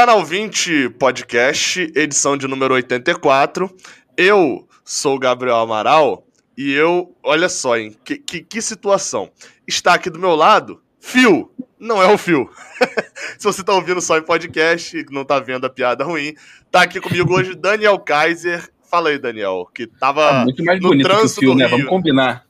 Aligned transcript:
Canal 0.00 0.24
20 0.24 0.88
Podcast, 0.98 1.92
edição 1.94 2.34
de 2.34 2.48
número 2.48 2.72
84. 2.72 3.70
Eu 4.16 4.66
sou 4.82 5.16
o 5.16 5.18
Gabriel 5.18 5.56
Amaral 5.56 6.26
e 6.56 6.72
eu, 6.72 7.14
olha 7.22 7.50
só, 7.50 7.76
hein, 7.76 7.94
que, 8.02 8.16
que, 8.16 8.40
que 8.40 8.62
situação. 8.62 9.30
Está 9.68 9.92
aqui 9.92 10.08
do 10.08 10.18
meu 10.18 10.34
lado, 10.34 10.80
Fio. 10.98 11.52
Não 11.78 12.02
é 12.02 12.10
o 12.10 12.16
Fio. 12.16 12.48
Se 13.36 13.44
você 13.44 13.60
está 13.60 13.74
ouvindo 13.74 14.00
só 14.00 14.16
em 14.16 14.22
podcast 14.22 14.96
e 14.96 15.04
não 15.10 15.20
está 15.20 15.38
vendo 15.38 15.66
a 15.66 15.70
piada 15.70 16.02
ruim, 16.02 16.34
tá 16.70 16.80
aqui 16.80 16.98
comigo 16.98 17.34
hoje 17.34 17.54
Daniel 17.54 17.98
Kaiser. 17.98 18.70
Fala 18.90 19.10
aí, 19.10 19.18
Daniel, 19.18 19.68
que 19.74 19.86
tava 19.86 20.30
ah, 20.30 20.44
muito 20.44 20.64
mais 20.64 20.80
no 20.80 20.98
trânsito 20.98 21.40
que 21.40 21.46
o 21.46 21.50
Fio, 21.50 21.58
né? 21.58 21.68
Vamos 21.68 21.86
combinar. 21.86 22.46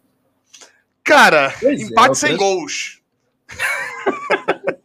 Cara, 1.03 1.53
pois 1.61 1.81
é, 1.81 1.83
empate 1.83 2.13
é, 2.13 2.15
sem 2.15 2.37
trânsito... 2.37 2.45
gols. 2.45 3.01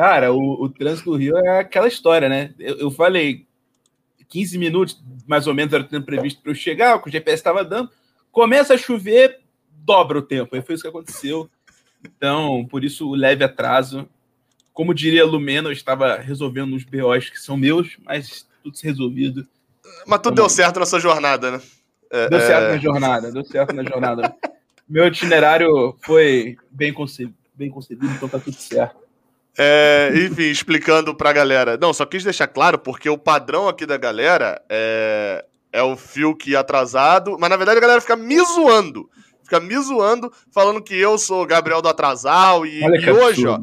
Cara, 0.00 0.32
o, 0.32 0.64
o 0.64 0.68
trânsito 0.70 1.10
do 1.10 1.16
Rio 1.18 1.36
é 1.36 1.58
aquela 1.58 1.86
história, 1.86 2.26
né? 2.26 2.54
Eu, 2.58 2.78
eu 2.78 2.90
falei 2.90 3.46
15 4.30 4.56
minutos, 4.56 4.98
mais 5.26 5.46
ou 5.46 5.52
menos, 5.52 5.74
era 5.74 5.82
o 5.82 5.86
tempo 5.86 6.06
previsto 6.06 6.40
para 6.40 6.52
eu 6.52 6.54
chegar, 6.54 6.96
o 6.96 7.02
que 7.02 7.10
o 7.10 7.12
GPS 7.12 7.34
estava 7.34 7.62
dando. 7.62 7.90
Começa 8.32 8.72
a 8.72 8.78
chover, 8.78 9.40
dobra 9.70 10.18
o 10.18 10.22
tempo. 10.22 10.56
Aí 10.56 10.62
foi 10.62 10.74
isso 10.74 10.82
que 10.82 10.88
aconteceu. 10.88 11.50
Então, 12.02 12.66
por 12.70 12.82
isso 12.82 13.10
o 13.10 13.14
leve 13.14 13.44
atraso. 13.44 14.08
Como 14.72 14.94
diria 14.94 15.26
Lumena, 15.26 15.68
eu 15.68 15.72
estava 15.72 16.16
resolvendo 16.16 16.74
uns 16.74 16.84
BOs 16.84 17.28
que 17.28 17.38
são 17.38 17.58
meus, 17.58 17.98
mas 18.02 18.48
tudo 18.62 18.78
se 18.78 18.86
resolvido. 18.86 19.46
Mas 20.06 20.20
tudo 20.22 20.36
deu 20.36 20.48
certo 20.48 20.80
na 20.80 20.86
sua 20.86 20.98
jornada, 20.98 21.50
né? 21.50 21.60
É, 22.10 22.26
deu 22.30 22.40
certo 22.40 22.64
é... 22.64 22.72
na 22.72 22.78
jornada, 22.78 23.30
deu 23.30 23.44
certo 23.44 23.74
na 23.74 23.84
jornada. 23.84 24.34
Meu 24.88 25.06
itinerário 25.06 25.94
foi 26.00 26.56
bem 26.70 26.90
concebido, 26.90 27.36
bem 27.54 27.68
concebido, 27.68 28.14
então 28.14 28.30
tá 28.30 28.38
tudo 28.38 28.56
certo. 28.56 28.99
É, 29.58 30.12
enfim, 30.14 30.44
explicando 30.44 31.14
pra 31.14 31.32
galera. 31.32 31.76
Não, 31.76 31.92
só 31.92 32.06
quis 32.06 32.24
deixar 32.24 32.46
claro, 32.46 32.78
porque 32.78 33.08
o 33.08 33.18
padrão 33.18 33.68
aqui 33.68 33.84
da 33.84 33.96
galera 33.96 34.62
é, 34.68 35.44
é 35.72 35.82
o 35.82 35.96
fio 35.96 36.34
que 36.34 36.56
atrasado, 36.56 37.36
mas 37.38 37.50
na 37.50 37.56
verdade 37.56 37.78
a 37.78 37.82
galera 37.82 38.00
fica 38.00 38.16
me 38.16 38.38
zoando. 38.38 39.08
Fica 39.42 39.60
me 39.60 39.76
zoando, 39.78 40.32
falando 40.52 40.82
que 40.82 40.94
eu 40.94 41.18
sou 41.18 41.44
Gabriel 41.44 41.82
do 41.82 41.88
Atrasal 41.88 42.64
e, 42.64 42.80
e 42.80 43.10
hoje, 43.10 43.46
ó. 43.46 43.60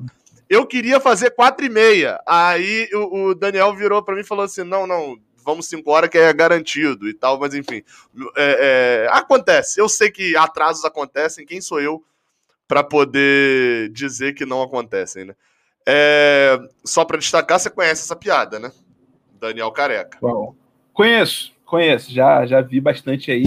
Eu 0.49 0.65
queria 0.65 0.99
fazer 0.99 1.31
quatro 1.31 1.65
e 1.65 1.69
meia. 1.69 2.19
Aí 2.25 2.89
o, 2.93 3.29
o 3.29 3.35
Daniel 3.35 3.75
virou 3.75 4.03
para 4.03 4.15
mim 4.15 4.21
e 4.21 4.25
falou 4.25 4.45
assim: 4.45 4.63
não, 4.63 4.85
não, 4.87 5.17
vamos 5.45 5.67
cinco 5.67 5.91
horas 5.91 6.09
que 6.09 6.17
é 6.17 6.33
garantido 6.33 7.07
e 7.07 7.13
tal, 7.13 7.39
mas 7.39 7.53
enfim. 7.53 7.81
É, 8.35 9.05
é, 9.05 9.09
acontece. 9.11 9.79
Eu 9.79 9.87
sei 9.87 10.11
que 10.11 10.35
atrasos 10.35 10.83
acontecem. 10.83 11.45
Quem 11.45 11.61
sou 11.61 11.79
eu 11.79 12.03
para 12.67 12.83
poder 12.83 13.89
dizer 13.89 14.33
que 14.33 14.45
não 14.45 14.61
acontecem, 14.61 15.25
né? 15.25 15.35
É, 15.89 16.59
só 16.83 17.05
para 17.05 17.17
destacar, 17.17 17.57
você 17.57 17.69
conhece 17.69 18.03
essa 18.03 18.15
piada, 18.15 18.59
né? 18.59 18.73
Daniel 19.39 19.71
Careca. 19.71 20.17
Bom, 20.21 20.53
conheço, 20.91 21.53
conheço. 21.65 22.11
Já, 22.11 22.45
já 22.45 22.59
vi 22.59 22.81
bastante 22.81 23.31
aí. 23.31 23.45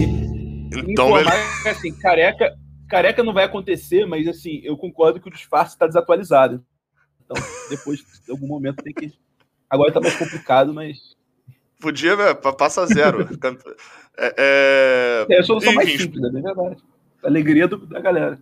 Então, 0.87 1.19
ele... 1.19 1.29
assim, 1.69 1.95
careca, 1.99 2.57
careca 2.89 3.23
não 3.23 3.31
vai 3.31 3.43
acontecer, 3.43 4.07
mas 4.07 4.27
assim, 4.27 4.59
eu 4.63 4.75
concordo 4.75 5.19
que 5.19 5.27
o 5.27 5.31
disfarce 5.31 5.75
está 5.75 5.85
desatualizado. 5.85 6.65
Então, 7.23 7.37
depois, 7.69 7.99
de 7.99 8.31
algum 8.31 8.47
momento, 8.47 8.81
tem 8.81 8.93
que. 8.93 9.13
Agora 9.69 9.89
está 9.89 10.01
mais 10.01 10.15
complicado, 10.15 10.73
mas. 10.73 11.15
Podia, 11.79 12.15
né? 12.15 12.33
Passa 12.33 12.87
zero. 12.87 13.29
é, 14.17 14.35
é... 14.37 15.25
é 15.29 15.39
a 15.39 15.43
solução 15.43 15.73
Enfim, 15.73 15.75
mais 15.75 16.01
simples, 16.01 16.23
é 16.23 16.29
verdade. 16.31 16.83
alegria 17.23 17.67
do, 17.67 17.85
da 17.85 17.99
galera 17.99 18.39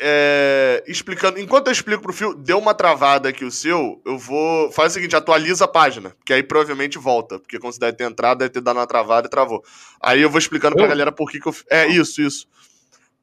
é, 0.00 0.82
explicando, 0.86 1.38
enquanto 1.38 1.68
eu 1.68 1.72
explico 1.72 2.02
pro 2.02 2.12
Fio, 2.12 2.34
deu 2.34 2.58
uma 2.58 2.74
travada 2.74 3.28
aqui 3.28 3.44
o 3.44 3.50
seu, 3.50 4.00
eu 4.04 4.18
vou. 4.18 4.70
Faz 4.72 4.92
o 4.92 4.94
seguinte, 4.94 5.16
atualiza 5.16 5.64
a 5.64 5.68
página, 5.68 6.14
que 6.24 6.32
aí 6.32 6.42
provavelmente 6.42 6.98
volta. 6.98 7.38
Porque 7.38 7.58
como 7.58 7.72
você 7.72 7.78
deve 7.78 7.96
ter 7.96 8.04
entrado, 8.04 8.38
deve 8.38 8.50
ter 8.50 8.60
dado 8.60 8.76
uma 8.76 8.86
travada 8.86 9.26
e 9.26 9.30
travou. 9.30 9.62
Aí 10.00 10.22
eu 10.22 10.30
vou 10.30 10.38
explicando 10.38 10.76
pra 10.76 10.84
eu? 10.84 10.88
galera 10.88 11.12
por 11.12 11.30
que, 11.30 11.40
que 11.40 11.48
eu. 11.48 11.54
É, 11.70 11.86
isso, 11.86 12.22
isso. 12.22 12.46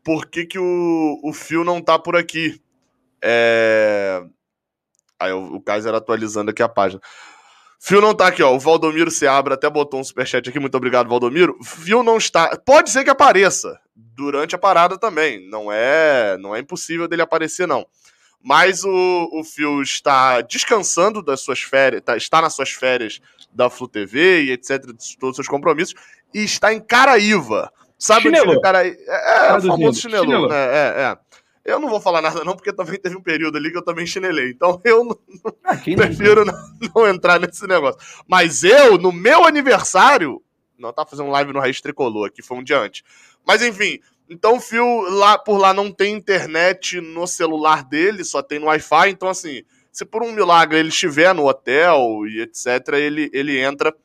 Por 0.03 0.27
que, 0.27 0.45
que 0.45 0.59
o, 0.59 1.19
o 1.23 1.33
Fio 1.33 1.63
não 1.63 1.81
tá 1.81 1.97
por 1.97 2.15
aqui. 2.15 2.61
É. 3.21 4.21
Aí 5.19 5.31
o, 5.31 5.55
o 5.55 5.61
Kaiser 5.61 5.93
atualizando 5.93 6.51
aqui 6.51 6.61
a 6.61 6.69
página. 6.69 7.01
Fio 7.79 8.01
não 8.01 8.13
tá 8.13 8.27
aqui, 8.27 8.41
ó. 8.41 8.53
O 8.53 8.59
Valdomiro 8.59 9.11
Seabra 9.11 9.55
até 9.55 9.69
botou 9.69 9.99
um 9.99 10.03
superchat 10.03 10.47
aqui. 10.47 10.59
Muito 10.59 10.75
obrigado, 10.75 11.09
Valdomiro. 11.09 11.57
Fio 11.63 12.03
não 12.03 12.17
está. 12.17 12.55
Pode 12.65 12.89
ser 12.89 13.03
que 13.03 13.09
apareça 13.09 13.79
durante 13.95 14.55
a 14.55 14.59
parada 14.59 14.97
também. 14.97 15.47
Não 15.49 15.71
é, 15.71 16.37
não 16.37 16.55
é 16.55 16.59
impossível 16.59 17.07
dele 17.07 17.21
aparecer, 17.21 17.67
não. 17.67 17.85
Mas 18.41 18.83
o, 18.83 19.29
o 19.33 19.43
Phil 19.43 19.81
está 19.81 20.41
descansando 20.41 21.21
das 21.23 21.41
suas 21.41 21.61
férias, 21.61 22.03
tá, 22.03 22.15
está 22.15 22.41
nas 22.41 22.53
suas 22.53 22.69
férias 22.69 23.19
da 23.51 23.69
Flu 23.69 23.87
TV 23.87 24.43
e 24.43 24.51
etc, 24.51 24.85
de 24.85 25.17
todos 25.17 25.31
os 25.31 25.35
seus 25.37 25.47
compromissos, 25.47 25.95
e 26.33 26.43
está 26.43 26.71
em 26.71 26.79
Caraíva. 26.79 27.71
Sabe 27.97 28.23
chinelo. 28.23 28.51
onde 28.51 28.61
Caraíva? 28.61 28.97
É, 28.99 29.47
é 29.49 29.57
o 29.57 29.61
famoso 29.61 29.99
chinelo. 29.99 30.25
chinelo. 30.25 30.53
É, 30.53 30.65
é, 30.65 31.01
é. 31.01 31.17
Eu 31.65 31.79
não 31.79 31.89
vou 31.89 31.99
falar 31.99 32.21
nada 32.21 32.43
não, 32.43 32.55
porque 32.55 32.71
também 32.71 32.99
teve 32.99 33.17
um 33.17 33.21
período 33.21 33.57
ali 33.57 33.71
que 33.71 33.77
eu 33.77 33.83
também 33.83 34.05
chinelei. 34.05 34.51
Então 34.51 34.79
eu 34.83 35.03
não, 35.03 35.17
ah, 35.63 35.75
prefiro 35.75 36.45
não, 36.45 36.53
não, 36.93 37.07
entrar 37.07 37.39
nesse 37.39 37.65
negócio. 37.65 37.99
Mas 38.27 38.63
eu, 38.63 38.99
no 38.99 39.11
meu 39.11 39.43
aniversário, 39.43 40.39
não 40.77 40.93
tá 40.93 41.03
fazendo 41.03 41.31
live 41.31 41.51
no 41.51 41.59
Raiz 41.59 41.81
Tricolor, 41.81 42.31
que 42.31 42.43
foi 42.43 42.57
um 42.57 42.63
dia 42.63 42.79
antes. 42.79 43.01
Mas 43.45 43.61
enfim, 43.61 43.99
então 44.29 44.57
o 44.57 44.59
Phil 44.59 45.01
lá 45.09 45.37
por 45.37 45.57
lá 45.57 45.73
não 45.73 45.91
tem 45.91 46.15
internet 46.15 46.99
no 46.99 47.27
celular 47.27 47.83
dele, 47.83 48.23
só 48.23 48.41
tem 48.41 48.59
no 48.59 48.65
Wi-Fi. 48.65 49.09
Então, 49.09 49.29
assim, 49.29 49.63
se 49.91 50.03
por 50.03 50.23
um 50.23 50.31
milagre 50.31 50.79
ele 50.79 50.89
estiver 50.89 51.33
no 51.33 51.47
hotel 51.47 52.25
e 52.27 52.41
etc., 52.41 52.93
ele, 52.95 53.29
ele 53.33 53.59
entra 53.59 53.95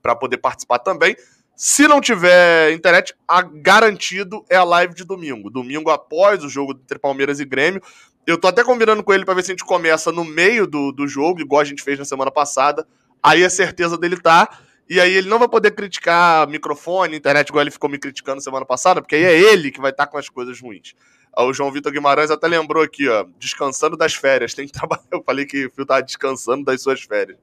para 0.00 0.14
poder 0.14 0.38
participar 0.38 0.78
também. 0.78 1.16
Se 1.54 1.86
não 1.86 2.00
tiver 2.00 2.72
internet, 2.72 3.14
a 3.28 3.42
garantido 3.42 4.44
é 4.48 4.56
a 4.56 4.64
live 4.64 4.94
de 4.94 5.04
domingo. 5.04 5.50
Domingo 5.50 5.90
após 5.90 6.42
o 6.42 6.48
jogo 6.48 6.72
entre 6.72 6.98
Palmeiras 6.98 7.38
e 7.38 7.44
Grêmio. 7.44 7.82
Eu 8.26 8.38
tô 8.38 8.48
até 8.48 8.64
combinando 8.64 9.02
com 9.02 9.12
ele 9.12 9.26
para 9.26 9.34
ver 9.34 9.42
se 9.42 9.50
a 9.50 9.54
gente 9.54 9.64
começa 9.66 10.10
no 10.10 10.24
meio 10.24 10.66
do, 10.66 10.90
do 10.92 11.06
jogo, 11.06 11.40
igual 11.40 11.60
a 11.60 11.64
gente 11.64 11.82
fez 11.82 11.98
na 11.98 12.04
semana 12.04 12.30
passada. 12.30 12.86
Aí 13.22 13.44
a 13.44 13.50
certeza 13.50 13.98
dele 13.98 14.18
tá. 14.18 14.58
E 14.90 14.98
aí 14.98 15.14
ele 15.14 15.28
não 15.28 15.38
vai 15.38 15.46
poder 15.46 15.70
criticar 15.70 16.48
microfone, 16.48 17.16
internet, 17.16 17.48
igual 17.48 17.62
ele 17.62 17.70
ficou 17.70 17.88
me 17.88 17.96
criticando 17.96 18.40
semana 18.40 18.66
passada, 18.66 19.00
porque 19.00 19.14
aí 19.14 19.22
é 19.22 19.38
ele 19.38 19.70
que 19.70 19.80
vai 19.80 19.92
estar 19.92 20.08
com 20.08 20.18
as 20.18 20.28
coisas 20.28 20.60
ruins. 20.60 20.94
O 21.36 21.52
João 21.52 21.70
Vitor 21.70 21.92
Guimarães 21.92 22.28
até 22.28 22.48
lembrou 22.48 22.82
aqui, 22.82 23.08
ó, 23.08 23.24
descansando 23.38 23.96
das 23.96 24.14
férias. 24.14 24.52
Tem 24.52 24.66
que 24.66 24.72
trabalhar. 24.72 25.04
Eu 25.12 25.22
falei 25.22 25.46
que 25.46 25.66
o 25.66 25.70
Fio 25.70 25.86
tá 25.86 26.00
descansando 26.00 26.64
das 26.64 26.82
suas 26.82 27.00
férias. 27.02 27.38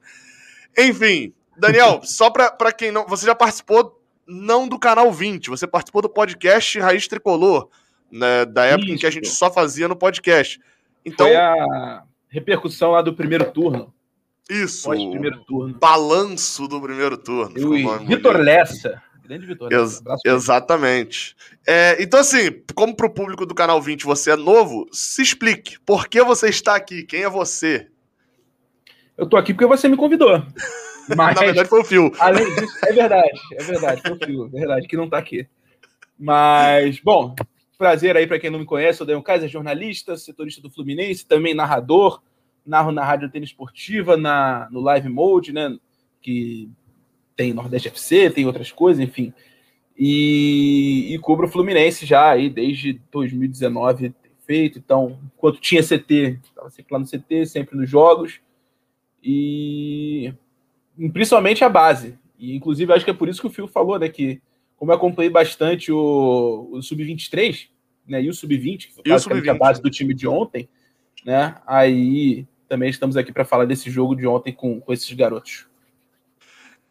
Enfim, 0.77 1.33
Daniel, 1.57 2.01
só 2.03 2.29
pra, 2.29 2.51
pra 2.51 2.73
quem 2.73 2.91
não. 2.91 3.07
Você 3.07 3.25
já 3.25 3.33
participou, 3.33 3.97
não 4.27 4.67
do 4.67 4.77
canal 4.77 5.09
20, 5.09 5.49
você 5.49 5.65
participou 5.65 6.01
do 6.01 6.09
podcast 6.09 6.77
Raiz 6.81 7.07
Tricolor, 7.07 7.69
né, 8.11 8.45
da 8.45 8.65
época 8.65 8.87
Isso. 8.87 8.93
em 8.93 8.97
que 8.97 9.05
a 9.05 9.11
gente 9.11 9.29
só 9.29 9.49
fazia 9.49 9.87
no 9.87 9.95
podcast. 9.95 10.59
Então. 11.05 11.25
Foi 11.25 11.37
a 11.37 12.03
repercussão 12.27 12.91
lá 12.91 13.01
do 13.01 13.13
primeiro 13.13 13.49
turno. 13.53 13.93
Isso. 14.49 14.89
Primeiro 14.89 15.43
turno. 15.45 15.77
Balanço 15.79 16.67
do 16.67 16.81
primeiro 16.81 17.17
turno. 17.17 18.05
Vitor 18.05 18.37
Lessa. 18.37 19.01
Grande 19.27 19.45
Vitor 19.45 19.71
Ex 19.73 20.01
exatamente. 20.25 21.35
É, 21.67 22.01
então, 22.01 22.21
assim, 22.21 22.63
como 22.73 22.95
pro 22.95 23.13
público 23.13 23.45
do 23.45 23.53
Canal 23.53 23.81
20 23.81 24.05
você 24.05 24.31
é 24.31 24.35
novo, 24.37 24.87
se 24.93 25.21
explique. 25.21 25.77
Por 25.81 26.07
que 26.07 26.23
você 26.23 26.47
está 26.47 26.75
aqui? 26.75 27.03
Quem 27.03 27.23
é 27.23 27.29
você? 27.29 27.87
Eu 29.17 29.27
tô 29.27 29.35
aqui 29.35 29.53
porque 29.53 29.65
você 29.65 29.89
me 29.89 29.97
convidou. 29.97 30.41
Mas, 31.15 31.35
Na 31.35 31.41
verdade, 31.41 31.67
foi 31.67 31.81
o 31.81 31.83
Fio. 31.83 32.11
Além 32.19 32.45
disso, 32.55 32.77
é 32.85 32.93
verdade, 32.93 33.39
é 33.51 33.63
verdade, 33.63 34.01
foi 34.01 34.11
o 34.13 34.17
Fio, 34.17 34.45
é 34.45 34.59
verdade, 34.59 34.87
que 34.87 34.95
não 34.95 35.09
tá 35.09 35.17
aqui. 35.17 35.45
Mas, 36.17 36.99
bom, 37.01 37.35
prazer 37.77 38.15
aí 38.15 38.25
para 38.25 38.39
quem 38.39 38.49
não 38.49 38.59
me 38.59 38.65
conhece, 38.65 39.01
eu 39.01 39.05
Daniel 39.05 39.23
Kaiser, 39.23 39.49
jornalista, 39.49 40.15
setorista 40.15 40.61
do 40.61 40.71
Fluminense, 40.71 41.27
também 41.27 41.53
narrador, 41.53 42.21
narro 42.69 42.91
na 42.91 43.03
Rádio 43.03 43.27
Antena 43.27 43.45
Esportiva, 43.45 44.17
na, 44.17 44.67
no 44.71 44.81
Live 44.81 45.09
Mode, 45.09 45.53
né? 45.53 45.77
Que 46.21 46.69
tem 47.35 47.53
Nordeste 47.53 47.87
FC, 47.87 48.29
tem 48.29 48.45
outras 48.45 48.71
coisas, 48.71 49.01
enfim. 49.01 49.33
E, 49.97 51.13
e 51.13 51.19
cubro 51.19 51.47
o 51.47 51.49
Fluminense 51.49 52.05
já 52.05 52.29
aí 52.31 52.49
desde 52.49 53.01
2019 53.11 54.13
feito. 54.47 54.79
Então, 54.79 55.19
enquanto 55.35 55.59
tinha 55.59 55.83
CT, 55.83 56.39
estava 56.43 56.69
sempre 56.69 56.93
lá 56.93 56.99
no 56.99 57.05
CT, 57.05 57.45
sempre 57.45 57.75
nos 57.75 57.89
jogos. 57.89 58.39
E 59.21 60.33
principalmente 61.11 61.63
a 61.63 61.69
base. 61.69 62.17
E 62.39 62.55
inclusive 62.55 62.93
acho 62.93 63.03
que 63.03 63.11
é 63.11 63.13
por 63.13 63.27
isso 63.27 63.41
que 63.41 63.47
o 63.47 63.51
Fio 63.51 63.67
falou, 63.67 63.99
né? 63.99 64.07
Que 64.07 64.41
como 64.77 64.91
eu 64.91 64.95
acompanhei 64.95 65.29
bastante 65.29 65.91
o, 65.91 66.69
o 66.71 66.81
Sub-23, 66.81 67.67
né? 68.07 68.23
E 68.23 68.29
o 68.29 68.33
Sub-20, 68.33 68.87
que 68.87 68.93
foi 68.93 69.19
sub 69.19 69.49
a 69.49 69.53
base 69.53 69.81
do 69.81 69.89
time 69.89 70.13
de 70.13 70.27
ontem, 70.27 70.69
né? 71.25 71.55
Aí 71.67 72.47
também 72.67 72.89
estamos 72.89 73.17
aqui 73.17 73.31
para 73.31 73.45
falar 73.45 73.65
desse 73.65 73.89
jogo 73.89 74.15
de 74.15 74.27
ontem 74.27 74.53
com, 74.53 74.79
com 74.79 74.93
esses 74.93 75.11
garotos. 75.13 75.67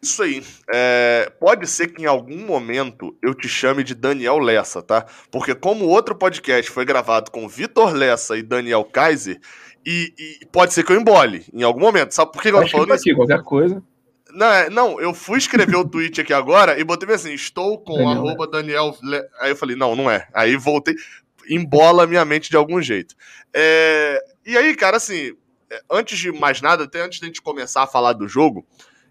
Isso 0.01 0.21
aí. 0.21 0.43
É, 0.71 1.31
pode 1.39 1.67
ser 1.67 1.87
que 1.87 2.03
em 2.03 2.05
algum 2.05 2.45
momento 2.45 3.15
eu 3.21 3.33
te 3.33 3.47
chame 3.47 3.83
de 3.83 3.95
Daniel 3.95 4.37
Lessa, 4.37 4.81
tá? 4.81 5.05
Porque 5.31 5.55
como 5.55 5.85
outro 5.85 6.15
podcast 6.15 6.71
foi 6.71 6.85
gravado 6.85 7.31
com 7.31 7.47
Vitor 7.47 7.93
Lessa 7.93 8.37
e 8.37 8.43
Daniel 8.43 8.83
Kaiser, 8.83 9.39
e, 9.85 10.13
e, 10.19 10.45
pode 10.47 10.73
ser 10.73 10.83
que 10.83 10.91
eu 10.91 10.99
embole 10.99 11.45
em 11.53 11.63
algum 11.63 11.79
momento. 11.79 12.11
Sabe 12.11 12.31
por 12.31 12.41
que 12.41 12.49
eu 12.49 12.61
tô 12.61 12.67
falando 12.67 12.93
isso? 12.93 13.15
qualquer 13.15 13.41
coisa. 13.41 13.81
Não, 14.31 14.47
é, 14.47 14.69
não, 14.69 14.99
eu 14.99 15.13
fui 15.13 15.37
escrever 15.37 15.77
o 15.77 15.87
tweet 15.87 16.19
aqui 16.19 16.33
agora 16.33 16.77
e 16.77 16.83
botei 16.83 17.11
assim, 17.15 17.33
estou 17.33 17.79
com 17.79 17.93
Daniel, 17.93 18.11
arroba 18.11 18.47
Daniel... 18.47 18.97
Aí 19.39 19.51
eu 19.51 19.55
falei, 19.55 19.77
não, 19.77 19.95
não 19.95 20.11
é. 20.11 20.27
Aí 20.33 20.57
voltei, 20.57 20.93
embola 21.49 22.05
minha 22.05 22.25
mente 22.25 22.49
de 22.49 22.57
algum 22.57 22.81
jeito. 22.81 23.15
É, 23.53 24.21
e 24.45 24.57
aí, 24.57 24.75
cara, 24.75 24.97
assim, 24.97 25.33
antes 25.89 26.17
de 26.17 26.31
mais 26.31 26.61
nada, 26.61 26.85
até 26.85 27.01
antes 27.01 27.19
de 27.19 27.25
a 27.25 27.27
gente 27.27 27.41
começar 27.41 27.83
a 27.83 27.87
falar 27.87 28.13
do 28.13 28.27
jogo, 28.27 28.65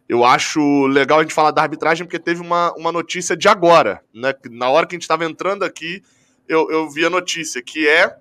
eu 0.08 0.25
acho 0.25 0.87
legal 0.87 1.19
a 1.19 1.23
gente 1.23 1.35
falar 1.35 1.50
da 1.50 1.62
arbitragem 1.62 2.06
porque 2.06 2.19
teve 2.19 2.41
uma, 2.41 2.73
uma 2.75 2.93
notícia 2.93 3.37
de 3.37 3.49
agora, 3.49 4.03
né? 4.14 4.32
Na 4.50 4.69
hora 4.69 4.87
que 4.87 4.94
a 4.94 4.97
gente 4.97 5.03
estava 5.03 5.25
entrando 5.25 5.64
aqui, 5.64 6.03
eu, 6.49 6.70
eu 6.70 6.88
vi 6.88 7.05
a 7.05 7.11
notícia, 7.11 7.62
que 7.62 7.88
é. 7.88 8.17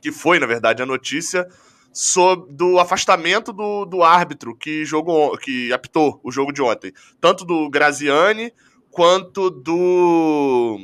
Que 0.00 0.10
foi, 0.10 0.38
na 0.38 0.46
verdade, 0.46 0.82
a 0.82 0.86
notícia 0.86 1.46
sobre 1.92 2.52
do 2.54 2.78
afastamento 2.78 3.52
do, 3.52 3.84
do 3.84 4.02
árbitro 4.02 4.56
que 4.56 4.84
jogou, 4.84 5.36
que 5.36 5.72
apitou 5.72 6.18
o 6.24 6.32
jogo 6.32 6.52
de 6.52 6.62
ontem. 6.62 6.92
Tanto 7.20 7.44
do 7.44 7.68
Graziani 7.68 8.52
quanto 8.90 9.50
do. 9.50 10.78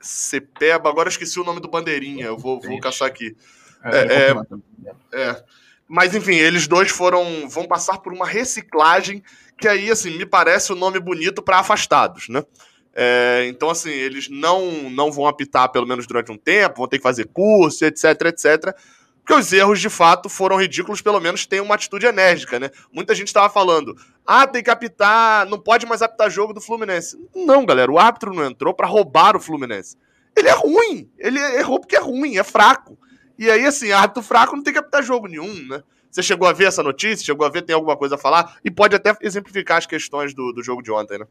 Cepeba, 0.00 0.88
agora 0.88 1.08
esqueci 1.08 1.38
o 1.38 1.44
nome 1.44 1.60
do 1.60 1.68
bandeirinha, 1.68 2.26
eu 2.26 2.38
vou, 2.38 2.60
vou 2.60 2.80
caçar 2.80 3.08
aqui. 3.08 3.36
É, 3.92 3.98
é, 3.98 4.34
é, 5.12 5.28
é 5.28 5.44
mas 5.88 6.14
enfim, 6.14 6.34
eles 6.34 6.66
dois 6.66 6.90
foram 6.90 7.48
vão 7.48 7.66
passar 7.66 7.98
por 7.98 8.12
uma 8.12 8.26
reciclagem 8.26 9.22
que 9.56 9.68
aí 9.68 9.90
assim 9.90 10.16
me 10.18 10.26
parece 10.26 10.72
o 10.72 10.76
um 10.76 10.78
nome 10.78 10.98
bonito 10.98 11.42
para 11.42 11.60
afastados, 11.60 12.28
né? 12.28 12.42
É, 12.92 13.46
então 13.48 13.70
assim 13.70 13.90
eles 13.90 14.28
não 14.28 14.90
não 14.90 15.12
vão 15.12 15.26
apitar 15.26 15.70
pelo 15.70 15.86
menos 15.86 16.06
durante 16.06 16.32
um 16.32 16.36
tempo, 16.36 16.78
vão 16.78 16.88
ter 16.88 16.98
que 16.98 17.02
fazer 17.02 17.26
curso, 17.26 17.84
etc, 17.84 18.04
etc. 18.26 18.74
Porque 19.26 19.40
os 19.40 19.52
erros 19.52 19.80
de 19.80 19.88
fato 19.88 20.28
foram 20.28 20.56
ridículos, 20.56 21.02
pelo 21.02 21.20
menos 21.20 21.46
tem 21.46 21.60
uma 21.60 21.74
atitude 21.74 22.06
enérgica, 22.06 22.60
né? 22.60 22.70
Muita 22.92 23.12
gente 23.12 23.26
estava 23.26 23.52
falando, 23.52 23.96
ah, 24.24 24.46
tem 24.46 24.62
que 24.62 24.70
apitar, 24.70 25.48
não 25.48 25.58
pode 25.58 25.84
mais 25.84 26.00
apitar 26.00 26.30
jogo 26.30 26.52
do 26.52 26.60
Fluminense. 26.60 27.16
Não, 27.34 27.66
galera, 27.66 27.90
o 27.90 27.98
árbitro 27.98 28.32
não 28.32 28.44
entrou 28.44 28.72
para 28.72 28.86
roubar 28.86 29.36
o 29.36 29.40
Fluminense. 29.40 29.96
Ele 30.36 30.48
é 30.48 30.52
ruim, 30.52 31.10
ele 31.18 31.40
errou 31.40 31.80
porque 31.80 31.96
é 31.96 32.00
ruim, 32.00 32.38
é 32.38 32.44
fraco. 32.44 32.96
E 33.38 33.50
aí, 33.50 33.64
assim, 33.64 33.92
árbitro 33.92 34.22
fraco 34.22 34.56
não 34.56 34.62
tem 34.62 34.72
que 34.72 34.78
apitar 34.78 35.02
jogo 35.02 35.26
nenhum, 35.26 35.54
né? 35.68 35.82
Você 36.10 36.22
chegou 36.22 36.48
a 36.48 36.52
ver 36.52 36.64
essa 36.64 36.82
notícia? 36.82 37.26
Chegou 37.26 37.46
a 37.46 37.50
ver, 37.50 37.62
tem 37.62 37.74
alguma 37.74 37.96
coisa 37.96 38.14
a 38.14 38.18
falar? 38.18 38.56
E 38.64 38.70
pode 38.70 38.96
até 38.96 39.14
exemplificar 39.20 39.76
as 39.76 39.86
questões 39.86 40.32
do, 40.32 40.52
do 40.52 40.62
jogo 40.62 40.82
de 40.82 40.90
ontem, 40.90 41.18
né? 41.18 41.26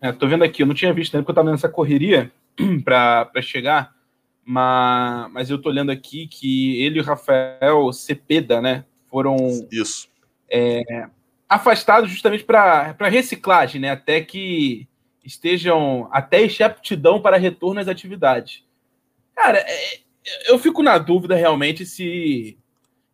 É, 0.00 0.10
tô 0.12 0.26
vendo 0.26 0.42
aqui, 0.42 0.62
eu 0.62 0.66
não 0.66 0.74
tinha 0.74 0.94
visto 0.94 1.12
nem 1.12 1.22
porque 1.22 1.32
eu 1.32 1.34
tava 1.34 1.50
nessa 1.50 1.68
correria 1.68 2.32
para 2.84 3.42
chegar, 3.42 3.94
mas, 4.42 5.30
mas 5.30 5.50
eu 5.50 5.60
tô 5.60 5.68
olhando 5.68 5.92
aqui 5.92 6.26
que 6.26 6.82
ele 6.82 6.98
e 6.98 7.02
o 7.02 7.04
Rafael 7.04 7.92
Cepeda, 7.92 8.62
né, 8.62 8.84
foram 9.10 9.36
Isso. 9.70 10.08
É, 10.50 11.06
afastados 11.46 12.10
justamente 12.10 12.44
para 12.44 12.96
reciclagem, 13.10 13.78
né, 13.78 13.90
até 13.90 14.22
que 14.22 14.88
estejam, 15.22 16.08
até 16.10 16.46
aptidão 16.64 17.20
para 17.20 17.36
retorno 17.36 17.80
às 17.80 17.88
atividades. 17.88 18.64
Cara, 19.36 19.58
é, 19.58 20.00
eu 20.46 20.58
fico 20.58 20.82
na 20.82 20.98
dúvida 20.98 21.34
realmente 21.34 21.84
se 21.86 22.58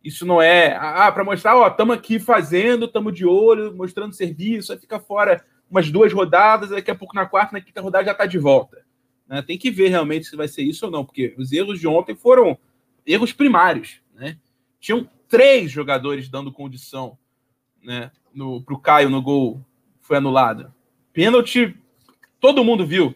isso 0.03 0.25
não 0.25 0.41
é 0.41 0.75
ah, 0.79 1.11
para 1.11 1.23
mostrar, 1.23 1.57
ó, 1.57 1.67
estamos 1.67 1.95
aqui 1.95 2.19
fazendo, 2.19 2.85
estamos 2.85 3.13
de 3.13 3.25
olho, 3.25 3.75
mostrando 3.75 4.13
serviço, 4.13 4.71
aí 4.71 4.79
fica 4.79 4.99
fora 4.99 5.43
umas 5.69 5.91
duas 5.91 6.13
rodadas, 6.13 6.69
daqui 6.69 6.89
a 6.89 6.95
pouco 6.95 7.15
na 7.15 7.25
quarta, 7.25 7.53
na 7.53 7.61
quinta 7.61 7.81
rodada 7.81 8.05
já 8.05 8.11
está 8.13 8.25
de 8.25 8.37
volta. 8.37 8.85
Né? 9.27 9.41
Tem 9.41 9.57
que 9.57 9.69
ver 9.69 9.89
realmente 9.89 10.25
se 10.25 10.35
vai 10.35 10.47
ser 10.47 10.63
isso 10.63 10.85
ou 10.85 10.91
não, 10.91 11.03
porque 11.03 11.35
os 11.37 11.51
erros 11.51 11.79
de 11.79 11.87
ontem 11.87 12.15
foram 12.15 12.57
erros 13.05 13.33
primários. 13.33 13.99
Né? 14.13 14.37
Tinham 14.79 15.09
três 15.27 15.69
jogadores 15.69 16.29
dando 16.29 16.53
condição 16.53 17.17
né, 17.83 18.11
para 18.65 18.73
o 18.73 18.79
Caio 18.79 19.09
no 19.09 19.21
gol, 19.21 19.61
foi 20.01 20.17
anulado. 20.17 20.73
Pênalti, 21.11 21.75
todo 22.39 22.63
mundo 22.63 22.85
viu. 22.85 23.13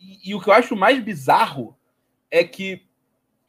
E, 0.00 0.30
e 0.30 0.34
o 0.34 0.40
que 0.40 0.48
eu 0.48 0.54
acho 0.54 0.74
mais 0.74 1.02
bizarro 1.02 1.76
é 2.30 2.42
que 2.44 2.88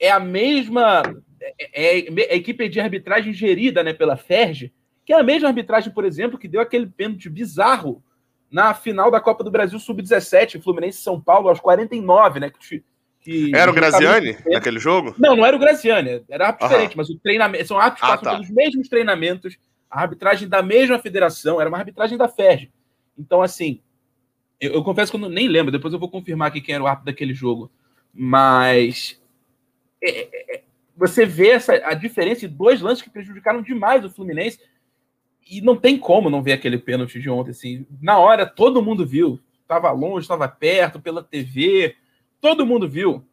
é 0.02 0.10
a 0.10 0.20
mesma 0.20 1.04
é, 1.40 1.56
é, 1.60 2.00
é, 2.00 2.34
a 2.34 2.36
equipe 2.36 2.68
de 2.68 2.80
arbitragem 2.80 3.32
gerida 3.32 3.84
né, 3.84 3.94
pela 3.94 4.18
FERJ, 4.18 4.74
que 5.06 5.14
é 5.14 5.20
a 5.20 5.24
mesma 5.24 5.48
arbitragem, 5.48 5.94
por 5.94 6.04
exemplo, 6.04 6.40
que 6.40 6.48
deu 6.48 6.60
aquele 6.60 6.88
pênalti 6.88 7.30
bizarro 7.30 8.04
na 8.50 8.74
final 8.74 9.10
da 9.10 9.22
Copa 9.22 9.44
do 9.44 9.52
Brasil 9.52 9.80
Sub-17, 9.80 10.62
Fluminense 10.62 11.02
São 11.02 11.22
Paulo, 11.22 11.48
aos 11.48 11.60
49, 11.60 12.40
né? 12.40 12.50
Que, 12.50 12.84
que 13.22 13.56
era 13.56 13.72
o 13.72 13.74
Graziani 13.74 14.36
naquele 14.48 14.80
jogo? 14.80 15.16
Não, 15.18 15.36
não 15.36 15.46
era 15.46 15.56
o 15.56 15.60
Graziani, 15.60 16.24
era 16.28 16.48
árbitro 16.48 16.68
diferente, 16.68 16.98
mas 16.98 17.10
o 17.10 17.18
treinamento. 17.20 17.68
São 17.68 17.78
árbitros 17.78 18.02
que 18.02 18.06
ah, 18.06 18.18
passam 18.18 18.24
tá. 18.24 18.32
pelos 18.32 18.50
mesmos 18.50 18.90
treinamentos, 18.90 19.58
a 19.90 20.02
arbitragem 20.02 20.50
da 20.50 20.62
mesma 20.62 21.00
federação, 21.00 21.62
era 21.62 21.70
uma 21.70 21.78
arbitragem 21.78 22.18
da 22.18 22.28
FERJ. 22.28 22.72
Então, 23.18 23.42
assim, 23.42 23.80
eu, 24.60 24.74
eu 24.74 24.84
confesso 24.84 25.12
que 25.12 25.16
eu 25.16 25.22
não, 25.22 25.30
nem 25.30 25.48
lembro, 25.48 25.72
depois 25.72 25.94
eu 25.94 26.00
vou 26.00 26.10
confirmar 26.10 26.50
aqui 26.50 26.60
quem 26.60 26.76
era 26.76 26.84
o 26.84 26.88
árbitro 26.88 27.06
daquele 27.06 27.34
jogo. 27.34 27.72
Mas 28.14 29.21
é, 30.02 30.10
é, 30.10 30.56
é, 30.56 30.64
você 30.96 31.26
vê 31.26 31.50
essa, 31.50 31.74
a 31.74 31.94
diferença 31.94 32.42
de 32.42 32.48
dois 32.48 32.82
lances 32.82 33.04
que 33.04 33.10
prejudicaram 33.10 33.62
demais 33.62 34.04
o 34.04 34.10
Fluminense. 34.10 34.60
E 35.50 35.60
não 35.62 35.76
tem 35.76 35.98
como 35.98 36.30
não 36.30 36.42
ver 36.42 36.54
aquele 36.54 36.78
pênalti 36.78 37.20
de 37.20 37.30
ontem. 37.30 37.52
Assim. 37.52 37.86
Na 38.02 38.20
hora, 38.20 38.46
todo 38.46 38.82
mundo 38.82 39.06
viu. 39.06 39.40
Estava 39.62 39.92
longe, 39.92 40.26
estava 40.26 40.48
perto, 40.48 41.00
pela 41.00 41.24
TV. 41.24 41.96
Todo 42.40 42.66
mundo 42.66 42.88
viu. 42.88 43.26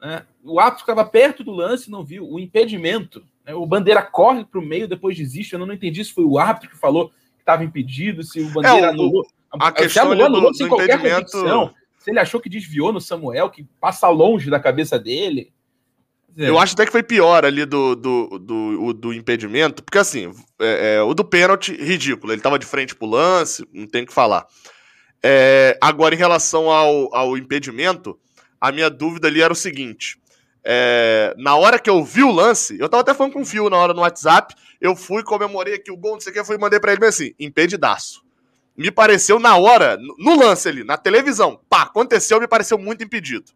Né? 0.00 0.24
O 0.44 0.60
árbitro 0.60 0.82
estava 0.82 1.04
perto 1.04 1.42
do 1.42 1.52
lance 1.52 1.90
não 1.90 2.04
viu. 2.04 2.28
O 2.28 2.38
impedimento. 2.38 3.24
Né? 3.44 3.54
O 3.54 3.66
Bandeira 3.66 4.02
corre 4.02 4.44
para 4.44 4.60
o 4.60 4.64
meio, 4.64 4.86
depois 4.86 5.16
desiste. 5.16 5.54
Eu 5.54 5.58
não 5.58 5.72
entendi 5.72 6.04
se 6.04 6.12
foi 6.12 6.24
o 6.24 6.38
árbitro 6.38 6.70
que 6.70 6.76
falou 6.76 7.08
que 7.08 7.40
estava 7.40 7.64
impedido, 7.64 8.22
se 8.22 8.40
o 8.40 8.50
Bandeira 8.50 8.86
é, 8.86 8.90
anulou. 8.90 9.26
A 9.50 9.72
questão 9.72 10.06
anulou, 10.06 10.26
anulou 10.26 10.50
do, 10.50 10.56
sem 10.56 10.68
do 10.68 10.74
impedimento... 10.74 11.32
convicção. 11.32 11.74
Se 11.98 12.10
ele 12.10 12.20
achou 12.20 12.40
que 12.40 12.48
desviou 12.48 12.92
no 12.92 13.00
Samuel, 13.00 13.50
que 13.50 13.64
passa 13.80 14.08
longe 14.08 14.50
da 14.50 14.60
cabeça 14.60 14.98
dele. 14.98 15.52
É. 16.38 16.48
Eu 16.48 16.56
acho 16.56 16.74
até 16.74 16.86
que 16.86 16.92
foi 16.92 17.02
pior 17.02 17.44
ali 17.44 17.64
do, 17.64 17.96
do, 17.96 18.38
do, 18.38 18.92
do 18.92 19.12
impedimento, 19.12 19.82
porque 19.82 19.98
assim, 19.98 20.32
é, 20.60 20.94
é, 20.94 21.02
o 21.02 21.12
do 21.12 21.24
pênalti, 21.24 21.72
ridículo. 21.72 22.32
Ele 22.32 22.40
tava 22.40 22.60
de 22.60 22.64
frente 22.64 22.94
pro 22.94 23.08
lance, 23.08 23.66
não 23.72 23.88
tem 23.88 24.04
o 24.04 24.06
que 24.06 24.14
falar. 24.14 24.46
É, 25.20 25.76
agora, 25.80 26.14
em 26.14 26.18
relação 26.18 26.70
ao, 26.70 27.12
ao 27.12 27.36
impedimento, 27.36 28.16
a 28.60 28.70
minha 28.70 28.88
dúvida 28.88 29.26
ali 29.26 29.42
era 29.42 29.52
o 29.52 29.56
seguinte: 29.56 30.16
é, 30.62 31.34
na 31.36 31.56
hora 31.56 31.76
que 31.76 31.90
eu 31.90 32.04
vi 32.04 32.22
o 32.22 32.30
lance, 32.30 32.78
eu 32.78 32.88
tava 32.88 33.00
até 33.00 33.12
falando 33.12 33.32
com 33.32 33.42
o 33.42 33.44
Fio 33.44 33.68
na 33.68 33.76
hora 33.76 33.92
no 33.92 34.02
WhatsApp, 34.02 34.54
eu 34.80 34.94
fui, 34.94 35.24
comemorei 35.24 35.74
aqui 35.74 35.90
o 35.90 35.96
gol, 35.96 36.12
não 36.12 36.20
sei 36.20 36.30
o 36.30 36.34
que, 36.34 36.44
fui 36.44 36.56
mandei 36.56 36.78
pra 36.78 36.92
ele 36.92 37.04
assim, 37.04 37.34
impedidaço. 37.40 38.22
Me 38.76 38.92
pareceu 38.92 39.40
na 39.40 39.56
hora, 39.56 39.98
no 40.18 40.38
lance 40.38 40.68
ali, 40.68 40.84
na 40.84 40.96
televisão, 40.96 41.60
pá, 41.68 41.82
aconteceu, 41.82 42.40
me 42.40 42.46
pareceu 42.46 42.78
muito 42.78 43.02
impedido. 43.02 43.50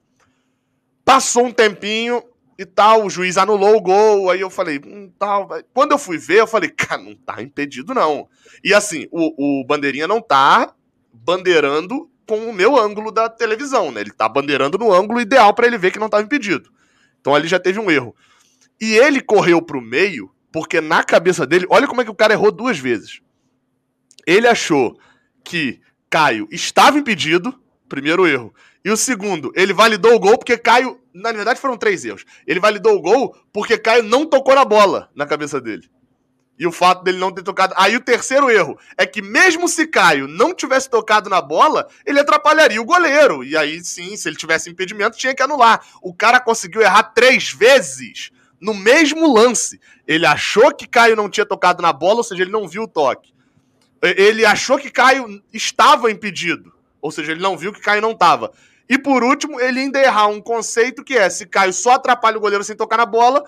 Passou 1.04 1.46
um 1.46 1.52
tempinho, 1.52 2.24
e 2.62 2.66
tal, 2.66 3.04
o 3.04 3.10
juiz 3.10 3.36
anulou 3.36 3.76
o 3.76 3.80
gol, 3.80 4.30
aí 4.30 4.40
eu 4.40 4.50
falei, 4.50 4.80
hum, 4.84 5.12
tal. 5.18 5.48
Quando 5.74 5.92
eu 5.92 5.98
fui 5.98 6.18
ver, 6.18 6.40
eu 6.40 6.46
falei, 6.46 6.70
cara, 6.70 7.02
não 7.02 7.14
tá 7.14 7.42
impedido 7.42 7.94
não. 7.94 8.28
E 8.64 8.72
assim, 8.72 9.06
o, 9.10 9.60
o 9.60 9.66
bandeirinha 9.66 10.08
não 10.08 10.20
tá 10.20 10.74
bandeirando 11.12 12.10
com 12.26 12.48
o 12.48 12.52
meu 12.52 12.78
ângulo 12.78 13.10
da 13.10 13.28
televisão, 13.28 13.90
né? 13.90 14.00
Ele 14.00 14.12
tá 14.12 14.28
bandeirando 14.28 14.78
no 14.78 14.92
ângulo 14.92 15.20
ideal 15.20 15.52
para 15.52 15.66
ele 15.66 15.76
ver 15.76 15.90
que 15.90 15.98
não 15.98 16.08
tava 16.08 16.22
impedido. 16.22 16.70
Então 17.20 17.34
ali 17.34 17.46
já 17.46 17.58
teve 17.58 17.78
um 17.78 17.90
erro. 17.90 18.14
E 18.80 18.94
ele 18.94 19.20
correu 19.20 19.60
pro 19.60 19.80
meio, 19.80 20.30
porque 20.50 20.80
na 20.80 21.04
cabeça 21.04 21.46
dele, 21.46 21.66
olha 21.68 21.86
como 21.86 22.00
é 22.00 22.04
que 22.04 22.10
o 22.10 22.14
cara 22.14 22.32
errou 22.32 22.50
duas 22.50 22.78
vezes. 22.78 23.20
Ele 24.26 24.46
achou 24.46 24.98
que 25.44 25.80
Caio 26.08 26.48
estava 26.50 26.98
impedido, 26.98 27.58
primeiro 27.88 28.26
erro. 28.26 28.54
E 28.84 28.90
o 28.90 28.96
segundo, 28.96 29.52
ele 29.54 29.72
validou 29.72 30.14
o 30.14 30.18
gol 30.18 30.36
porque 30.36 30.58
Caio. 30.58 31.00
Na 31.14 31.30
verdade, 31.30 31.60
foram 31.60 31.76
três 31.76 32.04
erros. 32.04 32.24
Ele 32.46 32.58
validou 32.58 32.96
o 32.96 33.00
gol 33.00 33.36
porque 33.52 33.78
Caio 33.78 34.02
não 34.02 34.26
tocou 34.26 34.54
na 34.54 34.64
bola 34.64 35.10
na 35.14 35.26
cabeça 35.26 35.60
dele. 35.60 35.88
E 36.58 36.66
o 36.66 36.72
fato 36.72 37.02
dele 37.02 37.18
não 37.18 37.32
ter 37.32 37.42
tocado. 37.42 37.74
Aí 37.76 37.96
o 37.96 38.00
terceiro 38.00 38.50
erro 38.50 38.78
é 38.96 39.06
que, 39.06 39.22
mesmo 39.22 39.68
se 39.68 39.86
Caio 39.86 40.28
não 40.28 40.54
tivesse 40.54 40.88
tocado 40.88 41.28
na 41.28 41.40
bola, 41.40 41.88
ele 42.06 42.20
atrapalharia 42.20 42.80
o 42.80 42.84
goleiro. 42.84 43.42
E 43.42 43.56
aí, 43.56 43.82
sim, 43.84 44.16
se 44.16 44.28
ele 44.28 44.36
tivesse 44.36 44.70
impedimento, 44.70 45.16
tinha 45.16 45.34
que 45.34 45.42
anular. 45.42 45.84
O 46.00 46.14
cara 46.14 46.40
conseguiu 46.40 46.80
errar 46.80 47.04
três 47.04 47.50
vezes 47.52 48.30
no 48.60 48.74
mesmo 48.74 49.32
lance. 49.32 49.80
Ele 50.06 50.24
achou 50.24 50.72
que 50.72 50.86
Caio 50.86 51.16
não 51.16 51.28
tinha 51.28 51.46
tocado 51.46 51.82
na 51.82 51.92
bola, 51.92 52.18
ou 52.18 52.24
seja, 52.24 52.42
ele 52.42 52.52
não 52.52 52.68
viu 52.68 52.84
o 52.84 52.88
toque. 52.88 53.32
Ele 54.00 54.44
achou 54.44 54.78
que 54.78 54.90
Caio 54.90 55.42
estava 55.52 56.10
impedido. 56.10 56.72
Ou 57.00 57.10
seja, 57.10 57.32
ele 57.32 57.42
não 57.42 57.56
viu 57.56 57.72
que 57.72 57.80
Caio 57.80 58.00
não 58.00 58.12
estava. 58.12 58.52
E 58.92 58.98
por 58.98 59.24
último, 59.24 59.58
ele 59.58 59.80
ainda 59.80 59.98
errar 59.98 60.26
um 60.26 60.38
conceito 60.38 61.02
que 61.02 61.16
é: 61.16 61.30
se 61.30 61.46
Caio 61.46 61.72
só 61.72 61.92
atrapalha 61.92 62.36
o 62.36 62.40
goleiro 62.40 62.62
sem 62.62 62.76
tocar 62.76 62.98
na 62.98 63.06
bola, 63.06 63.42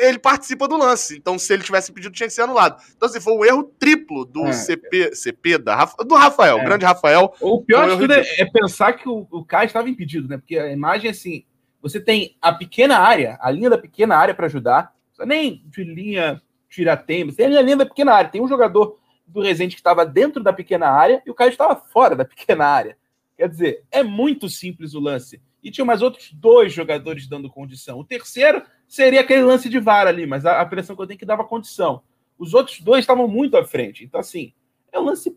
ele 0.00 0.18
participa 0.18 0.66
do 0.66 0.76
lance. 0.76 1.16
Então, 1.16 1.38
se 1.38 1.52
ele 1.52 1.62
tivesse 1.62 1.92
pedido, 1.92 2.12
tinha 2.12 2.26
que 2.26 2.32
ser 2.32 2.42
anulado. 2.42 2.82
Então, 2.96 3.08
assim, 3.08 3.20
foi 3.20 3.32
um 3.32 3.44
erro 3.44 3.62
triplo 3.78 4.24
do 4.24 4.44
é. 4.44 4.52
CP, 4.52 5.14
CP 5.14 5.58
da, 5.58 5.84
do 6.04 6.16
Rafael, 6.16 6.58
é. 6.58 6.64
grande 6.64 6.84
Rafael. 6.84 7.32
O 7.40 7.62
pior 7.62 7.88
de 7.88 7.96
tudo 7.96 8.12
é, 8.12 8.24
é, 8.38 8.44
pensar 8.44 8.94
que 8.94 9.08
o, 9.08 9.24
o 9.30 9.44
Caio 9.44 9.66
estava 9.66 9.88
impedido, 9.88 10.26
né? 10.26 10.36
Porque 10.36 10.58
a 10.58 10.72
imagem, 10.72 11.12
assim, 11.12 11.44
você 11.80 12.00
tem 12.00 12.36
a 12.42 12.52
pequena 12.52 12.98
área, 12.98 13.38
a 13.40 13.48
linha 13.52 13.70
da 13.70 13.78
pequena 13.78 14.16
área 14.16 14.34
para 14.34 14.46
ajudar, 14.46 14.92
nem 15.24 15.62
de 15.66 15.84
linha 15.84 16.42
tira-tempo, 16.68 17.30
você 17.30 17.36
tem 17.36 17.56
a 17.56 17.62
linha 17.62 17.76
da 17.76 17.86
pequena 17.86 18.14
área. 18.14 18.30
Tem 18.30 18.42
um 18.42 18.48
jogador 18.48 18.98
do 19.24 19.40
Resende 19.40 19.76
que 19.76 19.80
estava 19.80 20.04
dentro 20.04 20.42
da 20.42 20.52
pequena 20.52 20.88
área 20.88 21.22
e 21.24 21.30
o 21.30 21.34
Caio 21.34 21.50
estava 21.50 21.76
fora 21.76 22.16
da 22.16 22.24
pequena 22.26 22.66
área. 22.66 22.96
Quer 23.36 23.48
dizer, 23.48 23.84
é 23.90 24.02
muito 24.02 24.48
simples 24.48 24.94
o 24.94 25.00
lance. 25.00 25.40
E 25.62 25.70
tinha 25.70 25.84
mais 25.84 26.00
outros 26.00 26.32
dois 26.32 26.72
jogadores 26.72 27.26
dando 27.26 27.50
condição. 27.50 27.98
O 27.98 28.04
terceiro 28.04 28.62
seria 28.86 29.20
aquele 29.20 29.42
lance 29.42 29.68
de 29.68 29.78
vara 29.78 30.10
ali, 30.10 30.26
mas 30.26 30.46
a, 30.46 30.60
a 30.60 30.66
pressão 30.66 30.94
que 30.94 31.02
eu 31.02 31.06
tenho 31.06 31.18
que 31.18 31.26
dava 31.26 31.44
condição. 31.44 32.02
Os 32.38 32.54
outros 32.54 32.80
dois 32.80 33.00
estavam 33.00 33.26
muito 33.26 33.56
à 33.56 33.64
frente. 33.64 34.04
Então, 34.04 34.20
assim, 34.20 34.52
é 34.92 34.98
um 34.98 35.04
lance 35.04 35.36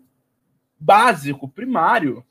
básico, 0.79 1.49
primário. 1.49 2.23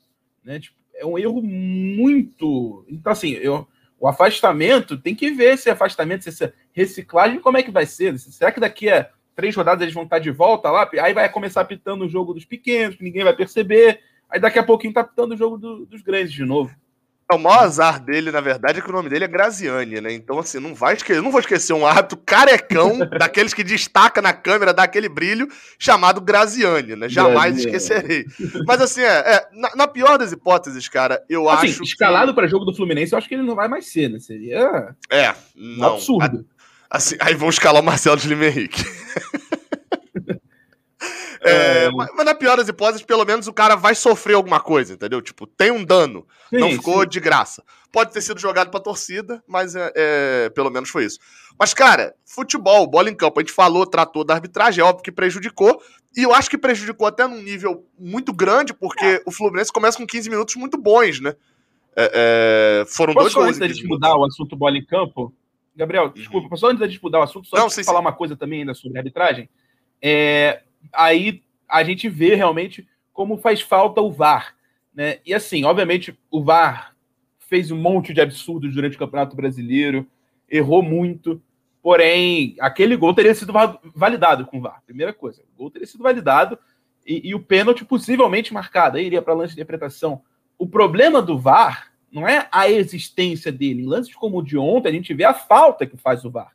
Né? 0.43 0.59
Tipo, 0.59 0.77
é 0.95 1.05
um 1.05 1.17
erro 1.17 1.41
muito. 1.41 2.85
Então, 2.87 3.11
assim, 3.11 3.31
eu, 3.31 3.67
o 3.99 4.07
afastamento 4.07 4.97
tem 4.97 5.13
que 5.13 5.31
ver 5.31 5.53
esse 5.53 5.69
afastamento, 5.69 6.27
essa 6.27 6.53
reciclagem, 6.71 7.39
como 7.39 7.57
é 7.57 7.63
que 7.63 7.71
vai 7.71 7.85
ser. 7.85 8.17
Será 8.17 8.51
que 8.51 8.59
daqui 8.59 8.89
a 8.89 9.09
três 9.35 9.55
rodadas 9.55 9.81
eles 9.81 9.93
vão 9.93 10.03
estar 10.03 10.19
de 10.19 10.31
volta 10.31 10.71
lá? 10.71 10.89
Aí 11.01 11.13
vai 11.13 11.29
começar 11.29 11.65
pitando 11.65 12.05
o 12.05 12.09
jogo 12.09 12.33
dos 12.33 12.45
pequenos, 12.45 12.95
que 12.95 13.03
ninguém 13.03 13.23
vai 13.23 13.35
perceber. 13.35 14.01
Aí 14.29 14.39
daqui 14.39 14.59
a 14.59 14.63
pouquinho 14.63 14.93
tá 14.93 15.03
pitando 15.03 15.33
o 15.33 15.37
jogo 15.37 15.57
do, 15.57 15.85
dos 15.85 16.01
grandes 16.01 16.31
de 16.31 16.45
novo. 16.45 16.71
É, 17.31 17.35
o 17.35 17.39
maior 17.39 17.59
azar 17.59 18.03
dele, 18.03 18.31
na 18.31 18.41
verdade, 18.41 18.79
é 18.79 18.81
que 18.81 18.89
o 18.89 18.93
nome 18.93 19.07
dele 19.07 19.23
é 19.23 19.27
Graziani, 19.27 20.01
né? 20.01 20.11
Então, 20.11 20.39
assim, 20.39 20.59
não 20.59 20.73
vai 20.73 20.95
esquecer, 20.95 21.21
não 21.21 21.29
vou 21.29 21.39
esquecer 21.39 21.73
um 21.73 21.85
árbitro 21.85 22.17
carecão, 22.25 22.97
daqueles 23.19 23.53
que 23.53 23.63
destaca 23.63 24.19
na 24.19 24.33
câmera, 24.33 24.73
dá 24.73 24.81
aquele 24.81 25.07
brilho, 25.07 25.47
chamado 25.77 26.19
Graziani, 26.21 26.95
né? 26.95 27.07
Jamais 27.07 27.63
Graziani. 27.63 27.75
esquecerei. 27.77 28.25
Mas, 28.65 28.81
assim, 28.81 29.01
é, 29.01 29.05
é 29.05 29.47
na, 29.53 29.75
na, 29.75 29.87
pior 29.87 30.17
das 30.17 30.31
hipóteses, 30.31 30.87
cara, 30.89 31.23
eu 31.29 31.47
assim, 31.47 31.67
acho. 31.67 31.83
Escalado 31.83 32.31
que... 32.31 32.35
para 32.35 32.47
jogo 32.47 32.65
do 32.65 32.73
Fluminense, 32.73 33.13
eu 33.13 33.17
acho 33.19 33.27
que 33.27 33.35
ele 33.35 33.43
não 33.43 33.55
vai 33.55 33.67
mais 33.67 33.91
ser, 33.91 34.09
né? 34.09 34.17
Seria. 34.17 34.95
É, 35.11 35.35
não. 35.55 35.91
Um 35.91 35.93
absurdo. 35.93 36.45
Assim, 36.89 37.15
aí 37.19 37.35
vão 37.35 37.49
escalar 37.49 37.83
o 37.83 37.85
Marcelo 37.85 38.17
de 38.17 38.27
Lima 38.27 38.45
Henrique. 38.45 38.83
É, 41.49 41.85
é... 41.85 41.91
Mas, 41.91 42.09
mas, 42.15 42.25
na 42.25 42.35
pior 42.35 42.57
das 42.57 42.67
hipóteses, 42.67 43.01
pelo 43.01 43.25
menos 43.25 43.47
o 43.47 43.53
cara 43.53 43.75
vai 43.75 43.95
sofrer 43.95 44.35
alguma 44.35 44.59
coisa, 44.59 44.93
entendeu? 44.93 45.21
Tipo, 45.21 45.45
tem 45.47 45.71
um 45.71 45.83
dano. 45.83 46.25
Sim, 46.49 46.57
não 46.57 46.69
ficou 46.71 47.01
sim. 47.01 47.09
de 47.09 47.19
graça. 47.19 47.63
Pode 47.91 48.11
ter 48.11 48.21
sido 48.21 48.39
jogado 48.39 48.69
pra 48.69 48.79
torcida, 48.79 49.43
mas 49.47 49.75
é, 49.75 49.91
é, 49.95 50.49
pelo 50.49 50.69
menos 50.69 50.89
foi 50.89 51.05
isso. 51.05 51.19
Mas, 51.57 51.73
cara, 51.73 52.15
futebol, 52.25 52.87
bola 52.87 53.09
em 53.09 53.15
campo, 53.15 53.39
a 53.39 53.43
gente 53.43 53.51
falou, 53.51 53.85
tratou 53.85 54.23
da 54.23 54.35
arbitragem, 54.35 54.81
é 54.81 54.85
óbvio 54.85 55.03
que 55.03 55.11
prejudicou. 55.11 55.81
E 56.15 56.23
eu 56.23 56.33
acho 56.33 56.49
que 56.49 56.57
prejudicou 56.57 57.07
até 57.07 57.27
num 57.27 57.41
nível 57.41 57.85
muito 57.97 58.31
grande, 58.33 58.73
porque 58.73 59.05
é. 59.05 59.21
o 59.25 59.31
Fluminense 59.31 59.71
começa 59.71 59.97
com 59.97 60.07
15 60.07 60.29
minutos 60.29 60.55
muito 60.55 60.77
bons, 60.77 61.19
né? 61.19 61.35
É, 61.95 62.85
foram 62.87 63.13
Posso 63.13 63.25
dois 63.25 63.33
gols. 63.33 63.47
Antes 63.47 63.59
da 63.59 63.67
gente 63.67 63.85
mudar 63.87 64.15
o 64.15 64.23
assunto 64.23 64.55
bola 64.55 64.77
em 64.77 64.85
campo, 64.85 65.33
Gabriel, 65.75 66.05
uhum. 66.05 66.13
desculpa, 66.13 66.55
só 66.55 66.67
antes 66.67 66.79
da 66.79 66.87
gente 66.87 67.01
mudar 67.01 67.19
o 67.19 67.23
assunto, 67.23 67.47
só 67.47 67.57
Não, 67.57 67.69
falar 67.69 67.99
uma 67.99 68.13
coisa 68.13 68.35
também 68.35 68.61
ainda 68.61 68.73
sobre 68.73 68.97
a 68.97 69.01
arbitragem. 69.01 69.49
É, 70.01 70.61
aí 70.93 71.43
a 71.67 71.83
gente 71.83 72.09
vê 72.09 72.35
realmente 72.35 72.87
como 73.13 73.37
faz 73.37 73.61
falta 73.61 74.01
o 74.01 74.11
VAR. 74.11 74.55
Né? 74.93 75.19
E 75.25 75.33
assim, 75.33 75.63
obviamente, 75.63 76.17
o 76.31 76.43
VAR 76.43 76.95
fez 77.37 77.71
um 77.71 77.77
monte 77.77 78.13
de 78.13 78.21
absurdos 78.21 78.73
durante 78.73 78.95
o 78.95 78.99
Campeonato 78.99 79.35
Brasileiro, 79.35 80.07
errou 80.49 80.81
muito, 80.81 81.41
porém, 81.81 82.55
aquele 82.59 82.95
gol 82.95 83.13
teria 83.13 83.33
sido 83.33 83.53
validado 83.95 84.45
com 84.45 84.59
o 84.59 84.61
VAR. 84.61 84.81
Primeira 84.85 85.13
coisa, 85.13 85.41
o 85.53 85.57
gol 85.57 85.71
teria 85.71 85.87
sido 85.87 86.03
validado 86.03 86.57
e, 87.05 87.29
e 87.29 87.35
o 87.35 87.39
pênalti 87.39 87.83
possivelmente 87.83 88.53
marcado, 88.53 88.97
aí 88.97 89.05
iria 89.05 89.21
para 89.21 89.33
lance 89.33 89.55
de 89.55 89.59
interpretação. 89.59 90.21
O 90.57 90.67
problema 90.67 91.21
do 91.21 91.37
VAR 91.37 91.91
não 92.11 92.27
é 92.27 92.47
a 92.51 92.69
existência 92.69 93.51
dele. 93.51 93.83
Em 93.83 93.87
lances 93.87 94.15
como 94.15 94.39
o 94.39 94.43
de 94.43 94.57
ontem, 94.57 94.89
a 94.89 94.93
gente 94.93 95.13
vê 95.13 95.23
a 95.23 95.33
falta 95.33 95.85
que 95.85 95.97
faz 95.97 96.25
o 96.25 96.31
VAR. 96.31 96.53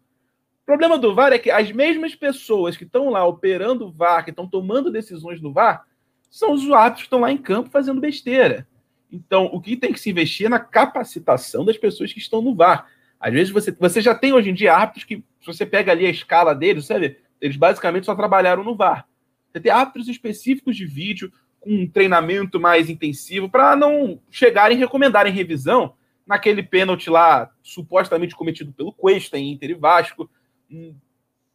O 0.64 0.66
problema 0.66 0.97
do 0.97 1.14
VAR 1.14 1.30
é 1.30 1.38
que 1.38 1.50
as 1.50 1.71
mesmas 1.71 2.14
pessoas 2.14 2.75
que 2.75 2.85
estão 2.85 3.11
lá 3.11 3.23
operando 3.26 3.87
o 3.87 3.92
VAR, 3.92 4.25
que 4.25 4.30
estão 4.30 4.49
tomando 4.49 4.90
decisões 4.90 5.38
no 5.38 5.52
VAR, 5.52 5.85
são 6.30 6.52
os 6.54 6.68
árbitros 6.71 7.02
que 7.02 7.06
estão 7.06 7.21
lá 7.21 7.30
em 7.30 7.37
campo 7.37 7.68
fazendo 7.68 8.00
besteira. 8.00 8.66
Então, 9.12 9.44
o 9.52 9.61
que 9.61 9.76
tem 9.76 9.92
que 9.92 10.00
se 10.00 10.09
investir 10.09 10.47
é 10.47 10.49
na 10.49 10.59
capacitação 10.59 11.66
das 11.66 11.76
pessoas 11.76 12.14
que 12.14 12.18
estão 12.18 12.40
no 12.40 12.54
VAR. 12.54 12.88
Às 13.21 13.35
vezes 13.35 13.52
você, 13.52 13.71
você 13.73 14.00
já 14.00 14.14
tem 14.14 14.33
hoje 14.33 14.49
em 14.49 14.54
dia 14.54 14.75
árbitros 14.75 15.04
que, 15.04 15.16
se 15.38 15.47
você 15.47 15.66
pega 15.66 15.92
ali 15.92 16.06
a 16.06 16.11
escala 16.11 16.54
deles, 16.54 16.87
sabe? 16.87 17.18
Eles 17.42 17.59
basicamente 17.59 18.06
só 18.06 18.14
trabalharam 18.14 18.64
no 18.64 18.75
VAR. 18.75 19.06
Você 19.52 19.61
tem 19.61 19.71
árbitros 19.71 20.09
específicos 20.09 20.75
de 20.75 20.87
vídeo, 20.87 21.30
com 21.61 21.75
um 21.75 21.87
treinamento 21.87 22.59
mais 22.59 22.88
intensivo, 22.88 23.50
para 23.50 23.76
não 23.76 24.18
chegarem 24.30 24.78
e 24.78 24.80
recomendarem 24.80 25.30
revisão 25.30 25.94
naquele 26.26 26.62
pênalti 26.62 27.11
lá, 27.11 27.50
supostamente 27.62 28.35
cometido 28.35 28.73
pelo 28.73 28.94
Cuesta 28.94 29.38
em 29.38 29.52
Inter 29.52 29.71
e 29.71 29.75
Vasco, 29.75 30.30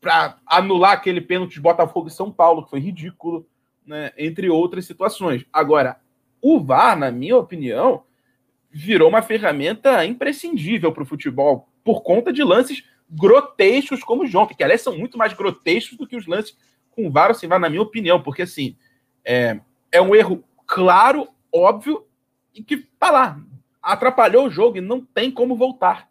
para 0.02 0.38
anular 0.46 0.94
aquele 0.94 1.22
pênalti 1.22 1.54
de 1.54 1.62
Botafogo 1.62 2.08
e 2.08 2.12
São 2.12 2.32
Paulo, 2.32 2.64
que 2.64 2.70
foi 2.70 2.80
ridículo, 2.80 3.46
né? 3.86 4.12
entre 4.18 4.50
outras 4.50 4.86
situações. 4.86 5.46
Agora, 5.52 6.00
o 6.42 6.60
VAR, 6.60 6.98
na 6.98 7.12
minha 7.12 7.38
opinião, 7.38 8.04
virou 8.72 9.10
uma 9.10 9.22
ferramenta 9.22 10.06
imprescindível 10.06 10.92
para 10.92 11.04
o 11.04 11.06
futebol, 11.06 11.68
por 11.84 12.02
conta 12.02 12.32
de 12.32 12.44
lances 12.44 12.84
grotescos 13.10 14.04
como 14.04 14.24
o 14.24 14.28
João, 14.28 14.46
que 14.46 14.64
aliás 14.64 14.82
são 14.82 14.98
muito 14.98 15.18
mais 15.18 15.34
grotescos 15.34 15.98
do 15.98 16.08
que 16.08 16.16
os 16.16 16.28
lances 16.28 16.56
com 16.92 17.10
VAR 17.10 17.30
ou 17.30 17.36
sem 17.36 17.50
VAR, 17.50 17.60
na 17.60 17.70
minha 17.70 17.82
opinião, 17.82 18.22
porque 18.22 18.44
assim, 18.44 18.78
é, 19.26 19.60
é 19.92 20.02
um 20.02 20.16
erro 20.16 20.44
claro, 20.68 21.28
óbvio, 21.52 22.06
e 22.54 22.64
que 22.64 22.78
tá 22.78 23.10
lá, 23.10 23.40
atrapalhou 23.82 24.46
o 24.46 24.50
jogo 24.52 24.78
e 24.78 24.82
não 24.82 25.04
tem 25.04 25.32
como 25.32 25.56
voltar. 25.56 26.10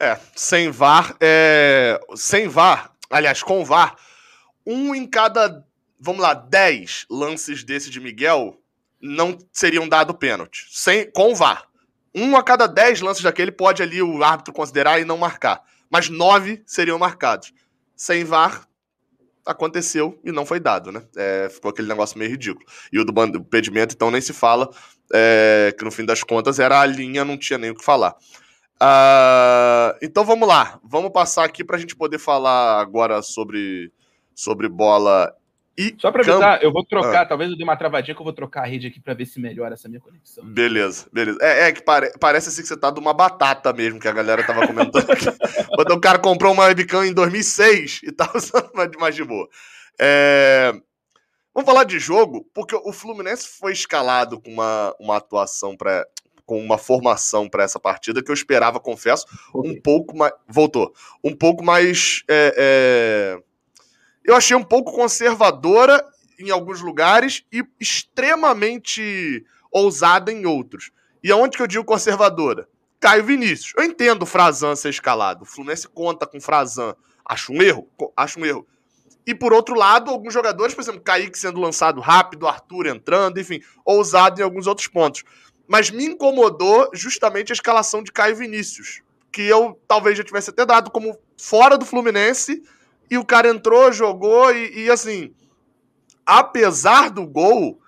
É, 0.00 0.18
sem 0.36 0.70
VAR, 0.70 1.16
é... 1.20 2.00
sem 2.14 2.46
VAR, 2.46 2.92
aliás, 3.10 3.42
com 3.42 3.64
VAR, 3.64 3.96
um 4.64 4.94
em 4.94 5.06
cada, 5.06 5.64
vamos 5.98 6.22
lá, 6.22 6.34
dez 6.34 7.04
lances 7.10 7.64
desse 7.64 7.90
de 7.90 8.00
Miguel 8.00 8.60
não 9.00 9.36
seriam 9.52 9.88
dado 9.88 10.14
pênalti. 10.14 10.66
Sem, 10.70 11.10
com 11.10 11.34
VAR. 11.34 11.66
Um 12.14 12.36
a 12.36 12.42
cada 12.42 12.66
dez 12.66 13.00
lances 13.00 13.22
daquele 13.22 13.52
pode 13.52 13.82
ali 13.82 14.02
o 14.02 14.22
árbitro 14.22 14.52
considerar 14.52 15.00
e 15.00 15.04
não 15.04 15.16
marcar. 15.16 15.62
Mas 15.90 16.08
nove 16.08 16.62
seriam 16.66 16.98
marcados. 16.98 17.52
Sem 17.96 18.24
VAR, 18.24 18.68
aconteceu 19.48 20.20
e 20.22 20.30
não 20.30 20.44
foi 20.44 20.60
dado, 20.60 20.92
né? 20.92 21.02
É, 21.16 21.48
ficou 21.48 21.70
aquele 21.70 21.88
negócio 21.88 22.18
meio 22.18 22.30
ridículo. 22.30 22.64
E 22.92 22.98
o 23.00 23.04
do 23.04 23.38
impedimento, 23.38 23.94
então, 23.94 24.10
nem 24.10 24.20
se 24.20 24.32
fala, 24.32 24.68
é, 25.12 25.74
que 25.76 25.84
no 25.84 25.90
fim 25.90 26.04
das 26.04 26.22
contas 26.22 26.58
era 26.58 26.80
a 26.80 26.86
linha, 26.86 27.24
não 27.24 27.38
tinha 27.38 27.58
nem 27.58 27.70
o 27.70 27.74
que 27.74 27.84
falar. 27.84 28.14
Uh, 28.80 29.98
então 30.00 30.24
vamos 30.24 30.46
lá, 30.46 30.78
vamos 30.84 31.10
passar 31.10 31.44
aqui 31.44 31.64
para 31.64 31.76
a 31.76 31.80
gente 31.80 31.96
poder 31.96 32.18
falar 32.18 32.80
agora 32.80 33.20
sobre, 33.22 33.92
sobre 34.34 34.68
bola 34.68 35.34
e. 35.78 35.94
Só 35.98 36.10
para 36.10 36.22
avisar, 36.22 36.62
eu 36.62 36.72
vou 36.72 36.84
trocar, 36.84 37.22
ah. 37.22 37.26
talvez 37.26 37.50
eu 37.50 37.56
dê 37.56 37.62
uma 37.62 37.76
travadinha 37.76 38.14
que 38.14 38.20
eu 38.20 38.24
vou 38.24 38.32
trocar 38.32 38.62
a 38.62 38.66
rede 38.66 38.88
aqui 38.88 39.00
para 39.00 39.14
ver 39.14 39.26
se 39.26 39.40
melhora 39.40 39.74
essa 39.74 39.88
minha 39.88 40.00
conexão. 40.00 40.44
Beleza, 40.44 41.06
beleza. 41.12 41.38
É, 41.40 41.68
é 41.68 41.72
que 41.72 41.82
pare, 41.82 42.12
parece 42.18 42.48
assim 42.48 42.62
que 42.62 42.68
você 42.68 42.76
tá 42.76 42.90
de 42.90 42.98
uma 42.98 43.14
batata 43.14 43.72
mesmo, 43.72 44.00
que 44.00 44.08
a 44.08 44.12
galera 44.12 44.44
tava 44.44 44.66
comentando 44.66 45.08
aqui. 45.08 45.26
Quando 45.74 45.90
o 45.92 46.00
cara 46.00 46.18
comprou 46.18 46.52
uma 46.52 46.64
webcam 46.64 47.04
em 47.04 47.12
2006 47.12 48.00
e 48.02 48.10
tava 48.10 48.38
usando 48.38 48.72
mais 48.98 49.14
de 49.14 49.22
boa. 49.22 49.48
É... 50.00 50.72
Vamos 51.54 51.68
falar 51.68 51.84
de 51.84 51.98
jogo, 51.98 52.48
porque 52.52 52.74
o 52.74 52.92
Fluminense 52.92 53.48
foi 53.58 53.72
escalado 53.72 54.40
com 54.40 54.52
uma, 54.52 54.94
uma 55.00 55.16
atuação 55.16 55.76
para 55.76 56.04
com 56.48 56.58
uma 56.58 56.78
formação 56.78 57.46
para 57.46 57.62
essa 57.62 57.78
partida 57.78 58.22
que 58.22 58.30
eu 58.30 58.34
esperava, 58.34 58.80
confesso, 58.80 59.26
um 59.54 59.78
pouco 59.78 60.16
mais. 60.16 60.32
Voltou. 60.48 60.94
Um 61.22 61.36
pouco 61.36 61.62
mais. 61.62 62.22
É, 62.26 62.54
é... 62.56 63.42
Eu 64.24 64.34
achei 64.34 64.56
um 64.56 64.64
pouco 64.64 64.90
conservadora 64.92 66.02
em 66.38 66.50
alguns 66.50 66.80
lugares 66.80 67.44
e 67.52 67.62
extremamente 67.78 69.44
ousada 69.70 70.32
em 70.32 70.46
outros. 70.46 70.90
E 71.22 71.30
aonde 71.30 71.54
que 71.54 71.62
eu 71.62 71.66
digo 71.66 71.84
conservadora? 71.84 72.66
Caio 72.98 73.24
Vinícius. 73.24 73.74
Eu 73.76 73.84
entendo 73.84 74.22
o 74.22 74.26
Frazan 74.26 74.74
ser 74.74 74.88
escalado. 74.88 75.42
O 75.42 75.46
Fluminense 75.46 75.86
conta 75.86 76.26
com 76.26 76.38
o 76.38 76.40
Frazan. 76.40 76.96
Acho 77.26 77.52
um 77.52 77.60
erro? 77.60 77.86
Acho 78.16 78.40
um 78.40 78.46
erro. 78.46 78.66
E 79.26 79.34
por 79.34 79.52
outro 79.52 79.74
lado, 79.74 80.10
alguns 80.10 80.32
jogadores, 80.32 80.74
por 80.74 80.80
exemplo, 80.80 81.02
Kaique 81.02 81.38
sendo 81.38 81.60
lançado 81.60 82.00
rápido, 82.00 82.48
Arthur 82.48 82.86
entrando, 82.86 83.38
enfim, 83.38 83.60
ousado 83.84 84.40
em 84.40 84.42
alguns 84.42 84.66
outros 84.66 84.88
pontos 84.88 85.22
mas 85.68 85.90
me 85.90 86.06
incomodou 86.06 86.88
justamente 86.94 87.52
a 87.52 87.54
escalação 87.54 88.02
de 88.02 88.10
Caio 88.10 88.34
Vinícius, 88.34 89.02
que 89.30 89.42
eu 89.42 89.78
talvez 89.86 90.16
já 90.16 90.24
tivesse 90.24 90.48
até 90.48 90.64
dado 90.64 90.90
como 90.90 91.16
fora 91.36 91.76
do 91.76 91.84
Fluminense, 91.84 92.62
e 93.10 93.18
o 93.18 93.24
cara 93.24 93.48
entrou, 93.48 93.92
jogou 93.92 94.50
e, 94.52 94.84
e 94.84 94.90
assim, 94.90 95.34
apesar 96.24 97.10
do 97.10 97.26
gol, 97.26 97.78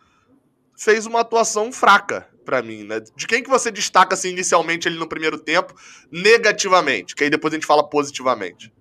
fez 0.77 1.07
uma 1.07 1.21
atuação 1.21 1.73
fraca. 1.73 2.29
para 2.45 2.63
mim, 2.63 2.85
né? 2.85 3.01
De 3.15 3.27
quem 3.27 3.43
que 3.43 3.51
você 3.51 3.71
destaca 3.71 4.15
assim 4.15 4.31
inicialmente 4.31 4.89
ali 4.89 4.99
no 4.99 5.07
primeiro 5.07 5.39
tempo, 5.39 5.75
negativamente, 6.11 7.15
que 7.15 7.25
aí 7.25 7.31
depois 7.31 7.53
a 7.53 7.57
gente 7.57 7.67
fala 7.67 7.89
positivamente. 7.89 8.73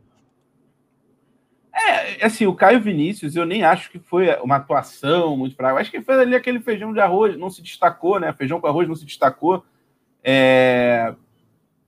É, 1.74 2.26
assim, 2.26 2.46
o 2.46 2.56
Caio 2.56 2.82
Vinícius, 2.82 3.36
eu 3.36 3.46
nem 3.46 3.64
acho 3.64 3.92
que 3.92 4.00
foi 4.00 4.36
uma 4.42 4.56
atuação 4.56 5.38
muito 5.38 5.56
fraca. 5.56 5.80
Acho 5.80 5.92
que 5.92 6.02
fez 6.02 6.20
ali 6.20 6.36
aquele 6.36 6.60
feijão 6.60 6.94
de 6.94 7.00
arroz, 7.00 7.38
não 7.38 7.50
se 7.50 7.62
destacou, 7.62 8.20
né? 8.20 8.34
Feijão 8.34 8.60
com 8.60 8.68
arroz 8.68 8.88
não 8.88 8.96
se 8.96 9.06
destacou. 9.06 9.64
É... 10.24 11.14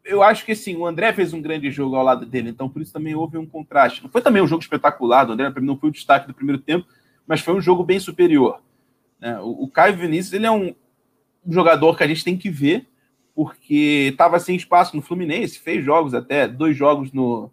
Eu 0.04 0.24
acho 0.24 0.46
que 0.46 0.56
sim, 0.56 0.76
o 0.76 0.86
André 0.86 1.14
fez 1.14 1.34
um 1.34 1.42
grande 1.42 1.70
jogo 1.70 1.96
ao 1.96 2.04
lado 2.04 2.26
dele, 2.26 2.50
então 2.50 2.68
por 2.68 2.82
isso 2.82 2.94
também 2.94 3.14
houve 3.14 3.38
um 3.38 3.46
contraste. 3.46 4.02
Não 4.02 4.10
foi 4.10 4.22
também 4.22 4.42
um 4.42 4.48
jogo 4.48 4.64
espetacular, 4.64 5.30
o 5.30 5.34
André 5.34 5.52
não 5.62 5.78
foi 5.78 5.90
o 5.90 5.94
destaque 5.94 6.28
do 6.28 6.34
primeiro 6.34 6.60
tempo, 6.60 6.88
mas 7.28 7.42
foi 7.42 7.54
um 7.54 7.62
jogo 7.62 7.84
bem 7.84 8.00
superior. 8.00 8.62
Né? 9.20 9.40
O, 9.42 9.64
o 9.64 9.68
Caio 9.68 9.96
Vinícius 9.96 10.34
ele 10.34 10.48
é 10.48 10.52
um, 10.52 10.74
um 11.46 11.54
jogador 11.54 11.96
que 11.96 12.04
a 12.04 12.08
gente 12.08 12.24
tem 12.24 12.36
que 12.36 12.50
ver, 12.50 12.88
porque 13.36 14.10
estava 14.12 14.40
sem 14.40 14.56
espaço 14.56 14.96
no 14.96 15.04
Fluminense, 15.04 15.60
fez 15.60 15.86
jogos 15.86 16.14
até, 16.16 16.48
dois 16.48 16.76
jogos 16.76 17.12
no, 17.12 17.52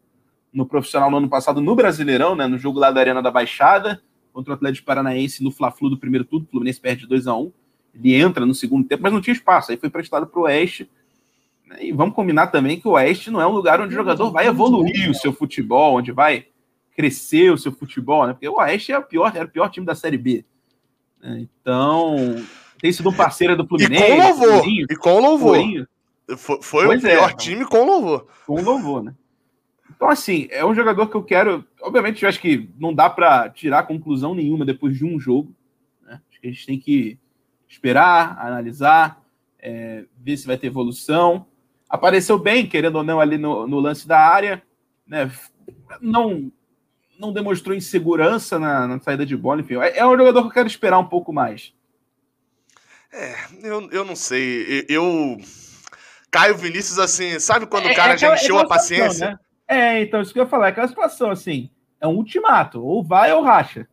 no 0.52 0.66
profissional 0.66 1.10
no 1.10 1.18
ano 1.18 1.28
passado 1.28 1.60
no 1.60 1.74
Brasileirão, 1.74 2.34
né, 2.34 2.46
no 2.46 2.58
jogo 2.58 2.78
lá 2.78 2.90
da 2.90 3.00
Arena 3.00 3.22
da 3.22 3.30
Baixada, 3.30 4.02
contra 4.32 4.52
o 4.52 4.54
Atlético 4.54 4.86
Paranaense 4.86 5.42
no 5.42 5.50
Fla-Flu 5.50 5.90
do 5.90 5.98
primeiro 5.98 6.24
turno, 6.24 6.46
o 6.46 6.50
Fluminense 6.50 6.80
perde 6.80 7.06
2 7.06 7.26
a 7.26 7.36
1 7.36 7.52
ele 7.94 8.14
entra 8.14 8.46
no 8.46 8.54
segundo 8.54 8.86
tempo, 8.86 9.02
mas 9.02 9.12
não 9.12 9.20
tinha 9.20 9.34
espaço, 9.34 9.72
aí 9.72 9.76
foi 9.76 9.90
prestado 9.90 10.26
para 10.26 10.40
o 10.40 10.44
Oeste, 10.44 10.88
né, 11.66 11.78
e 11.80 11.92
vamos 11.92 12.14
combinar 12.14 12.48
também 12.48 12.80
que 12.80 12.86
o 12.86 12.92
Oeste 12.92 13.30
não 13.30 13.40
é 13.40 13.46
um 13.46 13.52
lugar 13.52 13.80
onde 13.80 13.92
o 13.92 13.96
jogador 13.96 14.30
vai 14.30 14.46
evoluir 14.46 15.10
o 15.10 15.14
seu 15.14 15.32
futebol, 15.32 15.96
onde 15.96 16.12
vai 16.12 16.46
crescer 16.96 17.50
o 17.52 17.58
seu 17.58 17.72
futebol, 17.72 18.26
né, 18.26 18.32
porque 18.32 18.48
o 18.48 18.58
Oeste 18.58 18.92
é 18.92 18.98
o 18.98 19.02
pior, 19.02 19.34
era 19.34 19.46
o 19.46 19.50
pior 19.50 19.68
time 19.68 19.86
da 19.86 19.94
Série 19.94 20.18
B, 20.18 20.44
né, 21.20 21.40
então 21.40 22.36
tem 22.80 22.92
sido 22.92 23.08
um 23.08 23.14
parceiro 23.14 23.56
do 23.56 23.66
Fluminense. 23.66 24.04
E 24.04 24.06
com 24.06 24.22
louvor, 24.22 24.68
e 24.68 24.96
com 24.96 25.20
louvor. 25.20 25.88
Foi, 26.36 26.62
foi 26.62 26.96
o 26.96 27.00
pior 27.00 27.30
é, 27.30 27.34
time 27.34 27.64
com 27.64 27.84
louvor. 27.84 28.26
Com 28.46 28.60
louvor, 28.60 29.02
né? 29.02 29.14
Então, 29.98 30.08
assim, 30.08 30.46
é 30.52 30.64
um 30.64 30.76
jogador 30.76 31.08
que 31.08 31.16
eu 31.16 31.24
quero. 31.24 31.66
Obviamente, 31.82 32.22
eu 32.22 32.28
acho 32.28 32.40
que 32.40 32.70
não 32.78 32.94
dá 32.94 33.10
para 33.10 33.50
tirar 33.50 33.82
conclusão 33.82 34.32
nenhuma 34.32 34.64
depois 34.64 34.96
de 34.96 35.04
um 35.04 35.18
jogo. 35.18 35.52
Né? 36.00 36.20
Acho 36.30 36.40
que 36.40 36.46
a 36.46 36.50
gente 36.52 36.66
tem 36.66 36.78
que 36.78 37.18
esperar, 37.68 38.38
analisar, 38.38 39.20
é, 39.58 40.04
ver 40.16 40.36
se 40.36 40.46
vai 40.46 40.56
ter 40.56 40.68
evolução. 40.68 41.46
Apareceu 41.90 42.38
bem, 42.38 42.64
querendo 42.64 42.94
ou 42.94 43.02
não, 43.02 43.18
ali 43.18 43.36
no, 43.38 43.66
no 43.66 43.80
lance 43.80 44.06
da 44.06 44.20
área. 44.20 44.62
Né? 45.04 45.28
Não, 46.00 46.52
não 47.18 47.32
demonstrou 47.32 47.74
insegurança 47.74 48.56
na, 48.56 48.86
na, 48.86 49.00
saída 49.00 49.26
de 49.26 49.36
bola. 49.36 49.62
Enfim, 49.62 49.78
é, 49.78 49.98
é 49.98 50.06
um 50.06 50.16
jogador 50.16 50.42
que 50.42 50.46
eu 50.46 50.52
quero 50.52 50.68
esperar 50.68 51.00
um 51.00 51.08
pouco 51.08 51.32
mais. 51.32 51.74
É, 53.12 53.34
eu, 53.64 53.90
eu 53.90 54.04
não 54.04 54.14
sei. 54.14 54.86
Eu. 54.88 55.38
Caio 56.30 56.56
Vinícius, 56.56 57.00
assim, 57.00 57.40
sabe 57.40 57.66
quando 57.66 57.88
é, 57.88 57.92
o 57.92 57.96
cara 57.96 58.12
é 58.12 58.18
já 58.18 58.32
encheu 58.32 58.60
a 58.60 58.68
paciência? 58.68 59.30
Né? 59.30 59.38
É, 59.68 60.00
então, 60.00 60.22
isso 60.22 60.32
que 60.32 60.38
eu 60.38 60.44
ia 60.44 60.48
falar, 60.48 60.66
é 60.66 60.70
aquela 60.70 60.88
situação 60.88 61.30
assim, 61.30 61.70
é 62.00 62.06
um 62.06 62.16
ultimato, 62.16 62.82
ou 62.82 63.04
vai 63.04 63.32
ou 63.32 63.42
racha. 63.42 63.86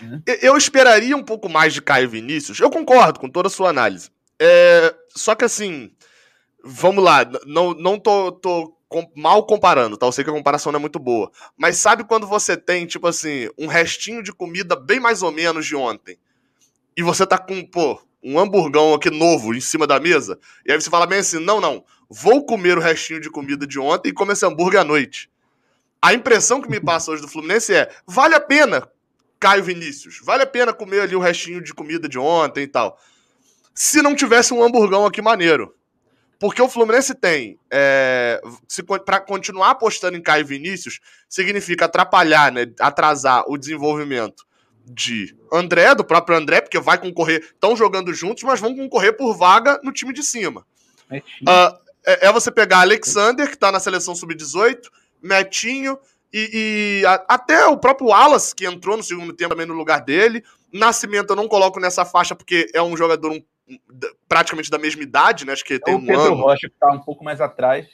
Né? 0.00 0.22
Eu 0.40 0.56
esperaria 0.56 1.14
um 1.16 1.22
pouco 1.22 1.48
mais 1.48 1.74
de 1.74 1.82
Caio 1.82 2.08
Vinícius, 2.08 2.58
eu 2.58 2.70
concordo 2.70 3.20
com 3.20 3.28
toda 3.28 3.48
a 3.48 3.50
sua 3.50 3.68
análise. 3.68 4.10
É, 4.40 4.94
só 5.14 5.34
que 5.34 5.44
assim, 5.44 5.92
vamos 6.64 7.04
lá, 7.04 7.30
não, 7.46 7.74
não 7.74 7.98
tô, 7.98 8.32
tô 8.32 8.74
mal 9.14 9.44
comparando, 9.46 9.96
tá? 9.96 10.06
Eu 10.06 10.12
sei 10.12 10.24
que 10.24 10.30
a 10.30 10.32
comparação 10.32 10.72
não 10.72 10.78
é 10.78 10.80
muito 10.80 10.98
boa. 10.98 11.30
Mas 11.56 11.76
sabe 11.76 12.04
quando 12.04 12.26
você 12.26 12.56
tem, 12.56 12.86
tipo 12.86 13.06
assim, 13.06 13.48
um 13.58 13.66
restinho 13.66 14.22
de 14.22 14.32
comida 14.32 14.74
bem 14.74 14.98
mais 14.98 15.22
ou 15.22 15.30
menos 15.30 15.66
de 15.66 15.76
ontem? 15.76 16.18
E 16.96 17.02
você 17.02 17.26
tá 17.26 17.38
com, 17.38 17.64
pô, 17.64 18.00
um 18.22 18.38
hamburgão 18.38 18.94
aqui 18.94 19.10
novo 19.10 19.54
em 19.54 19.60
cima 19.60 19.86
da 19.86 20.00
mesa? 20.00 20.38
E 20.66 20.72
aí 20.72 20.80
você 20.80 20.90
fala 20.90 21.06
bem 21.06 21.20
assim: 21.20 21.38
não, 21.38 21.60
não, 21.60 21.84
vou 22.10 22.44
comer 22.44 22.76
o 22.76 22.80
restinho 22.80 23.20
de 23.20 23.30
comida 23.30 23.66
de 23.66 23.78
ontem 23.78 24.08
e 24.08 24.12
comer 24.12 24.32
esse 24.32 24.44
hambúrguer 24.44 24.80
à 24.80 24.84
noite. 24.84 25.30
A 26.02 26.12
impressão 26.12 26.60
que 26.60 26.68
me 26.68 26.80
passa 26.80 27.12
hoje 27.12 27.22
do 27.22 27.28
Fluminense 27.28 27.72
é: 27.72 27.90
vale 28.06 28.34
a 28.34 28.40
pena, 28.40 28.88
Caio 29.38 29.62
Vinícius, 29.62 30.20
vale 30.22 30.42
a 30.42 30.46
pena 30.46 30.72
comer 30.72 31.02
ali 31.02 31.14
o 31.14 31.20
restinho 31.20 31.62
de 31.62 31.72
comida 31.72 32.08
de 32.08 32.18
ontem 32.18 32.64
e 32.64 32.68
tal. 32.68 32.98
Se 33.74 34.02
não 34.02 34.14
tivesse 34.14 34.52
um 34.52 34.62
hamburgão 34.62 35.06
aqui 35.06 35.22
maneiro. 35.22 35.74
Porque 36.38 36.62
o 36.62 36.68
Fluminense 36.70 37.14
tem. 37.14 37.58
É, 37.70 38.40
para 39.04 39.20
continuar 39.20 39.72
apostando 39.72 40.16
em 40.16 40.22
Caio 40.22 40.46
Vinícius, 40.46 40.98
significa 41.28 41.84
atrapalhar, 41.84 42.50
né, 42.50 42.64
atrasar 42.80 43.44
o 43.46 43.58
desenvolvimento 43.58 44.46
de 44.86 45.36
André, 45.52 45.94
do 45.94 46.02
próprio 46.02 46.38
André, 46.38 46.62
porque 46.62 46.80
vai 46.80 46.96
concorrer. 46.96 47.42
Estão 47.42 47.76
jogando 47.76 48.12
juntos, 48.14 48.42
mas 48.42 48.58
vão 48.58 48.74
concorrer 48.74 49.16
por 49.18 49.36
vaga 49.36 49.78
no 49.84 49.92
time 49.92 50.14
de 50.14 50.22
cima. 50.22 50.66
Uh, 51.12 51.89
é, 52.06 52.26
é 52.26 52.32
você 52.32 52.50
pegar 52.50 52.80
Alexander, 52.80 53.48
que 53.48 53.58
tá 53.58 53.70
na 53.70 53.80
seleção 53.80 54.14
sub-18, 54.14 54.88
Metinho 55.22 55.98
e, 56.32 57.02
e 57.02 57.06
a, 57.06 57.24
até 57.28 57.66
o 57.66 57.76
próprio 57.76 58.08
Wallace, 58.08 58.54
que 58.54 58.66
entrou 58.66 58.96
no 58.96 59.02
segundo 59.02 59.32
tempo 59.32 59.50
também 59.50 59.66
no 59.66 59.74
lugar 59.74 60.00
dele. 60.00 60.42
Nascimento 60.72 61.30
eu 61.30 61.36
não 61.36 61.48
coloco 61.48 61.80
nessa 61.80 62.04
faixa 62.04 62.34
porque 62.34 62.70
é 62.72 62.80
um 62.80 62.96
jogador 62.96 63.32
um, 63.32 63.42
praticamente 64.28 64.70
da 64.70 64.78
mesma 64.78 65.02
idade, 65.02 65.44
né? 65.44 65.52
Acho 65.52 65.64
que 65.64 65.78
tem 65.78 65.94
o 65.94 65.98
um 65.98 66.06
Pedro 66.06 66.22
ano. 66.22 66.34
Rocha, 66.36 66.68
que 66.68 66.74
tá 66.78 66.92
um 66.92 67.00
pouco 67.00 67.24
mais 67.24 67.40
atrás. 67.40 67.86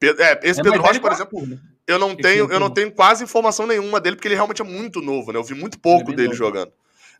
É, 0.00 0.40
esse 0.48 0.60
é, 0.60 0.62
Pedro 0.62 0.82
Rocha, 0.82 1.00
por 1.00 1.12
exemplo, 1.12 1.46
né? 1.46 1.58
eu 1.86 1.98
não 1.98 2.14
tenho, 2.14 2.52
eu 2.52 2.60
não 2.60 2.70
tenho 2.70 2.92
quase 2.92 3.24
informação 3.24 3.66
nenhuma 3.66 4.00
dele, 4.00 4.16
porque 4.16 4.28
ele 4.28 4.34
realmente 4.34 4.62
é 4.62 4.64
muito 4.64 5.00
novo, 5.00 5.32
né? 5.32 5.38
Eu 5.38 5.44
vi 5.44 5.54
muito 5.54 5.78
pouco 5.78 6.12
é 6.12 6.14
dele 6.14 6.28
novo. 6.28 6.38
jogando. 6.38 6.72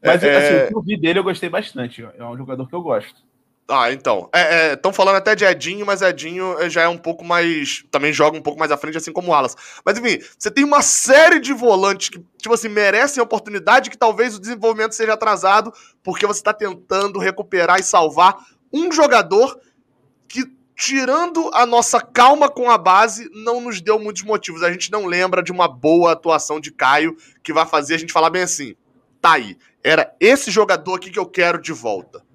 Mas 0.03 0.23
é, 0.23 0.37
assim, 0.37 0.65
o 0.65 0.69
que 0.69 0.77
eu 0.77 0.83
vi 0.83 1.01
dele 1.01 1.19
eu 1.19 1.25
gostei 1.25 1.49
bastante. 1.49 2.07
É 2.17 2.25
um 2.25 2.37
jogador 2.37 2.69
que 2.69 2.75
eu 2.75 2.83
gosto. 2.83 3.28
Ah, 3.71 3.93
então. 3.93 4.31
Estão 4.73 4.91
é, 4.91 4.95
é, 4.95 4.95
falando 4.95 5.17
até 5.17 5.35
de 5.35 5.45
Edinho, 5.45 5.85
mas 5.85 6.01
Edinho 6.01 6.57
já 6.71 6.83
é 6.83 6.89
um 6.89 6.97
pouco 6.97 7.23
mais. 7.23 7.85
Também 7.91 8.15
joga 8.15 8.39
um 8.39 8.41
pouco 8.41 8.59
mais 8.59 8.73
à 8.73 8.79
frente, 8.79 8.97
assim 8.97 9.13
como 9.13 9.29
o 9.29 9.35
Alas. 9.35 9.55
Mas 9.85 9.99
enfim, 9.99 10.19
você 10.39 10.51
tem 10.51 10.65
uma 10.65 10.81
série 10.81 11.39
de 11.39 11.53
volantes 11.53 12.09
que, 12.09 12.19
tipo 12.39 12.55
assim, 12.55 12.71
merecem 12.71 13.21
a 13.21 13.25
oportunidade 13.25 13.91
que 13.91 13.99
talvez 13.99 14.35
o 14.35 14.41
desenvolvimento 14.41 14.95
seja 14.95 15.13
atrasado, 15.13 15.71
porque 16.03 16.27
você 16.27 16.41
está 16.41 16.55
tentando 16.55 17.19
recuperar 17.19 17.79
e 17.79 17.83
salvar 17.83 18.39
um 18.73 18.91
jogador 18.91 19.61
que, 20.27 20.51
tirando 20.75 21.51
a 21.53 21.67
nossa 21.67 22.01
calma 22.01 22.49
com 22.49 22.71
a 22.71 22.79
base, 22.79 23.29
não 23.35 23.61
nos 23.61 23.83
deu 23.83 23.99
muitos 23.99 24.23
motivos. 24.23 24.63
A 24.63 24.73
gente 24.73 24.91
não 24.91 25.05
lembra 25.05 25.43
de 25.43 25.53
uma 25.53 25.69
boa 25.69 26.13
atuação 26.13 26.59
de 26.59 26.73
Caio 26.73 27.19
que 27.43 27.53
vai 27.53 27.67
fazer 27.67 27.97
a 27.97 27.99
gente 27.99 28.15
falar 28.15 28.31
bem 28.31 28.43
assim. 28.43 28.75
Tá 29.21 29.33
aí. 29.33 29.59
Era 29.85 30.15
esse 30.19 30.51
jogador 30.51 30.95
aqui 30.95 31.11
que 31.11 31.19
eu 31.19 31.27
quero 31.27 31.61
de 31.61 31.73
volta. 31.73 32.27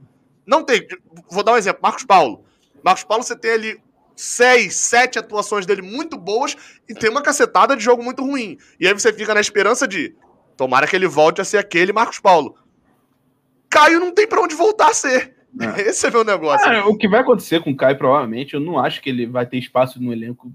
Não 0.45 0.63
tem. 0.63 0.85
Vou 1.29 1.43
dar 1.43 1.53
um 1.53 1.57
exemplo. 1.57 1.81
Marcos 1.81 2.03
Paulo. 2.03 2.43
Marcos 2.83 3.03
Paulo, 3.03 3.23
você 3.23 3.35
tem 3.35 3.51
ali 3.51 3.81
seis, 4.15 4.75
sete 4.75 5.17
atuações 5.17 5.65
dele 5.65 5.81
muito 5.81 6.17
boas 6.17 6.55
e 6.87 6.93
tem 6.93 7.09
uma 7.09 7.21
cacetada 7.21 7.75
de 7.75 7.83
jogo 7.83 8.03
muito 8.03 8.23
ruim. 8.23 8.57
E 8.79 8.87
aí 8.87 8.93
você 8.93 9.11
fica 9.11 9.33
na 9.33 9.41
esperança 9.41 9.87
de 9.87 10.15
tomara 10.55 10.87
que 10.87 10.95
ele 10.95 11.07
volte 11.07 11.41
a 11.41 11.45
ser 11.45 11.57
aquele 11.57 11.93
Marcos 11.93 12.19
Paulo. 12.19 12.55
Caio 13.69 13.99
não 13.99 14.11
tem 14.11 14.27
para 14.27 14.41
onde 14.41 14.55
voltar 14.55 14.89
a 14.89 14.93
ser. 14.93 15.35
É. 15.59 15.81
Esse 15.89 16.07
é 16.07 16.11
meu 16.11 16.23
negócio. 16.23 16.67
É, 16.69 16.83
o 16.83 16.95
que 16.95 17.07
vai 17.07 17.21
acontecer 17.21 17.61
com 17.61 17.71
o 17.71 17.75
Caio, 17.75 17.97
provavelmente, 17.97 18.53
eu 18.53 18.59
não 18.59 18.77
acho 18.77 19.01
que 19.01 19.09
ele 19.09 19.25
vai 19.25 19.45
ter 19.45 19.57
espaço 19.57 20.01
no 20.01 20.11
elenco 20.11 20.51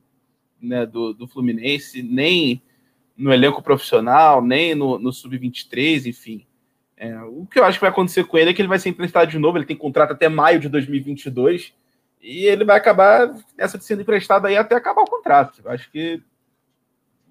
né, 0.61 0.87
do, 0.87 1.13
do 1.13 1.27
Fluminense, 1.27 2.03
nem 2.03 2.63
no 3.17 3.33
elenco 3.33 3.63
profissional, 3.63 4.43
nem 4.43 4.75
no, 4.75 4.99
no 4.99 5.13
Sub-23, 5.13 6.07
enfim. 6.07 6.47
É, 7.01 7.17
o 7.23 7.47
que 7.47 7.61
eu 7.61 7.65
acho 7.65 7.79
que 7.79 7.83
vai 7.83 7.91
acontecer 7.91 8.25
com 8.25 8.37
ele 8.37 8.51
é 8.51 8.53
que 8.53 8.61
ele 8.61 8.69
vai 8.69 8.79
ser 8.79 8.89
emprestado 8.89 9.31
de 9.31 9.39
novo, 9.39 9.57
ele 9.57 9.65
tem 9.65 9.77
contrato 9.77 10.13
até 10.13 10.29
maio 10.29 10.59
de 10.59 10.69
2022 10.69 11.73
e 12.21 12.45
ele 12.45 12.65
vai 12.65 12.77
acabar 12.77 13.33
essa 13.57 13.79
sendo 13.81 14.03
emprestado 14.03 14.47
aí 14.47 14.57
até 14.57 14.75
acabar 14.75 15.03
o 15.03 15.11
contrato. 15.11 15.61
Eu 15.65 15.71
acho 15.71 15.89
que 15.93 16.21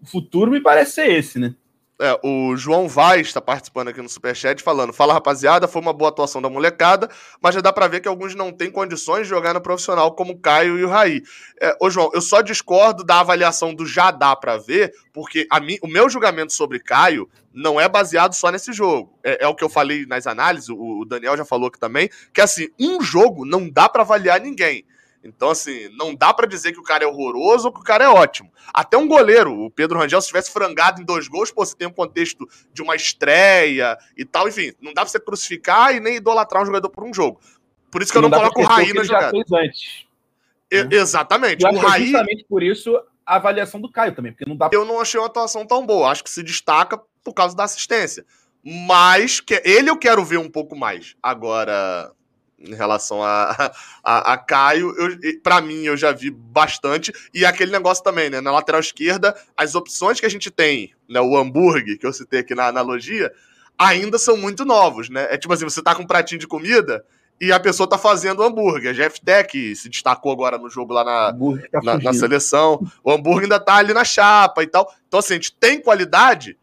o 0.01 0.05
futuro 0.05 0.51
me 0.51 0.61
parece 0.61 0.91
ser 0.93 1.11
esse, 1.11 1.37
né? 1.37 1.53
É, 1.99 2.19
o 2.23 2.55
João 2.55 2.87
Vaz 2.87 3.25
está 3.25 3.41
participando 3.41 3.87
aqui 3.87 4.01
no 4.01 4.09
Superchat 4.09 4.61
falando: 4.61 4.93
Fala 4.93 5.13
rapaziada, 5.13 5.67
foi 5.67 5.81
uma 5.81 5.93
boa 5.93 6.09
atuação 6.09 6.39
da 6.39 6.47
molecada, 6.49 7.09
mas 7.41 7.55
já 7.55 7.61
dá 7.61 7.73
para 7.73 7.87
ver 7.87 8.01
que 8.01 8.07
alguns 8.07 8.35
não 8.35 8.51
têm 8.51 8.69
condições 8.69 9.23
de 9.23 9.29
jogar 9.29 9.55
no 9.55 9.61
profissional, 9.61 10.13
como 10.13 10.33
o 10.33 10.39
Caio 10.39 10.77
e 10.77 10.83
o 10.83 10.89
Raí. 10.89 11.23
É, 11.59 11.75
ô 11.81 11.89
João, 11.89 12.11
eu 12.13 12.21
só 12.21 12.41
discordo 12.41 13.03
da 13.03 13.19
avaliação 13.19 13.73
do 13.73 13.83
já 13.83 14.11
dá 14.11 14.35
para 14.35 14.57
ver, 14.57 14.93
porque 15.11 15.47
a 15.49 15.59
mim, 15.59 15.77
o 15.81 15.87
meu 15.87 16.07
julgamento 16.07 16.53
sobre 16.53 16.79
Caio 16.79 17.27
não 17.51 17.81
é 17.81 17.89
baseado 17.89 18.33
só 18.33 18.51
nesse 18.51 18.71
jogo. 18.71 19.17
É, 19.23 19.45
é 19.45 19.47
o 19.47 19.55
que 19.55 19.63
eu 19.63 19.69
falei 19.69 20.05
nas 20.05 20.27
análises, 20.27 20.69
o, 20.69 21.01
o 21.01 21.05
Daniel 21.05 21.35
já 21.35 21.45
falou 21.45 21.67
aqui 21.67 21.79
também, 21.79 22.11
que 22.31 22.41
assim, 22.41 22.67
um 22.79 23.01
jogo 23.01 23.43
não 23.43 23.67
dá 23.67 23.89
para 23.89 24.03
avaliar 24.03 24.39
ninguém. 24.39 24.85
Então, 25.27 25.49
assim, 25.49 25.89
não 25.97 26.15
dá 26.15 26.33
para 26.33 26.47
dizer 26.47 26.71
que 26.71 26.79
o 26.79 26.83
cara 26.83 27.03
é 27.03 27.07
horroroso 27.07 27.67
ou 27.67 27.73
que 27.73 27.79
o 27.79 27.83
cara 27.83 28.05
é 28.05 28.09
ótimo. 28.09 28.51
Até 28.73 28.97
um 28.97 29.07
goleiro, 29.07 29.53
o 29.53 29.69
Pedro 29.69 29.99
Rangel, 29.99 30.21
se 30.21 30.27
tivesse 30.27 30.51
frangado 30.51 31.01
em 31.01 31.05
dois 31.05 31.27
gols, 31.27 31.51
pô, 31.51 31.65
você 31.65 31.75
tem 31.75 31.87
um 31.87 31.93
contexto 31.93 32.47
de 32.73 32.81
uma 32.81 32.95
estreia 32.95 33.97
e 34.15 34.23
tal, 34.23 34.47
enfim, 34.47 34.73
não 34.81 34.93
dá 34.93 35.01
pra 35.01 35.09
você 35.09 35.19
crucificar 35.19 35.95
e 35.95 35.99
nem 35.99 36.15
idolatrar 36.15 36.63
um 36.63 36.65
jogador 36.65 36.89
por 36.89 37.03
um 37.03 37.13
jogo. 37.13 37.39
Por 37.91 38.01
isso 38.01 38.11
que 38.11 38.17
eu 38.17 38.21
não, 38.21 38.29
não 38.29 38.37
coloco 38.37 38.61
o 38.61 38.63
Raí 38.63 38.93
na 38.93 39.03
jogada. 39.03 39.25
Já 39.25 39.31
fez 39.31 39.51
antes. 39.51 40.05
E, 40.71 40.83
né? 40.83 40.89
Exatamente. 40.91 41.65
o 41.65 41.77
Raí... 41.77 42.03
justamente 42.05 42.45
por 42.47 42.63
isso 42.63 42.97
a 43.25 43.35
avaliação 43.35 43.81
do 43.81 43.91
Caio 43.91 44.15
também, 44.15 44.31
porque 44.31 44.49
não 44.49 44.55
dá 44.55 44.69
Eu 44.71 44.85
não 44.85 45.01
achei 45.01 45.19
uma 45.19 45.27
atuação 45.27 45.65
tão 45.65 45.85
boa. 45.85 46.09
Acho 46.09 46.23
que 46.23 46.29
se 46.29 46.41
destaca 46.41 46.97
por 47.23 47.33
causa 47.33 47.55
da 47.55 47.65
assistência. 47.65 48.25
Mas 48.63 49.41
que 49.41 49.61
ele 49.65 49.89
eu 49.89 49.97
quero 49.97 50.23
ver 50.23 50.37
um 50.37 50.49
pouco 50.49 50.75
mais. 50.75 51.15
Agora, 51.21 52.11
em 52.59 52.73
relação 52.73 53.23
a, 53.23 53.71
a, 54.03 54.33
a 54.33 54.37
Caio, 54.37 54.93
para 55.43 55.61
mim 55.61 55.83
eu 55.83 55.95
já 55.95 56.11
vi 56.11 56.31
bastante. 56.31 57.13
E 57.33 57.45
aquele 57.45 57.71
negócio 57.71 58.03
também, 58.03 58.29
né? 58.29 58.41
Na 58.41 58.51
lateral 58.51 58.81
esquerda, 58.81 59.35
as 59.55 59.75
opções 59.75 60.19
que 60.19 60.25
a 60.25 60.29
gente 60.29 60.49
tem, 60.49 60.93
né? 61.07 61.21
O 61.21 61.37
hambúrguer, 61.37 61.97
que 61.97 62.05
eu 62.05 62.13
citei 62.13 62.39
aqui 62.39 62.55
na 62.55 62.67
analogia, 62.67 63.31
ainda 63.77 64.17
são 64.17 64.35
muito 64.35 64.65
novos, 64.65 65.09
né? 65.09 65.27
É 65.29 65.37
tipo 65.37 65.53
assim, 65.53 65.65
você 65.65 65.81
tá 65.81 65.93
com 65.93 66.03
um 66.03 66.07
pratinho 66.07 66.39
de 66.39 66.47
comida 66.47 67.05
e 67.39 67.51
a 67.51 67.59
pessoa 67.59 67.87
tá 67.87 67.97
fazendo 67.97 68.41
hambúrguer. 68.41 68.89
A 68.89 68.93
Jeff 68.93 69.21
Tech 69.21 69.75
se 69.75 69.89
destacou 69.89 70.31
agora 70.31 70.57
no 70.57 70.69
jogo 70.69 70.93
lá 70.93 71.03
na, 71.03 71.33
tá 71.71 71.81
na, 71.83 71.97
na, 71.99 72.13
seleção. 72.13 72.81
O 73.03 73.11
hambúrguer 73.11 73.43
ainda 73.43 73.59
tá 73.59 73.75
ali 73.75 73.93
na 73.93 74.03
chapa 74.03 74.63
e 74.63 74.67
tal. 74.67 74.91
Então, 75.07 75.19
assim, 75.19 75.33
a 75.33 75.37
gente 75.37 75.53
tem 75.53 75.79
qualidade, 75.79 76.57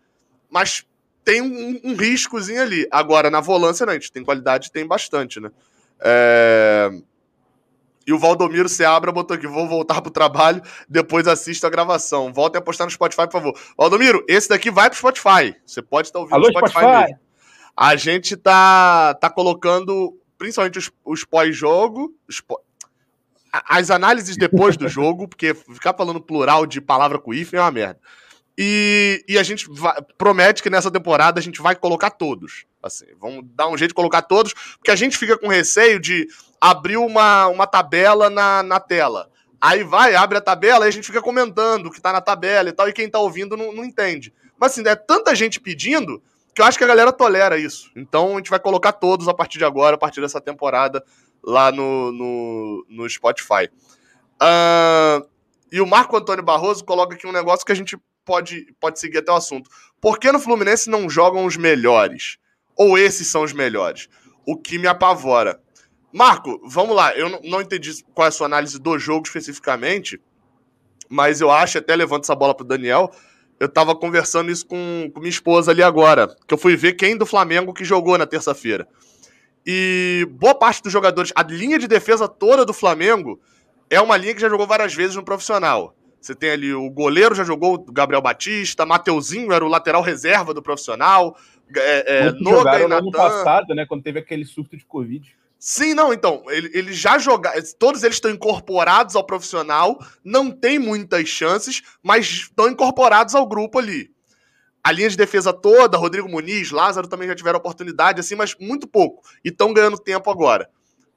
mas 0.51 0.85
tem 1.25 1.41
um, 1.41 1.81
um 1.85 1.95
riscozinho 1.95 2.61
ali. 2.61 2.89
Agora, 2.91 3.31
na 3.31 3.41
volância, 3.41 3.87
não, 3.87 3.93
a 3.93 3.95
gente 3.95 4.11
tem 4.11 4.25
qualidade 4.25 4.73
tem 4.73 4.85
bastante, 4.85 5.39
né? 5.39 5.51
É... 6.01 6.91
E 8.07 8.13
o 8.13 8.19
Valdomiro 8.19 8.69
Seabra 8.69 9.11
botou 9.11 9.37
aqui: 9.37 9.47
vou 9.47 9.69
voltar 9.69 10.03
pro 10.03 10.11
trabalho, 10.11 10.63
depois 10.89 11.27
assisto 11.27 11.67
a 11.67 11.71
gravação. 11.71 12.33
Voltem 12.33 12.59
a 12.59 12.63
postar 12.63 12.85
no 12.85 12.91
Spotify, 12.91 13.23
por 13.23 13.33
favor. 13.33 13.59
Valdomiro, 13.77 14.25
esse 14.29 14.49
daqui 14.49 14.71
vai 14.71 14.91
pro 14.91 14.99
Spotify. 14.99 15.55
Você 15.65 15.81
pode 15.81 16.09
estar 16.09 16.19
ouvindo 16.19 16.35
Alô, 16.35 16.49
no 16.49 16.53
Spotify. 16.53 16.79
Spotify. 16.79 17.15
A 17.77 17.97
gente 17.97 18.37
tá, 18.37 19.15
tá 19.15 19.31
colocando 19.31 20.17
principalmente 20.39 20.79
os, 20.79 20.91
os 21.05 21.25
pós-jogo, 21.25 22.15
as 23.53 23.91
análises 23.91 24.37
depois 24.37 24.77
do 24.77 24.87
jogo, 24.89 25.27
porque 25.27 25.55
ficar 25.55 25.95
falando 25.95 26.21
plural 26.21 26.67
de 26.67 26.81
palavra 26.81 27.19
com 27.19 27.33
if 27.33 27.55
é 27.55 27.61
uma 27.61 27.71
merda. 27.71 27.99
E, 28.57 29.25
e 29.27 29.39
a 29.39 29.43
gente 29.43 29.67
vai, 29.71 30.01
promete 30.17 30.63
que 30.63 30.71
nessa 30.71 30.91
temporada 30.91 31.41
a 31.41 31.43
gente 31.43 31.61
vai 31.61 31.75
colocar 31.75 32.11
todos. 32.11 32.67
Assim, 32.85 33.07
vamos 33.19 33.45
dar 33.55 33.69
um 33.69 33.79
jeito 33.79 33.91
de 33.91 33.95
colocar 33.95 34.21
todos, 34.21 34.53
porque 34.77 34.91
a 34.91 34.97
gente 34.97 35.17
fica 35.17 35.39
com 35.39 35.49
receio 35.49 35.99
de 35.99 36.29
abrir 36.61 36.99
uma, 36.99 37.47
uma 37.47 37.67
tabela 37.67 38.29
na, 38.29 38.63
na 38.63 38.79
tela. 38.79 39.31
Aí 39.59 39.83
vai, 39.83 40.15
abre 40.15 40.37
a 40.37 40.43
tabela 40.43 40.85
e 40.85 40.89
a 40.89 40.91
gente 40.91 41.07
fica 41.07 41.23
comentando 41.23 41.87
o 41.87 41.91
que 41.91 42.01
tá 42.01 42.13
na 42.13 42.21
tabela 42.21 42.69
e 42.69 42.73
tal, 42.73 42.87
e 42.87 42.93
quem 42.93 43.09
tá 43.09 43.19
ouvindo 43.19 43.57
não, 43.57 43.73
não 43.73 43.85
entende. 43.85 44.35
Mas 44.61 44.73
assim, 44.73 44.87
é 44.87 44.95
tanta 44.95 45.35
gente 45.35 45.59
pedindo 45.59 46.23
que 46.55 46.61
eu 46.61 46.67
acho 46.67 46.77
que 46.77 46.85
a 46.85 46.87
galera 46.87 47.11
tolera 47.11 47.59
isso. 47.59 47.91
Então 47.97 48.35
a 48.35 48.37
gente 48.37 48.51
vai 48.51 48.61
colocar 48.61 48.93
todos 48.93 49.29
a 49.29 49.35
partir 49.35 49.57
de 49.57 49.65
agora, 49.65 49.95
a 49.95 49.99
partir 49.99 50.21
dessa 50.21 50.41
temporada, 50.41 51.03
lá 51.43 51.73
no, 51.73 52.13
no, 52.13 52.87
no 52.91 53.09
Spotify. 53.09 53.71
Uh, 54.35 55.27
e 55.73 55.81
o 55.81 55.87
Marco 55.87 56.17
Antônio 56.17 56.45
Barroso 56.45 56.85
coloca 56.85 57.15
aqui 57.15 57.27
um 57.27 57.33
negócio 57.33 57.65
que 57.65 57.73
a 57.73 57.77
gente 57.77 57.97
pode, 58.27 58.75
pode 58.79 59.01
seguir 59.01 59.19
até 59.19 59.33
o 59.33 59.37
assunto. 59.37 59.71
Por 60.01 60.19
que 60.19 60.31
no 60.31 60.39
Fluminense 60.39 60.91
não 60.91 61.09
jogam 61.09 61.47
os 61.47 61.57
melhores? 61.57 62.37
Ou 62.77 62.99
esses 62.99 63.29
são 63.29 63.43
os 63.43 63.53
melhores? 63.53 64.09
O 64.47 64.57
que 64.57 64.79
me 64.79 64.87
apavora. 64.87 65.61
Marco, 66.13 66.61
vamos 66.65 66.95
lá. 66.95 67.15
Eu 67.17 67.41
não, 67.43 67.61
entendi 67.61 67.93
qual 68.15 68.27
é 68.27 68.29
a 68.29 68.33
sua 68.33 68.47
análise 68.47 68.79
do 68.79 68.99
jogo 68.99 69.27
especificamente, 69.27 70.21
mas 71.09 71.41
eu 71.41 71.51
acho, 71.51 71.79
até 71.79 71.97
levanto 71.97 72.25
essa 72.25 72.35
bola 72.35 72.55
pro 72.55 72.65
Daniel. 72.65 73.11
Eu 73.59 73.69
tava 73.69 73.95
conversando 73.97 74.51
isso 74.51 74.67
com, 74.67 75.11
com 75.13 75.21
minha 75.21 75.31
esposa 75.31 75.71
ali 75.71 75.83
agora, 75.83 76.35
que 76.47 76.55
eu 76.55 76.59
fui 76.59 76.77
ver 76.77 76.95
quem 76.95 77.17
do 77.17 77.27
Flamengo 77.27 77.73
que 77.73 77.85
jogou 77.85 78.17
na 78.19 78.27
terça-feira. 78.27 78.87
E 79.67 80.27
boa 80.31 80.55
parte 80.55 80.83
dos 80.83 80.93
jogadores, 80.93 81.33
a 81.35 81.43
linha 81.43 81.79
de 81.79 81.89
defesa 81.89 82.29
toda 82.29 82.65
do 82.65 82.73
Flamengo 82.73 83.41
é 83.89 84.01
uma 84.01 84.17
linha 84.17 84.35
que 84.35 84.41
já 84.41 84.49
jogou 84.49 84.67
várias 84.67 84.95
vezes 84.95 85.17
no 85.17 85.25
profissional. 85.25 85.97
Você 86.21 86.35
tem 86.35 86.51
ali 86.51 86.73
o 86.73 86.89
goleiro, 86.91 87.35
já 87.35 87.45
jogou 87.45 87.75
o 87.75 87.93
Gabriel 87.93 88.23
Batista, 88.23 88.87
Mateuzinho 88.87 89.53
era 89.53 89.65
o 89.65 89.69
lateral 89.69 90.01
reserva 90.01 90.55
do 90.55 90.63
profissional. 90.63 91.37
É, 91.77 92.27
é, 92.27 92.33
Noga 92.33 92.81
e 92.81 92.83
Natan. 92.87 92.99
ano 92.99 93.11
passado, 93.11 93.75
né, 93.75 93.87
quando 93.87 94.03
teve 94.03 94.19
aquele 94.19 94.45
surto 94.45 94.77
de 94.77 94.85
Covid. 94.85 95.37
Sim, 95.59 95.95
não, 95.95 96.13
então, 96.13 96.43
ele, 96.49 96.71
ele 96.75 96.93
já 96.93 97.19
jogaram, 97.19 97.59
todos 97.79 98.03
eles 98.03 98.17
estão 98.17 98.31
incorporados 98.31 99.17
ao 99.17 99.25
profissional, 99.25 99.99
não 100.23 100.51
tem 100.51 100.79
muitas 100.79 101.27
chances, 101.29 101.83
mas 102.03 102.27
estão 102.27 102.69
incorporados 102.69 103.35
ao 103.35 103.47
grupo 103.47 103.79
ali. 103.79 104.13
A 104.83 104.93
linha 104.93 105.09
de 105.09 105.17
defesa 105.17 105.55
toda, 105.55 105.97
Rodrigo 105.97 106.29
Muniz, 106.29 106.71
Lázaro 106.71 107.09
também 107.09 107.27
já 107.27 107.35
tiveram 107.35 107.59
oportunidade, 107.59 108.21
assim, 108.21 108.35
mas 108.35 108.55
muito 108.61 108.87
pouco. 108.87 109.23
E 109.43 109.49
estão 109.49 109.73
ganhando 109.73 109.97
tempo 109.97 110.31
agora. 110.31 110.69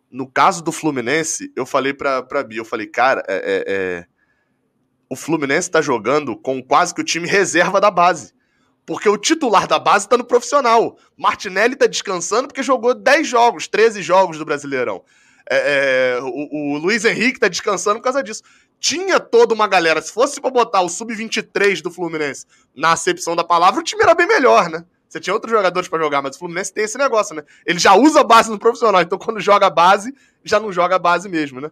No 0.09 0.25
caso 0.25 0.63
do 0.63 0.71
Fluminense, 0.71 1.51
eu 1.53 1.65
falei 1.65 1.93
pra, 1.93 2.23
pra 2.23 2.41
Bia, 2.41 2.59
eu 2.59 2.65
falei, 2.65 2.87
cara, 2.87 3.21
é, 3.27 3.35
é, 3.35 3.63
é 3.67 4.05
o 5.09 5.15
Fluminense 5.15 5.67
está 5.67 5.81
jogando 5.81 6.35
com 6.37 6.63
quase 6.63 6.93
que 6.93 7.01
o 7.01 7.03
time 7.03 7.27
reserva 7.27 7.79
da 7.79 7.91
base. 7.91 8.33
Porque 8.87 9.09
o 9.09 9.17
titular 9.17 9.67
da 9.67 9.77
base 9.77 10.05
está 10.05 10.17
no 10.17 10.23
profissional. 10.23 10.97
Martinelli 11.17 11.73
está 11.73 11.85
descansando 11.87 12.47
porque 12.47 12.63
jogou 12.63 12.93
10 12.93 13.27
jogos, 13.27 13.67
13 13.67 14.01
jogos 14.01 14.37
do 14.37 14.45
Brasileirão. 14.45 15.03
É, 15.49 16.15
é, 16.15 16.21
o, 16.21 16.75
o, 16.75 16.77
Luiz 16.77 17.03
Henrique 17.03 17.35
está 17.35 17.49
descansando 17.49 17.97
por 17.97 18.05
causa 18.05 18.23
disso. 18.23 18.43
Tinha 18.79 19.19
toda 19.19 19.53
uma 19.53 19.67
galera. 19.67 20.01
Se 20.01 20.13
fosse 20.13 20.39
para 20.39 20.49
botar 20.49 20.81
o 20.81 20.87
sub-23 20.87 21.81
do 21.81 21.91
Fluminense 21.91 22.45
na 22.73 22.93
acepção 22.93 23.35
da 23.35 23.43
palavra, 23.43 23.81
o 23.81 23.83
time 23.83 24.01
era 24.03 24.15
bem 24.15 24.25
melhor, 24.25 24.69
né? 24.69 24.85
Você 25.09 25.19
tinha 25.19 25.33
outros 25.33 25.51
jogadores 25.51 25.89
para 25.89 26.01
jogar, 26.01 26.21
mas 26.21 26.37
o 26.37 26.39
Fluminense 26.39 26.73
tem 26.73 26.85
esse 26.85 26.97
negócio, 26.97 27.35
né? 27.35 27.43
Ele 27.65 27.79
já 27.79 27.93
usa 27.93 28.21
a 28.21 28.23
base 28.23 28.49
no 28.49 28.57
profissional, 28.57 29.01
então 29.01 29.19
quando 29.19 29.41
joga 29.41 29.67
a 29.67 29.69
base, 29.69 30.15
já 30.45 30.61
não 30.61 30.71
joga 30.71 30.95
a 30.95 30.99
base 30.99 31.27
mesmo, 31.27 31.59
né? 31.59 31.69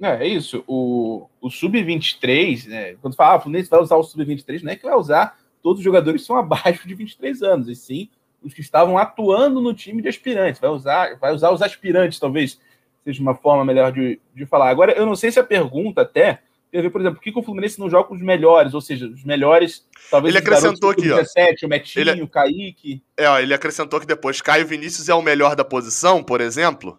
É, 0.00 0.24
é 0.24 0.28
isso. 0.28 0.62
O, 0.68 1.28
o 1.40 1.50
Sub-23, 1.50 2.68
né? 2.68 2.94
Quando 3.02 3.16
fala, 3.16 3.34
ah, 3.34 3.36
o 3.38 3.40
Fluminense 3.40 3.68
vai 3.70 3.80
usar 3.80 3.96
o 3.96 4.04
Sub-23, 4.04 4.62
não 4.62 4.70
é 4.70 4.76
que 4.76 4.84
vai 4.84 4.94
usar 4.94 5.41
todos 5.62 5.78
os 5.78 5.84
jogadores 5.84 6.24
são 6.24 6.36
abaixo 6.36 6.86
de 6.86 6.94
23 6.94 7.42
anos, 7.42 7.68
e 7.68 7.74
sim 7.74 8.08
os 8.42 8.52
que 8.52 8.60
estavam 8.60 8.98
atuando 8.98 9.60
no 9.60 9.72
time 9.72 10.02
de 10.02 10.08
aspirantes. 10.08 10.60
Vai 10.60 10.70
usar, 10.70 11.16
vai 11.18 11.32
usar 11.32 11.50
os 11.50 11.62
aspirantes, 11.62 12.18
talvez 12.18 12.58
seja 13.04 13.22
uma 13.22 13.34
forma 13.34 13.64
melhor 13.64 13.92
de, 13.92 14.20
de 14.34 14.46
falar. 14.46 14.68
Agora, 14.68 14.92
eu 14.92 15.06
não 15.06 15.14
sei 15.14 15.30
se 15.30 15.38
a 15.38 15.44
pergunta 15.44 16.02
até 16.02 16.40
tem 16.70 16.80
a 16.80 16.82
ver, 16.82 16.90
por 16.90 17.02
exemplo, 17.02 17.18
por 17.18 17.22
que, 17.22 17.30
que 17.30 17.38
o 17.38 17.42
Fluminense 17.42 17.78
não 17.78 17.90
joga 17.90 18.08
com 18.08 18.14
os 18.14 18.22
melhores, 18.22 18.72
ou 18.72 18.80
seja, 18.80 19.06
os 19.06 19.22
melhores, 19.24 19.86
talvez 20.10 20.34
ele 20.34 20.42
acrescentou 20.42 20.90
aqui, 20.90 21.02
17, 21.02 21.64
ó. 21.64 21.66
o 21.66 21.70
Metinho, 21.70 22.08
ele, 22.08 22.22
o 22.22 22.28
Kaique. 22.28 23.02
É, 23.14 23.28
ó, 23.28 23.38
ele 23.38 23.52
acrescentou 23.52 24.00
que 24.00 24.06
depois 24.06 24.40
Caio 24.40 24.66
Vinícius 24.66 25.10
é 25.10 25.14
o 25.14 25.20
melhor 25.20 25.54
da 25.54 25.64
posição, 25.64 26.22
por 26.22 26.40
exemplo. 26.40 26.98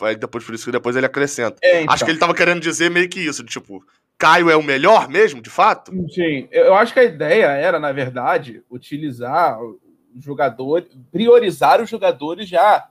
Aí 0.00 0.14
depois, 0.14 0.44
por 0.44 0.54
isso 0.54 0.64
que 0.64 0.70
depois 0.70 0.94
ele 0.94 1.06
acrescenta. 1.06 1.58
É, 1.60 1.82
então. 1.82 1.92
Acho 1.92 2.04
que 2.04 2.10
ele 2.12 2.16
estava 2.16 2.32
querendo 2.32 2.60
dizer 2.60 2.88
meio 2.88 3.08
que 3.08 3.18
isso, 3.18 3.42
tipo, 3.42 3.84
Caio 4.18 4.50
é 4.50 4.56
o 4.56 4.62
melhor 4.62 5.08
mesmo, 5.08 5.42
de 5.42 5.50
fato? 5.50 5.92
Sim, 6.10 6.48
eu 6.50 6.74
acho 6.74 6.92
que 6.92 7.00
a 7.00 7.04
ideia 7.04 7.46
era, 7.46 7.78
na 7.78 7.92
verdade, 7.92 8.62
utilizar 8.70 9.60
o 9.60 9.78
jogador, 10.18 10.86
priorizar 11.12 11.82
os 11.82 11.90
jogadores 11.90 12.48
já 12.48 12.88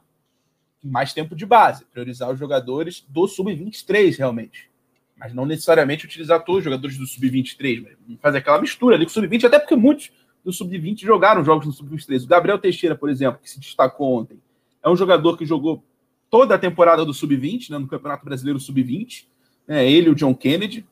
mais 0.84 1.14
tempo 1.14 1.36
de 1.36 1.46
base, 1.46 1.84
priorizar 1.86 2.32
os 2.32 2.38
jogadores 2.38 3.04
do 3.10 3.28
sub-23 3.28 4.18
realmente. 4.18 4.70
Mas 5.18 5.34
não 5.34 5.46
necessariamente 5.46 6.06
utilizar 6.06 6.44
todos 6.44 6.60
os 6.60 6.64
jogadores 6.64 6.98
do 6.98 7.08
sub-23, 7.08 7.88
fazer 8.22 8.38
aquela 8.38 8.62
mistura 8.62 8.96
ali 8.96 9.06
com 9.06 9.10
o 9.10 9.14
sub-20, 9.14 9.46
até 9.46 9.58
porque 9.58 9.76
muitos 9.76 10.12
do 10.44 10.54
sub-20 10.54 11.02
jogaram 11.02 11.44
jogos 11.44 11.66
no 11.66 11.74
sub-23. 11.74 12.24
O 12.24 12.28
Gabriel 12.28 12.60
Teixeira, 12.60 12.96
por 12.96 13.10
exemplo, 13.10 13.40
que 13.42 13.50
se 13.50 13.60
destacou 13.60 14.20
ontem, 14.20 14.40
é 14.84 14.90
um 14.90 14.96
jogador 14.96 15.36
que 15.36 15.46
jogou 15.46 15.84
toda 16.30 16.54
a 16.54 16.60
temporada 16.60 17.04
do 17.04 17.14
Sub-20, 17.14 17.72
né, 17.72 17.80
no 17.80 17.88
Campeonato 17.88 18.24
Brasileiro 18.24 18.60
Sub-20. 18.60 19.26
Né, 19.68 19.90
ele 19.90 20.08
e 20.08 20.10
o 20.12 20.16
John 20.16 20.36
Kennedy. 20.36 20.86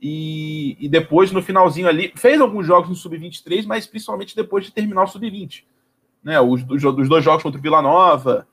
E, 0.00 0.76
e, 0.80 0.88
depois, 0.88 1.30
no 1.30 1.42
finalzinho 1.42 1.86
ali, 1.86 2.12
fez 2.16 2.40
alguns 2.40 2.66
jogos 2.66 2.88
no 2.88 2.94
Sub-23, 2.94 3.66
mas 3.66 3.86
principalmente 3.86 4.34
depois 4.34 4.64
de 4.64 4.72
terminar 4.72 5.04
o 5.04 5.06
Sub-20. 5.06 5.64
Né, 6.22 6.40
os, 6.40 6.62
os, 6.68 7.08
dois 7.08 7.24
jogos 7.24 7.42
contra 7.42 7.58
o 7.58 7.62
Vila 7.62 7.82
Nova, 7.82 8.46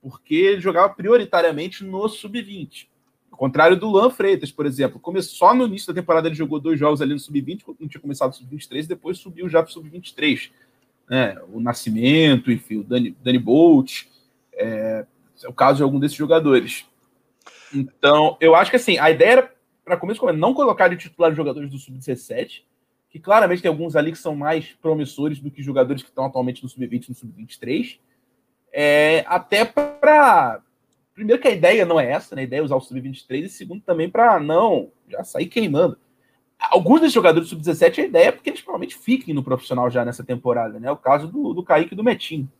porque 0.00 0.34
ele 0.34 0.60
jogava 0.60 0.92
prioritariamente 0.92 1.84
no 1.84 2.08
Sub-20. 2.08 2.86
Ao 3.30 3.36
contrário 3.36 3.76
do 3.76 3.90
Lan 3.90 4.10
Freitas, 4.10 4.52
por 4.52 4.64
exemplo. 4.64 5.00
Começou, 5.00 5.34
só 5.34 5.54
no 5.54 5.66
início 5.66 5.92
da 5.92 6.00
temporada 6.00 6.28
ele 6.28 6.34
jogou 6.34 6.60
dois 6.60 6.78
jogos 6.78 7.02
ali 7.02 7.12
no 7.12 7.18
Sub-20, 7.18 7.64
quando 7.64 7.80
não 7.80 7.88
tinha 7.88 8.00
começado 8.00 8.30
o 8.30 8.34
Sub-23, 8.34 8.86
depois 8.86 9.18
subiu 9.18 9.48
já 9.48 9.62
para 9.62 9.70
o 9.70 9.72
Sub-23. 9.72 10.50
Né, 11.08 11.36
o 11.52 11.60
Nascimento, 11.60 12.50
enfim, 12.50 12.78
o 12.78 12.84
Dani, 12.84 13.14
Dani 13.22 13.38
Bolt. 13.38 14.04
É, 14.54 15.04
é 15.42 15.48
o 15.48 15.52
caso 15.52 15.78
de 15.78 15.82
algum 15.82 15.98
desses 15.98 16.16
jogadores. 16.16 16.86
Então, 17.74 18.36
eu 18.40 18.54
acho 18.54 18.70
que 18.70 18.76
assim, 18.76 18.98
a 18.98 19.10
ideia 19.10 19.32
era, 19.32 19.53
para 19.84 19.96
começo, 19.96 20.24
não 20.32 20.54
colocar 20.54 20.88
de 20.88 20.96
titular 20.96 21.34
jogadores 21.34 21.70
do 21.70 21.78
Sub-17, 21.78 22.62
que 23.10 23.20
claramente 23.20 23.62
tem 23.62 23.68
alguns 23.68 23.94
ali 23.94 24.10
que 24.10 24.18
são 24.18 24.34
mais 24.34 24.72
promissores 24.80 25.38
do 25.38 25.50
que 25.50 25.62
jogadores 25.62 26.02
que 26.02 26.08
estão 26.08 26.24
atualmente 26.24 26.62
no 26.62 26.68
Sub-20 26.68 27.04
e 27.04 27.08
no 27.10 27.14
Sub-23. 27.14 27.98
É, 28.72 29.24
até 29.28 29.64
para. 29.64 30.60
Primeiro, 31.14 31.40
que 31.40 31.46
a 31.46 31.52
ideia 31.52 31.86
não 31.86 32.00
é 32.00 32.10
essa, 32.10 32.34
né? 32.34 32.42
A 32.42 32.44
ideia 32.44 32.60
é 32.60 32.62
usar 32.64 32.74
o 32.74 32.80
Sub-23, 32.80 33.44
e 33.44 33.48
segundo, 33.48 33.82
também 33.82 34.10
para 34.10 34.40
não 34.40 34.90
já 35.08 35.22
sair 35.22 35.46
queimando. 35.46 35.96
Alguns 36.58 37.00
desses 37.00 37.14
jogadores 37.14 37.48
do 37.48 37.50
Sub-17, 37.50 38.02
a 38.02 38.06
ideia 38.06 38.28
é 38.28 38.32
porque 38.32 38.50
eles 38.50 38.62
provavelmente 38.62 38.96
fiquem 38.96 39.34
no 39.34 39.44
profissional 39.44 39.88
já 39.90 40.04
nessa 40.04 40.24
temporada, 40.24 40.80
né? 40.80 40.90
O 40.90 40.96
caso 40.96 41.28
do, 41.28 41.52
do 41.52 41.62
Kaique 41.62 41.92
e 41.92 41.96
do 41.96 42.02
Metinho. 42.02 42.50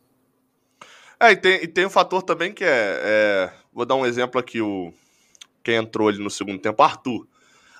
É, 1.19 1.33
e 1.33 1.37
tem, 1.37 1.65
e 1.65 1.67
tem 1.67 1.87
um 1.87 1.91
fator 1.91 2.23
também 2.23 2.53
que 2.53 2.65
é, 2.65 2.69
é, 3.03 3.53
Vou 3.73 3.85
dar 3.85 3.97
um 3.97 4.07
exemplo 4.07 4.39
aqui, 4.39 4.61
o 4.61 4.93
quem 5.64 5.77
entrou 5.77 6.09
ali 6.09 6.18
no 6.18 6.31
segundo 6.31 6.61
tempo, 6.61 6.83
Arthur. 6.83 7.27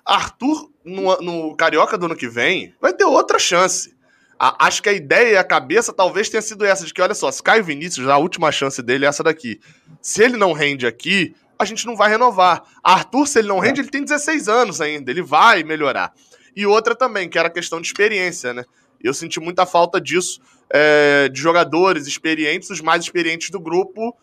Arthur, 0.05 0.71
no, 0.85 1.17
no 1.21 1.57
Carioca 1.57 1.97
do 1.97 2.07
ano 2.07 2.17
que 2.17 2.29
vem, 2.29 2.75
vai 2.81 2.93
ter 2.93 3.05
outra 3.05 3.39
chance. 3.39 3.95
A, 4.39 4.67
acho 4.67 4.83
que 4.83 4.89
a 4.89 4.93
ideia 4.93 5.35
e 5.35 5.37
a 5.37 5.45
cabeça 5.45 5.93
talvez 5.93 6.29
tenha 6.29 6.43
sido 6.43 6.65
essa, 6.65 6.85
de 6.85 6.93
que, 6.93 7.01
olha 7.01 7.15
só, 7.15 7.31
se 7.31 7.43
Caio 7.43 7.63
Vinícius, 7.63 8.09
a 8.09 8.17
última 8.17 8.51
chance 8.51 8.83
dele 8.83 9.05
é 9.05 9.09
essa 9.09 9.23
daqui. 9.23 9.61
Se 10.03 10.23
ele 10.23 10.37
não 10.37 10.53
rende 10.53 10.87
aqui, 10.87 11.35
a 11.59 11.65
gente 11.65 11.87
não 11.87 11.95
vai 11.95 12.11
renovar. 12.11 12.63
Arthur, 12.83 13.27
se 13.27 13.39
ele 13.39 13.49
não 13.49 13.59
rende, 13.59 13.81
ele 13.81 13.91
tem 13.91 14.03
16 14.03 14.49
anos 14.49 14.81
ainda, 14.81 15.11
ele 15.11 15.23
vai 15.23 15.63
melhorar. 15.63 16.13
E 16.57 16.67
outra 16.67 16.95
também, 16.95 17.29
que 17.29 17.39
era 17.39 17.49
a 17.49 17.51
questão 17.51 17.81
de 17.81 17.87
experiência, 17.87 18.53
né? 18.53 18.65
Eu 19.03 19.13
senti 19.13 19.39
muita 19.39 19.67
falta 19.67 20.01
disso, 20.01 20.41
é, 20.71 21.29
de 21.29 21.41
jogadores 21.41 22.07
experientes, 22.07 22.71
os 22.71 22.81
mais 22.81 23.03
experientes 23.03 23.51
do 23.51 23.61
grupo. 23.61 24.17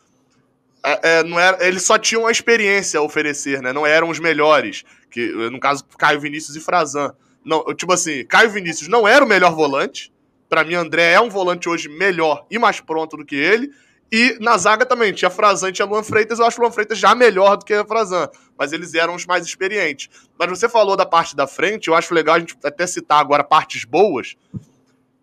É, 0.83 1.19
é, 1.19 1.23
não 1.23 1.39
era, 1.39 1.65
eles 1.65 1.83
só 1.83 1.97
tinham 1.97 2.25
a 2.25 2.31
experiência 2.31 2.99
a 2.99 3.03
oferecer, 3.03 3.61
né? 3.61 3.71
Não 3.71 3.85
eram 3.85 4.09
os 4.09 4.19
melhores. 4.19 4.83
Que, 5.09 5.27
no 5.49 5.59
caso, 5.59 5.85
Caio 5.97 6.19
Vinícius 6.19 6.55
e 6.55 6.59
Frazan. 6.59 7.13
Não, 7.43 7.63
tipo 7.75 7.91
assim, 7.93 8.25
Caio 8.25 8.49
Vinícius 8.49 8.87
não 8.87 9.07
era 9.07 9.23
o 9.23 9.27
melhor 9.27 9.53
volante. 9.53 10.11
Para 10.49 10.63
mim, 10.63 10.75
André 10.75 11.13
é 11.13 11.21
um 11.21 11.29
volante 11.29 11.69
hoje 11.69 11.87
melhor 11.87 12.45
e 12.49 12.57
mais 12.59 12.79
pronto 12.79 13.17
do 13.17 13.25
que 13.25 13.35
ele. 13.35 13.71
E 14.11 14.37
na 14.41 14.57
zaga 14.57 14.85
também, 14.85 15.13
tinha 15.13 15.31
Frazan 15.31 15.69
e 15.69 15.71
tinha 15.71 15.85
Luan 15.85 16.03
Freitas. 16.03 16.39
Eu 16.39 16.45
acho 16.45 16.59
o 16.59 16.63
Luan 16.63 16.71
Freitas 16.71 16.97
já 16.97 17.15
melhor 17.15 17.55
do 17.55 17.63
que 17.63 17.73
a 17.73 17.85
Frazan, 17.85 18.29
mas 18.57 18.73
eles 18.73 18.93
eram 18.93 19.15
os 19.15 19.25
mais 19.25 19.45
experientes. 19.45 20.09
Mas 20.37 20.49
você 20.49 20.67
falou 20.67 20.97
da 20.97 21.05
parte 21.05 21.33
da 21.33 21.47
frente, 21.47 21.87
eu 21.87 21.95
acho 21.95 22.13
legal 22.13 22.35
a 22.35 22.39
gente 22.39 22.57
até 22.61 22.85
citar 22.85 23.21
agora 23.21 23.41
partes 23.41 23.85
boas, 23.85 24.35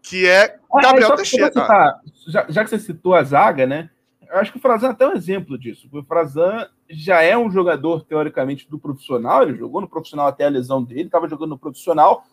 que 0.01 0.27
é 0.27 0.57
Gabriel 0.83 1.15
Teixeira. 1.17 1.49
Citar, 1.49 2.01
já, 2.27 2.47
já, 2.49 2.65
que 2.65 2.71
você 2.71 2.79
citou 2.79 3.15
a 3.15 3.23
zaga, 3.23 3.67
né? 3.67 3.91
Eu 4.31 4.39
acho 4.39 4.53
que 4.53 4.59
o 4.59 4.61
Frazan 4.61 4.89
é 4.89 4.91
até 4.91 5.09
um 5.09 5.13
exemplo 5.13 5.59
disso. 5.59 5.89
O 5.91 6.03
Frazan 6.03 6.69
já 6.89 7.23
é 7.23 7.37
um 7.37 7.51
jogador, 7.51 8.05
teoricamente, 8.05 8.69
do 8.69 8.79
profissional. 8.79 9.43
Ele 9.43 9.57
jogou 9.57 9.81
no 9.81 9.89
profissional 9.89 10.27
até 10.27 10.45
a 10.45 10.51
lesão 10.51 10.83
dele, 10.83 11.03
estava 11.03 11.29
jogando 11.29 11.51
no 11.51 11.59
profissional, 11.59 12.27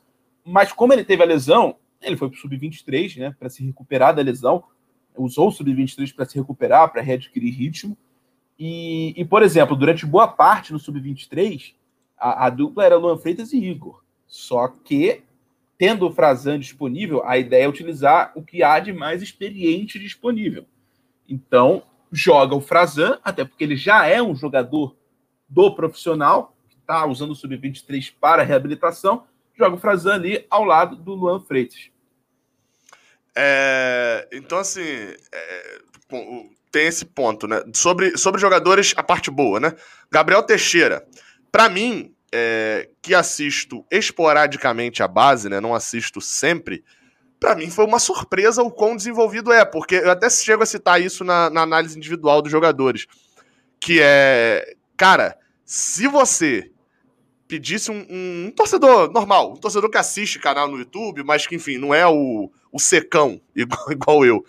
mas 0.44 0.72
como 0.72 0.94
ele 0.94 1.04
teve 1.04 1.24
a 1.24 1.26
lesão, 1.26 1.78
ele 2.02 2.18
foi 2.18 2.30
para 2.30 2.38
o 2.38 2.40
sub-23, 2.40 3.18
né? 3.18 3.36
Para 3.40 3.50
se 3.50 3.66
recuperar 3.66 4.14
da 4.14 4.22
lesão 4.22 4.64
usou 5.18 5.48
o 5.48 5.52
Sub-23 5.52 6.14
para 6.14 6.26
se 6.26 6.38
recuperar, 6.38 6.92
para 6.92 7.02
readquirir 7.02 7.54
ritmo. 7.54 7.98
E, 8.58 9.14
e, 9.18 9.26
por 9.26 9.44
exemplo, 9.44 9.76
durante 9.76 10.06
boa 10.06 10.28
parte 10.28 10.72
no 10.72 10.80
Sub-23, 10.80 11.74
a, 12.18 12.46
a, 12.46 12.50
dupla 12.50 12.86
era 12.86 12.98
Luan 12.98 13.18
Freitas 13.18 13.52
e 13.54 13.58
Igor. 13.58 14.02
Só 14.28 14.68
que, 14.68 15.24
tendo 15.78 16.08
o 16.08 16.12
Frazan 16.12 16.60
disponível, 16.60 17.26
a 17.26 17.38
ideia 17.38 17.66
é 17.66 17.68
utilizar 17.68 18.32
o 18.36 18.42
que 18.42 18.64
há 18.64 18.80
de 18.80 18.94
mais 18.94 19.22
experiente 19.22 20.00
disponível. 20.00 20.66
Então, 21.28 21.84
joga 22.12 22.56
o 22.56 22.62
Frazan, 22.62 23.20
até 23.24 23.44
porque 23.44 23.64
ele 23.64 23.76
já 23.76 24.06
é 24.06 24.22
um 24.22 24.36
jogador 24.36 24.96
do 25.48 25.76
profissional, 25.76 26.56
que 26.70 26.76
está 26.76 27.06
usando 27.06 27.32
o 27.32 27.36
Sub-23 27.36 28.14
para 28.20 28.44
reabilitação, 28.44 29.26
joga 29.58 29.76
o 29.76 29.80
Frazan 29.80 30.16
ali 30.16 30.46
ao 30.50 30.64
lado 30.64 30.96
do 30.96 31.14
Luan 31.14 31.40
Freitas. 31.40 31.90
É, 33.36 34.28
então, 34.32 34.60
assim, 34.60 34.82
é, 34.82 35.80
tem 36.72 36.88
esse 36.88 37.06
ponto, 37.06 37.48
né? 37.48 37.64
Sobre, 37.74 38.18
sobre 38.18 38.40
jogadores, 38.40 38.94
a 38.96 39.04
parte 39.04 39.30
boa, 39.30 39.60
né? 39.60 39.74
Gabriel 40.10 40.44
Teixeira, 40.44 41.06
para 41.52 41.70
mim, 41.70 42.14
é, 42.34 42.90
que 43.02 43.14
assisto 43.14 43.86
esporadicamente 43.92 45.04
a 45.04 45.08
base, 45.08 45.50
né? 45.50 45.60
Não 45.60 45.76
assisto 45.76 46.20
sempre. 46.22 46.84
Para 47.46 47.54
mim 47.54 47.70
foi 47.70 47.86
uma 47.86 48.00
surpresa 48.00 48.64
o 48.64 48.72
quão 48.72 48.96
desenvolvido 48.96 49.54
é, 49.54 49.64
porque 49.64 49.98
eu 49.98 50.10
até 50.10 50.28
chego 50.32 50.64
a 50.64 50.66
citar 50.66 51.00
isso 51.00 51.24
na, 51.24 51.48
na 51.48 51.62
análise 51.62 51.96
individual 51.96 52.42
dos 52.42 52.52
jogadores. 52.52 53.06
Que 53.80 54.00
é, 54.02 54.74
cara, 54.98 55.38
se 55.64 56.08
você 56.08 56.72
pedisse 57.48 57.92
um, 57.92 58.04
um, 58.10 58.46
um, 58.48 58.52
torcedor 58.52 59.12
normal, 59.12 59.54
um 59.54 59.58
torcedor 59.58 59.92
que 59.92 59.98
assiste 60.00 60.40
canal 60.40 60.68
no 60.68 60.80
YouTube, 60.80 61.24
mas 61.24 61.46
que, 61.46 61.54
enfim, 61.54 61.78
não 61.78 61.94
é 61.94 62.08
o, 62.08 62.50
o 62.72 62.80
secão, 62.80 63.40
igual, 63.56 63.92
igual 63.92 64.26
eu, 64.26 64.44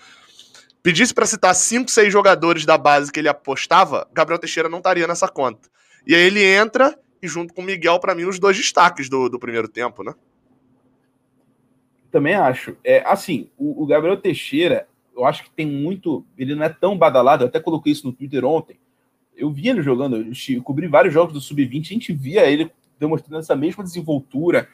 pedisse 0.83 1.13
para 1.13 1.27
citar 1.27 1.55
cinco, 1.55 1.91
seis 1.91 2.11
jogadores 2.11 2.65
da 2.65 2.79
base 2.79 3.13
que 3.13 3.21
ele 3.21 3.29
apostava, 3.29 4.09
Gabriel 4.11 4.39
Teixeira 4.39 4.71
não 4.71 4.79
estaria 4.79 5.07
nessa 5.07 5.29
conta. 5.29 5.69
E 6.07 6.15
aí 6.15 6.23
ele 6.23 6.43
entra 6.43 6.99
e, 7.21 7.29
junto 7.29 7.53
com 7.53 7.61
o 7.61 7.65
Miguel, 7.65 8.01
para 8.01 8.15
mim, 8.15 8.25
os 8.25 8.39
dois 8.39 8.57
destaques 8.57 9.11
do, 9.11 9.29
do 9.29 9.39
primeiro 9.39 9.69
tempo, 9.69 10.03
né? 10.03 10.15
Também 12.17 12.33
acho. 12.33 12.79
É, 12.83 13.03
assim, 13.07 13.51
o, 13.59 13.83
o 13.83 13.87
Gabriel 13.87 14.17
Teixeira, 14.17 14.89
eu 15.15 15.27
acho 15.27 15.45
que 15.45 15.51
tem 15.51 15.67
muito. 15.67 16.25
Ele 16.39 16.55
não 16.55 16.65
é 16.65 16.71
tão 16.71 16.97
badalado, 16.97 17.45
eu 17.45 17.49
até 17.49 17.61
coloquei 17.61 17.93
isso 17.93 18.07
no 18.07 18.13
Twitter 18.15 18.43
ontem. 18.43 18.79
Eu 19.37 19.51
vi 19.51 19.69
ele 19.69 19.83
jogando, 19.83 20.17
eu 20.17 20.63
cobri 20.63 20.89
vários 20.89 21.13
jogos 21.13 21.35
do 21.35 21.43
Sub-20, 21.43 21.83
a 21.83 21.93
gente 21.93 22.15
via 22.15 22.51
ele 22.51 22.73
demonstrando 22.99 23.41
essa 23.41 23.55
mesma 23.55 23.85
desenvoltura, 23.85 24.67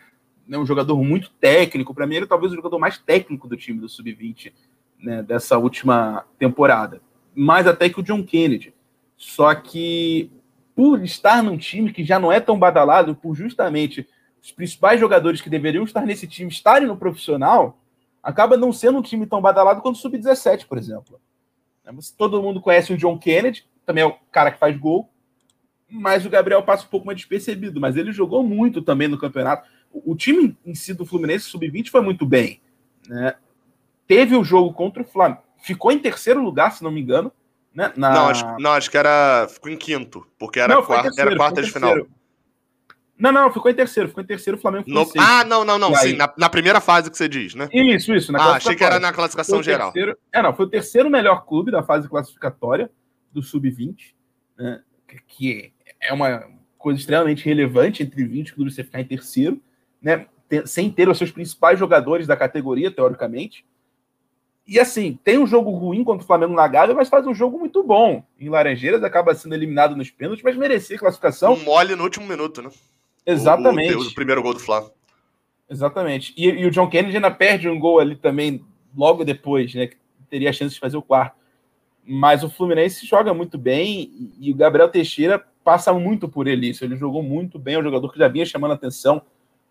né, 0.47 0.57
um 0.57 0.65
jogador 0.65 1.03
muito 1.03 1.33
técnico. 1.41 1.93
Para 1.93 2.07
mim, 2.07 2.15
ele 2.15 2.27
é 2.27 2.29
talvez 2.29 2.53
o 2.53 2.55
jogador 2.55 2.79
mais 2.79 2.97
técnico 2.97 3.49
do 3.49 3.57
time 3.57 3.81
do 3.81 3.89
Sub-20 3.89 4.53
né, 5.01 5.21
dessa 5.21 5.59
última 5.59 6.25
temporada. 6.39 7.03
Mais 7.35 7.67
até 7.67 7.89
que 7.89 7.99
o 7.99 8.05
John 8.05 8.23
Kennedy. 8.23 8.73
Só 9.17 9.53
que, 9.53 10.31
por 10.77 11.03
estar 11.03 11.43
num 11.43 11.59
time 11.59 11.93
que 11.93 12.05
já 12.05 12.21
não 12.21 12.31
é 12.31 12.39
tão 12.39 12.57
badalado, 12.57 13.17
por 13.17 13.35
justamente 13.35 14.07
os 14.43 14.51
principais 14.51 14.99
jogadores 14.99 15.41
que 15.41 15.49
deveriam 15.49 15.85
estar 15.85 16.05
nesse 16.05 16.27
time 16.27 16.51
estarem 16.51 16.89
no 16.89 16.97
profissional, 16.97 17.79
acaba 18.23 18.57
não 18.57 18.73
sendo 18.73 18.99
um 18.99 19.03
time 19.03 19.25
tão 19.25 19.41
badalado 19.41 19.81
quanto 19.81 19.97
o 19.97 19.99
Sub-17, 19.99 20.67
por 20.67 20.77
exemplo. 20.77 21.21
Todo 22.17 22.43
mundo 22.43 22.61
conhece 22.61 22.93
o 22.93 22.97
John 22.97 23.19
Kennedy, 23.19 23.67
também 23.87 24.03
é 24.03 24.07
o 24.07 24.15
cara 24.31 24.51
que 24.51 24.59
faz 24.59 24.77
gol, 24.77 25.09
mas 25.89 26.25
o 26.25 26.31
Gabriel 26.31 26.63
passa 26.63 26.87
um 26.87 26.89
pouco 26.89 27.07
mais 27.07 27.19
despercebido. 27.19 27.81
Mas 27.81 27.97
ele 27.97 28.13
jogou 28.13 28.43
muito 28.43 28.81
também 28.83 29.09
no 29.09 29.19
campeonato. 29.19 29.69
O 29.93 30.17
time 30.17 30.57
em 30.65 30.75
si 30.75 30.95
do 30.95 31.05
Fluminense 31.05 31.45
sub-20 31.45 31.91
foi 31.91 32.01
muito 32.01 32.25
bem. 32.25 32.61
Né? 33.07 33.35
Teve 34.07 34.35
o 34.35 34.43
jogo 34.43 34.73
contra 34.73 35.03
o 35.03 35.07
Flamengo. 35.07 35.43
Ficou 35.63 35.93
em 35.93 35.99
terceiro 35.99 36.43
lugar, 36.43 36.73
se 36.73 36.83
não 36.83 36.91
me 36.91 37.01
engano. 37.01 37.31
Né? 37.75 37.93
Na... 37.95 38.11
Não, 38.11 38.29
acho, 38.29 38.45
não, 38.59 38.73
acho 38.73 38.91
que 38.91 38.97
era. 38.97 39.47
Ficou 39.49 39.71
em 39.71 39.77
quinto, 39.77 40.27
porque 40.39 40.59
era, 40.59 40.75
não, 40.75 40.83
quarta, 40.83 41.05
terceiro, 41.05 41.31
era 41.31 41.39
quarta 41.39 41.63
de 41.63 41.71
final. 41.71 42.07
Não, 43.19 43.31
não, 43.31 43.53
ficou 43.53 43.71
em 43.71 43.75
terceiro, 43.75 44.09
ficou 44.09 44.23
em 44.23 44.27
terceiro, 44.27 44.59
o 44.59 44.61
Flamengo 44.61 44.85
no... 44.89 45.07
Ah, 45.19 45.45
não, 45.45 45.65
não, 45.65 45.79
não, 45.79 45.95
sim, 45.95 46.15
na, 46.15 46.33
na, 46.37 46.49
primeira 46.49 46.81
fase 46.81 47.11
que 47.11 47.17
você 47.17 47.29
diz, 47.29 47.55
né? 47.55 47.69
Isso, 47.73 48.13
isso. 48.13 48.37
ah, 48.37 48.57
achei 48.57 48.75
que 48.75 48.83
era 48.83 48.99
na 48.99 49.13
classificação 49.13 49.63
geral. 49.63 49.93
Terceiro... 49.93 50.19
É, 50.33 50.43
não, 50.43 50.55
foi 50.55 50.67
o 50.67 50.69
terceiro 50.69 51.09
melhor 51.09 51.45
clube 51.47 51.71
da 51.71 51.83
fase 51.83 52.09
classificatória 52.09 52.91
do 53.33 53.43
Sub-20, 53.43 54.15
né? 54.59 54.83
que 55.29 55.73
é 56.01 56.13
uma 56.13 56.49
coisa 56.79 56.99
extremamente 56.99 57.45
relevante 57.45 58.03
entre 58.03 58.25
20 58.25 58.55
clubes 58.55 58.75
você 58.75 58.83
ficar 58.83 59.01
em 59.01 59.05
terceiro, 59.05 59.61
né? 60.01 60.27
sem 60.67 60.91
ter 60.91 61.09
os 61.09 61.17
seus 61.17 61.31
principais 61.31 61.79
jogadores 61.79 62.27
da 62.27 62.37
categoria, 62.37 62.91
teoricamente. 62.91 63.65
E 64.67 64.79
assim, 64.79 65.19
tem 65.25 65.39
um 65.39 65.47
jogo 65.47 65.71
ruim 65.71 66.05
contra 66.05 66.23
o 66.23 66.27
Flamengo 66.27 66.55
na 66.55 66.69
Gávea, 66.69 66.95
mas 66.95 67.09
faz 67.09 67.27
um 67.27 67.35
jogo 67.35 67.59
muito 67.59 67.83
bom. 67.83 68.25
Em 68.39 68.49
Laranjeiras 68.49 69.03
acaba 69.03 69.35
sendo 69.35 69.55
eliminado 69.55 69.97
nos 69.97 70.11
pênaltis, 70.11 70.45
mas 70.45 70.57
merecia 70.57 70.99
classificação. 70.99 71.55
Um 71.55 71.65
mole 71.65 71.97
no 71.97 72.05
último 72.05 72.27
minuto, 72.27 72.63
né? 72.63 72.71
Exatamente. 73.27 73.95
O, 73.95 74.01
o, 74.01 74.09
o 74.09 74.15
primeiro 74.15 74.43
gol 74.43 74.55
do 74.55 74.61
Flamengo. 74.61 74.93
Exatamente. 75.73 76.35
E, 76.37 76.49
e, 76.49 76.67
o 76.67 76.71
John 76.71 76.89
Kennedy 76.89 77.17
ainda 77.17 77.31
perde 77.31 77.69
um 77.69 77.79
gol 77.79 77.99
ali 77.99 78.15
também, 78.15 78.63
logo 78.95 79.25
depois, 79.25 79.75
né? 79.75 79.87
Que 79.87 79.97
teria 80.29 80.51
a 80.51 80.53
chance 80.53 80.75
de 80.75 80.81
fazer 80.81 80.97
o 80.97 81.03
quarto. 81.03 81.37
Mas 82.05 82.43
o 82.43 82.51
Fluminense 82.51 83.07
joga 83.07 83.33
muito 83.33 83.57
bem 83.57 84.11
e, 84.39 84.51
o 84.51 84.55
Gabriel 84.55 84.89
Teixeira 84.89 85.43
passa 85.65 85.93
muito 85.93 86.29
por 86.29 86.47
ele 86.47 86.69
isso. 86.69 86.85
Ele 86.85 86.97
jogou 86.97 87.23
muito 87.23 87.59
bem, 87.59 87.77
é 87.77 87.79
um 87.79 87.83
jogador 87.83 88.13
que 88.13 88.19
já 88.19 88.29
vinha 88.29 88.45
chamando 88.45 88.73
a 88.73 88.75
atenção. 88.75 89.23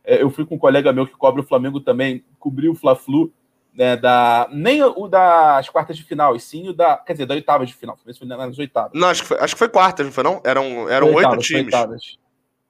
É, 0.04 0.24
eu 0.24 0.32
fui 0.32 0.46
com 0.46 0.56
um 0.56 0.60
colega 0.60 0.92
meu 0.92 1.06
que 1.06 1.14
cobre 1.14 1.42
o 1.42 1.46
Flamengo 1.46 1.80
também, 1.80 2.24
cobriu 2.40 2.72
o 2.72 2.76
Fla-Flu, 2.76 3.32
né, 3.74 3.96
da, 3.96 4.50
nem 4.52 4.82
o 4.84 5.08
das 5.08 5.70
quartas 5.70 5.96
de 5.96 6.04
final, 6.04 6.36
e 6.36 6.40
sim 6.40 6.68
o 6.68 6.74
da, 6.74 6.98
quer 6.98 7.14
dizer, 7.14 7.26
da 7.26 7.36
oitava 7.36 7.66
de 7.66 7.76
final. 7.76 7.98
Foi 7.98 8.28
nas 8.28 8.58
oitavas. 8.58 8.92
Não, 8.94 9.08
acho 9.08 9.22
que 9.22 9.28
foi, 9.28 9.38
acho 9.38 9.54
que 9.54 9.60
foi 9.60 9.70
quartas, 9.70 10.06
não 10.06 10.12
foi 10.12 10.24
não? 10.24 10.42
Eram, 10.44 10.90
eram 10.90 11.14
oito 11.14 11.38
times. 11.38 11.72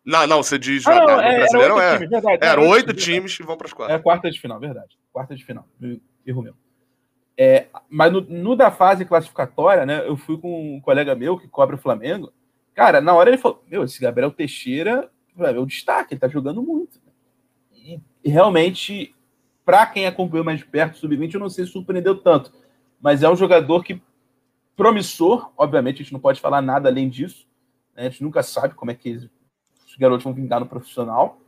Não, 0.04 0.26
não, 0.26 0.42
você 0.42 0.58
diz 0.58 0.86
ah, 0.88 0.96
não, 0.96 1.22
é, 1.22 1.38
brasileiro 1.38 1.80
é. 1.80 1.94
Times, 1.94 2.10
verdade, 2.10 2.40
eram 2.42 2.68
oito 2.70 2.94
times 2.94 3.38
que 3.38 3.44
vão 3.44 3.56
para 3.56 3.68
as 3.68 3.74
quartas. 3.74 4.00
É 4.00 4.02
quarta 4.02 4.32
de 4.32 4.40
final, 4.40 4.60
verdade. 4.60 4.98
Quarta 5.12 5.36
de 5.36 5.46
final. 5.46 5.68
Erro 6.26 6.42
meu. 6.42 6.56
É, 7.38 7.68
mas 7.90 8.12
no, 8.12 8.22
no, 8.22 8.56
da 8.56 8.72
fase 8.72 9.06
classificatória, 9.06 9.86
né, 9.86 10.08
eu 10.08 10.18
fui 10.18 10.38
com 10.38 10.76
um 10.76 10.82
colega 10.82 11.16
meu 11.16 11.38
que 11.38 11.48
cobre 11.48 11.76
o 11.76 11.80
Flamengo. 11.80 12.34
Cara, 12.74 13.00
na 13.00 13.14
hora 13.14 13.30
ele 13.30 13.38
falou: 13.38 13.64
Meu, 13.68 13.84
esse 13.84 14.02
Gabriel 14.02 14.32
Teixeira 14.32 15.10
é 15.38 15.60
o 15.60 15.66
destaque, 15.66 16.14
ele 16.14 16.20
tá 16.20 16.28
jogando 16.28 16.62
muito. 16.62 17.00
E, 17.74 18.00
e 18.24 18.30
realmente, 18.30 19.16
para 19.64 19.86
quem 19.86 20.08
acompanhou 20.08 20.46
mais 20.46 20.60
de 20.60 20.66
perto 20.66 20.96
o 20.96 20.98
Sub-20, 20.98 21.34
eu 21.34 21.40
não 21.40 21.50
sei 21.50 21.66
se 21.66 21.72
surpreendeu 21.72 22.16
tanto. 22.16 22.52
Mas 23.00 23.24
é 23.24 23.30
um 23.30 23.36
jogador 23.36 23.84
que 23.84 24.02
promissor, 24.76 25.52
obviamente, 25.58 25.96
a 25.96 26.04
gente 26.04 26.14
não 26.14 26.20
pode 26.20 26.40
falar 26.40 26.62
nada 26.62 26.90
além 26.90 27.10
disso. 27.10 27.48
Né? 27.96 28.08
A 28.08 28.10
gente 28.10 28.24
nunca 28.24 28.44
sabe 28.44 28.74
como 28.74 28.92
é 28.92 28.96
que 28.96 29.30
garotos 30.02 30.24
vão 30.24 30.34
vingar 30.34 30.60
no 30.60 30.66
profissional. 30.66 31.40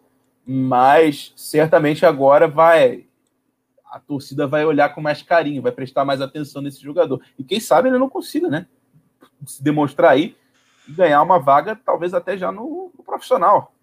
Mas 0.45 1.33
certamente 1.35 2.05
agora 2.05 2.47
vai. 2.47 3.05
A 3.91 3.99
torcida 3.99 4.47
vai 4.47 4.65
olhar 4.65 4.93
com 4.93 5.01
mais 5.01 5.21
carinho, 5.21 5.61
vai 5.61 5.71
prestar 5.71 6.05
mais 6.05 6.21
atenção 6.21 6.61
nesse 6.61 6.81
jogador. 6.81 7.21
E 7.37 7.43
quem 7.43 7.59
sabe 7.59 7.89
ele 7.89 7.97
não 7.97 8.09
consiga, 8.09 8.49
né? 8.49 8.67
Se 9.45 9.63
demonstrar 9.63 10.11
aí 10.11 10.35
e 10.87 10.91
ganhar 10.91 11.21
uma 11.21 11.39
vaga, 11.39 11.79
talvez 11.85 12.13
até 12.13 12.37
já 12.37 12.51
no, 12.51 12.91
no 12.97 13.03
profissional. 13.03 13.73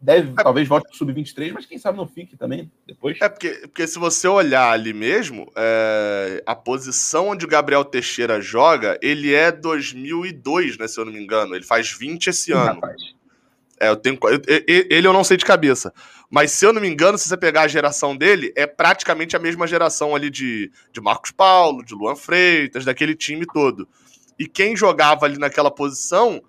deve, 0.00 0.30
é, 0.30 0.42
talvez 0.42 0.68
volte 0.68 0.84
para 0.84 0.94
o 0.94 0.96
Sub-23, 0.96 1.52
mas 1.52 1.66
quem 1.66 1.78
sabe 1.78 1.98
não 1.98 2.06
fique 2.06 2.36
também 2.36 2.70
depois. 2.86 3.18
É 3.20 3.28
porque, 3.28 3.50
porque 3.62 3.86
se 3.88 3.98
você 3.98 4.28
olhar 4.28 4.70
ali 4.70 4.92
mesmo, 4.92 5.50
é, 5.56 6.42
a 6.46 6.54
posição 6.54 7.28
onde 7.28 7.44
o 7.44 7.48
Gabriel 7.48 7.84
Teixeira 7.84 8.40
joga, 8.40 8.98
ele 9.02 9.34
é 9.34 9.50
2002, 9.50 10.78
né, 10.78 10.86
se 10.86 10.98
eu 10.98 11.04
não 11.04 11.12
me 11.12 11.20
engano. 11.20 11.56
Ele 11.56 11.64
faz 11.64 11.90
20 11.90 12.28
esse 12.28 12.44
Sim, 12.44 12.52
ano. 12.52 12.80
Rapaz. 12.80 13.14
É, 13.80 13.88
eu 13.88 13.96
tenho, 13.96 14.18
eu, 14.22 14.40
ele 14.66 15.06
eu 15.06 15.12
não 15.12 15.24
sei 15.24 15.36
de 15.36 15.44
cabeça. 15.44 15.92
Mas 16.30 16.52
se 16.52 16.64
eu 16.64 16.72
não 16.72 16.80
me 16.80 16.88
engano, 16.88 17.18
se 17.18 17.28
você 17.28 17.36
pegar 17.36 17.62
a 17.62 17.68
geração 17.68 18.16
dele, 18.16 18.52
é 18.56 18.66
praticamente 18.66 19.36
a 19.36 19.38
mesma 19.38 19.66
geração 19.66 20.14
ali 20.14 20.30
de, 20.30 20.70
de 20.92 21.00
Marcos 21.00 21.30
Paulo, 21.30 21.84
de 21.84 21.94
Luan 21.94 22.16
Freitas, 22.16 22.84
daquele 22.84 23.14
time 23.14 23.46
todo. 23.46 23.88
E 24.38 24.46
quem 24.46 24.76
jogava 24.76 25.26
ali 25.26 25.38
naquela 25.38 25.70
posição 25.70 26.42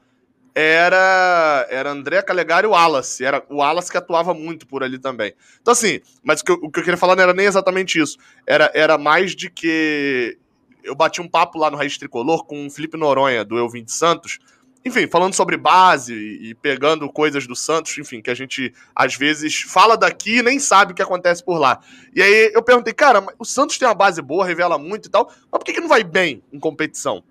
era 0.56 1.68
era 1.70 1.92
André 1.92 2.22
Calegari 2.22 2.66
e 2.66 2.70
o 2.70 2.72
Wallace. 2.72 3.24
Era 3.26 3.46
o 3.50 3.58
Wallace 3.58 3.92
que 3.92 3.98
atuava 3.98 4.34
muito 4.34 4.66
por 4.66 4.84
ali 4.84 4.98
também. 4.98 5.34
Então, 5.62 5.72
assim, 5.74 6.00
mas 6.24 6.40
o 6.40 6.46
que, 6.46 6.52
eu, 6.52 6.56
o 6.56 6.72
que 6.72 6.80
eu 6.80 6.84
queria 6.84 6.98
falar 6.98 7.16
não 7.16 7.24
era 7.24 7.34
nem 7.34 7.46
exatamente 7.46 8.00
isso. 8.00 8.18
Era, 8.48 8.72
era 8.74 8.98
mais 8.98 9.36
de 9.36 9.50
que 9.50 10.38
eu 10.84 10.96
bati 10.96 11.22
um 11.22 11.28
papo 11.28 11.58
lá 11.58 11.70
no 11.70 11.78
Raiz 11.78 11.98
Tricolor 11.98 12.46
com 12.46 12.68
o 12.68 12.70
Felipe 12.72 12.96
Noronha, 12.96 13.44
do 13.44 13.58
Eu 13.58 13.70
Vim 13.70 13.84
de 13.84 13.92
Santos. 13.92 14.40
Enfim, 14.88 15.08
falando 15.08 15.34
sobre 15.34 15.58
base 15.58 16.14
e, 16.14 16.54
pegando 16.54 17.12
coisas 17.12 17.48
do 17.48 17.56
Santos, 17.56 17.98
enfim, 17.98 18.22
que 18.22 18.30
a 18.30 18.36
gente 18.36 18.72
às 18.96 19.16
vezes 19.16 19.62
fala 19.62 19.98
daqui 19.98 20.38
e 20.38 20.44
nem 20.44 20.60
sabe 20.60 20.92
o 20.92 20.96
que 20.96 21.02
acontece 21.02 21.44
por 21.44 21.58
lá. 21.58 21.80
E 22.14 22.22
aí 22.22 22.52
eu 22.54 22.62
perguntei, 22.62 22.94
cara, 22.94 23.26
o 23.40 23.44
Santos 23.44 23.80
tem 23.80 23.88
uma 23.88 23.96
base 23.96 24.22
boa, 24.22 24.46
revela 24.46 24.78
muito 24.78 25.08
e 25.08 25.10
tal, 25.10 25.26
mas 25.52 25.58
por 25.58 25.64
que, 25.64 25.74
que 25.74 25.82
não 25.82 25.88
vai 25.88 26.04
bem 26.04 26.44
em 26.54 26.60
competição? 26.60 27.24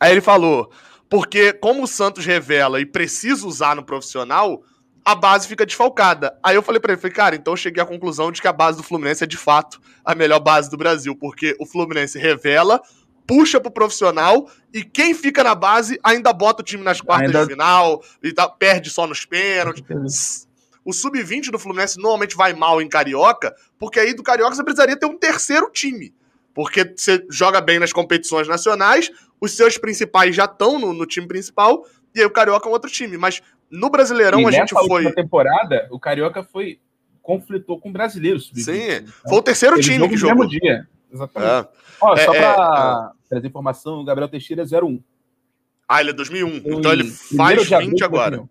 Aí 0.00 0.10
ele 0.10 0.20
falou: 0.20 0.72
porque 1.08 1.52
como 1.52 1.84
o 1.84 1.86
Santos 1.86 2.26
revela 2.26 2.80
e 2.80 2.86
precisa 2.86 3.46
usar 3.46 3.76
no 3.76 3.84
profissional, 3.84 4.64
a 5.04 5.14
base 5.14 5.46
fica 5.46 5.66
desfalcada. 5.66 6.36
Aí 6.42 6.56
eu 6.56 6.62
falei 6.62 6.80
para 6.80 6.92
ele, 6.92 7.00
falei, 7.00 7.14
cara, 7.14 7.36
então 7.36 7.52
eu 7.52 7.56
cheguei 7.56 7.82
à 7.82 7.86
conclusão 7.86 8.32
de 8.32 8.40
que 8.40 8.48
a 8.48 8.52
base 8.52 8.78
do 8.78 8.82
Fluminense 8.82 9.22
é 9.22 9.26
de 9.26 9.36
fato 9.36 9.80
a 10.04 10.14
melhor 10.14 10.40
base 10.40 10.70
do 10.70 10.76
Brasil, 10.76 11.14
porque 11.14 11.56
o 11.60 11.66
Fluminense 11.66 12.18
revela, 12.18 12.80
puxa 13.26 13.60
pro 13.60 13.70
profissional 13.70 14.48
e 14.72 14.82
quem 14.82 15.14
fica 15.14 15.44
na 15.44 15.54
base 15.54 15.98
ainda 16.02 16.32
bota 16.32 16.62
o 16.62 16.64
time 16.64 16.82
nas 16.82 17.00
quartas 17.00 17.28
ainda... 17.28 17.46
de 17.46 17.52
final 17.52 18.02
e 18.22 18.32
tá, 18.32 18.48
perde 18.48 18.90
só 18.90 19.06
nos 19.06 19.24
pênaltis. 19.24 20.48
O 20.84 20.92
sub-20 20.92 21.50
do 21.50 21.58
Fluminense 21.58 21.98
normalmente 21.98 22.36
vai 22.36 22.52
mal 22.52 22.82
em 22.82 22.88
Carioca, 22.88 23.54
porque 23.78 24.00
aí 24.00 24.14
do 24.14 24.22
Carioca 24.22 24.54
você 24.54 24.64
precisaria 24.64 24.96
ter 24.96 25.06
um 25.06 25.16
terceiro 25.16 25.70
time. 25.70 26.12
Porque 26.54 26.92
você 26.96 27.24
joga 27.30 27.60
bem 27.60 27.78
nas 27.78 27.92
competições 27.92 28.48
nacionais, 28.48 29.10
os 29.40 29.52
seus 29.52 29.78
principais 29.78 30.34
já 30.34 30.44
estão 30.44 30.78
no, 30.78 30.92
no, 30.92 31.06
time 31.06 31.26
principal, 31.26 31.86
e 32.14 32.20
aí 32.20 32.26
o 32.26 32.30
Carioca 32.30 32.66
é 32.66 32.70
um 32.70 32.72
outro 32.72 32.90
time. 32.90 33.16
Mas 33.16 33.40
no 33.70 33.88
Brasileirão 33.88 34.40
e 34.40 34.46
a 34.46 34.50
gente 34.50 34.74
foi. 34.86 35.04
Na 35.04 35.12
temporada, 35.12 35.88
o 35.90 35.98
Carioca 35.98 36.42
foi. 36.42 36.78
conflitou 37.22 37.80
com 37.80 37.88
o 37.88 37.92
brasileiro. 37.92 38.38
Sim, 38.38 38.52
então, 38.56 39.12
foi 39.28 39.38
o 39.38 39.42
terceiro 39.42 39.80
time 39.80 40.08
que 40.08 40.16
jogou. 40.16 40.44
No 40.44 40.50
mesmo 40.50 40.60
dia. 40.60 40.86
Exatamente. 41.12 41.50
É. 41.50 41.68
Ó, 42.00 42.14
é, 42.14 42.24
só 42.24 42.32
para 42.32 43.12
é, 43.14 43.28
trazer 43.28 43.46
informação, 43.46 44.00
o 44.00 44.04
Gabriel 44.04 44.28
Teixeira 44.28 44.62
é 44.62 44.64
01. 44.64 45.02
Ah, 45.88 46.00
ele 46.00 46.10
é 46.10 46.12
2001. 46.14 46.56
então 46.78 46.92
ele 46.92 47.04
faz 47.04 47.68
20 47.68 48.04
agora. 48.04 48.48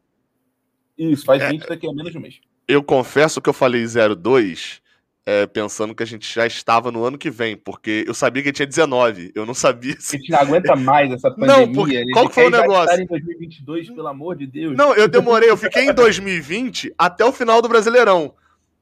Isso, 0.98 1.26
faz 1.26 1.44
20 1.50 1.64
é. 1.64 1.68
daqui 1.68 1.88
a 1.88 1.94
menos 1.94 2.12
de 2.12 2.18
um 2.18 2.22
mês. 2.22 2.40
Eu 2.68 2.84
confesso 2.84 3.42
que 3.42 3.50
eu 3.50 3.54
falei 3.54 3.86
02 3.86 4.82
é, 5.26 5.46
pensando 5.46 5.94
que 5.94 6.04
a 6.04 6.06
gente 6.06 6.32
já 6.32 6.46
estava 6.46 6.92
no 6.92 7.04
ano 7.04 7.18
que 7.18 7.30
vem, 7.30 7.56
porque 7.56 8.04
eu 8.08 8.14
sabia 8.14 8.42
que 8.42 8.50
ele 8.50 8.56
tinha 8.56 8.66
19, 8.66 9.32
eu 9.36 9.46
não 9.46 9.54
sabia 9.54 9.96
se... 10.00 10.16
A 10.16 10.20
gente 10.20 10.32
não 10.32 10.40
aguenta 10.40 10.76
mais 10.76 11.12
essa 11.12 11.30
pandemia. 11.32 11.66
Não, 11.66 11.72
porque, 11.72 12.12
qual 12.12 12.30
foi 12.30 12.48
o 12.48 12.50
negócio? 12.50 13.02
em 13.02 13.06
2022, 13.06 13.90
pelo 13.92 14.08
amor 14.08 14.36
de 14.36 14.48
Deus. 14.48 14.76
Não, 14.76 14.96
eu 14.96 15.08
demorei, 15.08 15.50
eu 15.50 15.58
fiquei 15.58 15.86
em 15.86 15.94
2020 15.94 16.94
até 16.98 17.24
o 17.24 17.32
final 17.32 17.62
do 17.62 17.70
Brasileirão. 17.70 18.34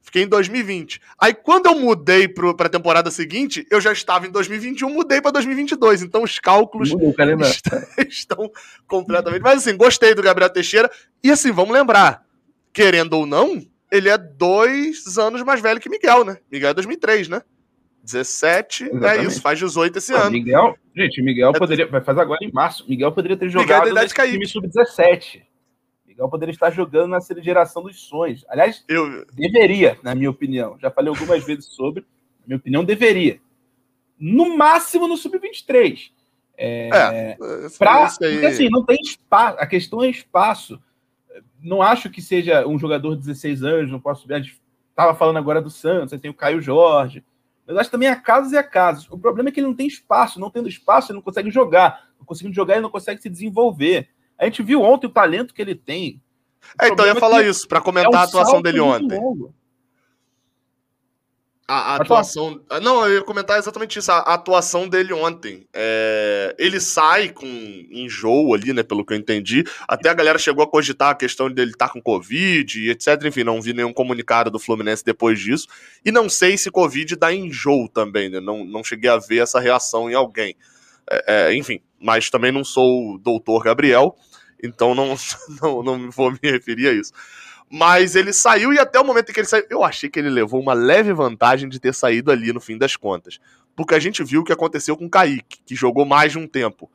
Fiquei 0.02 0.22
em 0.22 0.28
2020. 0.28 1.00
Aí 1.18 1.34
quando 1.34 1.66
eu 1.66 1.74
mudei 1.74 2.26
para 2.26 2.66
a 2.66 2.70
temporada 2.70 3.10
seguinte, 3.10 3.66
eu 3.70 3.80
já 3.80 3.92
estava 3.92 4.26
em 4.26 4.30
2021, 4.30 4.88
mudei 4.90 5.20
para 5.20 5.32
2022. 5.32 6.02
Então 6.02 6.22
os 6.22 6.38
cálculos 6.38 6.90
estão, 6.90 7.82
estão 8.08 8.50
completamente. 8.86 9.42
Mas 9.42 9.58
assim, 9.58 9.76
gostei 9.76 10.14
do 10.14 10.22
Gabriel 10.22 10.50
Teixeira. 10.50 10.90
E 11.22 11.30
assim, 11.30 11.52
vamos 11.52 11.74
lembrar, 11.74 12.24
querendo 12.72 13.12
ou 13.14 13.26
não, 13.26 13.62
ele 13.90 14.08
é 14.08 14.16
dois 14.16 15.18
anos 15.18 15.42
mais 15.42 15.60
velho 15.60 15.80
que 15.80 15.88
Miguel, 15.88 16.24
né? 16.24 16.38
Miguel 16.50 16.70
é 16.70 16.74
2003, 16.74 17.28
né? 17.28 17.42
17, 18.02 18.84
é 18.84 18.86
Exatamente. 18.86 19.18
é 19.18 19.28
isso, 19.28 19.42
faz 19.42 19.58
18 19.58 19.98
esse 19.98 20.14
ano. 20.14 20.30
Miguel, 20.30 20.74
gente, 20.96 21.22
Miguel 21.22 21.52
é 21.54 21.58
poderia, 21.58 21.86
vai 21.86 22.00
fazer 22.00 22.20
agora 22.20 22.38
em 22.42 22.50
março. 22.50 22.84
Miguel 22.88 23.12
poderia 23.12 23.36
ter 23.36 23.48
jogado 23.48 23.88
Miguel 23.88 24.02
nesse 24.02 24.14
time 24.14 24.46
sub-17. 24.46 25.42
Miguel 26.20 26.28
poderia 26.28 26.52
estar 26.52 26.70
jogando 26.70 27.10
na 27.10 27.20
geração 27.40 27.82
dos 27.82 28.00
sonhos. 28.00 28.44
Aliás, 28.48 28.84
eu... 28.88 29.24
deveria, 29.32 29.98
na 30.02 30.14
minha 30.14 30.30
opinião. 30.30 30.78
Já 30.78 30.90
falei 30.90 31.08
algumas 31.08 31.44
vezes 31.44 31.66
sobre. 31.66 32.02
Na 32.40 32.46
minha 32.46 32.56
opinião, 32.58 32.84
deveria. 32.84 33.40
No 34.18 34.56
máximo 34.56 35.08
no 35.08 35.16
sub-23. 35.16 36.10
É, 36.62 36.88
é, 36.92 37.36
pra, 37.78 38.08
porque 38.08 38.46
assim, 38.46 38.68
não 38.68 38.84
tem 38.84 38.98
espaço. 39.02 39.58
A 39.58 39.66
questão 39.66 40.02
é 40.02 40.10
espaço 40.10 40.78
não 41.62 41.82
acho 41.82 42.10
que 42.10 42.22
seja 42.22 42.66
um 42.66 42.78
jogador 42.78 43.14
de 43.14 43.22
16 43.22 43.62
anos, 43.62 43.90
não 43.90 44.00
posso. 44.00 44.26
Gente 44.26 44.60
estava 44.90 45.14
falando 45.14 45.36
agora 45.36 45.60
do 45.60 45.70
Santos, 45.70 46.12
aí 46.12 46.18
tem 46.18 46.30
o 46.30 46.34
Caio 46.34 46.60
Jorge. 46.60 47.24
Mas 47.66 47.76
acho 47.76 47.90
também 47.90 48.08
a 48.08 48.16
casos 48.16 48.52
e 48.52 48.56
a 48.56 48.62
casos. 48.62 49.08
O 49.10 49.18
problema 49.18 49.48
é 49.48 49.52
que 49.52 49.60
ele 49.60 49.66
não 49.66 49.74
tem 49.74 49.86
espaço. 49.86 50.40
Não 50.40 50.50
tendo 50.50 50.68
espaço, 50.68 51.12
ele 51.12 51.16
não 51.16 51.22
consegue 51.22 51.50
jogar. 51.50 52.08
Não 52.18 52.26
conseguindo 52.26 52.54
jogar, 52.54 52.74
ele 52.74 52.82
não 52.82 52.90
consegue 52.90 53.22
se 53.22 53.28
desenvolver. 53.28 54.08
A 54.40 54.46
gente 54.46 54.62
viu 54.62 54.80
ontem 54.80 55.06
o 55.06 55.10
talento 55.10 55.52
que 55.52 55.60
ele 55.60 55.74
tem. 55.74 56.20
É, 56.80 56.88
então 56.88 57.04
eu 57.04 57.14
ia 57.14 57.20
falar 57.20 57.44
é 57.44 57.48
isso, 57.48 57.68
para 57.68 57.80
comentar 57.80 58.12
é 58.12 58.16
um 58.16 58.18
a 58.18 58.22
atuação 58.22 58.62
dele 58.62 58.80
ontem. 58.80 59.18
Longo. 59.18 59.54
A, 61.68 61.92
a 61.92 61.96
atuação. 61.96 62.60
Não, 62.82 63.06
eu 63.06 63.18
ia 63.18 63.22
comentar 63.22 63.56
exatamente 63.58 63.98
isso. 63.98 64.10
A, 64.10 64.16
a 64.16 64.34
atuação 64.34 64.88
dele 64.88 65.12
ontem. 65.12 65.68
É, 65.72 66.56
ele 66.58 66.80
sai 66.80 67.28
com 67.28 67.46
enjoo 67.46 68.54
ali, 68.54 68.72
né? 68.72 68.82
Pelo 68.82 69.04
que 69.04 69.12
eu 69.12 69.16
entendi. 69.16 69.62
Até 69.86 70.08
a 70.08 70.14
galera 70.14 70.36
chegou 70.36 70.64
a 70.64 70.66
cogitar 70.66 71.10
a 71.10 71.14
questão 71.14 71.48
dele 71.48 71.70
estar 71.70 71.86
tá 71.86 71.92
com 71.92 72.02
Covid 72.02 72.80
e 72.80 72.90
etc. 72.90 73.22
Enfim, 73.24 73.44
não 73.44 73.62
vi 73.62 73.72
nenhum 73.72 73.92
comunicado 73.92 74.50
do 74.50 74.58
Fluminense 74.58 75.04
depois 75.04 75.38
disso. 75.38 75.68
E 76.04 76.10
não 76.10 76.28
sei 76.28 76.58
se 76.58 76.72
Covid 76.72 77.14
dá 77.14 77.32
enjoo 77.32 77.88
também, 77.88 78.28
né? 78.28 78.40
Não, 78.40 78.64
não 78.64 78.82
cheguei 78.82 79.08
a 79.10 79.18
ver 79.18 79.42
essa 79.42 79.60
reação 79.60 80.10
em 80.10 80.14
alguém. 80.14 80.56
É, 81.08 81.50
é, 81.50 81.54
enfim, 81.54 81.80
mas 82.00 82.30
também 82.30 82.50
não 82.50 82.64
sou 82.64 83.14
o 83.14 83.18
doutor 83.18 83.62
Gabriel, 83.62 84.16
então 84.62 84.94
não, 84.94 85.14
não, 85.60 85.82
não 85.82 86.10
vou 86.10 86.30
me 86.32 86.38
referir 86.42 86.88
a 86.88 86.92
isso. 86.92 87.12
Mas 87.72 88.16
ele 88.16 88.32
saiu 88.32 88.72
e 88.72 88.78
até 88.78 88.98
o 88.98 89.04
momento 89.04 89.30
em 89.30 89.32
que 89.32 89.40
ele 89.40 89.46
saiu, 89.46 89.64
eu 89.70 89.84
achei 89.84 90.10
que 90.10 90.18
ele 90.18 90.28
levou 90.28 90.60
uma 90.60 90.72
leve 90.72 91.12
vantagem 91.12 91.68
de 91.68 91.78
ter 91.78 91.94
saído 91.94 92.32
ali 92.32 92.52
no 92.52 92.60
fim 92.60 92.76
das 92.76 92.96
contas. 92.96 93.38
Porque 93.76 93.94
a 93.94 94.00
gente 94.00 94.24
viu 94.24 94.40
o 94.40 94.44
que 94.44 94.52
aconteceu 94.52 94.96
com 94.96 95.06
o 95.06 95.10
Kaique, 95.10 95.60
que 95.64 95.76
jogou 95.76 96.04
mais 96.04 96.32
de 96.32 96.38
um 96.38 96.48
tempo. 96.48 96.90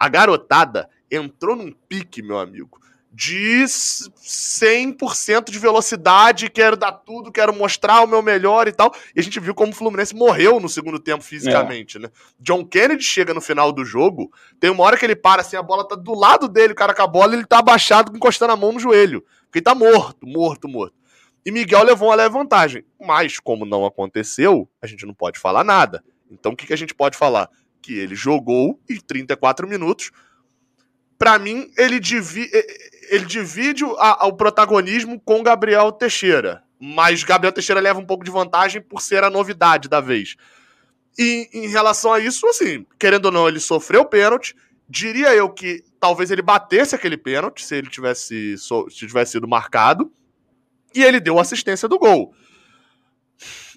A 0.00 0.08
garotada 0.08 0.88
entrou 1.10 1.54
num 1.54 1.70
pique, 1.70 2.22
meu 2.22 2.38
amigo, 2.38 2.80
de 3.16 3.64
100% 3.64 5.50
de 5.50 5.58
velocidade, 5.58 6.50
quero 6.50 6.76
dar 6.76 6.92
tudo, 6.92 7.32
quero 7.32 7.54
mostrar 7.54 8.02
o 8.02 8.06
meu 8.06 8.20
melhor 8.20 8.68
e 8.68 8.72
tal. 8.72 8.94
E 9.14 9.20
a 9.20 9.22
gente 9.22 9.40
viu 9.40 9.54
como 9.54 9.72
o 9.72 9.74
Fluminense 9.74 10.14
morreu 10.14 10.60
no 10.60 10.68
segundo 10.68 10.98
tempo 10.98 11.24
fisicamente, 11.24 11.96
é. 11.96 12.00
né? 12.00 12.10
John 12.38 12.62
Kennedy 12.62 13.02
chega 13.02 13.32
no 13.32 13.40
final 13.40 13.72
do 13.72 13.86
jogo, 13.86 14.30
tem 14.60 14.68
uma 14.68 14.84
hora 14.84 14.98
que 14.98 15.04
ele 15.06 15.16
para 15.16 15.40
assim, 15.40 15.56
a 15.56 15.62
bola 15.62 15.88
tá 15.88 15.96
do 15.96 16.14
lado 16.14 16.46
dele, 16.46 16.74
o 16.74 16.76
cara 16.76 16.92
com 16.92 17.00
a 17.00 17.06
bola, 17.06 17.32
ele 17.32 17.46
tá 17.46 17.60
abaixado, 17.60 18.14
encostando 18.14 18.52
a 18.52 18.56
mão 18.56 18.72
no 18.72 18.78
joelho. 18.78 19.24
Porque 19.44 19.60
ele 19.60 19.64
tá 19.64 19.74
morto, 19.74 20.26
morto, 20.26 20.68
morto. 20.68 20.94
E 21.42 21.50
Miguel 21.50 21.84
levou 21.84 22.10
uma 22.10 22.16
leve 22.16 22.34
vantagem. 22.34 22.84
Mas, 23.00 23.40
como 23.40 23.64
não 23.64 23.86
aconteceu, 23.86 24.68
a 24.82 24.86
gente 24.86 25.06
não 25.06 25.14
pode 25.14 25.38
falar 25.38 25.64
nada. 25.64 26.04
Então, 26.30 26.52
o 26.52 26.56
que, 26.56 26.66
que 26.66 26.74
a 26.74 26.76
gente 26.76 26.94
pode 26.94 27.16
falar? 27.16 27.48
Que 27.80 27.94
ele 27.98 28.14
jogou 28.14 28.78
em 28.90 29.00
34 29.00 29.66
minutos. 29.66 30.10
Para 31.16 31.38
mim, 31.38 31.70
ele, 31.78 31.98
divi 31.98 32.50
ele 33.08 33.24
divide 33.24 33.84
a, 33.98 34.26
o 34.26 34.32
protagonismo 34.32 35.20
com 35.20 35.42
Gabriel 35.42 35.92
Teixeira. 35.92 36.62
Mas 36.78 37.24
Gabriel 37.24 37.52
Teixeira 37.52 37.80
leva 37.80 37.98
um 37.98 38.04
pouco 38.04 38.24
de 38.24 38.30
vantagem 38.30 38.82
por 38.82 39.00
ser 39.00 39.24
a 39.24 39.30
novidade 39.30 39.88
da 39.88 40.00
vez. 40.00 40.36
E 41.18 41.48
em 41.52 41.68
relação 41.68 42.12
a 42.12 42.20
isso, 42.20 42.46
assim, 42.46 42.86
querendo 42.98 43.26
ou 43.26 43.32
não, 43.32 43.48
ele 43.48 43.60
sofreu 43.60 44.04
pênalti. 44.04 44.54
Diria 44.88 45.34
eu 45.34 45.48
que 45.48 45.82
talvez 45.98 46.30
ele 46.30 46.42
batesse 46.42 46.94
aquele 46.94 47.16
pênalti 47.16 47.64
se 47.64 47.74
ele 47.74 47.88
tivesse, 47.88 48.56
se 48.58 48.94
tivesse 48.94 49.32
sido 49.32 49.48
marcado. 49.48 50.12
E 50.94 51.02
ele 51.02 51.18
deu 51.18 51.38
assistência 51.38 51.88
do 51.88 51.98
gol. 51.98 52.34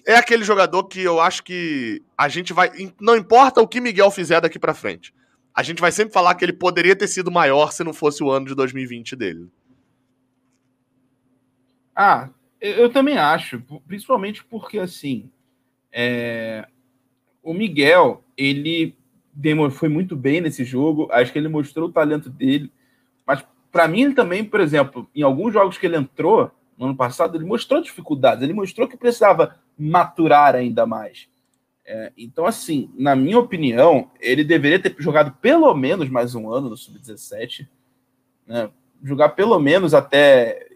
É 0.06 0.16
aquele 0.16 0.44
jogador 0.44 0.84
que 0.84 1.00
eu 1.00 1.20
acho 1.20 1.42
que 1.42 2.02
a 2.16 2.28
gente 2.28 2.52
vai. 2.52 2.70
Não 3.00 3.16
importa 3.16 3.60
o 3.60 3.68
que 3.68 3.80
Miguel 3.80 4.10
fizer 4.10 4.40
daqui 4.40 4.58
para 4.58 4.74
frente. 4.74 5.12
A 5.54 5.62
gente 5.62 5.80
vai 5.80 5.92
sempre 5.92 6.12
falar 6.12 6.34
que 6.34 6.44
ele 6.44 6.52
poderia 6.52 6.96
ter 6.96 7.08
sido 7.08 7.30
maior 7.30 7.72
se 7.72 7.84
não 7.84 7.92
fosse 7.92 8.22
o 8.22 8.30
ano 8.30 8.46
de 8.46 8.54
2020 8.54 9.16
dele. 9.16 9.48
Ah, 11.94 12.30
eu 12.60 12.90
também 12.90 13.18
acho. 13.18 13.60
Principalmente 13.86 14.44
porque, 14.44 14.78
assim. 14.78 15.30
É... 15.92 16.66
O 17.42 17.52
Miguel, 17.52 18.22
ele 18.36 18.96
foi 19.72 19.88
muito 19.88 20.14
bem 20.16 20.40
nesse 20.40 20.64
jogo. 20.64 21.08
Acho 21.10 21.32
que 21.32 21.38
ele 21.38 21.48
mostrou 21.48 21.88
o 21.88 21.92
talento 21.92 22.30
dele. 22.30 22.70
Mas 23.26 23.44
para 23.72 23.88
mim 23.88 24.12
também, 24.12 24.44
por 24.44 24.60
exemplo, 24.60 25.08
em 25.14 25.22
alguns 25.22 25.52
jogos 25.52 25.78
que 25.78 25.86
ele 25.86 25.96
entrou, 25.96 26.50
no 26.76 26.86
ano 26.86 26.96
passado, 26.96 27.36
ele 27.36 27.44
mostrou 27.44 27.82
dificuldades, 27.82 28.42
ele 28.42 28.52
mostrou 28.52 28.88
que 28.88 28.96
precisava 28.96 29.56
maturar 29.78 30.54
ainda 30.54 30.86
mais. 30.86 31.28
É, 31.84 32.12
então, 32.16 32.46
assim, 32.46 32.90
na 32.96 33.16
minha 33.16 33.38
opinião, 33.38 34.10
ele 34.20 34.44
deveria 34.44 34.78
ter 34.78 34.94
jogado 34.98 35.32
pelo 35.40 35.74
menos 35.74 36.08
mais 36.08 36.34
um 36.34 36.52
ano 36.52 36.70
no 36.70 36.76
Sub-17, 36.76 37.66
né? 38.46 38.70
jogar 39.02 39.30
pelo 39.30 39.58
menos 39.58 39.94
até. 39.94 40.66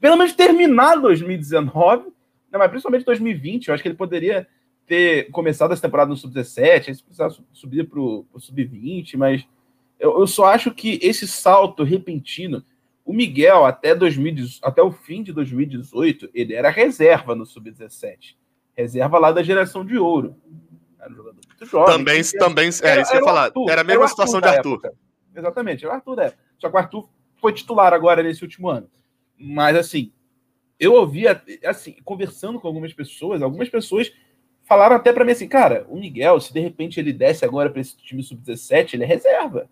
Pelo 0.00 0.16
menos 0.16 0.32
terminar 0.32 0.96
2019, 0.96 2.04
né? 2.06 2.58
mas 2.58 2.70
principalmente 2.70 3.04
2020. 3.04 3.68
Eu 3.68 3.74
acho 3.74 3.82
que 3.82 3.88
ele 3.88 3.96
poderia 3.96 4.48
ter 4.86 5.30
começado 5.30 5.72
essa 5.72 5.82
temporada 5.82 6.10
no 6.10 6.16
Sub-17, 6.16 6.88
aí 6.88 6.96
precisava 6.96 7.36
subir 7.52 7.88
para 7.88 8.00
o 8.00 8.26
Sub-20, 8.36 9.16
mas 9.16 9.46
eu, 9.98 10.18
eu, 10.18 10.26
só 10.26 10.46
acho 10.46 10.72
que 10.72 10.98
esse 11.02 11.26
salto 11.28 11.84
repentino. 11.84 12.64
O 13.04 13.12
Miguel, 13.12 13.64
até, 13.64 13.94
2000, 13.94 14.46
até 14.62 14.80
o 14.80 14.92
fim 14.92 15.22
de 15.22 15.32
2018, 15.32 16.30
ele 16.32 16.54
era 16.54 16.70
reserva 16.70 17.34
no 17.34 17.44
Sub-17 17.44 18.36
reserva 18.76 19.18
lá 19.18 19.32
da 19.32 19.42
geração 19.42 19.84
de 19.84 19.98
ouro. 19.98 20.36
Era 20.98 21.10
um 21.10 21.16
jogador 21.16 21.40
muito 21.46 21.66
jovem. 21.66 21.96
Também, 21.96 22.22
também 22.38 22.66
é, 22.66 22.68
isso 22.68 22.82
que 22.82 22.88
eu 22.88 23.20
ia 23.20 23.24
falar. 23.24 23.44
Arthur, 23.44 23.70
era 23.70 23.80
a 23.80 23.84
mesma 23.84 24.08
situação 24.08 24.40
de 24.40 24.48
Arthur. 24.48 24.74
Época. 24.74 24.94
Exatamente, 25.34 25.84
era 25.84 25.94
o 25.94 25.96
Arthur 25.96 26.18
é. 26.20 26.34
Só 26.58 26.68
que 26.68 26.76
o 26.76 26.78
Arthur 26.78 27.08
foi 27.40 27.52
titular 27.52 27.92
agora 27.92 28.22
nesse 28.22 28.42
último 28.42 28.68
ano. 28.68 28.88
Mas, 29.38 29.76
assim, 29.76 30.12
eu 30.78 30.94
ouvia, 30.94 31.42
assim, 31.64 31.96
conversando 32.04 32.60
com 32.60 32.68
algumas 32.68 32.92
pessoas, 32.92 33.42
algumas 33.42 33.68
pessoas 33.68 34.12
falaram 34.64 34.96
até 34.96 35.12
para 35.12 35.24
mim 35.24 35.32
assim, 35.32 35.48
cara, 35.48 35.84
o 35.88 35.98
Miguel, 35.98 36.40
se 36.40 36.52
de 36.52 36.60
repente 36.60 36.98
ele 36.98 37.12
desce 37.12 37.44
agora 37.44 37.68
para 37.68 37.80
esse 37.80 37.96
time 37.96 38.22
sub-17, 38.22 38.94
ele 38.94 39.04
é 39.04 39.06
reserva. 39.06 39.68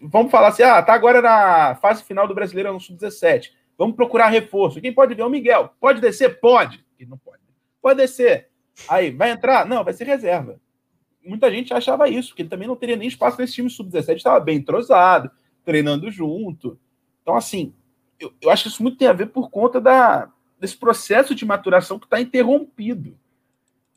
Vamos 0.00 0.30
falar 0.30 0.48
assim, 0.48 0.62
ah, 0.62 0.82
tá 0.82 0.94
agora 0.94 1.20
na 1.20 1.74
fase 1.74 2.02
final 2.02 2.26
do 2.26 2.34
Brasileiro 2.34 2.72
no 2.72 2.80
sub-17. 2.80 3.50
Vamos 3.76 3.96
procurar 3.96 4.28
reforço. 4.28 4.80
Quem 4.80 4.92
pode 4.92 5.14
ver? 5.14 5.22
O 5.22 5.28
Miguel. 5.28 5.74
Pode 5.80 6.00
descer? 6.00 6.40
Pode. 6.40 6.84
Ele 6.98 7.10
não 7.10 7.18
pode. 7.18 7.41
Pode 7.82 8.00
descer. 8.00 8.48
Aí, 8.88 9.10
vai 9.10 9.32
entrar? 9.32 9.66
Não, 9.66 9.82
vai 9.82 9.92
ser 9.92 10.04
reserva. 10.04 10.60
Muita 11.24 11.50
gente 11.50 11.74
achava 11.74 12.08
isso, 12.08 12.34
que 12.34 12.42
ele 12.42 12.48
também 12.48 12.68
não 12.68 12.76
teria 12.76 12.96
nem 12.96 13.08
espaço 13.08 13.38
nesse 13.38 13.54
time 13.54 13.68
sub-17, 13.68 14.16
estava 14.16 14.40
bem 14.40 14.58
entrosado, 14.58 15.30
treinando 15.64 16.10
junto. 16.10 16.78
Então, 17.22 17.36
assim, 17.36 17.74
eu, 18.18 18.32
eu 18.40 18.50
acho 18.50 18.64
que 18.64 18.68
isso 18.70 18.82
muito 18.82 18.98
tem 18.98 19.08
a 19.08 19.12
ver 19.12 19.26
por 19.26 19.50
conta 19.50 19.80
da, 19.80 20.30
desse 20.58 20.76
processo 20.76 21.34
de 21.34 21.44
maturação 21.44 21.98
que 21.98 22.06
está 22.06 22.20
interrompido. 22.20 23.16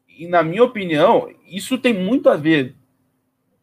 E, 0.08 0.28
na 0.28 0.44
minha 0.44 0.64
opinião, 0.64 1.30
isso 1.48 1.78
tem 1.78 1.94
muito 1.94 2.30
a 2.30 2.36
ver. 2.36 2.76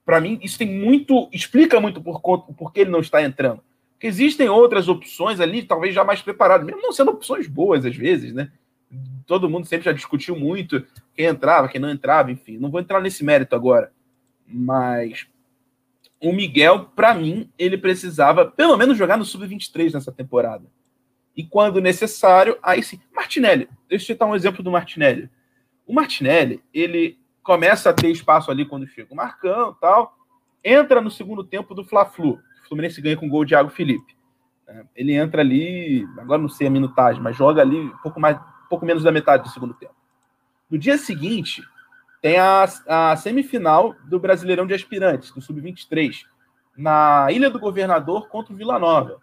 Para 0.05 0.21
mim, 0.21 0.39
isso 0.43 0.59
tem 0.59 0.69
muito. 0.69 1.29
explica 1.33 1.81
muito 1.81 2.01
por 2.01 2.21
conta 2.21 2.53
por 2.53 2.73
que 2.73 2.81
ele 2.81 2.91
não 2.91 3.01
está 3.01 3.23
entrando. 3.23 3.63
Porque 3.93 4.07
existem 4.07 4.49
outras 4.49 4.89
opções 4.89 5.39
ali, 5.41 5.63
talvez 5.63 5.95
já 5.95 6.05
mais 6.05 6.21
preparadas, 6.21 6.67
mesmo 6.67 6.83
não 6.83 6.93
sendo 6.93 7.13
opções 7.13 7.47
boas 7.47 7.87
às 7.87 7.95
vezes, 7.95 8.33
né? 8.33 8.51
Todo 9.27 9.49
mundo 9.49 9.67
sempre 9.67 9.87
já 9.87 9.93
discutiu 9.93 10.37
muito 10.37 10.85
quem 11.15 11.27
entrava, 11.27 11.69
quem 11.69 11.81
não 11.81 11.91
entrava, 11.91 12.31
enfim. 12.31 12.59
Não 12.59 12.71
vou 12.71 12.81
entrar 12.81 13.01
nesse 13.01 13.25
mérito 13.25 13.55
agora. 13.55 13.93
Mas 14.47 15.27
o 16.21 16.33
Miguel, 16.33 16.91
para 16.95 17.15
mim, 17.15 17.51
ele 17.59 17.77
precisava 17.77 18.45
pelo 18.45 18.77
menos 18.77 18.97
jogar 18.97 19.17
no 19.17 19.25
Sub-23 19.25 19.95
nessa 19.95 20.13
temporada. 20.13 20.65
E 21.37 21.43
quando 21.43 21.81
necessário, 21.81 22.59
aí 22.63 22.83
sim. 22.83 23.01
Martinelli, 23.15 23.69
deixa 23.89 24.05
eu 24.05 24.15
citar 24.15 24.29
um 24.29 24.37
exemplo 24.37 24.63
do 24.63 24.71
Martinelli. 24.71 25.31
O 25.87 25.93
Martinelli, 25.93 26.63
ele 26.73 27.19
começa 27.43 27.91
a 27.91 27.93
ter 27.93 28.09
espaço 28.11 28.51
ali 28.51 28.65
quando 28.65 28.87
chega 28.87 29.13
o 29.13 29.17
Marcão 29.17 29.77
tal, 29.81 30.17
entra 30.63 31.01
no 31.01 31.11
segundo 31.11 31.43
tempo 31.43 31.75
do 31.75 31.85
Fla-Flu. 31.85 32.39
O 32.65 32.69
Fluminense 32.69 33.01
ganha 33.01 33.17
com 33.17 33.27
o 33.27 33.31
gol 33.31 33.45
de 33.45 33.51
Thiago 33.51 33.71
Felipe. 33.71 34.17
É, 34.69 34.85
ele 34.95 35.15
entra 35.15 35.43
ali, 35.43 36.07
agora 36.19 36.41
não 36.41 36.49
sei 36.49 36.69
a 36.69 36.71
minutagem, 36.71 37.21
mas 37.21 37.37
joga 37.37 37.61
ali 37.63 37.79
um 37.79 37.99
pouco 37.99 38.21
mais, 38.21 38.39
pouco 38.73 38.87
menos 38.87 39.03
da 39.03 39.13
metade 39.13 39.43
do 39.43 39.51
segundo 39.51 39.75
tempo. 39.75 39.95
No 40.71 40.79
dia 40.79 40.97
seguinte, 40.97 41.63
tem 42.23 42.39
a, 42.39 42.65
a 42.89 43.17
semifinal 43.17 43.95
do 44.05 44.19
Brasileirão 44.19 44.67
de 44.67 44.73
Aspirantes, 44.73 45.31
do 45.31 45.43
Sub-23, 45.43 46.23
na 46.75 47.27
Ilha 47.31 47.51
do 47.51 47.59
Governador 47.59 48.29
contra 48.29 48.55
o 48.55 48.57
Vila 48.57 48.79
Nova. 48.79 49.21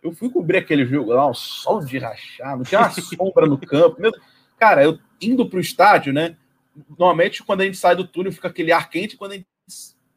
Eu 0.00 0.12
fui 0.12 0.30
cobrir 0.30 0.58
aquele 0.58 0.86
jogo 0.86 1.12
lá, 1.12 1.26
um 1.26 1.34
sol 1.34 1.80
de 1.80 1.98
rachar, 1.98 2.56
não 2.56 2.62
tinha 2.62 2.80
uma 2.80 2.90
sombra 2.94 3.46
no 3.46 3.58
campo. 3.58 4.00
Meu... 4.00 4.12
Cara, 4.56 4.84
eu 4.84 4.96
indo 5.20 5.48
para 5.48 5.56
o 5.56 5.60
estádio, 5.60 6.12
né? 6.12 6.36
Normalmente, 6.88 7.42
quando 7.42 7.62
a 7.62 7.64
gente 7.64 7.76
sai 7.76 7.96
do 7.96 8.06
túnel, 8.06 8.32
fica 8.32 8.46
aquele 8.46 8.70
ar 8.70 8.88
quente. 8.88 9.16
Quando 9.16 9.32
a 9.32 9.34
gente, 9.34 9.48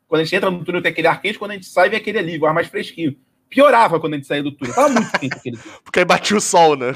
quando 0.07 0.21
a 0.21 0.23
gente 0.23 0.35
entra 0.35 0.51
no 0.51 0.63
túnel, 0.63 0.83
tem 0.83 0.91
aquele 0.91 1.07
ar 1.07 1.19
quente. 1.19 1.39
Quando 1.39 1.51
a 1.51 1.53
gente 1.55 1.65
sai, 1.65 1.89
vem 1.89 1.97
aquele 1.97 2.19
alívio, 2.19 2.45
ar 2.45 2.53
mais 2.53 2.67
fresquinho. 2.67 3.17
Piorava 3.49 3.99
quando 3.99 4.13
a 4.13 4.17
gente 4.17 4.27
saía 4.27 4.43
do 4.43 4.51
túnel. 4.51 4.75
Tava 4.75 4.89
muito 4.89 5.19
quente 5.19 5.35
aquele 5.35 5.57
Porque 5.83 5.97
aí 5.97 6.05
batia 6.05 6.37
o 6.37 6.41
sol, 6.41 6.75
né? 6.75 6.93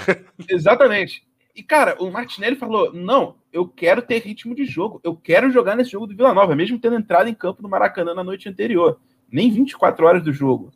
Exatamente. 0.48 1.26
E, 1.56 1.64
cara, 1.64 1.96
o 2.00 2.12
Martinelli 2.12 2.58
falou: 2.58 2.92
não, 2.94 3.38
eu 3.52 3.66
quero 3.66 4.02
ter 4.02 4.20
ritmo 4.20 4.54
de 4.54 4.66
jogo, 4.66 5.00
eu 5.04 5.16
quero 5.16 5.50
jogar 5.50 5.76
nesse 5.76 5.92
jogo 5.92 6.06
do 6.06 6.16
Vila 6.16 6.34
Nova, 6.34 6.56
mesmo 6.56 6.78
tendo 6.78 6.98
entrado 6.98 7.30
em 7.30 7.34
campo 7.34 7.64
no 7.64 7.70
Maracanã 7.70 8.14
na 8.14 8.24
noite 8.24 8.50
anterior. 8.50 9.00
Nem 9.32 9.50
24 9.50 10.06
horas 10.06 10.24
do 10.24 10.34
jogo. 10.34 10.72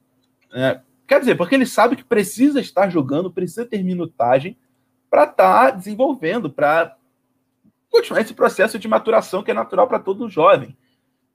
É, 0.54 0.80
quer 1.06 1.20
dizer, 1.20 1.36
porque 1.36 1.54
ele 1.54 1.66
sabe 1.66 1.98
que 1.98 2.04
precisa 2.04 2.62
estar 2.62 2.90
jogando, 2.90 3.30
precisa 3.30 3.66
ter 3.66 3.84
minutagem 3.84 4.58
para 5.10 5.26
estar 5.26 5.66
tá 5.66 5.72
desenvolvendo, 5.72 6.50
para 6.50 6.96
continuar 7.90 8.22
esse 8.22 8.34
processo 8.34 8.80
de 8.80 8.88
maturação 8.88 9.44
que 9.44 9.52
é 9.52 9.54
natural 9.54 9.88
para 9.88 10.00
todo 10.00 10.30
jovem. 10.30 10.78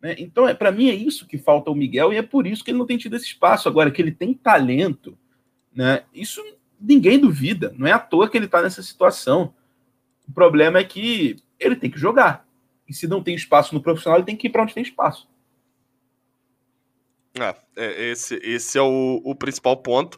Né? 0.01 0.15
Então, 0.19 0.49
é, 0.49 0.55
para 0.55 0.73
mim, 0.73 0.89
é 0.89 0.95
isso 0.95 1.27
que 1.27 1.37
falta 1.37 1.71
ao 1.71 1.77
Miguel 1.77 2.13
e 2.13 2.17
é 2.17 2.23
por 2.23 2.47
isso 2.47 2.65
que 2.65 2.71
ele 2.71 2.79
não 2.79 2.87
tem 2.87 2.97
tido 2.97 3.17
esse 3.17 3.27
espaço. 3.27 3.69
Agora, 3.69 3.91
que 3.91 4.01
ele 4.01 4.13
tem 4.13 4.33
talento, 4.33 5.19
né? 5.75 6.05
isso 6.15 6.43
ninguém 6.81 7.19
duvida. 7.19 7.75
Não 7.77 7.87
é 7.87 7.93
à 7.93 7.99
toa 7.99 8.29
que 8.29 8.37
ele 8.37 8.47
está 8.47 8.63
nessa 8.63 8.83
situação. 8.83 9.55
O 10.29 10.33
problema 10.33 10.79
é 10.79 10.85
que 10.85 11.37
ele 11.59 11.77
tem 11.77 11.91
que 11.91 11.99
jogar. 11.99 12.47
E 12.89 12.95
se 12.95 13.07
não 13.07 13.23
tem 13.23 13.35
espaço 13.35 13.75
no 13.75 13.83
profissional, 13.83 14.19
ele 14.19 14.27
tem 14.27 14.37
que 14.37 14.47
ir 14.47 14.51
para 14.51 14.63
onde 14.63 14.75
tem 14.75 14.83
espaço. 14.83 15.29
É, 17.39 17.55
é, 17.77 18.11
esse, 18.11 18.37
esse 18.43 18.79
é 18.79 18.83
o, 18.83 19.21
o 19.25 19.35
principal 19.35 19.77
ponto. 19.77 20.17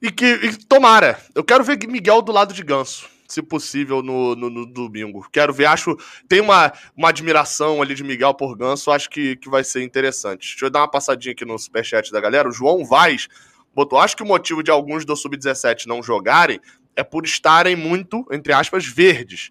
E 0.00 0.10
que 0.10 0.26
e 0.26 0.56
tomara. 0.56 1.20
Eu 1.34 1.44
quero 1.44 1.64
ver 1.64 1.78
Miguel 1.86 2.22
do 2.22 2.32
lado 2.32 2.54
de 2.54 2.62
Ganso, 2.62 3.08
se 3.26 3.42
possível, 3.42 4.02
no, 4.02 4.36
no, 4.36 4.50
no, 4.50 4.66
domingo. 4.66 5.26
Quero 5.32 5.52
ver, 5.52 5.66
acho. 5.66 5.96
Tem 6.28 6.40
uma, 6.40 6.72
uma 6.96 7.08
admiração 7.08 7.82
ali 7.82 7.94
de 7.94 8.04
Miguel 8.04 8.34
por 8.34 8.56
Ganso, 8.56 8.90
acho 8.90 9.08
que, 9.10 9.36
que 9.36 9.48
vai 9.48 9.64
ser 9.64 9.82
interessante. 9.82 10.50
Deixa 10.50 10.66
eu 10.66 10.70
dar 10.70 10.80
uma 10.80 10.90
passadinha 10.90 11.32
aqui 11.32 11.44
no 11.44 11.58
superchat 11.58 12.10
da 12.12 12.20
galera. 12.20 12.48
O 12.48 12.52
João 12.52 12.84
Vaz 12.84 13.28
botou. 13.76 13.98
Acho 13.98 14.16
que 14.16 14.22
o 14.22 14.26
motivo 14.26 14.62
de 14.62 14.70
alguns 14.70 15.04
do 15.04 15.14
Sub-17 15.14 15.84
não 15.84 16.02
jogarem 16.02 16.58
é 16.96 17.04
por 17.04 17.26
estarem 17.26 17.76
muito, 17.76 18.26
entre 18.32 18.54
aspas, 18.54 18.86
verdes. 18.86 19.50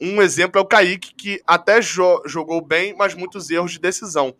Um 0.00 0.22
exemplo 0.22 0.58
é 0.58 0.62
o 0.62 0.66
Kaique, 0.66 1.14
que 1.14 1.42
até 1.46 1.82
jo 1.82 2.22
jogou 2.24 2.64
bem, 2.64 2.96
mas 2.96 3.14
muitos 3.14 3.50
erros 3.50 3.72
de 3.72 3.78
decisão. 3.78 4.34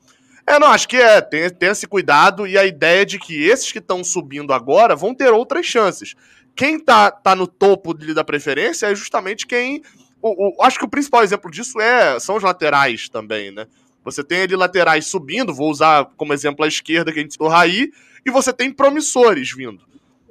É, 0.46 0.58
não, 0.58 0.68
acho 0.68 0.88
que 0.88 0.96
é, 0.96 1.20
tem, 1.20 1.50
tem 1.50 1.68
esse 1.68 1.86
cuidado 1.86 2.46
e 2.46 2.56
a 2.56 2.64
ideia 2.64 3.04
de 3.04 3.18
que 3.18 3.44
esses 3.44 3.70
que 3.70 3.80
estão 3.80 4.02
subindo 4.02 4.54
agora 4.54 4.96
vão 4.96 5.14
ter 5.14 5.30
outras 5.30 5.66
chances. 5.66 6.14
Quem 6.56 6.80
tá, 6.80 7.10
tá 7.10 7.36
no 7.36 7.46
topo 7.46 7.92
da 7.92 8.24
preferência 8.24 8.86
é 8.86 8.94
justamente 8.94 9.46
quem. 9.46 9.82
O, 10.22 10.58
o, 10.58 10.62
acho 10.62 10.78
que 10.78 10.86
o 10.86 10.88
principal 10.88 11.22
exemplo 11.22 11.50
disso 11.50 11.78
é 11.78 12.18
são 12.18 12.36
os 12.36 12.42
laterais 12.42 13.10
também, 13.10 13.50
né? 13.50 13.66
Você 14.14 14.24
tem 14.24 14.42
ali 14.42 14.56
laterais 14.56 15.06
subindo, 15.06 15.54
vou 15.54 15.70
usar 15.70 16.06
como 16.16 16.32
exemplo 16.32 16.64
a 16.64 16.68
esquerda 16.68 17.12
que 17.12 17.18
a 17.18 17.22
gente 17.22 17.32
citou 17.32 17.48
Raí, 17.48 17.90
e 18.24 18.30
você 18.30 18.52
tem 18.52 18.72
promissores 18.72 19.52
vindo. 19.52 19.86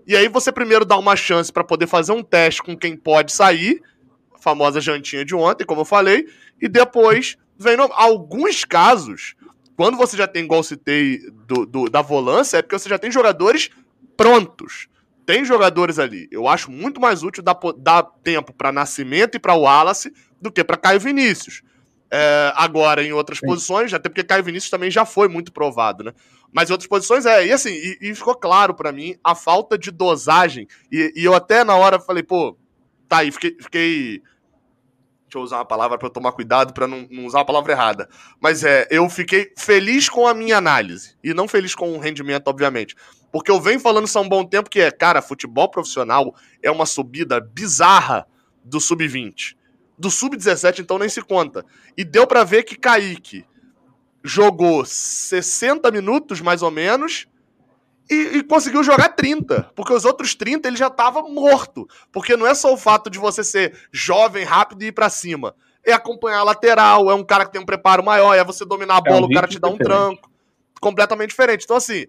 E 0.06 0.16
aí 0.16 0.28
você 0.28 0.52
primeiro 0.52 0.86
dá 0.86 0.98
uma 0.98 1.16
chance 1.16 1.52
para 1.52 1.64
poder 1.64 1.88
fazer 1.88 2.12
um 2.12 2.24
teste 2.24 2.64
com 2.64 2.78
quem 2.78 2.96
pode 2.96 3.32
sair, 3.32 3.82
a 4.34 4.40
famosa 4.40 4.80
jantinha 4.80 5.26
de 5.26 5.36
ontem, 5.36 5.66
como 5.66 5.82
eu 5.82 5.86
falei, 5.86 6.28
e 6.62 6.68
depois 6.68 7.38
vem 7.58 7.76
no... 7.76 7.90
alguns 7.94 8.64
casos, 8.64 9.36
quando 9.76 9.98
você 9.98 10.16
já 10.16 10.28
tem, 10.28 10.46
igual 10.46 10.64
citei, 10.64 11.20
do, 11.46 11.66
do, 11.66 11.90
da 11.90 12.02
volância, 12.02 12.58
é 12.58 12.62
porque 12.62 12.78
você 12.78 12.90
já 12.90 12.98
tem 12.98 13.12
jogadores 13.12 13.70
prontos. 14.16 14.88
Tem 15.26 15.44
jogadores 15.44 16.00
ali. 16.00 16.28
Eu 16.32 16.48
acho 16.48 16.72
muito 16.72 17.02
mais 17.02 17.22
útil 17.22 17.44
dar, 17.44 17.60
dar 17.78 18.04
tempo 18.24 18.54
para 18.54 18.72
Nascimento 18.72 19.36
e 19.36 19.40
para 19.40 19.56
Wallace 19.56 20.14
do 20.42 20.50
que 20.50 20.64
para 20.64 20.78
Caio 20.78 21.00
Vinícius. 21.00 21.62
É, 22.10 22.54
agora, 22.56 23.04
em 23.04 23.12
outras 23.12 23.40
Sim. 23.40 23.48
posições, 23.48 23.94
até 23.94 24.08
porque 24.08 24.24
Caio 24.24 24.44
Vinícius 24.44 24.72
também 24.72 24.90
já 24.90 25.06
foi 25.06 25.28
muito 25.28 25.52
provado, 25.52 26.04
né? 26.04 26.14
Mas 26.52 26.70
em 26.70 26.74
outras 26.74 26.88
posições 26.88 27.26
é. 27.26 27.46
E 27.46 27.52
assim, 27.52 27.72
e, 27.72 27.98
e 28.02 28.16
ficou 28.16 28.36
claro 28.36 28.74
para 28.74 28.92
mim 28.92 29.16
a 29.24 29.36
falta 29.36 29.78
de 29.78 29.92
dosagem. 29.92 30.68
E, 30.92 31.14
e, 31.16 31.24
eu 31.24 31.34
até 31.34 31.64
na 31.64 31.76
hora 31.76 32.00
falei, 32.00 32.24
pô, 32.24 32.58
tá 33.08 33.18
aí, 33.20 33.32
fiquei. 33.32 33.58
fiquei 33.60 34.22
deixa 35.24 35.38
eu 35.38 35.42
usar 35.42 35.58
uma 35.58 35.66
palavra 35.66 35.98
para 35.98 36.10
tomar 36.10 36.32
cuidado 36.32 36.74
para 36.74 36.88
não, 36.88 37.06
não, 37.12 37.26
usar 37.26 37.42
a 37.42 37.46
palavra 37.46 37.74
errada. 37.74 38.08
Mas 38.40 38.64
é, 38.64 38.88
eu 38.90 39.10
fiquei 39.10 39.52
feliz 39.58 40.08
com 40.08 40.26
a 40.26 40.34
minha 40.34 40.58
análise. 40.58 41.18
E 41.22 41.34
não 41.34 41.50
feliz 41.50 41.76
com 41.76 41.92
o 41.92 42.00
rendimento, 42.00 42.48
obviamente. 42.48 42.96
Porque 43.30 43.52
eu 43.52 43.60
venho 43.60 43.80
falando 43.80 44.06
isso 44.06 44.18
há 44.18 44.22
um 44.22 44.30
bom 44.30 44.46
tempo 44.46 44.70
que 44.70 44.80
é, 44.80 44.90
cara, 44.90 45.22
futebol 45.22 45.70
profissional 45.70 46.34
é 46.64 46.72
uma 46.72 46.86
subida 46.86 47.42
bizarra 47.42 48.26
do 48.64 48.80
sub-20. 48.80 49.58
Do 49.98 50.12
sub-17, 50.12 50.80
então, 50.80 51.00
nem 51.00 51.10
se 51.10 51.22
conta. 51.22 51.66
E 51.98 52.04
deu 52.04 52.28
para 52.28 52.44
ver 52.44 52.64
que 52.64 52.78
Kaique 52.78 53.46
jogou 54.24 54.86
60 54.86 55.90
minutos, 55.90 56.42
mais 56.42 56.62
ou 56.62 56.70
menos, 56.70 57.28
e, 58.10 58.38
e, 58.38 58.44
conseguiu 58.44 58.84
jogar 58.84 59.10
30, 59.10 59.72
porque 59.76 59.94
os 59.94 60.06
outros 60.06 60.34
30 60.34 60.68
ele 60.68 60.78
já 60.78 60.88
estava 60.88 61.22
morto. 61.24 61.88
Porque 62.12 62.38
não 62.38 62.48
é 62.48 62.56
só 62.56 62.74
o 62.74 62.78
fato 62.78 63.10
de 63.10 63.20
você 63.20 63.44
ser 63.44 63.78
jovem, 63.92 64.46
rápido 64.46 64.84
e 64.84 64.88
ir 64.88 64.92
para 64.94 65.10
cima. 65.10 65.54
É 65.86 65.92
acompanhar 65.92 66.40
a 66.40 66.44
lateral, 66.44 67.10
é 67.10 67.14
um 67.14 67.24
cara 67.24 67.46
que 67.46 67.52
tem 67.52 67.62
um 67.62 67.66
preparo 67.66 68.04
maior, 68.04 68.34
é 68.34 68.44
você 68.44 68.66
dominar 68.66 68.98
a 68.98 69.02
bola, 69.02 69.22
é 69.22 69.24
um 69.24 69.26
o 69.26 69.34
cara 69.34 69.48
te 69.48 69.60
dá 69.60 69.68
um 69.68 69.78
tranco. 69.78 70.32
Completamente 70.80 71.30
diferente. 71.30 71.64
Então, 71.66 71.76
assim, 71.76 72.06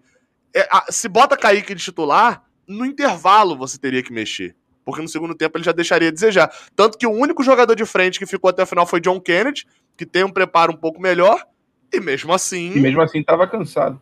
é, 0.55 0.67
a, 0.71 0.85
se 0.89 1.09
bota 1.09 1.35
Kaique 1.35 1.75
de 1.75 1.83
titular, 1.83 2.43
no 2.67 2.85
intervalo 2.85 3.57
você 3.57 3.77
teria 3.77 4.03
que 4.03 4.13
mexer. 4.13 4.55
Porque 4.89 5.01
no 5.01 5.07
segundo 5.07 5.35
tempo 5.35 5.57
ele 5.57 5.63
já 5.63 5.71
deixaria 5.71 6.09
a 6.09 6.11
desejar. 6.11 6.51
Tanto 6.75 6.97
que 6.97 7.07
o 7.07 7.11
único 7.11 7.43
jogador 7.43 7.75
de 7.75 7.85
frente 7.85 8.19
que 8.19 8.25
ficou 8.25 8.49
até 8.49 8.63
o 8.63 8.67
final 8.67 8.85
foi 8.85 8.99
John 8.99 9.19
Kennedy, 9.19 9.65
que 9.97 10.05
tem 10.05 10.23
um 10.23 10.31
preparo 10.31 10.73
um 10.73 10.77
pouco 10.77 11.01
melhor, 11.01 11.45
e 11.91 11.99
mesmo 11.99 12.33
assim. 12.33 12.73
E 12.73 12.79
mesmo 12.79 13.01
assim 13.01 13.19
estava 13.19 13.47
cansado. 13.47 14.01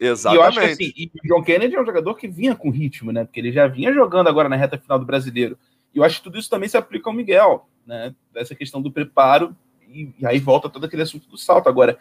Exatamente. 0.00 0.38
E 0.38 0.40
eu 0.40 0.48
acho 0.48 0.60
que 0.60 0.66
assim, 0.66 0.92
e 0.96 1.10
o 1.24 1.28
John 1.28 1.42
Kennedy 1.42 1.74
é 1.74 1.80
um 1.80 1.86
jogador 1.86 2.14
que 2.14 2.28
vinha 2.28 2.54
com 2.54 2.70
ritmo, 2.70 3.10
né? 3.12 3.24
Porque 3.24 3.40
ele 3.40 3.52
já 3.52 3.66
vinha 3.66 3.92
jogando 3.92 4.28
agora 4.28 4.48
na 4.48 4.56
reta 4.56 4.78
final 4.78 4.98
do 4.98 5.04
brasileiro. 5.04 5.58
E 5.94 5.98
eu 5.98 6.04
acho 6.04 6.18
que 6.18 6.24
tudo 6.24 6.38
isso 6.38 6.50
também 6.50 6.68
se 6.68 6.76
aplica 6.76 7.10
ao 7.10 7.14
Miguel, 7.14 7.68
né? 7.86 8.14
Dessa 8.32 8.54
questão 8.54 8.80
do 8.80 8.92
preparo, 8.92 9.56
e, 9.88 10.12
e 10.18 10.26
aí 10.26 10.38
volta 10.38 10.68
todo 10.68 10.84
aquele 10.84 11.02
assunto 11.02 11.28
do 11.28 11.36
salto. 11.36 11.68
Agora, 11.68 11.98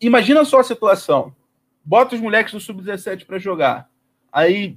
imagina 0.00 0.44
só 0.44 0.60
a 0.60 0.64
situação: 0.64 1.34
bota 1.84 2.14
os 2.14 2.20
moleques 2.20 2.52
do 2.52 2.60
Sub-17 2.60 3.26
para 3.26 3.38
jogar. 3.38 3.90
Aí 4.32 4.76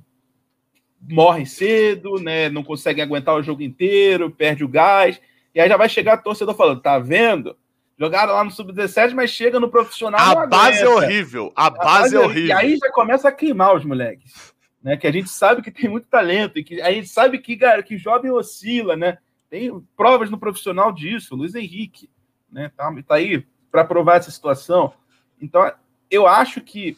morre 1.01 1.45
cedo, 1.45 2.15
né? 2.15 2.49
Não 2.49 2.63
conseguem 2.63 3.03
aguentar 3.03 3.35
o 3.35 3.43
jogo 3.43 3.61
inteiro, 3.61 4.31
perde 4.31 4.63
o 4.63 4.67
gás. 4.67 5.19
E 5.53 5.59
aí 5.59 5.67
já 5.67 5.77
vai 5.77 5.89
chegar 5.89 6.13
a 6.13 6.17
torcedor 6.17 6.55
falando: 6.55 6.81
tá 6.81 6.99
vendo? 6.99 7.57
Jogaram 7.99 8.33
lá 8.33 8.43
no 8.43 8.51
Sub-17, 8.51 9.13
mas 9.13 9.31
chega 9.31 9.59
no 9.59 9.69
profissional. 9.69 10.37
A 10.37 10.45
base 10.45 10.83
é 10.83 10.89
horrível. 10.89 11.51
A, 11.55 11.65
a 11.65 11.69
base, 11.71 11.83
base 11.83 12.15
é 12.15 12.19
horrível. 12.19 12.47
E 12.47 12.51
aí 12.51 12.77
já 12.77 12.91
começa 12.91 13.27
a 13.27 13.31
queimar 13.31 13.75
os 13.75 13.83
moleques. 13.83 14.53
Né? 14.83 14.95
Que 14.95 15.07
a 15.07 15.11
gente 15.11 15.29
sabe 15.29 15.63
que 15.63 15.71
tem 15.71 15.89
muito 15.89 16.07
talento, 16.07 16.59
e 16.59 16.63
que 16.63 16.79
a 16.79 16.91
gente 16.91 17.07
sabe 17.07 17.39
que, 17.39 17.57
que 17.83 17.97
jovem 17.97 18.31
oscila, 18.31 18.95
né? 18.95 19.17
Tem 19.49 19.71
provas 19.95 20.29
no 20.29 20.37
profissional 20.37 20.91
disso, 20.91 21.35
Luiz 21.35 21.55
Henrique, 21.55 22.09
né? 22.51 22.71
Tá, 22.77 22.93
tá 23.07 23.15
aí 23.15 23.43
para 23.71 23.83
provar 23.83 24.17
essa 24.17 24.29
situação. 24.29 24.93
Então, 25.41 25.71
eu 26.09 26.27
acho 26.27 26.61
que 26.61 26.97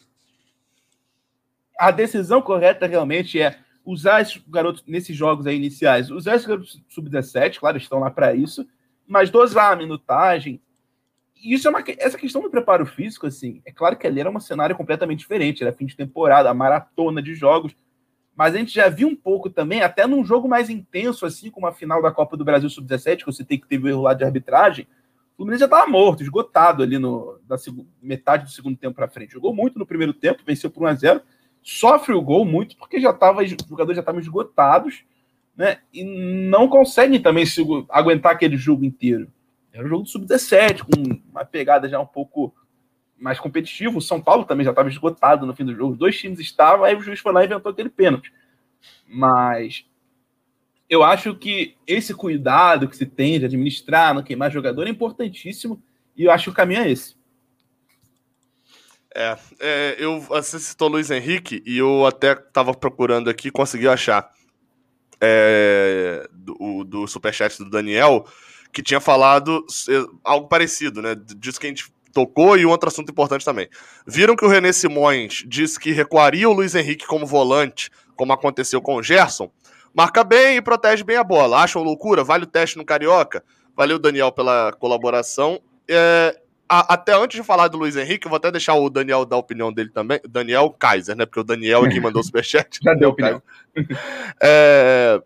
a 1.78 1.90
decisão 1.90 2.42
correta 2.42 2.86
realmente 2.86 3.40
é 3.40 3.58
usar 3.84 4.20
esses 4.20 4.42
garotos 4.48 4.84
nesses 4.86 5.16
jogos 5.16 5.46
aí 5.46 5.56
iniciais, 5.56 6.10
usar 6.10 6.36
esses 6.36 6.46
garotos 6.46 6.82
sub-17, 6.88 7.58
claro, 7.58 7.76
estão 7.78 8.00
lá 8.00 8.10
para 8.10 8.34
isso, 8.34 8.66
mas 9.06 9.30
dosar 9.30 9.72
a 9.72 9.76
minutagem, 9.76 10.60
isso 11.42 11.66
é 11.66 11.70
uma 11.70 11.82
essa 11.98 12.18
questão 12.18 12.42
do 12.42 12.50
preparo 12.50 12.84
físico, 12.84 13.26
assim, 13.26 13.62
é 13.64 13.72
claro 13.72 13.96
que 13.96 14.06
ali 14.06 14.20
era 14.20 14.30
um 14.30 14.40
cenário 14.40 14.76
completamente 14.76 15.20
diferente, 15.20 15.62
era 15.62 15.72
fim 15.72 15.86
de 15.86 15.96
temporada, 15.96 16.52
maratona 16.52 17.22
de 17.22 17.34
jogos, 17.34 17.74
mas 18.36 18.54
a 18.54 18.58
gente 18.58 18.72
já 18.72 18.88
viu 18.88 19.08
um 19.08 19.16
pouco 19.16 19.50
também, 19.50 19.82
até 19.82 20.06
num 20.06 20.24
jogo 20.24 20.48
mais 20.48 20.70
intenso, 20.70 21.26
assim, 21.26 21.50
como 21.50 21.66
a 21.66 21.72
final 21.72 22.00
da 22.00 22.10
Copa 22.10 22.36
do 22.36 22.44
Brasil 22.44 22.70
Sub-17, 22.70 23.18
que 23.18 23.26
você 23.26 23.44
tem 23.44 23.58
que 23.58 23.66
teve 23.66 23.84
o 23.84 23.88
erro 23.88 24.02
lá 24.02 24.14
de 24.14 24.24
arbitragem, 24.24 24.86
o 25.34 25.36
Fluminense 25.36 25.60
já 25.60 25.66
estava 25.66 25.86
morto, 25.86 26.22
esgotado 26.22 26.82
ali 26.82 26.98
no, 26.98 27.38
da 27.46 27.56
metade 28.02 28.44
do 28.44 28.50
segundo 28.50 28.76
tempo 28.76 28.94
para 28.94 29.08
frente. 29.08 29.32
Jogou 29.32 29.54
muito 29.54 29.78
no 29.78 29.86
primeiro 29.86 30.12
tempo, 30.12 30.42
venceu 30.44 30.70
por 30.70 30.82
1 30.82 30.86
a 30.86 30.94
0 30.94 31.22
sofre 31.62 32.14
o 32.14 32.22
gol 32.22 32.44
muito 32.44 32.76
porque 32.76 33.00
já 33.00 33.12
tava, 33.12 33.42
os 33.42 33.50
jogadores 33.50 33.96
já 33.96 34.00
estavam 34.00 34.20
esgotados, 34.20 35.04
né? 35.56 35.78
E 35.92 36.04
não 36.04 36.68
conseguem 36.68 37.20
também 37.20 37.44
se, 37.44 37.62
aguentar 37.88 38.32
aquele 38.32 38.56
jogo 38.56 38.84
inteiro. 38.84 39.30
Era 39.72 39.84
um 39.84 39.88
jogo 39.88 40.02
do 40.04 40.08
sub-17, 40.08 40.82
com 40.82 41.20
uma 41.30 41.44
pegada 41.44 41.88
já 41.88 42.00
um 42.00 42.06
pouco 42.06 42.54
mais 43.18 43.38
competitiva. 43.38 43.98
O 43.98 44.02
São 44.02 44.20
Paulo 44.20 44.44
também 44.44 44.64
já 44.64 44.70
estava 44.70 44.88
esgotado 44.88 45.46
no 45.46 45.54
fim 45.54 45.64
do 45.64 45.74
jogo. 45.74 45.92
Os 45.92 45.98
dois 45.98 46.18
times 46.18 46.40
estavam, 46.40 46.84
aí 46.84 46.96
o 46.96 47.00
juiz 47.00 47.20
foi 47.20 47.32
lá 47.32 47.42
e 47.42 47.46
inventou 47.46 47.70
aquele 47.70 47.90
pênalti. 47.90 48.32
Mas 49.06 49.84
eu 50.88 51.04
acho 51.04 51.34
que 51.36 51.76
esse 51.86 52.14
cuidado 52.14 52.88
que 52.88 52.96
se 52.96 53.06
tem 53.06 53.38
de 53.38 53.44
administrar, 53.44 54.14
não 54.14 54.22
queimar 54.22 54.50
jogador 54.50 54.86
é 54.86 54.90
importantíssimo. 54.90 55.80
E 56.16 56.24
eu 56.24 56.32
acho 56.32 56.44
que 56.44 56.50
o 56.50 56.54
caminho 56.54 56.82
é 56.82 56.90
esse. 56.90 57.19
É, 59.14 59.36
é, 59.58 59.96
eu, 59.98 60.20
você 60.20 60.58
citou 60.58 60.88
Luiz 60.88 61.10
Henrique 61.10 61.62
e 61.66 61.78
eu 61.78 62.06
até 62.06 62.32
estava 62.32 62.72
procurando 62.72 63.28
aqui, 63.28 63.50
consegui 63.50 63.88
achar 63.88 64.30
é, 65.20 66.28
do, 66.32 66.84
do 66.84 67.06
superchat 67.06 67.58
do 67.58 67.68
Daniel, 67.68 68.24
que 68.72 68.82
tinha 68.82 69.00
falado 69.00 69.64
algo 70.24 70.48
parecido, 70.48 71.02
né? 71.02 71.16
Disso 71.36 71.58
que 71.60 71.66
a 71.66 71.70
gente 71.70 71.92
tocou 72.12 72.56
e 72.56 72.64
um 72.64 72.70
outro 72.70 72.88
assunto 72.88 73.10
importante 73.10 73.44
também. 73.44 73.68
Viram 74.06 74.36
que 74.36 74.44
o 74.44 74.48
René 74.48 74.72
Simões 74.72 75.44
disse 75.46 75.78
que 75.78 75.92
recuaria 75.92 76.48
o 76.48 76.52
Luiz 76.52 76.74
Henrique 76.74 77.06
como 77.06 77.26
volante, 77.26 77.90
como 78.16 78.32
aconteceu 78.32 78.80
com 78.80 78.96
o 78.96 79.02
Gerson? 79.02 79.50
Marca 79.92 80.22
bem 80.22 80.56
e 80.56 80.62
protege 80.62 81.02
bem 81.02 81.16
a 81.16 81.24
bola. 81.24 81.62
Acham 81.62 81.82
loucura? 81.82 82.22
Vale 82.22 82.44
o 82.44 82.46
teste 82.46 82.76
no 82.76 82.84
Carioca? 82.84 83.44
Valeu, 83.76 83.98
Daniel, 83.98 84.30
pela 84.30 84.72
colaboração. 84.72 85.60
É, 85.88 86.38
a, 86.70 86.94
até 86.94 87.12
antes 87.12 87.36
de 87.36 87.42
falar 87.42 87.66
do 87.66 87.76
Luiz 87.76 87.96
Henrique, 87.96 88.26
eu 88.26 88.30
vou 88.30 88.36
até 88.36 88.48
deixar 88.48 88.74
o 88.74 88.88
Daniel 88.88 89.24
dar 89.24 89.34
a 89.34 89.40
opinião 89.40 89.72
dele 89.72 89.90
também. 89.90 90.20
Daniel 90.28 90.70
Kaiser, 90.70 91.16
né? 91.16 91.26
Porque 91.26 91.40
o 91.40 91.44
Daniel 91.44 91.84
é 91.84 91.90
quem 91.90 92.00
mandou 92.00 92.20
o 92.20 92.24
superchat. 92.24 92.78
Já 92.84 92.94
deu 92.94 93.10
opinião. 93.10 93.42
É, 94.40 95.20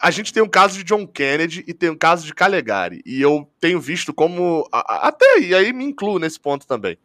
a 0.00 0.10
gente 0.10 0.32
tem 0.32 0.42
um 0.42 0.48
caso 0.48 0.78
de 0.78 0.84
John 0.84 1.06
Kennedy 1.06 1.62
e 1.66 1.74
tem 1.74 1.90
um 1.90 1.96
caso 1.96 2.24
de 2.24 2.32
Calegari. 2.32 3.02
E 3.04 3.20
eu 3.20 3.46
tenho 3.60 3.78
visto 3.78 4.14
como. 4.14 4.66
Até 4.72 5.34
aí, 5.34 5.54
aí 5.54 5.72
me 5.72 5.84
incluo 5.84 6.18
nesse 6.18 6.40
ponto 6.40 6.66
também. 6.66 6.96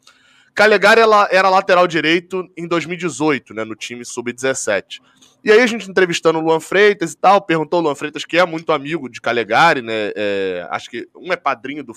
Calegari 0.53 1.01
ela, 1.01 1.27
era 1.29 1.49
lateral 1.49 1.85
direito 1.85 2.49
em 2.55 2.65
2018, 2.65 3.53
né? 3.53 3.65
No 3.65 3.75
time 3.75 4.05
sub-17. 4.05 5.01
E 5.45 5.51
aí 5.51 5.61
a 5.61 5.67
gente 5.67 5.87
entrevistando 5.87 6.39
o 6.39 6.41
Luan 6.41 6.59
Freitas 6.59 7.13
e 7.13 7.17
tal, 7.17 7.39
perguntou 7.39 7.79
o 7.79 7.83
Luan 7.83 7.93
Freitas, 7.93 8.25
que 8.25 8.35
é 8.35 8.43
muito 8.43 8.71
amigo 8.71 9.07
de 9.07 9.21
Calegari, 9.21 9.83
né? 9.83 10.11
É, 10.15 10.67
acho 10.71 10.89
que 10.89 11.07
um 11.15 11.31
é 11.31 11.35
padrinho 11.35 11.83
do. 11.83 11.93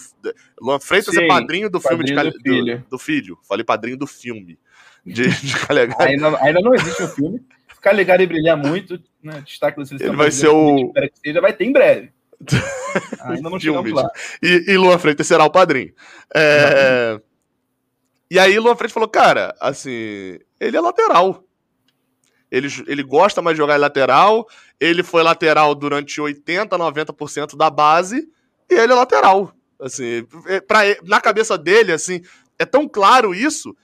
Luan 0.60 0.78
Freitas 0.78 1.14
é 1.16 1.20
Sim, 1.20 1.24
é 1.24 1.28
padrinho 1.28 1.70
do 1.70 1.80
filme 1.80 2.04
de 2.04 2.14
Calegari. 2.14 2.42
Do, 2.42 2.50
filho. 2.50 2.78
Do, 2.78 2.86
do 2.90 2.98
filho. 2.98 3.38
Falei 3.48 3.64
padrinho 3.64 3.96
do 3.96 4.06
filme 4.06 4.58
de, 5.02 5.28
de 5.28 5.56
Calegari. 5.66 6.12
Ainda, 6.12 6.44
ainda 6.44 6.60
não 6.60 6.74
existe 6.74 7.02
o 7.02 7.08
filme. 7.08 7.40
Calegari 7.80 8.26
brilhar 8.26 8.56
muito, 8.56 9.00
né? 9.22 9.42
Destaque 9.46 9.78
da 9.78 9.86
seleção. 9.86 10.08
Ele 10.08 10.16
vai 10.16 10.30
ser 10.30 10.48
o. 10.48 10.88
Espero 10.88 11.10
que 11.10 11.18
seja, 11.18 11.40
vai 11.40 11.52
ter 11.54 11.64
em 11.64 11.72
breve. 11.72 12.12
ainda 13.24 13.48
não 13.48 13.58
chegamos 13.58 13.90
lá. 13.90 14.10
E, 14.42 14.72
e 14.72 14.76
Luan 14.76 14.98
Freitas 14.98 15.26
será 15.26 15.44
o 15.44 15.50
padrinho. 15.50 15.94
É... 16.34 17.18
E 18.30 18.38
aí 18.38 18.58
Luan 18.58 18.76
Freitas 18.76 18.92
falou, 18.92 19.08
cara, 19.08 19.56
assim, 19.58 20.38
ele 20.60 20.76
é 20.76 20.80
lateral. 20.80 21.47
Ele, 22.50 22.68
ele 22.86 23.02
gosta 23.02 23.42
mais 23.42 23.54
de 23.54 23.58
jogar 23.58 23.78
lateral. 23.78 24.46
Ele 24.80 25.02
foi 25.02 25.22
lateral 25.22 25.74
durante 25.74 26.20
80, 26.20 26.76
90% 26.76 27.56
da 27.56 27.70
base. 27.70 28.28
E 28.70 28.74
ele 28.74 28.92
é 28.92 28.96
lateral. 28.96 29.52
Assim, 29.80 30.26
é, 30.46 30.60
pra, 30.60 30.80
na 31.04 31.20
cabeça 31.20 31.56
dele, 31.56 31.92
assim, 31.92 32.20
é 32.58 32.64
tão 32.64 32.88
claro 32.88 33.34
isso. 33.34 33.74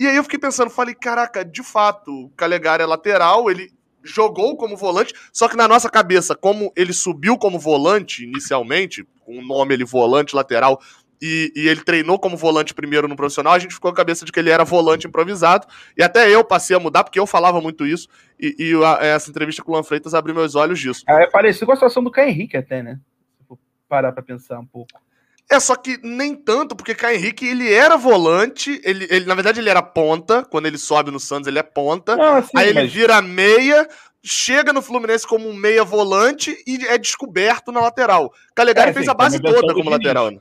E 0.00 0.06
aí 0.06 0.16
eu 0.16 0.22
fiquei 0.24 0.38
pensando, 0.38 0.70
falei, 0.70 0.94
caraca, 0.94 1.44
de 1.44 1.62
fato, 1.62 2.10
o 2.10 2.30
Calegari 2.30 2.82
é 2.82 2.86
lateral, 2.86 3.50
ele 3.50 3.70
jogou 4.02 4.56
como 4.56 4.76
volante, 4.76 5.14
só 5.32 5.48
que 5.48 5.56
na 5.56 5.68
nossa 5.68 5.88
cabeça, 5.88 6.34
como 6.34 6.72
ele 6.74 6.92
subiu 6.92 7.38
como 7.38 7.58
volante 7.58 8.24
inicialmente, 8.24 9.06
com 9.20 9.38
o 9.38 9.46
nome 9.46 9.74
ele 9.74 9.84
volante 9.84 10.34
lateral, 10.34 10.80
e, 11.22 11.52
e, 11.54 11.68
ele 11.68 11.82
treinou 11.82 12.18
como 12.18 12.36
volante 12.36 12.74
primeiro 12.74 13.06
no 13.06 13.14
profissional, 13.14 13.52
a 13.52 13.58
gente 13.60 13.74
ficou 13.74 13.92
com 13.92 13.94
a 13.94 13.96
cabeça 13.96 14.24
de 14.24 14.32
que 14.32 14.40
ele 14.40 14.50
era 14.50 14.64
volante 14.64 15.06
improvisado, 15.06 15.68
e 15.96 16.02
até 16.02 16.28
eu 16.28 16.42
passei 16.42 16.74
a 16.74 16.80
mudar, 16.80 17.04
porque 17.04 17.20
eu 17.20 17.28
falava 17.28 17.60
muito 17.60 17.86
isso, 17.86 18.08
e, 18.40 18.56
e 18.58 18.84
a, 18.84 18.98
essa 19.00 19.30
entrevista 19.30 19.62
com 19.62 19.70
o 19.70 19.74
Luan 19.74 19.84
Freitas 19.84 20.14
abriu 20.14 20.34
meus 20.34 20.56
olhos 20.56 20.80
disso. 20.80 21.04
É 21.08 21.30
parecido 21.30 21.66
com 21.66 21.72
a 21.72 21.76
situação 21.76 22.02
do 22.02 22.10
Caio 22.10 22.30
Henrique 22.30 22.56
até, 22.56 22.82
né? 22.82 22.98
Se 23.38 23.46
for 23.46 23.56
parar 23.88 24.10
pra 24.10 24.22
pensar 24.22 24.58
um 24.58 24.66
pouco. 24.66 25.00
É, 25.48 25.60
só 25.60 25.76
que 25.76 25.98
nem 26.02 26.34
tanto, 26.34 26.74
porque 26.74 26.94
Caio 26.94 27.16
Henrique, 27.16 27.46
ele 27.46 27.72
era 27.72 27.96
volante, 27.96 28.80
ele, 28.82 29.06
ele, 29.08 29.26
na 29.26 29.34
verdade 29.34 29.60
ele 29.60 29.70
era 29.70 29.82
ponta, 29.82 30.44
quando 30.44 30.66
ele 30.66 30.78
sobe 30.78 31.12
no 31.12 31.20
Santos 31.20 31.46
ele 31.46 31.58
é 31.58 31.62
ponta, 31.62 32.16
ah, 32.20 32.42
sim, 32.42 32.50
aí 32.56 32.70
ele 32.70 32.82
mas... 32.82 32.92
vira 32.92 33.22
meia, 33.22 33.86
chega 34.24 34.72
no 34.72 34.82
Fluminense 34.82 35.26
como 35.26 35.48
um 35.48 35.54
meia 35.54 35.84
volante 35.84 36.56
e 36.66 36.84
é 36.86 36.98
descoberto 36.98 37.70
na 37.70 37.80
lateral. 37.80 38.32
Calegari 38.56 38.90
é, 38.90 38.94
fez 38.94 39.08
a 39.08 39.14
base 39.14 39.40
toda 39.40 39.72
como 39.72 39.90
lateral, 39.90 40.30
né? 40.30 40.38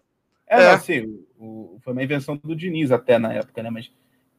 É, 0.52 0.64
é. 0.64 0.70
assim, 0.72 1.24
o, 1.40 1.80
foi 1.82 1.94
uma 1.94 2.04
invenção 2.04 2.36
do 2.36 2.54
Diniz 2.54 2.92
até 2.92 3.18
na 3.18 3.32
época, 3.32 3.64
né? 3.64 3.70
Mas 3.70 3.90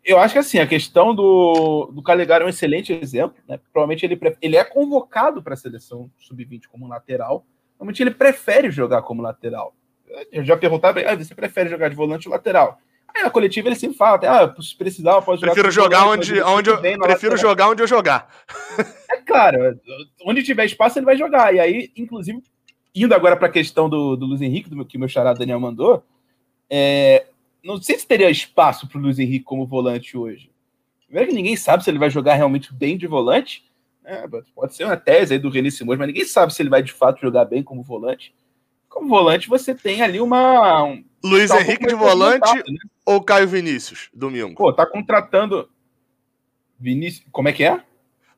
eu 0.04 0.18
acho 0.18 0.34
que 0.34 0.38
assim, 0.38 0.58
a 0.58 0.66
questão 0.66 1.14
do, 1.14 1.86
do 1.86 2.02
Calegari 2.02 2.44
é 2.44 2.46
um 2.46 2.50
excelente 2.50 2.92
exemplo, 2.92 3.42
né? 3.48 3.58
Provavelmente 3.72 4.04
ele, 4.04 4.20
ele 4.42 4.56
é 4.56 4.62
convocado 4.62 5.42
para 5.42 5.54
a 5.54 5.56
seleção 5.56 6.10
sub-20 6.18 6.64
como 6.70 6.86
lateral. 6.86 7.46
Normalmente 7.78 8.02
ele 8.02 8.10
prefere 8.10 8.70
jogar 8.70 9.00
como 9.02 9.22
lateral. 9.22 9.74
Eu 10.30 10.44
já 10.44 10.54
perguntava, 10.54 11.00
ah, 11.00 11.16
você 11.16 11.34
prefere 11.34 11.70
jogar 11.70 11.88
de 11.88 11.96
volante 11.96 12.28
ou 12.28 12.34
lateral? 12.34 12.78
Aí 13.14 13.22
na 13.22 13.30
coletiva 13.30 13.68
ele 13.68 13.76
sempre 13.76 13.96
fala, 13.96 14.20
ah, 14.24 14.62
se 14.62 14.76
precisar, 14.76 15.12
eu 15.12 15.22
posso 15.22 15.40
jogar. 15.40 15.54
Prefiro 15.54 15.72
jogar 15.72 16.06
onde, 16.06 16.42
onde 16.42 16.68
eu, 16.68 16.78
prefiro 16.78 17.00
lateral. 17.08 17.38
jogar 17.38 17.68
onde 17.70 17.82
eu 17.82 17.86
jogar. 17.86 18.28
É 19.10 19.16
claro, 19.18 19.78
onde 20.24 20.42
tiver 20.42 20.64
espaço 20.64 20.98
ele 20.98 21.06
vai 21.06 21.16
jogar. 21.16 21.54
E 21.54 21.60
aí, 21.60 21.90
inclusive, 21.96 22.42
indo 22.94 23.14
agora 23.14 23.36
para 23.36 23.48
a 23.48 23.52
questão 23.52 23.88
do, 23.88 24.16
do 24.16 24.26
Luiz 24.26 24.40
Henrique, 24.40 24.68
do 24.68 24.76
meu, 24.76 24.84
que 24.84 24.98
meu 24.98 25.08
chará 25.08 25.32
Daniel 25.32 25.60
mandou, 25.60 26.04
é, 26.68 27.26
não 27.62 27.80
sei 27.80 27.98
se 27.98 28.06
teria 28.06 28.30
espaço 28.30 28.88
para 28.88 28.98
o 28.98 29.00
Luiz 29.00 29.18
Henrique 29.18 29.44
como 29.44 29.66
volante 29.66 30.16
hoje. 30.16 30.50
Primeiro 31.06 31.28
que 31.28 31.34
ninguém 31.34 31.56
sabe 31.56 31.84
se 31.84 31.90
ele 31.90 31.98
vai 31.98 32.10
jogar 32.10 32.34
realmente 32.34 32.72
bem 32.72 32.96
de 32.96 33.06
volante. 33.06 33.70
É, 34.04 34.26
pode 34.54 34.74
ser 34.74 34.84
uma 34.84 34.96
tese 34.96 35.34
aí 35.34 35.38
do 35.38 35.50
René 35.50 35.70
Simões, 35.70 35.98
mas 35.98 36.08
ninguém 36.08 36.24
sabe 36.24 36.52
se 36.52 36.60
ele 36.60 36.70
vai 36.70 36.82
de 36.82 36.92
fato 36.92 37.20
jogar 37.20 37.44
bem 37.44 37.62
como 37.62 37.82
volante. 37.82 38.34
Como 38.88 39.08
volante, 39.08 39.48
você 39.48 39.74
tem 39.74 40.02
ali 40.02 40.20
uma. 40.20 40.84
Um, 40.84 41.04
Luiz 41.24 41.50
tá 41.50 41.60
Henrique 41.60 41.86
de 41.86 41.94
volante 41.94 42.54
né? 42.54 42.78
ou 43.06 43.22
Caio 43.22 43.46
Vinícius, 43.46 44.10
domingo? 44.12 44.54
Pô, 44.54 44.72
tá 44.72 44.84
contratando. 44.84 45.68
Vinícius. 46.78 47.24
Como 47.30 47.48
é 47.48 47.52
que 47.52 47.62
é? 47.62 47.82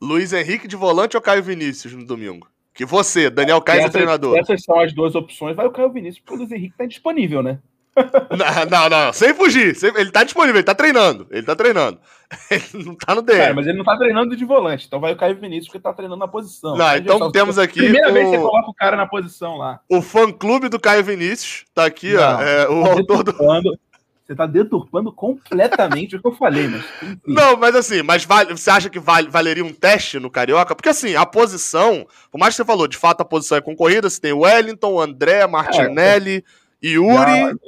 Luiz 0.01 0.33
Henrique 0.33 0.69
de 0.69 0.77
volante 0.77 1.17
ou 1.17 1.23
Caio 1.23 1.43
Vinícius 1.43 1.95
no 1.95 2.05
domingo? 2.05 2.49
Que 2.75 2.85
você, 2.85 3.31
Daniel 3.31 3.61
Caio, 3.63 3.83
é 3.83 3.89
treinador. 3.89 4.37
Essas 4.37 4.65
são 4.65 4.81
as 4.81 4.93
duas 4.93 5.15
opções. 5.15 5.55
Vai 5.55 5.67
o 5.67 5.71
Caio 5.71 5.91
Vinícius, 5.91 6.19
porque 6.19 6.35
o 6.35 6.39
Luiz 6.39 6.51
Henrique 6.51 6.77
tá 6.77 6.85
disponível, 6.85 7.41
né? 7.43 7.61
não, 8.37 8.67
não, 8.69 8.89
não, 8.89 9.13
sem 9.13 9.33
fugir. 9.33 9.77
Ele 9.97 10.11
tá 10.11 10.25
disponível, 10.25 10.57
ele 10.57 10.65
tá 10.65 10.75
treinando. 10.75 11.29
Ele 11.31 11.47
tá 11.47 11.55
treinando. 11.55 12.01
Ele 12.51 12.85
não 12.85 12.97
tá 12.97 13.15
no 13.15 13.23
DM. 13.23 13.39
Cara, 13.39 13.55
mas 13.55 13.67
ele 13.67 13.79
não 13.79 13.85
tá 13.85 13.97
treinando 13.97 14.35
de 14.35 14.45
volante. 14.45 14.87
Então 14.87 14.99
vai 14.99 15.13
o 15.13 15.17
Caio 15.17 15.37
Vinícius, 15.37 15.69
porque 15.69 15.79
tá 15.79 15.93
treinando 15.93 16.19
na 16.19 16.27
posição. 16.27 16.77
Não, 16.77 16.97
então 16.97 17.31
temos 17.31 17.59
aqui. 17.59 17.79
Primeira 17.79 18.11
o... 18.11 18.13
vez 18.13 18.29
que 18.29 18.37
você 18.37 18.43
coloca 18.43 18.71
o 18.71 18.75
cara 18.75 18.97
na 18.97 19.07
posição 19.07 19.57
lá. 19.57 19.79
O 19.89 20.03
fã 20.03 20.33
clube 20.33 20.69
do 20.69 20.81
Caio 20.81 21.05
Vinícius. 21.05 21.65
Tá 21.73 21.85
aqui, 21.85 22.15
não, 22.15 22.23
ó. 22.23 22.43
É, 22.43 22.69
o 22.69 22.83
tá 22.83 22.91
autor 22.91 23.23
do. 23.23 23.79
Você 24.25 24.35
tá 24.35 24.47
deturpando 24.47 25.13
completamente 25.13 26.17
o 26.17 26.21
que 26.21 26.27
eu 26.27 26.33
falei, 26.33 26.67
mas. 26.67 26.83
Enfim. 27.03 27.19
Não, 27.27 27.59
mas 27.59 27.75
assim, 27.75 28.03
mas 28.03 28.25
vale, 28.25 28.57
você 28.57 28.71
acha 28.71 28.89
que 28.89 28.99
vale, 28.99 29.29
valeria 29.29 29.63
um 29.63 29.73
teste 29.73 30.19
no 30.19 30.31
Carioca? 30.31 30.75
Porque 30.75 30.89
assim, 30.89 31.15
a 31.15 31.27
posição, 31.27 32.07
por 32.31 32.39
mais 32.39 32.55
que 32.55 32.57
você 32.57 32.65
falou, 32.65 32.89
de 32.89 32.97
fato 32.97 33.21
a 33.21 33.25
posição 33.25 33.59
é 33.59 33.61
concorrida, 33.61 34.09
você 34.09 34.19
tem 34.19 34.33
Wellington, 34.33 34.99
André, 34.99 35.47
Martinelli, 35.47 36.43
é, 36.83 36.87
Yuri. 36.87 37.59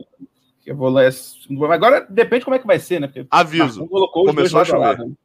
Eu 0.65 0.75
vou 0.75 0.89
lá, 0.89 1.03
agora 1.73 2.07
depende 2.09 2.45
como 2.45 2.57
é 2.57 2.59
que 2.59 2.67
vai 2.67 2.79
ser, 2.79 3.01
né? 3.01 3.07
Porque 3.07 3.27
Aviso. 3.31 3.87
Colocou 3.87 4.25
Começou 4.25 4.61
a 4.61 4.65
chover. 4.65 4.81
Lado? 4.81 5.17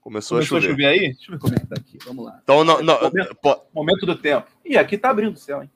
Começou, 0.00 0.38
Começou 0.38 0.38
a 0.38 0.42
chover. 0.60 0.66
a 0.66 0.70
chover 0.70 0.86
aí? 0.86 1.00
Deixa 1.14 1.26
eu 1.26 1.32
ver 1.32 1.40
como 1.40 1.54
é 1.54 1.58
que 1.58 1.66
tá 1.66 1.74
aqui. 1.76 1.98
Vamos 2.06 2.24
lá. 2.24 2.38
Então, 2.44 2.62
não, 2.62 2.80
não, 2.80 3.02
momento, 3.02 3.36
momento 3.74 4.06
do 4.06 4.14
tempo. 4.14 4.46
Ih, 4.64 4.78
aqui 4.78 4.96
tá 4.96 5.10
abrindo 5.10 5.34
o 5.34 5.36
céu, 5.38 5.64
hein? 5.64 5.70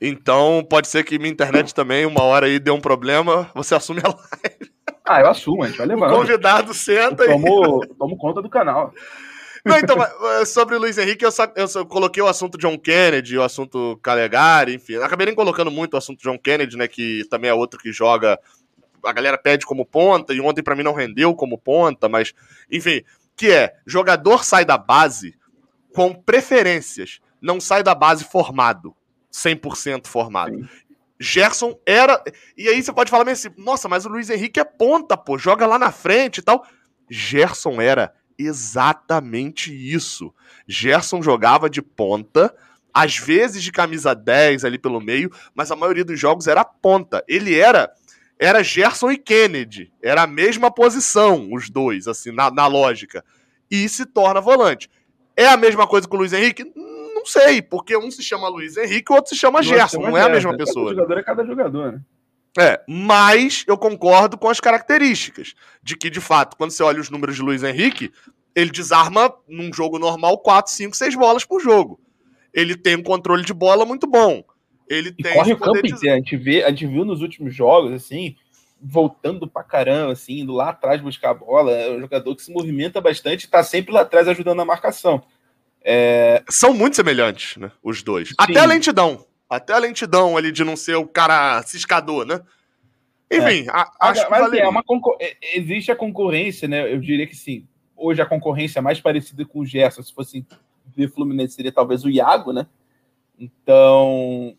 Então, 0.00 0.66
pode 0.68 0.88
ser 0.88 1.04
que 1.04 1.18
minha 1.18 1.30
internet 1.30 1.74
também, 1.74 2.04
uma 2.04 2.22
hora 2.22 2.46
aí, 2.46 2.58
deu 2.58 2.74
um 2.74 2.80
problema, 2.80 3.50
você 3.54 3.74
assume 3.74 4.00
a 4.04 4.08
live. 4.08 4.72
Ah, 5.04 5.20
eu 5.20 5.28
assumo, 5.28 5.62
a 5.62 5.68
gente 5.68 5.78
vai 5.78 5.86
levar. 5.86 6.12
O 6.12 6.16
convidado 6.16 6.74
senta 6.74 7.24
eu 7.24 7.30
tomo, 7.32 7.84
e. 7.84 7.94
Tomo 7.94 8.16
conta 8.16 8.42
do 8.42 8.50
canal. 8.50 8.92
Não, 9.64 9.78
então, 9.78 9.96
eh, 10.00 10.44
sobre 10.44 10.76
o 10.76 10.78
Luiz 10.78 10.96
Henrique, 10.96 11.24
eu, 11.24 11.32
só, 11.32 11.50
eu 11.56 11.66
só 11.66 11.84
coloquei 11.84 12.22
o 12.22 12.28
assunto 12.28 12.58
John 12.58 12.78
Kennedy, 12.78 13.36
o 13.36 13.42
assunto 13.42 13.98
Calegari, 14.02 14.74
enfim. 14.74 14.96
Acabei 14.96 15.26
nem 15.26 15.34
colocando 15.34 15.70
muito 15.72 15.94
o 15.94 15.96
assunto 15.96 16.22
John 16.22 16.38
Kennedy, 16.38 16.76
né? 16.76 16.86
Que 16.86 17.24
também 17.28 17.50
é 17.50 17.54
outro 17.54 17.78
que 17.78 17.92
joga. 17.92 18.38
A 19.04 19.12
galera 19.12 19.36
pede 19.36 19.66
como 19.66 19.84
ponta, 19.84 20.32
e 20.32 20.40
ontem 20.40 20.62
para 20.62 20.76
mim 20.76 20.84
não 20.84 20.94
rendeu 20.94 21.34
como 21.34 21.58
ponta, 21.58 22.08
mas, 22.08 22.32
enfim, 22.70 23.02
que 23.36 23.50
é 23.50 23.74
jogador 23.84 24.44
sai 24.44 24.64
da 24.64 24.78
base 24.78 25.34
com 25.92 26.14
preferências, 26.14 27.20
não 27.40 27.60
sai 27.60 27.82
da 27.82 27.94
base 27.94 28.24
formado, 28.24 28.94
100% 29.36 30.06
formado. 30.06 30.54
Sim. 30.54 30.68
Gerson 31.18 31.78
era. 31.86 32.22
E 32.56 32.68
aí 32.68 32.82
você 32.82 32.92
pode 32.92 33.10
falar 33.10 33.28
assim: 33.28 33.48
nossa, 33.56 33.88
mas 33.88 34.06
o 34.06 34.08
Luiz 34.08 34.30
Henrique 34.30 34.60
é 34.60 34.64
ponta, 34.64 35.16
pô, 35.16 35.38
joga 35.38 35.66
lá 35.66 35.78
na 35.78 35.90
frente 35.90 36.38
e 36.38 36.42
tal. 36.42 36.64
Gerson 37.10 37.80
era 37.80 38.12
exatamente 38.38 39.72
isso. 39.72 40.32
Gerson 40.66 41.22
jogava 41.22 41.70
de 41.70 41.80
ponta, 41.80 42.54
às 42.92 43.16
vezes 43.16 43.62
de 43.62 43.72
camisa 43.72 44.14
10 44.14 44.64
ali 44.64 44.78
pelo 44.78 45.00
meio, 45.00 45.30
mas 45.54 45.70
a 45.70 45.76
maioria 45.76 46.04
dos 46.04 46.18
jogos 46.18 46.46
era 46.46 46.64
ponta. 46.64 47.24
Ele 47.28 47.58
era. 47.58 47.90
Era 48.38 48.62
Gerson 48.62 49.10
e 49.10 49.16
Kennedy. 49.16 49.90
Era 50.02 50.22
a 50.22 50.26
mesma 50.26 50.70
posição, 50.70 51.48
os 51.52 51.70
dois, 51.70 52.06
assim, 52.06 52.30
na, 52.30 52.50
na 52.50 52.66
lógica. 52.66 53.24
E 53.70 53.88
se 53.88 54.04
torna 54.04 54.42
volante. 54.42 54.90
É 55.34 55.46
a 55.46 55.56
mesma 55.56 55.86
coisa 55.86 56.06
com 56.06 56.16
o 56.16 56.18
Luiz 56.18 56.34
Henrique? 56.34 56.70
Sei, 57.26 57.60
porque 57.60 57.96
um 57.96 58.10
se 58.10 58.22
chama 58.22 58.48
Luiz 58.48 58.76
Henrique, 58.76 59.12
o 59.12 59.16
outro 59.16 59.34
se 59.34 59.40
chama 59.40 59.62
Gerson, 59.62 60.00
não 60.00 60.16
é 60.16 60.22
a 60.22 60.28
mesma 60.28 60.56
pessoa. 60.56 60.86
Cada 60.86 60.96
jogador 60.96 61.18
é 61.18 61.22
cada 61.22 61.44
jogador, 61.44 61.92
né? 61.92 62.00
É, 62.58 62.80
mas 62.88 63.64
eu 63.66 63.76
concordo 63.76 64.38
com 64.38 64.48
as 64.48 64.60
características. 64.60 65.54
De 65.82 65.96
que, 65.96 66.08
de 66.08 66.20
fato, 66.20 66.56
quando 66.56 66.70
você 66.70 66.82
olha 66.82 67.00
os 67.00 67.10
números 67.10 67.36
de 67.36 67.42
Luiz 67.42 67.62
Henrique, 67.62 68.10
ele 68.54 68.70
desarma 68.70 69.32
num 69.46 69.70
jogo 69.72 69.98
normal 69.98 70.38
4, 70.38 70.72
5, 70.72 70.96
6 70.96 71.14
bolas 71.14 71.44
por 71.44 71.60
jogo. 71.60 72.00
Ele 72.54 72.74
tem 72.74 72.96
um 72.96 73.02
controle 73.02 73.44
de 73.44 73.52
bola 73.52 73.84
muito 73.84 74.06
bom. 74.06 74.42
Ele 74.88 75.10
e 75.10 75.22
tem. 75.22 75.34
Corre 75.34 75.52
o 75.52 75.58
campo 75.58 75.78
inteiro. 75.78 76.14
A 76.14 76.16
gente, 76.16 76.36
vê, 76.36 76.64
a 76.64 76.70
gente 76.70 76.86
viu 76.86 77.04
nos 77.04 77.20
últimos 77.20 77.54
jogos, 77.54 77.92
assim, 77.92 78.34
voltando 78.80 79.46
pra 79.46 79.62
caramba, 79.62 80.12
assim, 80.12 80.40
indo 80.40 80.54
lá 80.54 80.70
atrás 80.70 81.02
buscar 81.02 81.30
a 81.30 81.34
bola. 81.34 81.72
É 81.72 81.90
um 81.90 82.00
jogador 82.00 82.34
que 82.34 82.42
se 82.42 82.50
movimenta 82.50 83.00
bastante 83.00 83.44
e 83.44 83.48
tá 83.48 83.62
sempre 83.62 83.92
lá 83.92 84.00
atrás 84.00 84.26
ajudando 84.26 84.56
na 84.56 84.64
marcação. 84.64 85.22
É... 85.88 86.42
São 86.50 86.74
muito 86.74 86.96
semelhantes, 86.96 87.56
né? 87.56 87.70
Os 87.80 88.02
dois. 88.02 88.30
Sim. 88.30 88.34
Até 88.36 88.58
a 88.58 88.64
lentidão. 88.64 89.24
Até 89.48 89.72
a 89.72 89.78
lentidão 89.78 90.36
ali 90.36 90.50
de 90.50 90.64
não 90.64 90.74
ser 90.74 90.96
o 90.96 91.06
cara 91.06 91.62
ciscador, 91.62 92.26
né? 92.26 92.40
Enfim, 93.30 93.68
é. 93.68 93.70
a, 93.70 93.92
acho 94.00 94.28
mas, 94.28 94.50
que 94.50 94.58
é 94.58 94.68
uma 94.68 94.82
concor... 94.82 95.16
É, 95.20 95.36
existe 95.54 95.92
a 95.92 95.96
concorrência, 95.96 96.66
né? 96.66 96.92
Eu 96.92 96.98
diria 96.98 97.26
que 97.26 97.36
sim. 97.36 97.64
Hoje 97.96 98.20
a 98.20 98.26
concorrência 98.26 98.80
é 98.80 98.82
mais 98.82 99.00
parecida 99.00 99.44
com 99.44 99.60
o 99.60 99.64
Gerson, 99.64 100.02
se 100.02 100.12
fosse 100.12 100.44
ver 100.96 101.10
Fluminense, 101.10 101.54
seria 101.54 101.70
talvez 101.70 102.04
o 102.04 102.10
Iago, 102.10 102.52
né? 102.52 102.66
Então, 103.38 104.56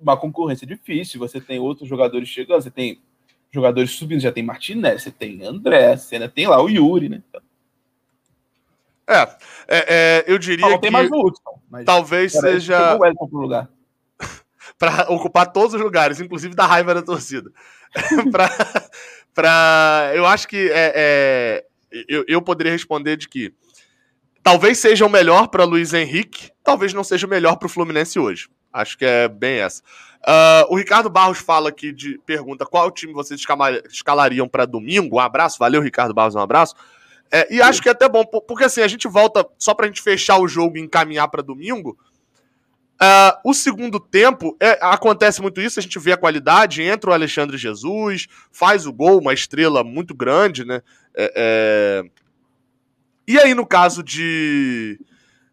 uma 0.00 0.16
concorrência 0.16 0.66
difícil. 0.66 1.20
Você 1.20 1.40
tem 1.40 1.58
outros 1.58 1.86
jogadores 1.86 2.28
chegando, 2.28 2.62
você 2.62 2.70
tem 2.70 3.00
jogadores 3.50 3.90
subindo, 3.90 4.20
já 4.20 4.32
tem 4.32 4.42
Martinez, 4.42 5.02
você 5.02 5.10
tem 5.10 5.44
André, 5.44 5.96
você 5.96 6.26
tem 6.28 6.46
lá 6.46 6.62
o 6.62 6.70
Yuri, 6.70 7.10
né? 7.10 7.22
Então, 7.28 7.42
é, 9.08 9.20
é, 9.22 9.28
é 9.68 10.24
eu 10.26 10.38
diria 10.38 10.68
não, 10.68 10.78
tem 10.78 10.90
mais 10.90 11.10
o 11.10 11.26
Hudson, 11.26 11.60
talvez 11.84 12.32
seja 12.32 12.98
lugar. 13.32 13.68
para 14.78 15.10
ocupar 15.10 15.52
todos 15.52 15.74
os 15.74 15.80
lugares, 15.80 16.20
inclusive 16.20 16.54
da 16.54 16.66
raiva 16.66 16.94
da 16.94 17.02
torcida. 17.02 17.50
pra, 18.30 18.50
pra, 19.34 20.12
eu 20.14 20.26
acho 20.26 20.48
que 20.48 20.70
é, 20.70 20.92
é 20.94 21.64
eu, 22.08 22.24
eu 22.26 22.42
poderia 22.42 22.72
responder 22.72 23.16
de 23.16 23.28
que 23.28 23.54
talvez 24.42 24.78
seja 24.78 25.06
o 25.06 25.10
melhor 25.10 25.48
para 25.48 25.64
Luiz 25.64 25.92
Henrique, 25.92 26.50
talvez 26.62 26.92
não 26.92 27.04
seja 27.04 27.26
o 27.26 27.30
melhor 27.30 27.56
para 27.56 27.66
o 27.66 27.70
Fluminense 27.70 28.18
hoje. 28.18 28.48
Acho 28.72 28.98
que 28.98 29.04
é 29.04 29.28
bem 29.28 29.60
essa. 29.60 29.82
Uh, 30.26 30.72
o 30.72 30.76
Ricardo 30.76 31.08
Barros 31.08 31.38
fala 31.38 31.68
aqui 31.68 31.92
de 31.92 32.18
pergunta 32.26 32.66
qual 32.66 32.90
time 32.90 33.12
vocês 33.12 33.40
escalariam 33.88 34.48
para 34.48 34.66
domingo. 34.66 35.16
Um 35.16 35.20
abraço, 35.20 35.58
valeu 35.58 35.80
Ricardo 35.80 36.12
Barros, 36.12 36.34
um 36.34 36.40
abraço. 36.40 36.74
É, 37.30 37.54
e 37.54 37.60
acho 37.60 37.82
que 37.82 37.88
é 37.88 37.92
até 37.92 38.08
bom, 38.08 38.24
porque 38.24 38.64
assim, 38.64 38.80
a 38.80 38.88
gente 38.88 39.08
volta, 39.08 39.46
só 39.58 39.74
pra 39.74 39.86
gente 39.86 40.02
fechar 40.02 40.38
o 40.38 40.48
jogo 40.48 40.76
e 40.76 40.80
encaminhar 40.80 41.28
para 41.28 41.42
domingo. 41.42 41.98
Uh, 42.96 43.50
o 43.50 43.52
segundo 43.52 44.00
tempo, 44.00 44.56
é, 44.58 44.78
acontece 44.80 45.42
muito 45.42 45.60
isso, 45.60 45.78
a 45.78 45.82
gente 45.82 45.98
vê 45.98 46.12
a 46.12 46.16
qualidade, 46.16 46.82
entra 46.82 47.10
o 47.10 47.12
Alexandre 47.12 47.58
Jesus, 47.58 48.26
faz 48.50 48.86
o 48.86 48.92
gol, 48.92 49.20
uma 49.20 49.34
estrela 49.34 49.84
muito 49.84 50.14
grande, 50.14 50.64
né? 50.64 50.80
É, 51.14 51.32
é... 51.36 52.02
E 53.28 53.38
aí, 53.38 53.54
no 53.54 53.66
caso 53.66 54.02
de. 54.02 54.98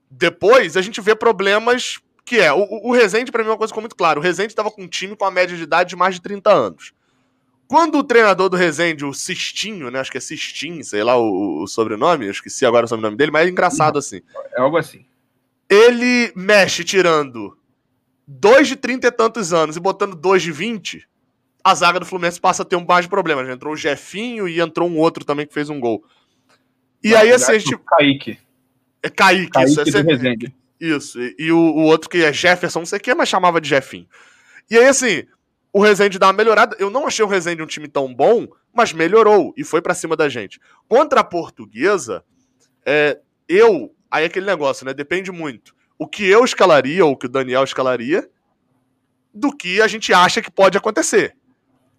Depois, 0.09 0.77
a 0.77 0.81
gente 0.81 1.01
vê 1.01 1.15
problemas 1.15 1.99
que 2.23 2.39
é. 2.39 2.53
O, 2.53 2.89
o 2.89 2.91
Rezende, 2.91 3.31
pra 3.31 3.43
mim, 3.43 3.49
é 3.49 3.51
uma 3.51 3.57
coisa 3.57 3.71
ficou 3.71 3.81
muito 3.81 3.95
clara. 3.95 4.19
O 4.19 4.21
Rezende 4.21 4.51
estava 4.51 4.71
com 4.71 4.83
um 4.83 4.87
time 4.87 5.15
com 5.15 5.25
a 5.25 5.31
média 5.31 5.57
de 5.57 5.63
idade 5.63 5.89
de 5.89 5.95
mais 5.95 6.15
de 6.15 6.21
30 6.21 6.51
anos. 6.51 6.93
Quando 7.73 7.97
o 7.97 8.03
treinador 8.03 8.49
do 8.49 8.55
Resende, 8.55 9.03
o 9.03 9.15
Sistinho, 9.15 9.89
né? 9.89 9.99
Acho 9.99 10.11
que 10.11 10.19
é 10.19 10.21
Sistin, 10.21 10.83
sei 10.83 11.03
lá 11.03 11.17
o, 11.17 11.63
o 11.63 11.67
sobrenome, 11.67 12.25
eu 12.25 12.31
esqueci 12.31 12.67
agora 12.67 12.85
o 12.85 12.87
sobrenome 12.87 13.17
dele, 13.17 13.31
mas 13.31 13.47
é 13.47 13.49
engraçado 13.49 13.97
assim. 13.97 14.21
É 14.55 14.61
algo 14.61 14.77
assim. 14.77 15.03
Ele 15.67 16.31
mexe 16.35 16.83
tirando 16.83 17.57
dois 18.27 18.67
de 18.67 18.75
trinta 18.75 19.07
e 19.07 19.11
tantos 19.11 19.53
anos 19.53 19.75
e 19.75 19.79
botando 19.79 20.15
dois 20.15 20.43
de 20.43 20.51
vinte, 20.51 21.09
a 21.63 21.73
zaga 21.73 21.99
do 21.99 22.05
Fluminense 22.05 22.39
passa 22.39 22.61
a 22.61 22.65
ter 22.65 22.75
um 22.75 22.85
mais 22.85 23.05
de 23.05 23.09
problemas. 23.09 23.49
Entrou 23.49 23.73
o 23.73 23.75
Jefinho 23.75 24.47
e 24.47 24.61
entrou 24.61 24.87
um 24.87 24.99
outro 24.99 25.25
também 25.25 25.47
que 25.47 25.53
fez 25.55 25.67
um 25.67 25.79
gol. 25.79 26.03
E 27.03 27.09
Não, 27.09 27.17
aí, 27.17 27.31
assim, 27.31 27.53
a 27.53 27.57
gente. 27.57 27.75
Kaique. 27.75 28.37
É 29.01 29.09
Kaique, 29.09 29.49
Kaique 29.49 29.71
isso. 29.71 29.81
É 29.81 29.85
sempre... 29.85 30.53
Isso. 30.79 31.19
E, 31.19 31.35
e 31.39 31.51
o, 31.51 31.57
o, 31.57 31.85
outro 31.85 32.07
que 32.07 32.23
é 32.23 32.31
Jefferson, 32.31 32.81
não 32.81 32.85
sei 32.85 32.99
o 32.99 33.01
que, 33.01 33.15
mas 33.15 33.29
chamava 33.29 33.59
de 33.59 33.67
Jefinho. 33.67 34.05
E 34.69 34.77
aí, 34.77 34.85
assim, 34.85 35.23
o 35.73 35.81
Rezende 35.81 36.19
dá 36.19 36.27
uma 36.27 36.33
melhorada. 36.33 36.77
Eu 36.79 36.91
não 36.91 37.07
achei 37.07 37.25
o 37.25 37.27
Rezende 37.27 37.63
um 37.63 37.67
time 37.67 37.87
tão 37.87 38.13
bom, 38.13 38.47
mas 38.71 38.93
melhorou 38.93 39.51
e 39.57 39.63
foi 39.63 39.81
para 39.81 39.95
cima 39.95 40.15
da 40.15 40.29
gente. 40.29 40.61
Contra 40.87 41.21
a 41.21 41.23
portuguesa, 41.23 42.23
é, 42.85 43.19
eu. 43.49 43.93
Aí 44.09 44.23
é 44.23 44.27
aquele 44.27 44.45
negócio, 44.45 44.85
né? 44.85 44.93
Depende 44.93 45.31
muito. 45.31 45.75
O 45.97 46.07
que 46.07 46.29
eu 46.29 46.45
escalaria, 46.45 47.03
ou 47.03 47.13
o 47.13 47.17
que 47.17 47.25
o 47.25 47.29
Daniel 47.29 47.63
escalaria, 47.63 48.29
do 49.33 49.55
que 49.55 49.81
a 49.81 49.87
gente 49.87 50.13
acha 50.13 50.43
que 50.43 50.51
pode 50.51 50.77
acontecer. 50.77 51.35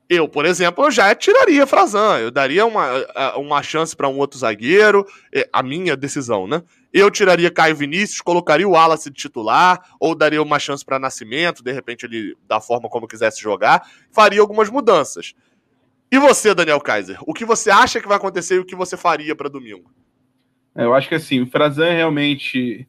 Eu, 0.08 0.28
por 0.28 0.44
exemplo, 0.44 0.84
eu 0.84 0.90
já 0.90 1.14
tiraria 1.14 1.66
Frazan, 1.66 2.18
eu 2.18 2.30
daria 2.30 2.66
uma, 2.66 2.86
uma 3.36 3.62
chance 3.62 3.96
para 3.96 4.08
um 4.08 4.18
outro 4.18 4.38
zagueiro, 4.38 5.06
é, 5.32 5.48
a 5.50 5.62
minha 5.62 5.96
decisão, 5.96 6.46
né? 6.46 6.62
Eu 6.92 7.10
tiraria 7.10 7.50
Caio 7.50 7.74
Vinícius, 7.74 8.20
colocaria 8.20 8.68
o 8.68 8.72
Wallace 8.72 9.10
de 9.10 9.16
titular, 9.16 9.82
ou 9.98 10.14
daria 10.14 10.42
uma 10.42 10.58
chance 10.58 10.84
para 10.84 10.98
Nascimento, 10.98 11.64
de 11.64 11.72
repente 11.72 12.04
ele 12.04 12.36
da 12.46 12.60
forma 12.60 12.88
como 12.88 13.08
quisesse 13.08 13.40
jogar, 13.40 13.88
faria 14.12 14.40
algumas 14.40 14.68
mudanças. 14.68 15.34
E 16.12 16.18
você, 16.18 16.54
Daniel 16.54 16.80
Kaiser? 16.80 17.18
O 17.26 17.32
que 17.32 17.44
você 17.44 17.70
acha 17.70 18.00
que 18.00 18.06
vai 18.06 18.16
acontecer 18.16 18.56
e 18.56 18.58
o 18.60 18.64
que 18.64 18.76
você 18.76 18.96
faria 18.96 19.34
para 19.34 19.48
domingo? 19.48 19.90
É, 20.74 20.84
eu 20.84 20.94
acho 20.94 21.08
que 21.08 21.14
assim, 21.14 21.40
o 21.40 21.46
Frazan 21.46 21.92
realmente. 21.92 22.86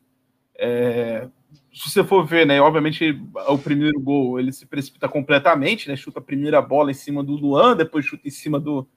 É, 0.58 1.28
se 1.76 1.90
você 1.90 2.04
for 2.04 2.26
ver, 2.26 2.46
né? 2.48 2.62
Obviamente, 2.62 3.22
o 3.48 3.58
primeiro 3.58 4.00
gol 4.00 4.40
ele 4.40 4.54
se 4.54 4.66
precipita 4.66 5.10
completamente, 5.10 5.90
né? 5.90 5.96
Chuta 5.96 6.20
a 6.20 6.24
primeira 6.24 6.62
bola 6.62 6.90
em 6.90 6.94
cima 6.94 7.22
do 7.22 7.34
Luan, 7.34 7.76
depois 7.76 8.06
chuta 8.06 8.28
em 8.28 8.32
cima 8.32 8.60
do, 8.60 8.88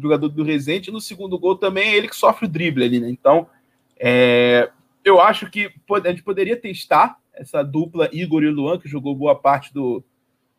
jogador 0.00 0.28
do 0.28 0.44
Resende. 0.44 0.90
No 0.90 1.00
segundo 1.00 1.38
gol 1.38 1.56
também 1.56 1.88
é 1.88 1.96
ele 1.96 2.08
que 2.08 2.16
sofre 2.16 2.46
o 2.46 2.48
drible 2.48 2.84
ali, 2.84 3.00
né? 3.00 3.10
Então, 3.10 3.48
é, 3.98 4.70
eu 5.04 5.20
acho 5.20 5.50
que 5.50 5.70
a 5.90 6.10
gente 6.10 6.22
poderia 6.22 6.56
testar 6.56 7.18
essa 7.34 7.62
dupla 7.62 8.08
Igor 8.12 8.42
e 8.42 8.50
Luan, 8.50 8.78
que 8.78 8.88
jogou 8.88 9.14
boa 9.14 9.34
parte 9.34 9.72
do, 9.72 10.02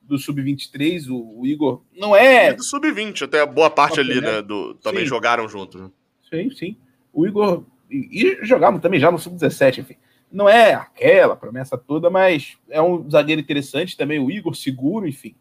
do 0.02 0.18
Sub-23. 0.18 1.10
O, 1.10 1.42
o, 1.42 1.46
Igor 1.46 1.84
não 1.98 2.16
é. 2.16 2.48
é 2.48 2.54
do 2.54 2.64
Sub-20, 2.64 3.24
até 3.24 3.46
boa 3.46 3.70
parte 3.70 4.00
ali, 4.00 4.20
né? 4.20 4.42
Do, 4.42 4.76
também 4.76 5.04
sim. 5.04 5.10
jogaram 5.10 5.48
juntos. 5.48 5.82
Né? 5.82 5.90
Sim, 6.30 6.50
sim. 6.52 6.78
O 7.14 7.26
Igor. 7.26 7.64
E, 7.90 8.40
e 8.42 8.46
jogavam 8.46 8.80
também 8.80 9.00
já 9.00 9.12
no 9.12 9.20
Sub-17, 9.20 9.80
enfim. 9.80 9.96
Não 10.32 10.48
é 10.48 10.74
aquela 10.74 11.36
promessa 11.36 11.78
toda, 11.78 12.10
mas 12.10 12.58
é 12.70 12.82
um 12.82 13.10
zagueiro 13.10 13.42
interessante 13.42 13.98
também. 13.98 14.20
O 14.20 14.32
Igor 14.32 14.56
seguro, 14.56 15.08
enfim. 15.08 15.36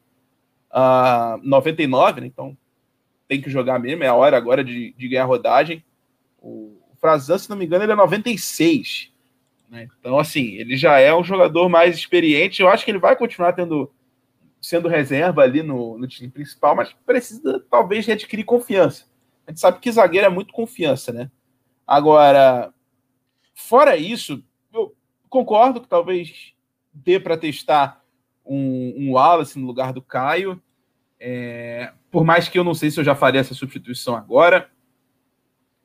Uh, 0.70 1.41
99, 1.43 2.20
né? 2.20 2.26
Então 2.26 2.57
tem 3.28 3.41
que 3.41 3.49
jogar 3.49 3.78
mesmo. 3.78 4.03
É 4.03 4.09
a 4.09 4.14
hora 4.14 4.36
agora 4.36 4.64
de, 4.64 4.93
de 4.97 5.09
ganhar 5.09 5.24
rodagem. 5.24 5.84
O 6.41 6.76
Frazan, 7.01 7.38
se 7.38 7.49
não 7.49 7.57
me 7.57 7.64
engano, 7.64 7.84
ele 7.84 7.93
é 7.93 7.97
96. 7.97 9.12
Né? 9.70 9.88
Então, 10.01 10.18
assim, 10.18 10.55
ele 10.55 10.76
já 10.76 10.99
é 10.99 11.14
um 11.14 11.22
jogador 11.22 11.68
mais 11.68 11.97
experiente. 11.97 12.61
Eu 12.61 12.68
acho 12.68 12.84
que 12.84 12.91
ele 12.91 12.99
vai 12.99 13.14
continuar 13.14 13.53
tendo 13.53 13.91
sendo 14.61 14.88
reserva 14.88 15.43
ali 15.43 15.62
no, 15.62 15.97
no 15.97 16.07
time 16.07 16.28
principal, 16.28 16.76
mas 16.76 16.93
precisa 17.07 17.64
talvez 17.70 18.05
readquirir 18.05 18.45
confiança. 18.45 19.07
A 19.47 19.51
gente 19.51 19.61
sabe 19.61 19.78
que 19.78 19.91
zagueiro 19.91 20.26
é 20.26 20.30
muito 20.30 20.53
confiança, 20.53 21.12
né? 21.12 21.30
Agora, 21.86 22.72
fora 23.55 23.97
isso, 23.97 24.45
concordo 25.31 25.81
que 25.81 25.89
talvez 25.89 26.53
dê 26.93 27.18
para 27.18 27.39
testar 27.39 28.05
um, 28.45 28.95
um 28.99 29.12
Wallace 29.12 29.59
no 29.59 29.66
lugar 29.66 29.93
do 29.93 30.03
Caio. 30.03 30.61
É, 31.18 31.93
por 32.11 32.24
mais 32.24 32.49
que 32.49 32.59
eu 32.59 32.64
não 32.64 32.74
sei 32.74 32.91
se 32.91 32.99
eu 32.99 33.05
já 33.05 33.14
faria 33.14 33.41
essa 33.41 33.55
substituição 33.55 34.16
agora. 34.16 34.68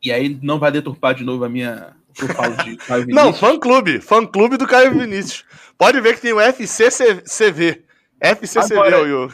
E 0.04 0.12
aí 0.12 0.38
não 0.42 0.60
vai 0.60 0.72
deturpar 0.72 1.14
de 1.14 1.24
novo 1.24 1.46
a 1.46 1.50
minha. 1.50 1.96
Eu 2.20 2.28
falo 2.30 2.58
de 2.58 2.76
Caio 2.78 3.06
Vinícius. 3.06 3.26
Não, 3.26 3.34
fã 3.34 3.60
clube. 3.60 4.02
Fã 4.02 4.26
clube 4.26 4.58
do 4.58 4.68
Caio 4.68 4.98
Vinícius. 4.98 5.46
Pode 5.78 6.02
ver 6.02 6.16
que 6.16 6.22
tem 6.22 6.34
o 6.34 6.42
FCCV. 6.42 7.84
FCCV, 8.20 8.74
Agora, 8.74 8.98
eu. 8.98 9.32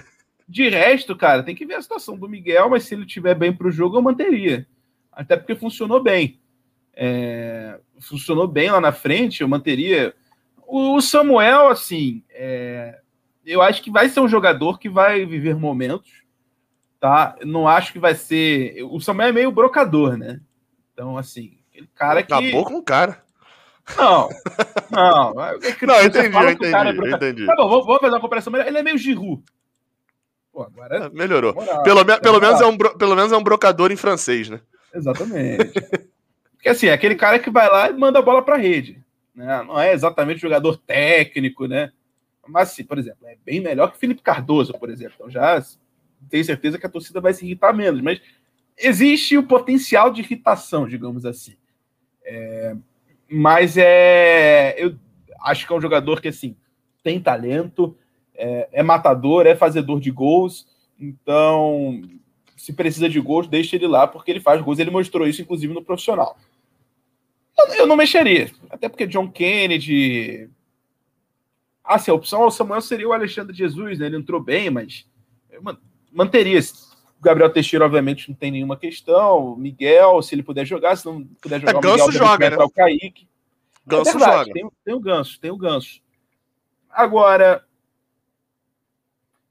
De 0.47 0.68
resto, 0.68 1.16
cara, 1.16 1.43
tem 1.43 1.55
que 1.55 1.66
ver 1.66 1.76
a 1.76 1.82
situação 1.82 2.18
do 2.18 2.28
Miguel, 2.28 2.70
mas 2.70 2.84
se 2.84 2.93
ele 2.93 3.05
estiver 3.05 3.36
bem 3.36 3.53
para 3.53 3.68
o 3.68 3.72
jogo, 3.72 3.95
eu 3.95 4.01
manteria. 4.01 4.68
Até 5.12 5.38
porque 5.38 5.55
funcionou 5.55 6.01
bem. 6.01 6.41
É, 6.93 7.80
funcionou 8.02 8.47
bem 8.47 8.72
lá 8.72 8.82
na 8.82 8.91
frente, 8.91 9.41
eu 9.41 9.47
manteria. 9.47 10.14
O 10.68 11.02
Samuel, 11.02 11.70
assim, 11.70 12.24
é, 12.30 12.99
eu 13.45 13.62
acho 13.62 13.82
que 13.82 13.91
vai 13.91 14.10
ser 14.10 14.20
um 14.20 14.28
jogador 14.28 14.80
que 14.80 14.89
vai 14.89 15.26
viver 15.26 15.56
momentos, 15.56 16.24
tá? 16.99 17.36
Não 17.43 17.68
acho 17.68 17.93
que 17.93 17.99
vai 17.99 18.16
ser. 18.16 18.84
O 18.84 18.99
Samuel 18.99 19.30
é 19.30 19.34
meio 19.34 19.52
brocador, 19.52 20.18
né? 20.18 20.39
Então, 20.93 21.18
assim, 21.18 21.58
aquele 21.70 21.88
cara 21.93 22.24
que. 22.24 22.34
Acabou 22.34 22.66
com 22.66 22.76
o 22.76 22.84
cara. 22.84 23.24
Não, 23.97 24.30
não. 24.91 25.43
É 25.43 25.58
não, 25.86 26.04
entendi, 26.04 26.36
eu 26.36 26.49
entendi, 26.49 27.06
é 27.06 27.16
entendi. 27.16 27.45
Tá 27.45 27.56
bom, 27.56 27.68
vamos, 27.68 27.86
vamos 27.86 28.02
fazer 28.02 28.14
uma 28.14 28.22
comparação 28.22 28.54
melhor. 28.54 28.68
Ele 28.68 28.78
é 28.78 28.84
meio 28.84 28.97
Giroud. 28.97 29.43
Pô, 30.52 30.64
agora... 30.64 31.10
Melhorou. 31.10 31.54
Moral, 31.54 31.84
pelo, 31.84 32.04
me, 32.04 32.20
pelo, 32.20 32.39
menos 32.39 32.62
é 32.62 32.66
um, 32.66 32.78
pelo 32.78 33.16
menos 33.16 33.32
é 33.32 33.38
um 33.38 33.43
brocador 33.43 33.91
em 33.91 33.95
francês, 33.95 34.49
né? 34.49 34.60
Exatamente. 34.93 35.74
Porque 36.62 36.70
assim, 36.70 36.86
é 36.86 36.93
aquele 36.93 37.16
cara 37.16 37.39
que 37.39 37.49
vai 37.49 37.68
lá 37.68 37.89
e 37.89 37.93
manda 37.93 38.20
a 38.20 38.22
bola 38.22 38.43
pra 38.43 38.55
rede. 38.55 39.03
Né? 39.34 39.64
Não 39.64 39.80
é 39.80 39.93
exatamente 39.93 40.39
jogador 40.39 40.78
técnico, 40.78 41.66
né? 41.66 41.91
Mas, 42.47 42.70
assim, 42.70 42.84
por 42.84 42.99
exemplo, 42.99 43.28
é 43.28 43.36
bem 43.43 43.59
melhor 43.59 43.91
que 43.91 43.97
Felipe 43.97 44.22
Cardoso, 44.22 44.72
por 44.74 44.91
exemplo. 44.91 45.16
Então 45.16 45.30
já 45.32 45.59
tenho 46.30 46.45
certeza 46.45 46.78
que 46.78 46.86
a 46.86 46.89
torcida 46.89 47.20
vai 47.20 47.34
se 47.34 47.43
irritar 47.43 47.74
menos. 47.74 47.99
Mas 48.01 48.22
existe 48.78 49.36
o 49.36 49.47
potencial 49.47 50.12
de 50.12 50.22
irritação, 50.22 50.88
digamos 50.88 51.26
assim. 51.26 51.55
É, 52.24 52.76
mas 53.28 53.76
é, 53.76 54.76
eu 54.78 54.95
acho 55.41 55.66
que 55.66 55.74
é 55.74 55.76
um 55.76 55.82
jogador 55.82 56.22
que 56.22 56.28
assim 56.28 56.55
tem 57.03 57.20
talento, 57.20 57.97
é, 58.36 58.70
é, 58.72 58.84
matador, 58.84 59.47
é 59.47 59.55
fazedor 59.55 59.99
de 59.99 60.12
gols. 60.12 60.68
Então, 60.99 62.03
se 62.55 62.72
precisa 62.72 63.09
de 63.09 63.20
gols, 63.20 63.47
deixa 63.47 63.76
ele 63.76 63.88
lá, 63.88 64.05
porque 64.05 64.30
ele 64.30 64.39
faz 64.39 64.62
gols. 64.62 64.78
Ele 64.78 64.91
mostrou 64.91 65.28
isso, 65.28 65.41
inclusive, 65.41 65.74
no 65.74 65.84
profissional. 65.84 66.38
Eu, 67.58 67.68
eu 67.76 67.88
não 67.88 67.95
mexeria, 67.95 68.49
até 68.70 68.88
porque 68.88 69.08
John 69.08 69.30
Kennedy. 69.30 70.49
Ah, 71.84 71.99
se 71.99 72.10
a 72.10 72.14
opção 72.14 72.43
ao 72.43 72.52
Samuel 72.52 72.82
seria 72.82 73.08
o 73.08 73.14
Alexandre 73.14 73.56
Jesus, 73.56 73.99
né? 73.99 74.06
Ele 74.06 74.18
entrou 74.18 74.41
bem, 74.41 74.70
mas 74.70 75.06
manteria 76.12 76.60
Gabriel 77.22 77.49
Teixeira, 77.49 77.86
obviamente, 77.86 78.30
não 78.30 78.36
tem 78.36 78.52
nenhuma 78.52 78.78
questão. 78.78 79.56
Miguel, 79.56 80.22
se 80.22 80.34
ele 80.34 80.43
puder 80.43 80.66
jogar, 80.66 80.95
se 80.95 81.06
não 81.06 81.24
puder 81.41 81.60
jogar, 81.60 81.74
é, 81.74 81.78
o 81.78 81.82
Ganso 81.82 82.08
Miguel, 82.08 82.28
joga, 82.28 82.49
né? 82.49 82.58
o 82.58 82.70
Kaique. 82.70 83.28
Ganso 83.86 84.10
é 84.10 84.14
verdade, 84.14 84.38
joga. 84.38 84.54
Tem, 84.54 84.70
tem 84.86 84.93
o 84.93 84.99
Ganso, 84.99 85.39
tem 85.39 85.52
o 85.52 85.58
Ganso. 85.58 86.02
Agora, 86.89 87.64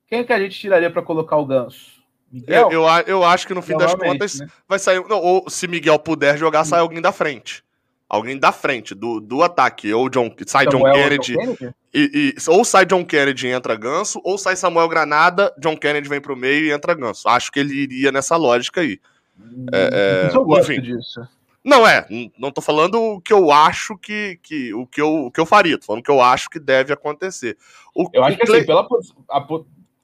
quem 0.09 0.21
é 0.21 0.25
que 0.25 0.33
a 0.33 0.41
gente 0.41 0.59
tiraria 0.59 0.91
para 0.91 1.03
colocar 1.03 1.37
o 1.37 1.47
Ganso? 1.47 2.01
Miguel? 2.31 2.71
Eu, 2.71 2.83
eu, 2.83 3.05
eu 3.07 3.25
acho 3.25 3.47
que 3.47 3.55
no 3.55 3.63
fim 3.63 3.77
das 3.77 3.95
contas 3.95 4.41
né? 4.41 4.49
vai 4.69 4.79
sair. 4.79 5.01
Não, 5.09 5.21
ou 5.21 5.49
se 5.51 5.69
Miguel 5.69 5.99
puder 5.99 6.39
jogar, 6.39 6.65
sai 6.65 6.81
alguém 6.81 7.01
da 7.01 7.13
frente 7.13 7.63
alguém 8.11 8.37
da 8.37 8.51
frente, 8.51 8.93
do, 8.93 9.21
do 9.21 9.41
ataque, 9.41 9.95
ou 9.95 10.11
John, 10.11 10.35
sai 10.45 10.67
John 10.67 10.83
Kennedy, 10.83 11.35
John 11.35 11.41
Kennedy? 11.57 11.75
E, 11.95 12.35
e, 12.37 12.51
ou 12.51 12.65
sai 12.65 12.85
John 12.85 13.05
Kennedy 13.05 13.47
e 13.47 13.51
entra 13.51 13.77
Ganso, 13.77 14.21
ou 14.25 14.37
sai 14.37 14.57
Samuel 14.57 14.89
Granada, 14.89 15.55
John 15.59 15.77
Kennedy 15.77 16.09
vem 16.09 16.21
pro 16.21 16.37
meio 16.37 16.67
e 16.67 16.73
entra 16.73 16.93
Ganso. 16.93 17.29
Acho 17.29 17.53
que 17.53 17.61
ele 17.61 17.73
iria 17.73 18.11
nessa 18.11 18.37
lógica 18.37 18.81
aí. 18.81 18.99
Hum, 19.39 19.67
é, 19.73 20.29
é, 20.29 20.37
eu 20.37 20.45
gosto 20.45 20.73
enfim. 20.73 20.83
disso. 20.83 21.21
Não 21.63 21.87
é, 21.87 22.07
não 22.39 22.51
tô 22.51 22.61
falando 22.61 23.01
o 23.01 23.21
que 23.21 23.33
eu 23.33 23.53
acho 23.53 23.97
que, 23.97 24.41
que 24.43 24.73
o 24.73 24.87
que 24.87 25.01
eu, 25.01 25.27
o 25.27 25.31
que 25.31 25.39
eu 25.39 25.47
faria, 25.47 25.79
tô 25.79 25.85
falando 25.85 26.01
o 26.01 26.05
que 26.05 26.11
eu 26.11 26.21
acho 26.21 26.49
que 26.49 26.59
deve 26.59 26.93
acontecer. 26.93 27.57
O, 27.95 28.09
eu 28.13 28.25
acho 28.25 28.39
que 28.39 28.51
assim, 28.51 28.65
pela 28.65 28.89
a, 29.29 29.47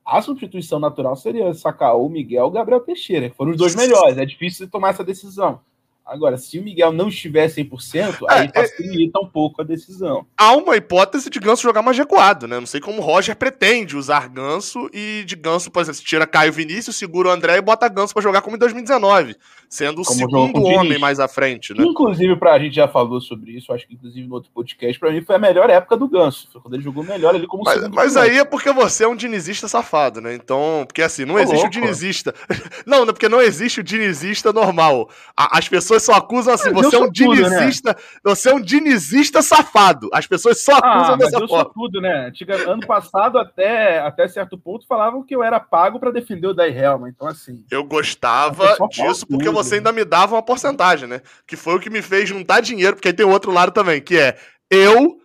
a 0.05 0.23
substituição 0.23 0.79
natural 0.79 1.17
seria 1.17 1.53
sacar 1.55 1.97
o 1.97 2.09
Miguel 2.11 2.45
ou 2.45 2.51
o 2.51 2.53
Gabriel 2.53 2.81
Teixeira, 2.81 3.31
que 3.31 3.37
foram 3.37 3.53
os 3.53 3.57
dois 3.57 3.75
melhores. 3.75 4.19
É 4.19 4.27
difícil 4.27 4.69
tomar 4.69 4.91
essa 4.91 5.03
decisão. 5.03 5.61
Agora, 6.07 6.37
se 6.37 6.57
o 6.57 6.63
Miguel 6.63 6.93
não 6.93 7.09
estiver 7.09 7.49
100%, 7.49 8.19
é, 8.31 8.33
aí 8.33 8.49
facilita 8.55 9.19
é, 9.19 9.25
um 9.25 9.27
pouco 9.27 9.61
a 9.61 9.65
decisão. 9.65 10.25
Há 10.39 10.55
uma 10.55 10.77
hipótese 10.77 11.29
de 11.29 11.41
Ganso 11.41 11.65
jogar 11.65 11.83
mais 11.83 11.99
recuado, 11.99 12.47
né? 12.47 12.61
Não 12.61 12.67
sei 12.67 12.81
como 12.81 13.03
o 13.03 13.05
Roger 13.05 13.35
pretende 13.35 13.97
usar 13.97 14.29
Ganso 14.29 14.89
e 14.95 15.25
de 15.27 15.35
Ganso, 15.35 15.69
por 15.69 15.83
exemplo, 15.83 16.01
tira 16.03 16.25
Caio 16.25 16.53
Vinícius, 16.53 16.95
segura 16.95 17.29
o 17.29 17.33
André 17.33 17.57
e 17.57 17.61
bota 17.61 17.89
Ganso 17.89 18.15
para 18.15 18.23
jogar 18.23 18.41
como 18.41 18.55
em 18.55 18.59
2019, 18.59 19.35
sendo 19.69 20.03
o 20.03 20.05
como 20.05 20.17
segundo 20.17 20.63
homem 20.63 20.97
mais 20.97 21.19
à 21.19 21.27
frente, 21.27 21.75
né? 21.75 21.85
Inclusive, 21.85 22.37
pra, 22.37 22.53
a 22.53 22.59
gente 22.61 22.77
já 22.77 22.87
falou 22.87 23.21
sobre 23.21 23.57
isso, 23.57 23.73
acho 23.73 23.85
que 23.89 23.95
inclusive 23.95 24.29
no 24.29 24.35
outro 24.35 24.51
podcast, 24.55 25.01
para 25.01 25.11
mim 25.11 25.23
foi 25.23 25.35
a 25.35 25.41
melhor 25.41 25.69
época 25.71 25.97
do 25.97 26.09
Ganso. 26.09 26.49
Foi 26.53 26.61
quando 26.61 26.75
ele 26.75 26.85
jogou 26.85 27.03
melhor 27.03 27.35
ali 27.35 27.49
como 27.49 27.65
Mas, 27.65 27.89
mas 27.89 28.17
aí 28.17 28.39
é 28.39 28.45
porque 28.45 28.71
você 28.71 29.03
é 29.03 29.09
um 29.09 29.17
dinizista 29.17 29.67
safado, 29.67 30.21
né? 30.21 30.37
Então, 30.37 30.85
porque 30.87 31.03
assim, 31.03 31.25
não 31.25 31.37
existe 31.37 31.63
louco. 31.63 31.67
o 31.67 31.81
dinizista. 31.81 32.33
não, 32.87 33.05
não, 33.05 33.13
porque 33.13 33.29
não 33.29 33.43
existe 33.43 33.81
o 33.81 33.85
dinizista 33.85 34.53
normal. 34.53 35.11
as 35.37 35.69
pessoas 35.69 35.96
pessoas 35.97 36.03
só 36.03 36.13
acusam 36.15 36.55
assim, 36.55 36.73
você 36.73 36.97
é 36.97 36.99
um 36.99 37.11
dinizista, 37.11 37.91
né? 37.91 37.97
você 38.23 38.51
é 38.51 38.55
um 38.55 38.61
dinizista 38.61 39.43
safado. 39.43 40.09
As 40.13 40.27
pessoas 40.27 40.61
só 40.61 40.73
ah, 40.73 40.79
acusam 40.79 41.15
ah, 41.15 41.17
dessa 41.17 41.39
eu 41.39 41.49
forma. 41.49 41.71
Tudo, 41.73 42.01
né? 42.01 42.33
Ano 42.67 42.87
passado, 42.87 43.39
até, 43.39 43.99
até 44.01 44.29
certo 44.29 44.59
ponto, 44.59 44.87
falavam 44.87 45.23
que 45.23 45.35
eu 45.35 45.43
era 45.43 45.59
pago 45.59 45.99
para 45.99 46.11
defender 46.11 46.47
o 46.47 46.55
Dai 46.55 46.77
Helma. 46.77 47.09
Então, 47.09 47.27
assim. 47.27 47.65
Eu 47.71 47.85
gostava 47.85 48.77
disso 48.91 49.27
porque 49.27 49.49
você 49.51 49.77
ainda 49.77 49.93
me 49.93 50.05
dava 50.05 50.35
uma 50.35 50.43
porcentagem, 50.43 51.09
né? 51.09 51.21
Que 51.47 51.57
foi 51.57 51.75
o 51.75 51.81
que 51.81 51.91
me 51.91 52.03
fez 52.03 52.29
juntar 52.29 52.61
dinheiro, 52.61 52.97
porque 52.97 53.09
aí 53.09 53.15
tem 53.15 53.27
outro 53.27 53.51
lado 53.53 53.73
também, 53.73 54.01
que 54.01 54.19
é 54.19 54.37
eu 54.71 55.19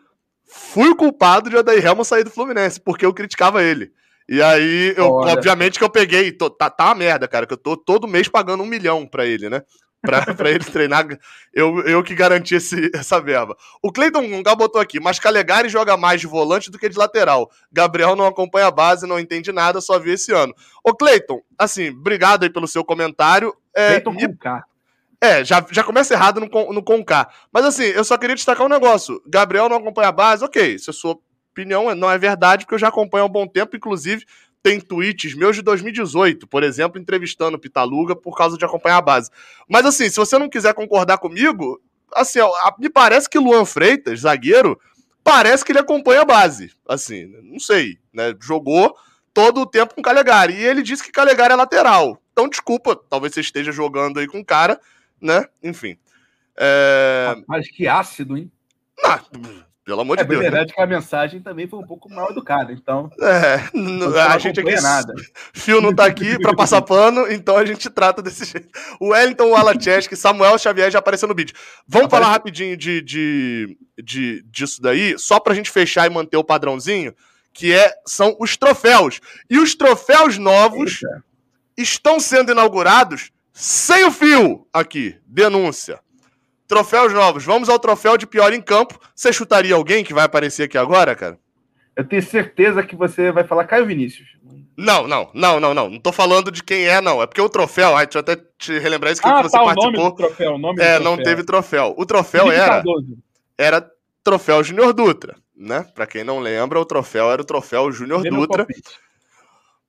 fui 0.46 0.90
o 0.90 0.96
culpado 0.96 1.50
de 1.50 1.58
Adair 1.58 1.86
Helma 1.86 2.04
sair 2.04 2.24
do 2.24 2.30
Fluminense, 2.30 2.80
porque 2.80 3.06
eu 3.06 3.14
criticava 3.14 3.64
ele. 3.64 3.92
E 4.30 4.42
aí, 4.42 4.94
eu, 4.96 5.08
obviamente 5.08 5.78
que 5.78 5.84
eu 5.84 5.90
peguei, 5.90 6.32
tô, 6.32 6.50
tá, 6.50 6.70
tá 6.70 6.86
uma 6.86 6.96
merda, 6.96 7.28
cara, 7.28 7.46
que 7.46 7.54
eu 7.54 7.58
tô 7.58 7.76
todo 7.76 8.08
mês 8.08 8.30
pagando 8.30 8.64
um 8.64 8.66
milhão 8.66 9.06
pra 9.06 9.26
ele, 9.26 9.50
né? 9.50 9.62
Para 10.02 10.50
ele 10.50 10.64
treinar. 10.64 11.08
Eu, 11.54 11.82
eu 11.82 12.04
que 12.04 12.16
garanti 12.16 12.56
esse, 12.56 12.90
essa 12.94 13.22
verba. 13.22 13.56
O 13.82 13.92
Cleiton 13.92 14.28
Gunga 14.28 14.56
botou 14.56 14.82
aqui, 14.82 15.00
mas 15.00 15.20
Calegari 15.20 15.70
joga 15.70 15.96
mais 15.96 16.20
de 16.20 16.28
volante 16.28 16.72
do 16.72 16.80
que 16.80 16.90
de 16.90 16.98
lateral. 16.98 17.50
Gabriel 17.72 18.16
não 18.16 18.26
acompanha 18.26 18.68
a 18.68 18.72
base, 18.72 19.08
não 19.08 19.20
entende 19.20 19.52
nada, 19.52 19.80
só 19.80 20.00
viu 20.00 20.14
esse 20.14 20.32
ano. 20.34 20.54
Ô 20.84 20.94
Cleiton, 20.94 21.42
assim, 21.58 21.90
obrigado 21.90 22.44
aí 22.44 22.50
pelo 22.50 22.68
seu 22.68 22.84
comentário. 22.84 23.56
É, 23.76 24.00
Cleiton 24.00 24.16
e... 24.20 24.38
É, 25.24 25.46
já, 25.46 25.64
já 25.70 25.84
começa 25.84 26.16
errado 26.16 26.40
no, 26.40 26.74
no 26.74 26.84
Conká. 26.84 27.30
Mas 27.54 27.64
assim, 27.66 27.84
eu 27.84 28.04
só 28.04 28.18
queria 28.18 28.36
destacar 28.36 28.66
um 28.66 28.70
negócio. 28.70 29.22
Gabriel 29.28 29.70
não 29.70 29.78
acompanha 29.78 30.08
a 30.10 30.12
base, 30.12 30.44
ok, 30.44 30.80
se 30.80 30.90
a 30.90 30.94
sua 30.94 31.16
opinião 31.52 31.94
não 31.94 32.10
é 32.10 32.18
verdade, 32.18 32.66
porque 32.66 32.74
eu 32.74 32.80
já 32.80 32.88
acompanho 32.88 33.26
há 33.26 33.28
um 33.28 33.32
bom 33.32 33.46
tempo, 33.46 33.76
inclusive 33.76 34.26
tem 34.64 34.80
tweets 34.80 35.34
meus 35.34 35.56
de 35.56 35.62
2018, 35.62 36.48
por 36.48 36.64
exemplo, 36.64 37.02
entrevistando 37.02 37.58
o 37.58 37.60
Pitaluga 37.60 38.16
por 38.16 38.38
causa 38.38 38.58
de 38.58 38.66
acompanhar 38.66 38.98
a 38.98 39.02
base. 39.02 39.32
Mas 39.68 39.86
assim, 39.86 40.10
se 40.10 40.18
você 40.18 40.38
não 40.38 40.50
quiser 40.50 40.74
concordar 40.74 41.18
comigo, 41.18 41.82
assim, 42.14 42.40
ó, 42.40 42.52
me 42.78 42.90
parece 42.90 43.30
que 43.30 43.40
Luan 43.40 43.66
Freitas, 43.66 44.22
zagueiro, 44.22 44.80
parece 45.24 45.66
que 45.66 45.72
ele 45.72 45.80
acompanha 45.80 46.22
a 46.22 46.26
base. 46.26 46.72
Assim, 46.88 47.26
não 47.44 47.60
sei, 47.60 47.98
né? 48.14 48.36
Jogou 48.40 48.96
todo 49.34 49.62
o 49.62 49.66
tempo 49.66 49.96
com 49.96 50.02
Calegari. 50.02 50.54
E 50.54 50.66
ele 50.66 50.84
disse 50.84 51.04
que 51.04 51.12
Calegari 51.12 51.54
é 51.54 51.56
lateral. 51.56 52.22
Então, 52.32 52.48
desculpa, 52.48 52.96
talvez 52.96 53.34
você 53.34 53.42
esteja 53.42 53.72
jogando 53.72 54.20
aí 54.20 54.28
com 54.28 54.40
o 54.40 54.46
cara, 54.46 54.80
né? 55.20 55.46
Enfim. 55.64 55.98
É... 56.58 57.36
Mas 57.48 57.70
que 57.70 57.88
ácido, 57.88 58.38
hein? 58.38 58.52
Não, 59.04 59.20
pelo 59.92 60.04
amor 60.04 60.16
de 60.16 60.24
é 60.24 60.26
Deus. 60.26 60.40
É 60.40 60.44
verdade 60.44 60.70
né? 60.70 60.74
que 60.74 60.82
a 60.82 60.88
mensagem 60.88 61.42
também 61.42 61.68
foi 61.68 61.78
um 61.78 61.86
pouco 61.86 62.10
mal 62.10 62.32
educada, 62.32 62.72
então. 62.72 63.12
É, 63.20 63.60
não, 63.74 64.18
a 64.18 64.38
gente 64.38 64.58
aqui. 64.58 64.80
Nada. 64.80 65.14
Fio 65.52 65.82
não 65.82 65.94
tá 65.94 66.06
aqui 66.06 66.40
para 66.40 66.56
passar 66.56 66.82
pano, 66.82 67.30
então 67.30 67.58
a 67.58 67.66
gente 67.66 67.90
trata 67.90 68.22
desse 68.22 68.46
jeito. 68.46 68.70
O 69.02 69.10
Wellington 69.10 69.50
Walacheski, 69.50 70.16
Samuel 70.16 70.58
Xavier 70.58 70.90
já 70.90 71.00
apareceu 71.00 71.28
no 71.28 71.36
vídeo. 71.36 71.54
Vamos 71.86 72.06
Aparece... 72.06 72.24
falar 72.24 72.34
rapidinho 72.34 72.78
de, 72.78 73.02
de, 73.02 73.78
de, 74.02 74.42
disso 74.46 74.82
daí, 74.82 75.20
só 75.20 75.42
pra 75.42 75.54
gente 75.54 75.70
fechar 75.70 76.08
e 76.08 76.14
manter 76.14 76.38
o 76.38 76.44
padrãozinho, 76.44 77.14
que 77.54 77.74
é, 77.74 77.94
são 78.08 78.38
os 78.40 78.56
troféus. 78.56 79.20
E 79.50 79.60
os 79.60 79.76
troféus 79.76 80.38
novos 80.38 81.04
Eita. 81.04 81.24
estão 81.76 82.18
sendo 82.18 82.54
inaugurados 82.54 83.30
sem 83.52 84.06
o 84.06 84.12
fio 84.12 84.66
aqui. 84.72 85.18
Denúncia. 85.28 86.00
Troféus 86.72 87.12
novos. 87.12 87.44
Vamos 87.44 87.68
ao 87.68 87.78
troféu 87.78 88.16
de 88.16 88.26
pior 88.26 88.54
em 88.54 88.62
campo. 88.62 88.98
Você 89.14 89.34
chutaria 89.34 89.76
alguém 89.76 90.06
que 90.06 90.14
vai 90.14 90.24
aparecer 90.24 90.64
aqui 90.64 90.78
agora, 90.78 91.14
cara? 91.14 91.38
Eu 91.98 92.08
tenho 92.08 92.24
certeza 92.24 92.82
que 92.82 92.96
você 92.96 93.30
vai 93.30 93.44
falar 93.44 93.66
Caio 93.66 93.86
Vinícius. 93.86 94.30
Não, 94.78 95.06
não, 95.06 95.30
não, 95.34 95.60
não, 95.60 95.74
não. 95.74 95.90
Não 95.90 96.00
tô 96.00 96.14
falando 96.14 96.50
de 96.50 96.64
quem 96.64 96.86
é, 96.86 97.02
não. 97.02 97.22
É 97.22 97.28
porque 97.28 97.42
o 97.42 97.50
troféu, 97.50 97.98
ai, 97.98 98.06
deixa 98.06 98.20
eu 98.20 98.22
até 98.22 98.38
te 98.58 98.80
relembrar 98.80 99.12
isso 99.12 99.22
que, 99.22 99.28
ah, 99.28 99.44
você 99.44 99.58
tá, 99.58 99.66
participou. 99.66 99.90
O 99.90 99.98
nome 99.98 100.12
do 100.12 100.16
troféu, 100.16 100.54
o 100.54 100.58
nome 100.58 100.82
é, 100.82 100.98
do 100.98 101.04
não 101.04 101.18
teve 101.18 101.44
troféu. 101.44 101.94
O 101.98 102.06
troféu 102.06 102.46
Felipe 102.46 102.62
era. 102.62 102.76
Cardoso. 102.76 103.18
Era 103.58 103.92
troféu 104.24 104.64
Júnior 104.64 104.94
Dutra, 104.94 105.36
né? 105.54 105.86
Pra 105.94 106.08
quem 106.08 106.24
não 106.24 106.40
lembra, 106.40 106.80
o 106.80 106.86
troféu 106.86 107.30
era 107.30 107.42
o 107.42 107.46
troféu 107.46 107.92
Júnior 107.92 108.24
Dutra. 108.24 108.66
Palpite. 108.66 108.92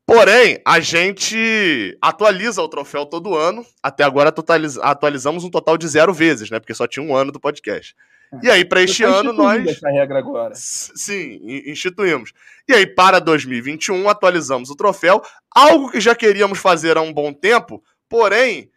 Porém, 0.06 0.60
a 0.66 0.80
gente 0.80 1.96
atualiza 2.00 2.60
o 2.60 2.68
troféu 2.68 3.06
todo 3.06 3.36
ano. 3.36 3.64
Até 3.82 4.04
agora 4.04 4.34
atualizamos 4.82 5.44
um 5.44 5.50
total 5.50 5.78
de 5.78 5.86
zero 5.86 6.12
vezes, 6.12 6.50
né? 6.50 6.58
Porque 6.58 6.74
só 6.74 6.86
tinha 6.86 7.04
um 7.04 7.14
ano 7.14 7.30
do 7.30 7.40
podcast. 7.40 7.94
E 8.42 8.50
aí, 8.50 8.64
para 8.64 8.82
este 8.82 9.04
ano, 9.04 9.32
nós. 9.32 9.66
essa 9.66 9.90
regra 9.90 10.18
agora. 10.18 10.54
Sim, 10.54 11.38
instituímos. 11.66 12.32
E 12.66 12.72
aí, 12.72 12.86
para 12.86 13.18
2021, 13.18 14.08
atualizamos 14.08 14.70
o 14.70 14.76
troféu. 14.76 15.22
Algo 15.54 15.90
que 15.90 16.00
já 16.00 16.14
queríamos 16.14 16.58
fazer 16.58 16.96
há 16.96 17.02
um 17.02 17.12
bom 17.12 17.32
tempo, 17.32 17.82
porém, 18.08 18.70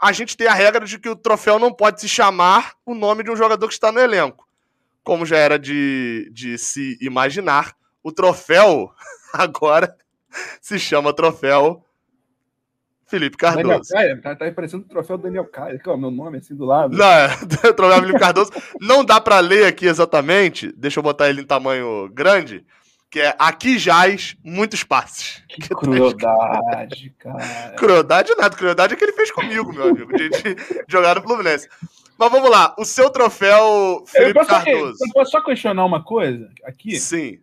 a 0.00 0.12
gente 0.12 0.36
tem 0.36 0.46
a 0.46 0.54
regra 0.54 0.86
de 0.86 0.98
que 0.98 1.08
o 1.08 1.16
troféu 1.16 1.58
não 1.58 1.72
pode 1.72 2.00
se 2.00 2.08
chamar 2.08 2.74
o 2.84 2.94
nome 2.94 3.24
de 3.24 3.30
um 3.30 3.36
jogador 3.36 3.66
que 3.66 3.74
está 3.74 3.90
no 3.90 3.98
elenco. 3.98 4.46
Como 5.02 5.26
já 5.26 5.36
era 5.36 5.58
de, 5.58 6.30
de 6.32 6.56
se 6.56 6.96
imaginar, 7.00 7.74
o 8.04 8.12
troféu 8.12 8.92
agora 9.34 9.96
se 10.60 10.78
chama 10.78 11.12
troféu 11.12 11.86
Felipe 13.06 13.36
Cardoso. 13.36 13.64
Daniel 13.64 13.80
Caia, 13.88 14.20
tá, 14.20 14.34
tá 14.34 14.52
parecendo 14.52 14.84
o 14.84 14.88
troféu 14.88 15.16
Daniel 15.16 15.44
Caia, 15.44 15.78
que 15.78 15.88
é 15.88 15.92
o 15.92 15.96
meu 15.96 16.10
nome 16.10 16.38
assim 16.38 16.54
do 16.54 16.64
lado. 16.64 16.96
Não, 16.96 17.06
é, 17.06 17.28
troféu 17.72 18.00
Felipe 18.00 18.18
Cardoso. 18.18 18.52
Não 18.80 19.04
dá 19.04 19.20
para 19.20 19.38
ler 19.38 19.66
aqui 19.66 19.86
exatamente, 19.86 20.72
deixa 20.76 20.98
eu 20.98 21.04
botar 21.04 21.28
ele 21.28 21.42
em 21.42 21.46
tamanho 21.46 22.10
grande, 22.12 22.66
que 23.08 23.20
é 23.20 23.34
aqui 23.38 23.78
jaz 23.78 24.36
muitos 24.44 24.82
passes. 24.82 25.42
Que, 25.48 25.68
crueldade, 25.68 27.14
cara. 27.18 27.74
Crueldade 27.76 28.34
nada, 28.36 28.56
crueldade 28.56 28.94
é 28.94 28.96
que 28.96 29.04
ele 29.04 29.12
fez 29.12 29.30
comigo, 29.30 29.72
meu 29.72 29.90
amigo, 29.90 30.12
de, 30.12 30.28
de 30.28 30.56
jogar 30.88 31.14
no 31.14 31.22
Fluminense. 31.22 31.68
Mas 32.18 32.32
vamos 32.32 32.50
lá, 32.50 32.74
o 32.76 32.84
seu 32.84 33.08
troféu 33.10 34.02
Felipe 34.06 34.40
eu 34.40 34.46
Cardoso. 34.46 34.96
eu 35.00 35.12
posso 35.12 35.30
só 35.30 35.40
questionar 35.42 35.84
uma 35.84 36.02
coisa 36.02 36.50
aqui? 36.64 36.98
Sim 36.98 37.38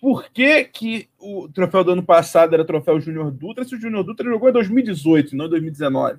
por 0.00 0.24
que, 0.30 0.64
que 0.64 1.08
o 1.18 1.48
troféu 1.48 1.84
do 1.84 1.92
ano 1.92 2.02
passado 2.02 2.54
era 2.54 2.64
troféu 2.64 2.98
Júnior 2.98 3.30
Dutra 3.30 3.64
se 3.64 3.74
o 3.74 3.80
Júnior 3.80 4.02
Dutra 4.02 4.28
jogou 4.28 4.48
em 4.48 4.52
2018, 4.52 5.36
não 5.36 5.46
em 5.46 5.50
2019? 5.50 6.18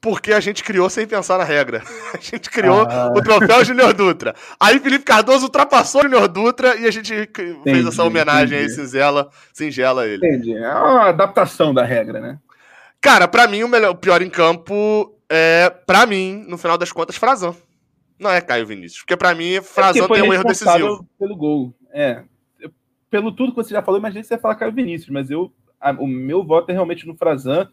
Porque 0.00 0.32
a 0.32 0.40
gente 0.40 0.62
criou 0.62 0.88
sem 0.88 1.06
pensar 1.06 1.38
na 1.38 1.44
regra. 1.44 1.82
A 2.14 2.18
gente 2.18 2.48
criou 2.50 2.86
ah. 2.88 3.12
o 3.14 3.20
troféu 3.20 3.64
Júnior 3.64 3.92
Dutra. 3.92 4.34
Aí 4.58 4.78
Felipe 4.78 5.04
Cardoso 5.04 5.44
ultrapassou 5.44 6.00
o 6.00 6.04
Júnior 6.04 6.28
Dutra 6.28 6.76
e 6.76 6.86
a 6.86 6.90
gente 6.90 7.12
entendi, 7.12 7.60
fez 7.64 7.86
essa 7.86 8.04
homenagem 8.04 8.58
entendi. 8.58 8.70
aí 8.80 8.86
singela, 8.86 9.28
singela 9.52 10.06
ele. 10.06 10.24
Entendi. 10.24 10.56
É 10.56 10.72
uma 10.72 11.08
adaptação 11.08 11.74
da 11.74 11.84
regra, 11.84 12.20
né? 12.20 12.38
Cara, 13.00 13.26
para 13.26 13.48
mim 13.48 13.64
o 13.64 13.68
melhor, 13.68 13.90
o 13.90 13.96
pior 13.96 14.22
em 14.22 14.30
campo 14.30 15.12
é, 15.28 15.68
para 15.68 16.06
mim, 16.06 16.44
no 16.48 16.56
final 16.56 16.78
das 16.78 16.92
contas, 16.92 17.16
Frazan. 17.16 17.54
Não 18.18 18.30
é 18.30 18.40
Caio 18.40 18.66
Vinícius, 18.66 19.00
porque 19.00 19.16
para 19.16 19.34
mim 19.34 19.60
Frazan 19.60 20.04
é 20.04 20.08
tem 20.08 20.22
um 20.22 20.32
erro 20.32 20.44
decisivo. 20.44 21.06
Pelo 21.18 21.36
gol. 21.36 21.74
É, 21.92 22.22
pelo 23.10 23.32
tudo 23.32 23.52
que 23.52 23.56
você 23.56 23.74
já 23.74 23.82
falou, 23.82 23.98
imagina 23.98 24.20
que 24.20 24.28
você 24.28 24.34
ia 24.34 24.40
falar 24.40 24.54
Caio 24.54 24.72
Vinícius, 24.72 25.10
mas 25.10 25.30
eu, 25.30 25.52
a, 25.80 25.92
o 25.92 26.06
meu 26.06 26.44
voto 26.44 26.70
é 26.70 26.72
realmente 26.72 27.06
no 27.06 27.16
Frazan 27.16 27.68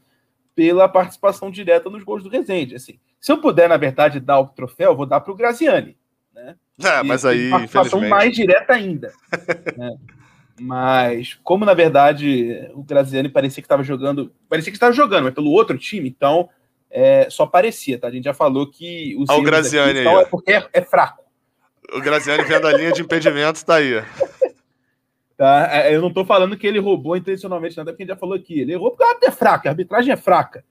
pela 0.56 0.88
participação 0.88 1.52
direta 1.52 1.90
nos 1.90 2.04
gols 2.04 2.24
do 2.24 2.30
Rezende. 2.30 2.76
Assim, 2.76 2.98
se 3.20 3.32
eu 3.32 3.38
puder, 3.38 3.68
na 3.68 3.78
verdade, 3.78 4.20
dar 4.20 4.40
o 4.40 4.48
troféu, 4.48 4.92
eu 4.92 4.96
vou 4.96 5.06
dar 5.06 5.20
para 5.20 5.34
o 5.34 5.36
Graziani. 5.36 5.98
Né? 6.34 6.56
É, 6.82 7.04
mas 7.04 7.26
aí, 7.26 7.50
participação 7.50 8.08
mais 8.08 8.34
direta 8.34 8.74
ainda. 8.74 9.12
né? 9.78 9.98
Mas, 10.60 11.34
como 11.44 11.66
na 11.66 11.74
verdade 11.74 12.70
o 12.74 12.82
Graziani 12.82 13.28
parecia 13.28 13.62
que 13.62 13.66
estava 13.66 13.84
jogando, 13.84 14.32
parecia 14.48 14.72
que 14.72 14.78
estava 14.78 14.94
jogando, 14.94 15.26
mas 15.26 15.34
pelo 15.34 15.52
outro 15.52 15.78
time, 15.78 16.08
então 16.08 16.50
é, 16.90 17.30
só 17.30 17.46
parecia, 17.46 18.00
tá? 18.00 18.08
A 18.08 18.12
gente 18.12 18.24
já 18.24 18.34
falou 18.34 18.70
que 18.70 19.16
o 19.18 19.42
Graziani 19.42 19.92
aqui, 19.92 20.00
então, 20.00 20.20
é 20.20 20.26
porque 20.26 20.54
é, 20.54 20.66
é, 20.72 20.82
fraco. 20.82 21.24
O 21.94 22.00
Graziani 22.00 22.44
vendo 22.44 22.68
a 22.68 22.74
linha 22.74 22.94
de 22.94 23.02
impedimento, 23.02 23.58
está 23.58 23.76
aí. 23.76 24.02
Tá? 25.38 25.70
É, 25.70 25.94
eu 25.94 26.02
não 26.02 26.08
estou 26.08 26.26
falando 26.26 26.58
que 26.58 26.66
ele 26.66 26.80
roubou 26.80 27.18
intencionalmente, 27.18 27.76
nada, 27.76 27.92
porque 27.92 28.04
a 28.04 28.06
gente 28.06 28.14
já 28.14 28.20
falou 28.20 28.36
aqui. 28.36 28.60
Ele 28.60 28.74
errou 28.74 28.92
porque 28.92 29.26
é 29.26 29.32
fraca, 29.32 29.70
a 29.70 29.72
arbitragem 29.72 30.12
é 30.12 30.18
fraca. 30.18 30.64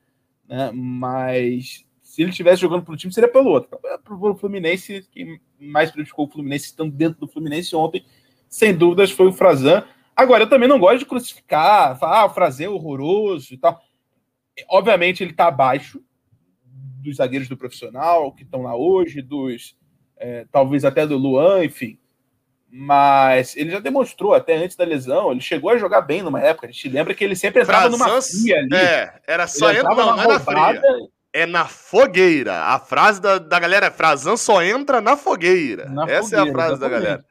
Né? 0.49 0.71
Mas 0.73 1.85
se 2.03 2.23
ele 2.23 2.31
estivesse 2.31 2.63
jogando 2.63 2.83
para 2.83 2.95
o 2.95 2.97
time, 2.97 3.13
seria 3.13 3.31
pelo 3.31 3.51
outro. 3.51 3.79
Para 3.79 4.15
o 4.15 4.37
Fluminense, 4.37 5.07
que 5.11 5.39
mais 5.61 5.91
prejudicou 5.91 6.27
o 6.27 6.31
Fluminense 6.31 6.67
estando 6.67 6.93
dentro 6.93 7.21
do 7.21 7.29
Fluminense 7.29 7.77
ontem, 7.77 8.05
sem 8.49 8.75
dúvidas, 8.75 9.11
foi 9.11 9.27
o 9.27 9.33
Frazan. 9.33 9.85
Agora, 10.17 10.45
eu 10.45 10.49
também 10.49 10.69
não 10.69 10.79
gosto 10.79 11.01
de 11.01 11.07
crucificar, 11.07 11.99
falar, 11.99 12.21
ah, 12.21 12.27
o 12.27 12.31
Frazan 12.31 12.65
é 12.65 12.69
horroroso 12.69 13.53
e 13.53 13.59
tal. 13.59 13.83
Obviamente, 14.69 15.23
ele 15.23 15.33
está 15.33 15.49
abaixo 15.49 16.01
dos 17.03 17.17
zagueiros 17.17 17.49
do 17.49 17.57
profissional, 17.57 18.33
que 18.33 18.45
estão 18.45 18.63
lá 18.63 18.75
hoje, 18.75 19.21
dos 19.21 19.77
é, 20.17 20.47
talvez 20.51 20.85
até 20.85 21.07
do 21.07 21.19
Luan, 21.19 21.65
enfim 21.65 21.99
mas 22.77 23.57
ele 23.57 23.71
já 23.71 23.79
demonstrou 23.79 24.35
até 24.35 24.57
antes 24.57 24.77
da 24.77 24.85
lesão, 24.85 25.31
ele 25.31 25.41
chegou 25.41 25.71
a 25.71 25.79
jogar 25.79 26.01
bem 26.01 26.23
numa 26.25 26.41
época. 26.41 26.67
A 26.67 26.71
gente 26.73 26.89
lembra 26.89 27.15
que 27.15 27.23
ele 27.23 27.37
sempre 27.37 27.63
entrava 27.63 27.89
numa 27.89 28.21
fria 28.21 28.59
ali. 28.59 28.75
É, 28.75 29.15
era 29.29 29.47
só 29.47 29.71
ele 29.71 29.79
entra, 29.79 29.95
não, 29.95 30.17
na 30.17 30.41
fria. 30.41 30.83
É 31.33 31.47
na 31.47 31.67
fogueira. 31.67 32.65
A 32.65 32.81
frase 32.81 33.21
da, 33.21 33.39
da 33.39 33.61
galera 33.61 33.87
é 33.87 33.91
Frazan 33.93 34.37
só 34.37 34.61
entra 34.61 35.01
na 35.01 35.17
fogueira. 35.17 35.89
Na 35.89 36.03
Essa 36.03 36.31
fogueira, 36.31 36.49
é 36.49 36.51
a 36.51 36.53
frase 36.53 36.73
exatamente. 36.73 36.81
da 36.81 36.89
galera. 36.89 37.25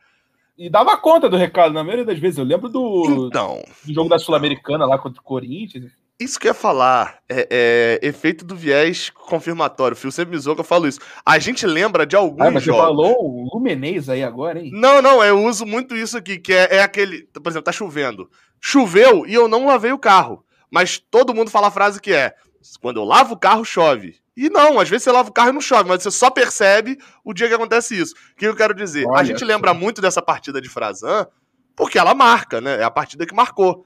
E 0.57 0.69
dava 0.69 0.95
conta 0.95 1.29
do 1.29 1.35
recado 1.35 1.73
na 1.73 1.83
maioria 1.83 2.05
das 2.05 2.19
vezes. 2.19 2.37
Eu 2.37 2.45
lembro 2.45 2.69
do, 2.69 3.27
então, 3.27 3.61
do 3.83 3.93
jogo 3.93 4.07
da 4.07 4.19
Sul-Americana 4.19 4.85
lá 4.85 4.97
contra 4.97 5.19
o 5.19 5.25
Corinthians. 5.25 5.91
Isso 6.20 6.39
que 6.39 6.47
eu 6.47 6.51
ia 6.51 6.53
falar, 6.53 7.20
é, 7.28 7.47
é, 7.49 8.07
efeito 8.07 8.45
do 8.45 8.55
viés 8.55 9.09
confirmatório. 9.09 9.95
O 9.95 9.97
Fio 9.97 10.11
sempre 10.11 10.36
me 10.36 10.41
zoou 10.41 10.55
que 10.55 10.61
eu 10.61 10.66
falo 10.66 10.88
isso. 10.88 10.99
A 11.26 11.39
gente 11.39 11.66
lembra 11.66 12.05
de 12.05 12.16
alguns 12.16 12.45
ah, 12.45 12.51
mas 12.51 12.64
jogos. 12.64 12.82
Você 12.82 12.88
falou 12.88 13.16
o 13.20 13.49
Lumenês 13.53 14.07
aí 14.09 14.24
agora, 14.24 14.59
hein? 14.59 14.72
Não, 14.74 15.01
não, 15.01 15.24
eu 15.24 15.43
uso 15.43 15.66
muito 15.66 15.95
isso 15.95 16.18
aqui, 16.18 16.38
que 16.38 16.53
é, 16.53 16.78
é 16.78 16.82
aquele. 16.82 17.24
Por 17.34 17.49
exemplo, 17.49 17.64
tá 17.64 17.72
chovendo. 17.72 18.30
Choveu 18.61 19.26
e 19.26 19.34
eu 19.34 19.47
não 19.47 19.66
lavei 19.66 19.91
o 19.91 19.99
carro. 19.99 20.45
Mas 20.72 20.97
todo 20.97 21.34
mundo 21.34 21.51
fala 21.51 21.68
a 21.68 21.72
frase 21.72 21.99
que 21.99 22.14
é: 22.14 22.36
quando 22.80 22.97
eu 22.97 23.03
lavo 23.03 23.34
o 23.34 23.39
carro, 23.39 23.66
chove. 23.66 24.16
E 24.36 24.49
não, 24.49 24.80
às 24.80 24.89
vezes 24.89 25.03
você 25.03 25.11
lava 25.11 25.30
o 25.30 25.34
carro 25.34 25.49
e 25.49 25.53
não 25.53 25.61
chove, 25.61 25.88
mas 25.88 26.01
você 26.01 26.09
só 26.09 26.30
percebe 26.30 26.97
o 27.24 27.34
dia 27.34 27.47
que 27.47 27.53
acontece 27.53 27.99
isso. 27.99 28.16
O 28.34 28.36
que 28.36 28.47
eu 28.47 28.55
quero 28.55 28.74
dizer? 28.74 29.05
Olha, 29.07 29.20
a 29.20 29.24
gente 29.24 29.43
lembra 29.43 29.74
muito 29.74 30.01
dessa 30.01 30.22
partida 30.22 30.59
de 30.59 30.70
Frazan 30.70 31.28
porque 31.76 31.97
ela 31.97 32.14
marca, 32.14 32.61
né? 32.61 32.78
É 32.80 32.84
a 32.84 32.91
partida 32.91 33.26
que 33.26 33.36
marcou. 33.36 33.86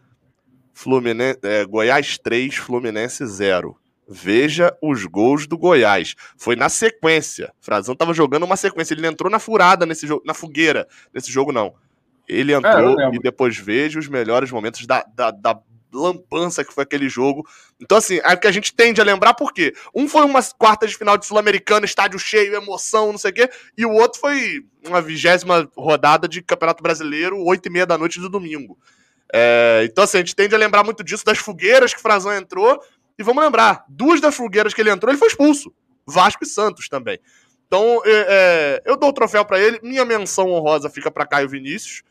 Fluminense, 0.78 1.40
é, 1.42 1.66
Goiás 1.66 2.20
3, 2.20 2.56
Fluminense 2.58 3.26
0. 3.26 3.76
Veja 4.08 4.72
os 4.80 5.06
gols 5.06 5.48
do 5.48 5.58
Goiás. 5.58 6.14
Foi 6.38 6.56
na 6.56 6.70
sequência. 6.70 7.52
Frazão 7.60 7.96
tava 7.96 8.14
jogando 8.14 8.44
uma 8.44 8.56
sequência. 8.56 8.94
Ele 8.94 9.08
entrou 9.08 9.32
na 9.32 9.40
furada 9.40 9.88
nesse 9.88 10.06
jogo, 10.06 10.22
na 10.24 10.36
fogueira 10.36 10.88
nesse 11.12 11.32
jogo, 11.32 11.52
não. 11.52 11.74
Ele 12.28 12.54
é, 12.54 12.58
entrou 12.58 13.02
é, 13.02 13.10
e 13.12 13.18
depois 13.18 13.58
veja 13.58 13.98
os 13.98 14.08
melhores 14.08 14.52
momentos 14.52 14.86
da, 14.86 15.04
da, 15.16 15.32
da, 15.32 15.60
lampança 15.92 16.64
que 16.64 16.72
foi 16.72 16.84
aquele 16.84 17.10
jogo. 17.10 17.48
Então, 17.82 17.98
assim, 17.98 18.20
é 18.24 18.34
o 18.34 18.40
que 18.40 18.46
a 18.46 18.52
gente 18.52 18.72
tende 18.72 19.02
a 19.02 19.04
lembrar, 19.04 19.34
porque 19.34 19.74
um 19.96 20.08
foi 20.08 20.26
uma 20.26 20.44
quarta 20.60 20.86
de 20.86 20.96
final 20.96 21.18
de 21.18 21.26
Sul-Americana, 21.26 21.88
estádio 21.88 22.20
cheio, 22.20 22.54
emoção, 22.54 23.12
não 23.12 23.18
sei 23.18 23.32
o 23.32 23.34
quê, 23.34 23.50
e 23.76 23.84
o 23.84 23.94
outro 23.94 24.20
foi 24.20 24.64
uma 24.86 25.02
vigésima 25.02 25.68
rodada 25.76 26.28
de 26.28 26.44
Campeonato 26.44 26.84
Brasileiro, 26.84 27.44
oito 27.44 27.66
e 27.66 27.72
meia 27.72 27.86
da 27.86 27.98
noite 27.98 28.20
do 28.20 28.30
domingo. 28.30 28.78
É, 29.34 29.84
então, 29.90 30.04
assim, 30.04 30.18
a 30.18 30.22
gente 30.22 30.36
tende 30.36 30.56
a 30.56 30.58
lembrar 30.58 30.84
muito 30.84 31.04
disso, 31.04 31.26
das 31.26 31.38
fogueiras 31.38 31.94
que 31.94 32.00
o 32.00 32.02
Frazão 32.02 32.34
entrou. 32.34 32.82
E 33.18 33.24
vamos 33.24 33.44
lembrar, 33.44 33.84
duas 33.90 34.22
das 34.22 34.36
fogueiras 34.36 34.74
que 34.74 34.82
ele 34.82 34.92
entrou, 34.92 35.12
ele 35.12 35.20
foi 35.20 35.28
expulso. 35.28 35.74
Vasco 36.06 36.44
e 36.44 36.48
Santos 36.48 36.88
também. 36.88 37.20
Então, 37.66 38.02
é, 38.06 38.12
é 38.12 38.82
eu 38.86 38.96
dou 38.96 39.10
o 39.10 39.14
troféu 39.14 39.44
para 39.44 39.60
ele. 39.60 39.80
Minha 39.82 40.06
menção 40.06 40.50
honrosa 40.52 40.90
fica 40.90 41.12
para 41.12 41.26
Caio 41.26 41.50
Vinícius. 41.50 42.04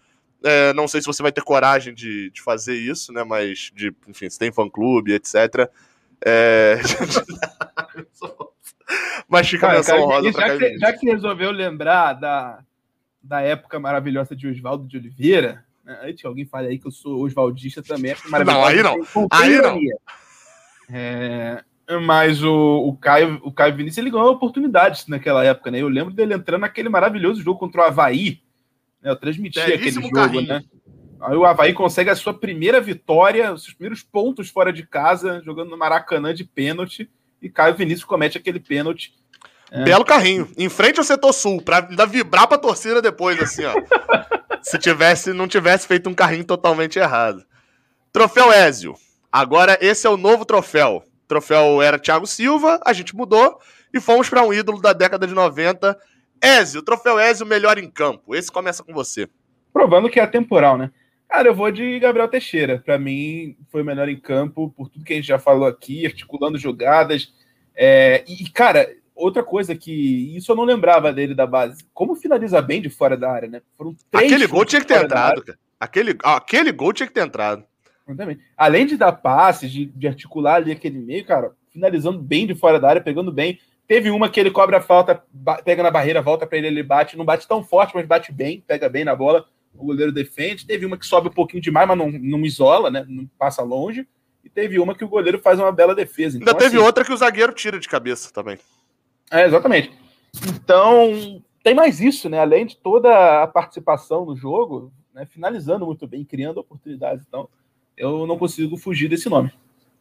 É, 0.45 0.73
não 0.75 0.87
sei 0.87 1.01
se 1.01 1.07
você 1.07 1.23
vai 1.23 1.33
ter 1.33 1.43
coragem 1.43 1.95
de, 1.95 2.31
de 2.31 2.43
fazer 2.43 2.77
isso, 2.77 3.13
né? 3.13 3.25
Mas, 3.25 3.71
de, 3.75 3.95
enfim, 4.07 4.29
se 4.29 4.39
tem 4.39 4.53
fã-clube, 4.53 5.13
etc. 5.15 5.71
É... 6.25 6.79
Mas 9.29 9.49
fica 9.49 9.63
cara, 9.63 9.73
a 9.73 9.77
menção 9.79 10.01
honrosa 10.01 10.31
já, 10.31 10.39
Caio 10.39 10.59
que, 10.59 10.79
já 10.79 10.93
que 10.93 11.07
resolveu 11.11 11.51
lembrar 11.51 12.13
da, 12.13 12.61
da 13.21 13.41
época 13.41 13.81
maravilhosa 13.81 14.37
de 14.37 14.47
Oswaldo 14.47 14.87
de 14.87 14.97
Oliveira, 14.97 15.66
né? 15.87 15.99
antes 16.03 16.21
que 16.21 16.27
alguém 16.27 16.45
fale 16.45 16.67
aí 16.67 16.79
que 16.79 16.87
eu 16.87 16.91
sou 16.91 17.23
oswaldista 17.25 17.81
também, 17.83 18.11
é 18.11 18.45
Não, 18.45 18.65
aí 18.65 18.83
não. 18.83 18.97
Aí 19.31 19.57
não. 19.57 19.79
É, 20.89 21.63
mas 22.03 22.43
o, 22.43 22.89
o, 22.89 22.97
Caio, 22.97 23.41
o 23.45 23.53
Caio 23.53 23.77
Vinícius 23.77 23.99
ele 23.99 24.11
ganhou 24.11 24.33
oportunidades 24.33 25.07
naquela 25.07 25.45
época, 25.45 25.71
né? 25.71 25.81
Eu 25.81 25.89
lembro 25.89 26.13
dele 26.13 26.35
entrando 26.35 26.63
naquele 26.63 26.89
maravilhoso 26.89 27.43
jogo 27.43 27.59
contra 27.59 27.83
o 27.83 27.85
Havaí. 27.85 28.41
Né? 29.01 29.11
Eu 29.11 29.17
transmiti 29.17 29.61
aquele 29.61 29.91
jogo, 29.91 30.11
carrinho. 30.11 30.49
né? 30.49 30.65
Aí 31.21 31.37
o 31.37 31.45
Havaí 31.45 31.73
consegue 31.73 32.11
a 32.11 32.17
sua 32.17 32.35
primeira 32.35 32.81
vitória, 32.81 33.53
os 33.53 33.63
seus 33.63 33.75
primeiros 33.75 34.03
pontos 34.03 34.51
fora 34.51 34.73
de 34.73 34.87
casa, 34.87 35.41
jogando 35.45 35.71
no 35.71 35.79
Maracanã 35.79 36.35
de 36.35 36.45
pênalti, 36.45 37.09
e 37.41 37.49
Caio 37.49 37.75
Vinícius 37.75 38.05
comete 38.05 38.37
aquele 38.37 38.61
pênalti. 38.61 39.15
É. 39.71 39.85
Belo 39.85 40.05
carrinho. 40.05 40.49
Em 40.57 40.69
frente 40.69 40.99
ao 40.99 41.05
setor 41.05 41.33
sul, 41.33 41.63
pra 41.63 41.87
ainda 41.89 42.07
vibrar 42.07 42.47
pra 42.47 42.59
torcida 42.59 43.01
depois, 43.01 43.41
assim, 43.41 43.65
ó. 43.65 43.75
Se 44.67 44.77
tivesse, 44.81 45.33
não 45.33 45.47
tivesse 45.47 45.87
feito 45.87 46.11
um 46.11 46.15
carrinho 46.15 46.45
totalmente 46.45 46.99
errado. 46.99 47.45
Troféu 48.13 48.51
Ézio. 48.51 48.97
Agora 49.31 49.79
esse 49.81 50.09
é 50.09 50.11
o 50.11 50.17
novo 50.17 50.45
troféu. 50.45 51.05
O 51.07 51.29
troféu 51.29 51.81
era 51.81 52.01
Thiago 52.01 52.27
Silva, 52.27 52.81
a 52.85 52.93
gente 52.93 53.15
mudou 53.15 53.61
e 53.95 54.01
fomos 54.01 54.29
para 54.29 54.43
um 54.43 54.53
ídolo 54.53 54.81
da 54.81 54.93
década 54.93 55.25
de 55.25 55.33
90. 55.33 55.97
Ézio, 56.43 56.83
troféu 56.83 57.17
Ézio 57.17 57.47
melhor 57.47 57.79
em 57.79 57.89
campo. 57.89 58.35
Esse 58.35 58.51
começa 58.51 58.83
com 58.83 58.93
você. 58.93 59.29
Provando 59.73 60.11
que 60.11 60.19
é 60.19 60.27
temporal, 60.27 60.77
né? 60.77 60.91
Cara, 61.29 61.47
eu 61.47 61.55
vou 61.55 61.71
de 61.71 62.01
Gabriel 62.01 62.27
Teixeira. 62.27 62.83
Para 62.85 62.99
mim, 62.99 63.57
foi 63.71 63.83
o 63.83 63.85
melhor 63.85 64.09
em 64.09 64.19
campo, 64.19 64.75
por 64.77 64.89
tudo 64.89 65.05
que 65.05 65.13
a 65.13 65.17
gente 65.17 65.29
já 65.29 65.39
falou 65.39 65.69
aqui, 65.69 66.05
articulando 66.05 66.59
jogadas. 66.59 67.33
É... 67.73 68.25
E, 68.27 68.51
cara, 68.51 68.93
outra 69.17 69.43
coisa 69.43 69.75
que. 69.75 70.37
Isso 70.37 70.53
eu 70.53 70.57
não 70.57 70.65
lembrava 70.65 71.13
dele 71.13 71.35
da 71.35 71.47
base. 71.47 71.85
Como 71.95 72.15
finaliza 72.15 72.61
bem 72.61 72.81
de 72.81 72.91
fora 72.91 73.17
da 73.17 73.31
área, 73.31 73.49
né? 73.49 73.63
Foram 73.77 73.97
três 74.11 74.31
Aquele 74.31 74.47
gol 74.47 74.65
tinha 74.65 74.81
que 74.81 74.87
ter 74.87 75.03
entrado, 75.03 75.43
cara. 75.43 75.59
Aquele, 75.81 76.17
aquele 76.23 76.73
gol 76.73 76.93
tinha 76.93 77.07
que 77.07 77.13
ter 77.13 77.25
entrado. 77.25 77.65
Além 78.57 78.87
de 78.87 78.97
dar 78.97 79.13
passes, 79.13 79.71
de, 79.71 79.87
de, 79.87 80.07
articular 80.07 80.57
ali 80.57 80.71
aquele 80.71 80.99
meio, 80.99 81.25
cara, 81.25 81.53
finalizando 81.73 82.19
bem 82.19 82.47
de 82.47 82.55
fora 82.55 82.79
da 82.79 82.89
área, 82.89 83.03
pegando 83.03 83.33
bem. 83.33 83.59
Teve 83.89 84.11
uma 84.11 84.29
que 84.29 84.39
ele 84.39 84.51
cobra 84.51 84.79
a 84.79 84.81
falta, 84.81 85.23
pega 85.65 85.83
na 85.83 85.91
barreira, 85.91 86.23
volta 86.23 86.47
para 86.47 86.59
ele, 86.59 86.69
ele 86.69 86.83
bate. 86.83 87.17
Não 87.17 87.25
bate 87.25 87.47
tão 87.49 87.65
forte, 87.65 87.95
mas 87.95 88.07
bate 88.07 88.33
bem, 88.33 88.63
pega 88.67 88.89
bem 88.89 89.05
na 89.05 89.15
bola. 89.15 89.45
O 89.75 89.87
goleiro 89.87 90.13
defende. 90.13 90.67
Teve 90.67 90.87
uma 90.87 90.97
que 90.97 91.07
sobe 91.07 91.29
um 91.29 91.33
pouquinho 91.33 91.63
demais, 91.63 91.87
mas 91.87 91.99
não, 91.99 92.11
não 92.11 92.41
isola, 92.41 92.91
né? 92.91 93.05
Não 93.09 93.27
passa 93.39 93.63
longe. 93.63 94.07
E 94.45 94.49
teve 94.49 94.79
uma 94.79 94.95
que 94.95 95.05
o 95.05 95.09
goleiro 95.09 95.41
faz 95.41 95.59
uma 95.59 95.73
bela 95.73 95.95
defesa. 95.95 96.37
Então, 96.37 96.49
Ainda 96.49 96.59
teve 96.59 96.77
assim, 96.77 96.85
outra 96.85 97.05
que 97.05 97.13
o 97.13 97.17
zagueiro 97.17 97.53
tira 97.53 97.79
de 97.79 97.89
cabeça 97.89 98.33
também. 98.33 98.59
É, 99.31 99.45
exatamente. 99.45 99.93
Então, 100.49 101.43
tem 101.63 101.75
mais 101.75 102.01
isso, 102.01 102.29
né? 102.29 102.39
Além 102.39 102.67
de 102.67 102.77
toda 102.77 103.43
a 103.43 103.47
participação 103.47 104.25
no 104.25 104.37
jogo, 104.37 104.93
né? 105.15 105.27
finalizando 105.27 105.87
muito 105.87 106.07
bem, 106.07 106.25
criando 106.25 106.59
oportunidades. 106.59 107.25
Então, 107.27 107.49
eu 107.97 108.27
não 108.27 108.39
consigo 108.39 108.77
fugir 108.77 109.09
desse 109.09 109.29
nome. 109.29 109.51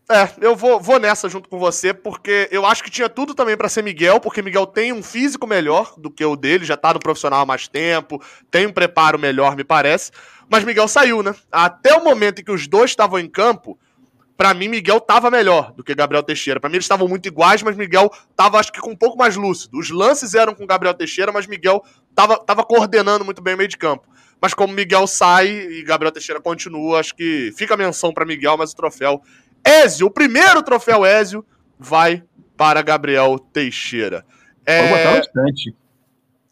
É, 0.07 0.29
eu 0.39 0.55
vou, 0.55 0.79
vou 0.79 0.99
nessa 0.99 1.27
junto 1.27 1.49
com 1.49 1.57
você, 1.57 1.91
porque 1.91 2.47
eu 2.51 2.63
acho 2.63 2.83
que 2.83 2.91
tinha 2.91 3.09
tudo 3.09 3.33
também 3.33 3.57
para 3.57 3.67
ser 3.67 3.81
Miguel, 3.81 4.19
porque 4.19 4.41
Miguel 4.41 4.67
tem 4.67 4.93
um 4.93 5.01
físico 5.01 5.47
melhor 5.47 5.95
do 5.97 6.11
que 6.11 6.23
o 6.23 6.35
dele, 6.35 6.63
já 6.63 6.77
tá 6.77 6.93
no 6.93 6.99
profissional 6.99 7.41
há 7.41 7.45
mais 7.45 7.67
tempo, 7.67 8.21
tem 8.51 8.67
um 8.67 8.71
preparo 8.71 9.17
melhor, 9.17 9.55
me 9.55 9.63
parece. 9.63 10.11
Mas 10.47 10.63
Miguel 10.63 10.87
saiu, 10.87 11.23
né? 11.23 11.33
Até 11.51 11.95
o 11.95 12.03
momento 12.03 12.39
em 12.39 12.43
que 12.43 12.51
os 12.51 12.67
dois 12.67 12.91
estavam 12.91 13.17
em 13.17 13.27
campo, 13.27 13.79
para 14.37 14.53
mim 14.53 14.67
Miguel 14.67 14.99
tava 14.99 15.31
melhor 15.31 15.71
do 15.73 15.83
que 15.83 15.95
Gabriel 15.95 16.23
Teixeira. 16.23 16.59
Para 16.59 16.69
mim 16.69 16.75
eles 16.75 16.85
estavam 16.85 17.07
muito 17.07 17.27
iguais, 17.27 17.63
mas 17.63 17.75
Miguel 17.75 18.11
tava 18.35 18.59
acho 18.59 18.71
que 18.71 18.81
com 18.81 18.91
um 18.91 18.95
pouco 18.95 19.17
mais 19.17 19.35
lúcido. 19.35 19.77
Os 19.77 19.89
lances 19.89 20.33
eram 20.33 20.53
com 20.53 20.65
Gabriel 20.65 20.93
Teixeira, 20.93 21.31
mas 21.31 21.47
Miguel 21.47 21.83
tava, 22.13 22.37
tava 22.37 22.63
coordenando 22.63 23.23
muito 23.23 23.41
bem 23.41 23.53
o 23.53 23.57
meio 23.57 23.69
de 23.69 23.77
campo. 23.77 24.07
Mas 24.41 24.53
como 24.53 24.73
Miguel 24.73 25.07
sai 25.07 25.47
e 25.47 25.83
Gabriel 25.83 26.11
Teixeira 26.11 26.41
continua, 26.41 26.99
acho 26.99 27.15
que 27.15 27.53
fica 27.57 27.73
a 27.73 27.77
menção 27.77 28.13
para 28.13 28.25
Miguel, 28.25 28.57
mas 28.57 28.71
o 28.71 28.75
troféu 28.75 29.21
Ézio, 29.63 30.07
o 30.07 30.11
primeiro 30.11 30.61
troféu 30.61 31.05
Ézio, 31.05 31.45
vai 31.79 32.23
para 32.57 32.81
Gabriel 32.81 33.39
Teixeira. 33.39 34.25
É... 34.65 34.87
Vou 34.87 34.97
botar 34.97 35.17
bastante. 35.17 35.75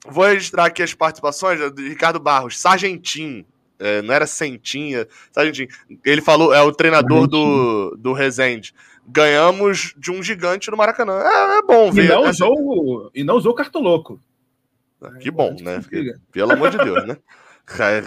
Vou 0.06 0.26
registrar 0.26 0.66
aqui 0.66 0.84
as 0.84 0.94
participações 0.94 1.60
do 1.72 1.82
Ricardo 1.82 2.20
Barros, 2.20 2.60
Sargentinho. 2.60 3.46
É, 3.84 4.02
não 4.02 4.14
era 4.14 4.26
Sentinha, 4.26 5.06
Sargentinho. 5.30 5.68
Ele 6.06 6.22
falou, 6.22 6.54
é 6.54 6.62
o 6.62 6.72
treinador 6.72 7.28
do, 7.28 7.98
do 8.00 8.14
Resende. 8.14 8.74
Ganhamos 9.06 9.94
de 9.98 10.10
um 10.10 10.24
gigante 10.24 10.72
no 10.72 10.78
Maracanã. 10.78 11.20
É, 11.20 11.58
é 11.58 11.62
bom 11.62 11.92
ver. 11.92 12.06
E 12.06 12.08
não, 12.08 12.30
usou, 12.30 13.12
e 13.14 13.24
não 13.26 13.36
usou 13.36 13.52
o 13.52 13.56
cartoloco. 13.56 14.22
Que 15.20 15.30
bom, 15.30 15.54
né? 15.60 15.82
Pelo 16.32 16.54
amor 16.54 16.72
de 16.72 16.78
Deus, 16.78 17.06
né? 17.06 17.18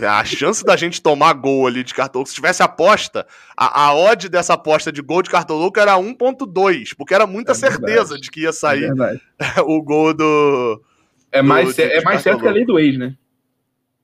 A 0.09 0.25
chance 0.25 0.65
da 0.65 0.77
gente 0.77 1.03
tomar 1.03 1.35
gol 1.35 1.67
ali 1.67 1.85
de 1.85 1.95
cartão, 1.95 2.25
se 2.25 2.35
tivesse 2.35 2.63
aposta, 2.63 3.27
a, 3.57 3.87
a 3.87 3.95
odd 3.95 4.29
dessa 4.29 4.55
aposta 4.55 4.91
de 4.91 5.03
gol 5.03 5.23
de 5.23 5.31
cartoloco 5.31 5.79
era 5.79 5.95
1.2, 5.97 6.95
porque 6.97 7.15
era 7.15 7.27
muita 7.27 7.53
é 7.53 7.55
certeza 7.55 8.19
de 8.19 8.31
que 8.31 8.43
ia 8.43 8.53
sair 8.53 8.91
é 9.39 9.61
o 9.61 9.83
gol 9.83 10.15
do. 10.15 10.83
É 11.31 11.43
mais, 11.43 11.75
do, 11.75 11.83
é 11.83 12.01
mais 12.03 12.23
certo 12.23 12.41
que 12.41 12.49
a 12.49 12.53
lei 12.53 12.65
do 12.65 12.79
ex, 12.79 12.99
né? 12.99 13.15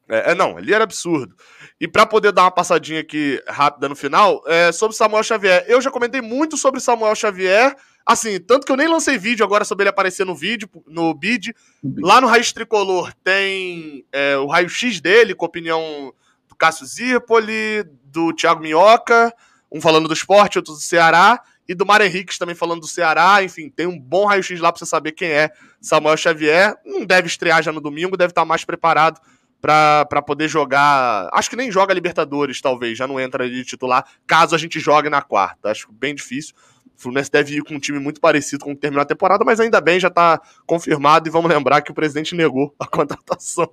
É, 0.09 0.33
é, 0.33 0.35
não, 0.35 0.59
ali 0.59 0.75
era 0.75 0.85
absurdo. 0.85 1.35
E 1.83 1.89
para 1.89 2.07
poder 2.07 2.31
dar 2.31 2.45
uma 2.45 2.51
passadinha 2.53 3.01
aqui 3.01 3.43
rápida 3.49 3.89
no 3.89 3.97
final, 3.97 4.41
é, 4.47 4.71
sobre 4.71 4.97
Samuel 4.97 5.25
Xavier. 5.25 5.65
Eu 5.67 5.81
já 5.81 5.91
comentei 5.91 6.21
muito 6.21 6.57
sobre 6.57 6.79
Samuel 6.79 7.13
Xavier 7.17 7.75
Assim, 8.05 8.41
tanto 8.41 8.67
que 8.67 8.73
eu 8.73 8.77
nem 8.77 8.89
lancei 8.89 9.17
vídeo 9.17 9.45
agora 9.45 9.65
sobre 9.65 9.85
ele 9.85 9.91
aparecer 9.91 10.27
no 10.27 10.35
vídeo, 10.35 10.69
no 10.87 11.15
bid. 11.15 11.55
Lá 11.99 12.21
no 12.21 12.27
Raiz 12.27 12.53
Tricolor 12.53 13.13
tem 13.23 14.05
é, 14.13 14.37
o 14.37 14.47
raio-x 14.47 15.01
dele, 15.01 15.35
com 15.35 15.45
a 15.45 15.49
opinião 15.49 16.13
do 16.49 16.57
Cássio 16.57 16.85
Zirpoli, 16.85 17.85
do 18.05 18.33
Thiago 18.33 18.61
Minhoca, 18.61 19.33
um 19.71 19.81
falando 19.81 20.09
do 20.09 20.15
esporte, 20.15 20.59
outro 20.59 20.75
do 20.75 20.81
Ceará, 20.81 21.41
e 21.69 21.75
do 21.75 21.87
Mário 21.87 22.05
Henriques 22.05 22.39
também 22.39 22.57
falando 22.57 22.81
do 22.81 22.89
Ceará. 22.89 23.43
Enfim, 23.43 23.71
tem 23.71 23.87
um 23.87 23.99
bom 23.99 24.27
raio-x 24.27 24.59
lá 24.61 24.73
pra 24.73 24.81
você 24.81 24.87
saber 24.87 25.13
quem 25.13 25.29
é 25.29 25.51
Samuel 25.81 26.17
Xavier. 26.17 26.75
Não 26.85 27.05
deve 27.05 27.29
estrear 27.29 27.63
já 27.63 27.71
no 27.71 27.81
domingo, 27.81 28.17
deve 28.17 28.33
estar 28.33 28.45
mais 28.45 28.65
preparado 28.65 29.21
para 29.63 30.21
poder 30.27 30.49
jogar. 30.49 31.29
Acho 31.33 31.49
que 31.49 31.57
nem 31.57 31.71
joga 31.71 31.95
Libertadores, 31.95 32.61
talvez, 32.61 32.99
já 32.99 33.07
não 33.07 33.21
entra 33.21 33.49
de 33.49 33.65
titular, 33.65 34.05
caso 34.27 34.57
a 34.57 34.59
gente 34.59 34.81
jogue 34.81 35.09
na 35.09 35.23
quarta. 35.23 35.71
Acho 35.71 35.91
bem 35.93 36.15
difícil. 36.15 36.55
O 36.97 37.01
Fluminense 37.03 37.31
deve 37.31 37.57
ir 37.57 37.63
com 37.63 37.75
um 37.75 37.79
time 37.79 37.99
muito 37.99 38.21
parecido 38.21 38.65
com 38.65 38.73
o 38.73 38.75
que 38.75 38.81
terminou 38.81 39.03
a 39.03 39.07
temporada, 39.07 39.45
mas 39.45 39.61
ainda 39.61 39.81
bem, 39.81 40.01
já 40.01 40.09
está 40.09 40.41
confirmado. 40.67 41.29
E 41.29 41.31
vamos 41.31 41.49
lembrar 41.49 41.81
que 41.81 41.93
o 41.93 41.95
presidente 41.95 42.35
negou 42.35 42.75
a 42.79 42.87
contratação, 42.89 43.71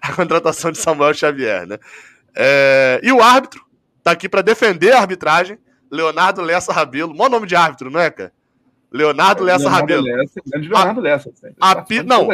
a 0.00 0.12
contratação 0.12 0.70
de 0.70 0.78
Samuel 0.78 1.12
Xavier, 1.12 1.66
né? 1.66 1.78
É, 2.34 3.00
e 3.02 3.10
o 3.10 3.20
árbitro 3.20 3.64
está 3.98 4.12
aqui 4.12 4.28
para 4.28 4.42
defender 4.42 4.92
a 4.92 5.00
arbitragem, 5.00 5.58
Leonardo 5.90 6.40
Lessa 6.40 6.72
Rabelo. 6.72 7.14
Mó 7.14 7.28
nome 7.28 7.46
de 7.46 7.56
árbitro, 7.56 7.90
não 7.90 7.98
é, 7.98 8.10
cara? 8.10 8.32
Leonardo 8.92 9.42
Lessa 9.42 9.64
Leonardo 9.64 9.80
Rabelo. 9.80 10.04
Lessa, 10.04 10.40
Leonardo 10.54 11.00
Lessa. 11.00 11.30
A, 11.60 11.72
a, 11.72 11.84
não, 12.04 12.28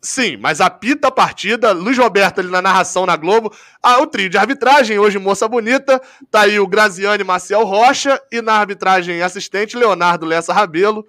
Sim, 0.00 0.36
mas 0.36 0.60
apita 0.60 1.08
a 1.08 1.10
partida, 1.12 1.72
Luiz 1.72 1.98
Roberto 1.98 2.38
ali 2.38 2.48
na 2.48 2.62
narração 2.62 3.04
na 3.04 3.16
Globo, 3.16 3.52
ah, 3.82 4.00
o 4.00 4.06
trio 4.06 4.30
de 4.30 4.38
arbitragem, 4.38 4.96
hoje 4.96 5.18
Moça 5.18 5.48
Bonita, 5.48 6.00
tá 6.30 6.42
aí 6.42 6.60
o 6.60 6.68
Graziane 6.68 7.24
Maciel 7.24 7.64
Rocha 7.64 8.20
e 8.30 8.40
na 8.40 8.52
arbitragem 8.54 9.20
assistente 9.22 9.76
Leonardo 9.76 10.24
Lessa 10.24 10.52
Rabelo. 10.52 11.04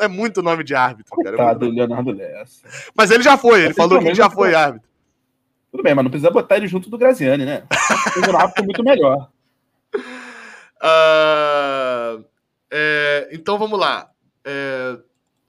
É 0.00 0.08
muito 0.08 0.42
nome 0.42 0.64
de 0.64 0.74
árbitro, 0.74 1.16
cara. 1.16 1.36
Coitado, 1.36 1.64
é 1.64 1.68
muito... 1.68 1.78
Leonardo 1.78 2.10
Lessa. 2.10 2.66
Mas 2.94 3.12
ele 3.12 3.22
já 3.22 3.36
foi, 3.36 3.66
ele 3.66 3.74
falou 3.74 4.00
que 4.00 4.14
já 4.14 4.28
foi 4.28 4.50
bom. 4.50 4.58
árbitro. 4.58 4.88
Tudo 5.70 5.82
bem, 5.82 5.94
mas 5.94 6.04
não 6.04 6.10
precisa 6.10 6.30
botar 6.30 6.56
ele 6.56 6.66
junto 6.66 6.90
do 6.90 6.98
Graziani, 6.98 7.44
né? 7.44 7.64
O 8.32 8.36
árbitro 8.36 8.64
muito 8.64 8.82
melhor. 8.82 9.28
Uh, 10.82 12.24
é, 12.70 13.28
então 13.32 13.58
vamos 13.58 13.78
lá. 13.78 14.08
É, 14.44 14.98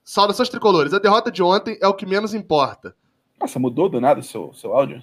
Saudações 0.05 0.49
tricolores. 0.49 0.93
A 0.93 0.99
derrota 0.99 1.31
de 1.31 1.41
ontem 1.41 1.79
é 1.81 1.87
o 1.87 1.93
que 1.93 2.05
menos 2.05 2.35
importa. 2.35 2.95
Nossa, 3.41 3.57
mudou 3.57 3.89
do 3.89 3.99
nada 3.99 4.19
o 4.19 4.23
seu, 4.23 4.53
seu 4.53 4.71
áudio? 4.71 5.01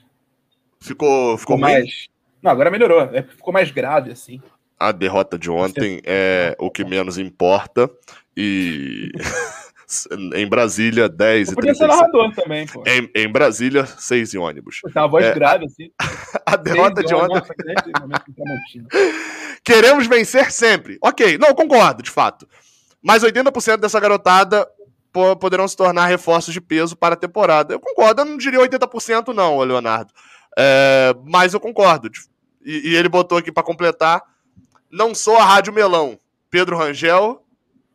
Ficou, 0.81 1.37
ficou, 1.37 1.39
ficou 1.39 1.59
mais. 1.59 2.07
Não, 2.41 2.53
agora 2.53 2.71
melhorou. 2.71 3.01
É, 3.01 3.25
ficou 3.25 3.53
mais 3.53 3.73
grave, 3.73 4.13
assim. 4.13 4.41
A 4.79 4.93
derrota 4.93 5.37
de 5.37 5.51
ontem 5.51 6.01
é 6.05 6.57
o 6.59 6.71
que 6.71 6.85
menos 6.85 7.19
importa. 7.19 7.91
E. 8.37 9.11
Em 10.35 10.47
Brasília, 10.47 11.07
10 11.07 11.49
Eu 11.49 11.53
e 11.53 11.55
Podia 11.55 11.75
ser 11.75 11.87
narrador 11.87 12.35
também, 12.35 12.67
pô. 12.67 12.83
Em, 12.87 13.11
em 13.15 13.31
Brasília, 13.31 13.85
6 13.85 14.33
em 14.33 14.39
ônibus. 14.39 14.81
Tá 14.95 15.03
uma 15.03 15.09
voz 15.09 15.27
é, 15.27 15.35
grave, 15.35 15.67
assim. 15.67 15.91
A 16.47 16.57
derrota 16.57 17.03
de 17.03 17.15
ontem. 17.15 17.43
Queremos 19.63 20.07
vencer 20.07 20.51
sempre. 20.51 20.97
Ok, 21.03 21.37
não, 21.37 21.55
concordo, 21.55 22.03
de 22.03 22.11
fato. 22.11 22.49
Mas 23.03 23.23
80% 23.23 23.81
dessa 23.81 24.01
garotada 24.01 24.67
poderão 25.13 25.69
se 25.69 25.77
tornar 25.77 26.07
reforços 26.07 26.55
de 26.55 26.61
peso 26.61 26.97
para 26.97 27.15
a 27.15 27.19
temporada. 27.19 27.75
Eu 27.75 27.81
concordo, 27.81 28.23
eu 28.23 28.25
não 28.25 28.37
diria 28.37 28.61
80% 28.61 29.35
não, 29.35 29.59
Leonardo. 29.61 30.13
É, 30.59 31.15
mas 31.25 31.55
eu 31.55 31.61
concordo. 31.61 32.11
E, 32.65 32.91
e 32.91 32.97
ele 32.97 33.09
botou 33.09 33.39
aqui 33.39 33.53
para 33.53 33.63
completar, 33.63 34.23
não 34.91 35.15
sou 35.15 35.37
a 35.37 35.45
Rádio 35.45 35.73
Melão. 35.73 36.19
Pedro 36.51 36.77
Rangel, 36.77 37.45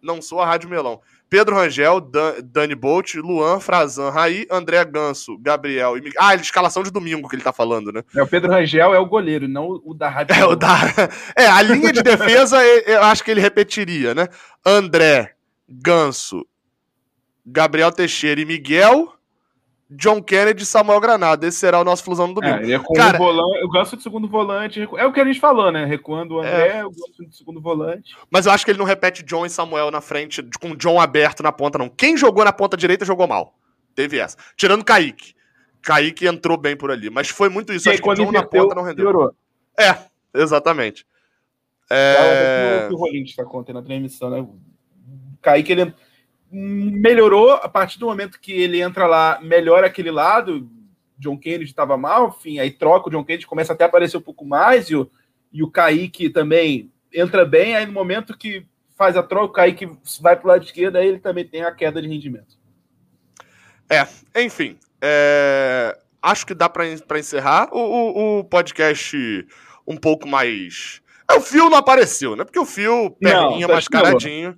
não 0.01 0.21
sou 0.21 0.41
a 0.41 0.45
Rádio 0.45 0.69
Melão. 0.69 1.01
Pedro 1.29 1.55
Rangel, 1.55 1.99
Dan, 1.99 2.35
Dani 2.41 2.73
Bolt, 2.73 3.15
Luan, 3.15 3.59
Frazan, 3.59 4.09
Raí, 4.09 4.47
André 4.49 4.83
Ganso, 4.85 5.37
Gabriel 5.37 5.97
e 5.97 6.01
Miguel. 6.01 6.21
Ah, 6.21 6.35
escalação 6.35 6.83
de 6.83 6.91
domingo 6.91 7.27
que 7.27 7.35
ele 7.35 7.43
tá 7.43 7.51
falando, 7.51 7.91
né? 7.91 8.01
É, 8.15 8.23
o 8.23 8.27
Pedro 8.27 8.49
Rangel 8.49 8.93
é 8.93 8.99
o 8.99 9.05
goleiro, 9.05 9.47
não 9.47 9.81
o 9.83 9.93
da 9.93 10.07
Rádio. 10.07 10.35
É, 10.35 10.45
o 10.45 10.55
da... 10.55 10.77
é 11.35 11.45
a 11.45 11.61
linha 11.61 11.91
de 11.91 12.01
defesa 12.01 12.63
eu 12.87 13.03
acho 13.03 13.23
que 13.23 13.31
ele 13.31 13.41
repetiria, 13.41 14.15
né? 14.15 14.29
André, 14.65 15.33
Ganso, 15.67 16.45
Gabriel 17.49 17.93
Teixeira 17.93 18.41
e 18.41 18.45
Miguel, 18.45 19.13
John 19.89 20.21
Kennedy 20.21 20.63
e 20.63 20.65
Samuel 20.65 20.99
Granada. 20.99 21.47
Esse 21.47 21.59
será 21.59 21.79
o 21.79 21.83
nosso 21.83 22.09
no 22.09 22.33
domingo. 22.33 22.57
É, 22.57 22.63
ele 22.63 22.73
é 22.73 22.79
com 22.79 22.93
Cara, 22.93 23.15
o 23.15 23.19
volante, 23.19 23.61
eu 23.61 23.69
gosto 23.69 23.95
de 23.95 24.03
segundo 24.03 24.27
volante. 24.27 24.81
É 24.81 25.05
o 25.05 25.13
que 25.13 25.21
a 25.21 25.25
gente 25.25 25.39
falou, 25.39 25.71
né? 25.71 25.85
Recuando 25.85 26.35
o 26.35 26.39
André, 26.39 26.79
é... 26.79 26.81
eu 26.81 26.91
gosto 26.91 27.25
de 27.25 27.37
segundo 27.37 27.61
volante. 27.61 28.13
Mas 28.29 28.45
eu 28.45 28.51
acho 28.51 28.65
que 28.65 28.71
ele 28.71 28.79
não 28.79 28.85
repete 28.85 29.23
John 29.23 29.45
e 29.45 29.49
Samuel 29.49 29.89
na 29.89 30.01
frente, 30.01 30.43
com 30.59 30.75
John 30.75 30.99
aberto 30.99 31.41
na 31.41 31.53
ponta, 31.53 31.77
não. 31.77 31.87
Quem 31.87 32.17
jogou 32.17 32.43
na 32.43 32.51
ponta 32.51 32.75
direita 32.75 33.05
jogou 33.05 33.27
mal. 33.27 33.57
Teve 33.95 34.19
essa. 34.19 34.35
Tirando 34.57 34.83
Kaique. 34.83 35.33
Kaique 35.81 36.27
entrou 36.27 36.57
bem 36.57 36.75
por 36.75 36.91
ali. 36.91 37.09
Mas 37.09 37.29
foi 37.29 37.47
muito 37.47 37.71
isso. 37.71 37.87
E 37.87 37.93
acho 37.93 38.01
que 38.01 38.13
John 38.13 38.31
na 38.31 38.43
ponta 38.43 38.75
não 38.75 38.83
rendeu. 38.83 39.05
Piorou. 39.05 39.33
É, 39.79 39.97
exatamente. 40.33 41.07
É... 41.89 42.83
O 42.83 42.89
que 42.89 42.93
o 42.93 42.97
Rollins 42.97 43.29
está 43.29 43.45
contando 43.45 43.77
na 43.77 43.81
transmissão, 43.81 44.29
né? 44.29 44.45
Kaique, 45.41 45.71
ele 45.71 45.93
melhorou 46.51 47.51
a 47.51 47.67
partir 47.67 47.99
do 47.99 48.05
momento 48.05 48.39
que 48.39 48.51
ele 48.51 48.81
entra 48.81 49.05
lá, 49.05 49.39
melhora 49.41 49.87
aquele 49.87 50.11
lado. 50.11 50.69
John 51.17 51.37
Kennedy 51.37 51.65
estava 51.65 51.97
mal, 51.97 52.35
enfim, 52.37 52.59
aí 52.59 52.71
troca 52.71 53.07
o 53.07 53.11
John 53.11 53.23
Kennedy, 53.23 53.47
começa 53.47 53.73
até 53.73 53.83
a 53.83 53.87
aparecer 53.87 54.17
um 54.17 54.21
pouco 54.21 54.45
mais, 54.45 54.89
e 54.89 54.95
o, 54.95 55.09
e 55.51 55.63
o 55.63 55.69
Kaique 55.69 56.29
também 56.29 56.91
entra 57.11 57.43
bem, 57.43 57.75
aí 57.75 57.85
no 57.85 57.91
momento 57.91 58.37
que 58.37 58.65
faz 58.95 59.17
a 59.17 59.23
troca, 59.23 59.45
o 59.45 59.49
Kaique 59.49 59.89
vai 60.21 60.35
para 60.35 60.45
o 60.45 60.47
lado 60.49 60.63
esquerdo, 60.63 60.97
aí 60.97 61.07
ele 61.07 61.19
também 61.19 61.45
tem 61.45 61.63
a 61.63 61.71
queda 61.71 62.01
de 62.01 62.07
rendimento. 62.07 62.55
É, 63.89 64.05
enfim, 64.43 64.77
é, 65.01 65.97
acho 66.21 66.45
que 66.45 66.53
dá 66.53 66.67
para 66.67 66.87
encerrar 67.19 67.69
o, 67.71 67.79
o, 67.79 68.39
o, 68.39 68.43
podcast 68.43 69.47
um 69.87 69.95
pouco 69.95 70.27
mais. 70.27 71.01
É, 71.29 71.35
o 71.35 71.41
fio 71.41 71.69
não 71.69 71.77
apareceu, 71.77 72.35
né? 72.35 72.43
Porque 72.43 72.59
o 72.59 72.65
fio, 72.65 73.11
perninha, 73.11 73.67
mascaradinho. 73.67 74.49
Não, 74.51 74.57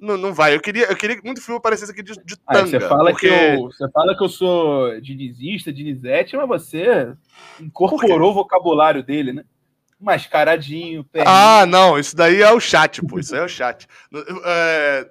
não 0.00 0.32
vai. 0.32 0.54
Eu 0.54 0.60
queria, 0.60 0.86
eu 0.86 0.96
queria 0.96 1.16
que 1.16 1.24
muito 1.24 1.42
filme 1.42 1.58
aparecesse 1.58 1.92
aqui 1.92 2.02
de, 2.02 2.14
de 2.24 2.36
tanga. 2.38 2.66
você, 2.66 2.80
fala 2.80 3.10
porque... 3.10 3.28
que 3.28 3.34
eu, 3.34 3.62
você 3.64 3.88
fala 3.90 4.16
que 4.16 4.24
eu 4.24 4.28
sou 4.28 5.00
dinizista, 5.00 5.72
dinizete, 5.72 6.36
mas 6.36 6.48
você 6.48 7.12
incorporou 7.60 8.30
o 8.30 8.34
vocabulário 8.34 9.02
dele, 9.02 9.32
né? 9.32 9.44
Mascaradinho, 10.00 11.04
perninha. 11.04 11.34
Ah, 11.34 11.66
não, 11.66 11.98
isso 11.98 12.16
daí 12.16 12.40
é 12.40 12.50
o 12.50 12.58
chat, 12.58 13.04
pô. 13.04 13.18
Isso 13.18 13.34
aí 13.34 13.42
é 13.42 13.44
o 13.44 13.48
chat. 13.48 13.86
É, 14.46 15.06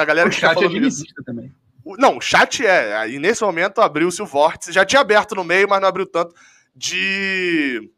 a 0.00 0.04
galera 0.04 0.28
o 0.28 0.32
que 0.32 0.40
tá 0.40 0.48
chat 0.48 0.58
tá 0.58 0.64
é 0.64 0.68
dinizista 0.68 1.22
também. 1.24 1.52
Não, 1.96 2.16
o 2.16 2.20
chat 2.20 2.66
é. 2.66 3.08
E 3.08 3.20
nesse 3.20 3.44
momento 3.44 3.80
abriu-se 3.80 4.20
o 4.20 4.26
vórtice. 4.26 4.72
Já 4.72 4.84
tinha 4.84 5.00
aberto 5.00 5.36
no 5.36 5.44
meio, 5.44 5.68
mas 5.68 5.80
não 5.80 5.88
abriu 5.88 6.06
tanto. 6.06 6.34
De. 6.74 7.88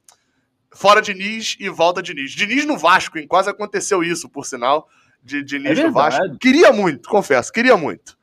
Fora 0.72 1.00
Diniz 1.00 1.56
e 1.58 1.68
volta 1.70 2.02
Diniz. 2.02 2.32
Diniz 2.32 2.66
no 2.66 2.76
Vasco, 2.76 3.18
hein? 3.18 3.26
Quase 3.26 3.48
aconteceu 3.48 4.04
isso, 4.04 4.28
por 4.28 4.44
sinal 4.44 4.86
de, 5.22 5.42
de 5.42 5.58
nicho 5.58 5.82
é 5.82 5.90
Vasco. 5.90 6.38
Queria 6.38 6.72
muito, 6.72 7.08
confesso, 7.08 7.52
queria 7.52 7.76
muito. 7.76 8.18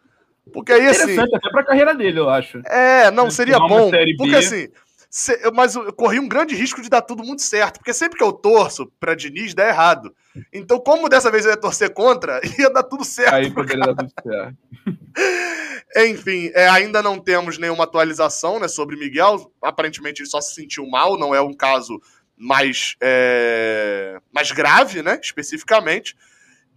Porque 0.52 0.72
aí, 0.72 0.88
assim. 0.88 1.14
Interessante 1.14 1.36
até 1.36 1.50
pra 1.50 1.64
carreira 1.64 1.94
dele, 1.94 2.20
eu 2.20 2.30
acho. 2.30 2.62
É, 2.66 3.12
não, 3.12 3.30
seria 3.30 3.60
bom. 3.60 3.92
Porque 4.18 4.36
assim. 4.36 4.70
Se, 5.10 5.40
mas 5.54 5.74
eu 5.74 5.92
corri 5.94 6.20
um 6.20 6.28
grande 6.28 6.54
risco 6.54 6.82
de 6.82 6.90
dar 6.90 7.02
tudo 7.02 7.24
muito 7.24 7.42
certo, 7.42 7.78
porque 7.78 7.94
sempre 7.94 8.18
que 8.18 8.24
eu 8.24 8.34
torço 8.34 8.92
pra 9.00 9.16
Diniz, 9.16 9.54
dá 9.54 9.68
errado. 9.68 10.14
Então, 10.54 10.80
como 10.80 11.08
dessa 11.08 11.32
vez 11.32 11.46
eu 11.46 11.52
ia 11.52 11.58
torcer 11.58 11.94
contra, 11.94 12.42
ia 12.60 12.70
dar 12.70 12.84
tudo 12.84 13.06
certo. 13.06 13.34
Aí 13.34 13.50
poderia 13.50 13.86
dar 13.86 13.96
tudo 13.96 14.12
certo. 14.22 14.58
Enfim, 16.10 16.52
é, 16.54 16.68
ainda 16.68 17.02
não 17.02 17.18
temos 17.20 17.58
nenhuma 17.58 17.86
atualização 17.86 18.60
né, 18.60 18.68
sobre 18.68 18.98
Miguel. 18.98 19.52
Aparentemente 19.62 20.22
ele 20.22 20.30
só 20.30 20.42
se 20.42 20.54
sentiu 20.54 20.86
mal, 20.88 21.18
não 21.18 21.34
é 21.34 21.42
um 21.42 21.54
caso 21.54 22.00
mais, 22.36 22.96
é, 23.02 24.20
mais 24.32 24.52
grave, 24.52 25.02
né? 25.02 25.20
Especificamente. 25.24 26.16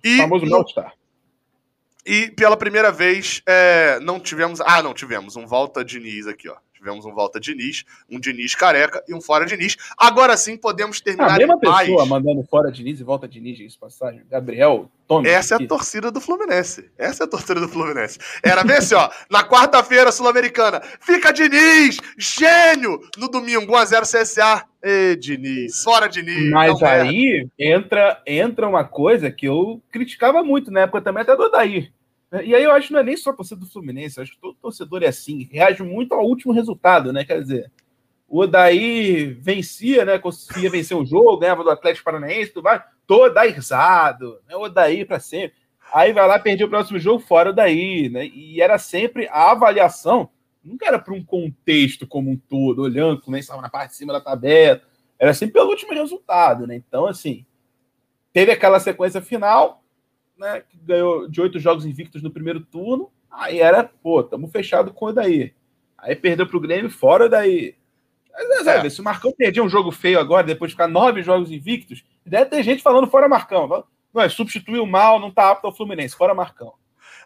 E, 0.03 0.17
famoso 0.19 0.47
Mal-Star. 0.47 0.95
E 2.05 2.31
pela 2.31 2.57
primeira 2.57 2.91
vez 2.91 3.43
é, 3.47 3.99
não 4.01 4.19
tivemos. 4.19 4.61
Ah, 4.61 4.83
não, 4.83 4.95
tivemos 4.95 5.37
um 5.37 5.47
volta 5.47 5.85
Diniz 5.85 6.27
aqui, 6.27 6.49
ó. 6.49 6.57
Tivemos 6.81 7.05
um 7.05 7.13
volta 7.13 7.39
Diniz, 7.39 7.85
um 8.09 8.19
Diniz 8.19 8.55
careca 8.55 9.05
e 9.07 9.13
um 9.13 9.21
fora 9.21 9.45
Diniz. 9.45 9.77
Agora 9.99 10.35
sim 10.35 10.57
podemos 10.57 10.99
terminar. 10.99 11.35
A 11.35 11.37
mesma 11.37 11.59
pessoa 11.59 12.07
mandando 12.07 12.43
fora 12.45 12.73
Diniz 12.73 12.99
e 12.99 13.05
volta 13.05 13.29
Diniz, 13.29 13.61
isso 13.61 13.79
passagem. 13.79 14.23
Gabriel, 14.31 14.91
tome. 15.07 15.29
Essa 15.29 15.57
aqui. 15.57 15.65
é 15.65 15.67
a 15.67 15.69
torcida 15.69 16.11
do 16.11 16.23
Fluminense. 16.23 16.91
Essa 16.97 17.25
é 17.25 17.27
a 17.27 17.29
torcida 17.29 17.61
do 17.61 17.69
Fluminense. 17.69 18.19
Era 18.43 18.65
bem 18.65 18.79
assim, 18.79 18.95
ó. 18.95 19.11
Na 19.31 19.45
quarta-feira, 19.45 20.11
Sul-Americana, 20.11 20.81
fica 21.01 21.31
Diniz, 21.33 21.99
gênio! 22.17 22.99
No 23.19 23.29
domingo, 23.29 23.71
1x0 23.71 24.01
CSA. 24.01 24.65
Ê, 24.83 25.17
Diniz, 25.17 25.83
fora 25.83 26.09
Diniz. 26.09 26.51
Mas 26.51 26.83
aí 26.83 27.47
entra, 27.59 28.23
entra 28.27 28.67
uma 28.67 28.85
coisa 28.85 29.31
que 29.31 29.47
eu 29.47 29.83
criticava 29.93 30.43
muito 30.43 30.71
na 30.71 30.81
época 30.81 31.03
também, 31.03 31.21
até 31.21 31.37
do 31.37 31.43
Odair 31.43 31.93
e 32.33 32.55
aí 32.55 32.63
eu 32.63 32.73
acho 32.73 32.89
que 32.89 32.93
não 32.93 33.01
é 33.01 33.05
nem 33.05 33.17
só 33.17 33.33
torcedor 33.33 33.65
do 33.65 33.71
Fluminense, 33.71 34.21
acho 34.21 34.33
que 34.33 34.41
todo 34.41 34.55
torcedor 34.55 35.03
é 35.03 35.09
assim, 35.09 35.49
reage 35.51 35.83
muito 35.83 36.15
ao 36.15 36.25
último 36.25 36.53
resultado, 36.53 37.13
né? 37.13 37.25
Quer 37.25 37.43
dizer, 37.43 37.73
o 38.29 38.43
Odaí 38.43 39.25
vencia, 39.41 40.05
né? 40.05 40.17
Conseguia 40.17 40.71
vencer 40.71 40.97
o 40.97 41.05
jogo, 41.05 41.39
ganhava 41.39 41.65
do 41.65 41.71
Atlético 41.71 42.05
Paranaense, 42.05 42.53
tudo 42.53 42.65
mais, 42.65 42.83
todo 43.05 43.37
risado, 43.41 44.39
né? 44.49 44.55
O 44.55 44.63
Odaí 44.63 45.05
para 45.05 45.19
sempre. 45.19 45.59
Aí 45.93 46.13
vai 46.13 46.27
lá, 46.29 46.39
perder 46.39 46.65
o 46.65 46.69
próximo 46.69 47.01
jogo 47.01 47.19
fora 47.19 47.49
o 47.49 47.53
Odaí, 47.53 48.09
né? 48.09 48.27
E 48.27 48.63
era 48.63 48.79
sempre 48.79 49.27
a 49.29 49.51
avaliação, 49.51 50.31
nunca 50.63 50.87
era 50.87 51.01
para 51.01 51.13
um 51.13 51.25
contexto 51.25 52.07
como 52.07 52.31
um 52.31 52.37
todo, 52.37 52.83
olhando 52.83 53.21
como 53.21 53.37
estava 53.37 53.61
na 53.61 53.69
parte 53.69 53.91
de 53.91 53.97
cima 53.97 54.13
da 54.13 54.21
tabela, 54.21 54.81
era 55.19 55.35
sempre 55.35 55.55
pelo 55.55 55.69
último 55.69 55.93
resultado, 55.93 56.69
né? 56.69 56.77
Então, 56.77 57.07
assim, 57.07 57.45
teve 58.33 58.53
aquela 58.53 58.79
sequência 58.79 59.21
final, 59.21 59.80
né, 60.41 60.63
que 60.67 60.79
ganhou 60.79 61.29
de 61.29 61.41
oito 61.41 61.61
jogos 61.61 61.85
invictos 61.85 62.23
no 62.23 62.31
primeiro 62.31 62.61
turno, 62.61 63.13
aí 63.31 63.61
era, 63.61 63.85
pô, 63.85 64.23
tamo 64.23 64.49
fechado 64.49 64.93
com 64.93 65.07
o 65.07 65.13
daí. 65.13 65.55
Aí 65.99 66.17
perdeu 66.17 66.47
pro 66.47 66.59
Grêmio 66.59 66.91
fora 66.91 67.29
daí. 67.29 67.77
Mas, 68.33 68.67
é, 68.67 68.87
é. 68.87 68.91
se 68.91 69.03
o 69.03 69.05
Marcão 69.05 69.33
perdia 69.37 69.63
um 69.63 69.69
jogo 69.69 69.91
feio 69.91 70.19
agora, 70.19 70.47
depois 70.47 70.71
de 70.71 70.75
ficar 70.75 70.89
nove 70.89 71.23
jogos 71.23 71.51
invictos, 71.51 72.03
deve 72.25 72.47
ter 72.47 72.63
gente 72.63 72.83
falando 72.83 73.07
fora 73.07 73.29
Marcão. 73.29 73.69
Não, 74.15 74.23
é, 74.23 74.29
substituiu 74.31 74.87
mal, 74.87 75.21
não 75.21 75.31
tá 75.31 75.51
apto 75.51 75.67
ao 75.67 75.77
Fluminense, 75.77 76.17
fora 76.17 76.35
Marcão. 76.35 76.73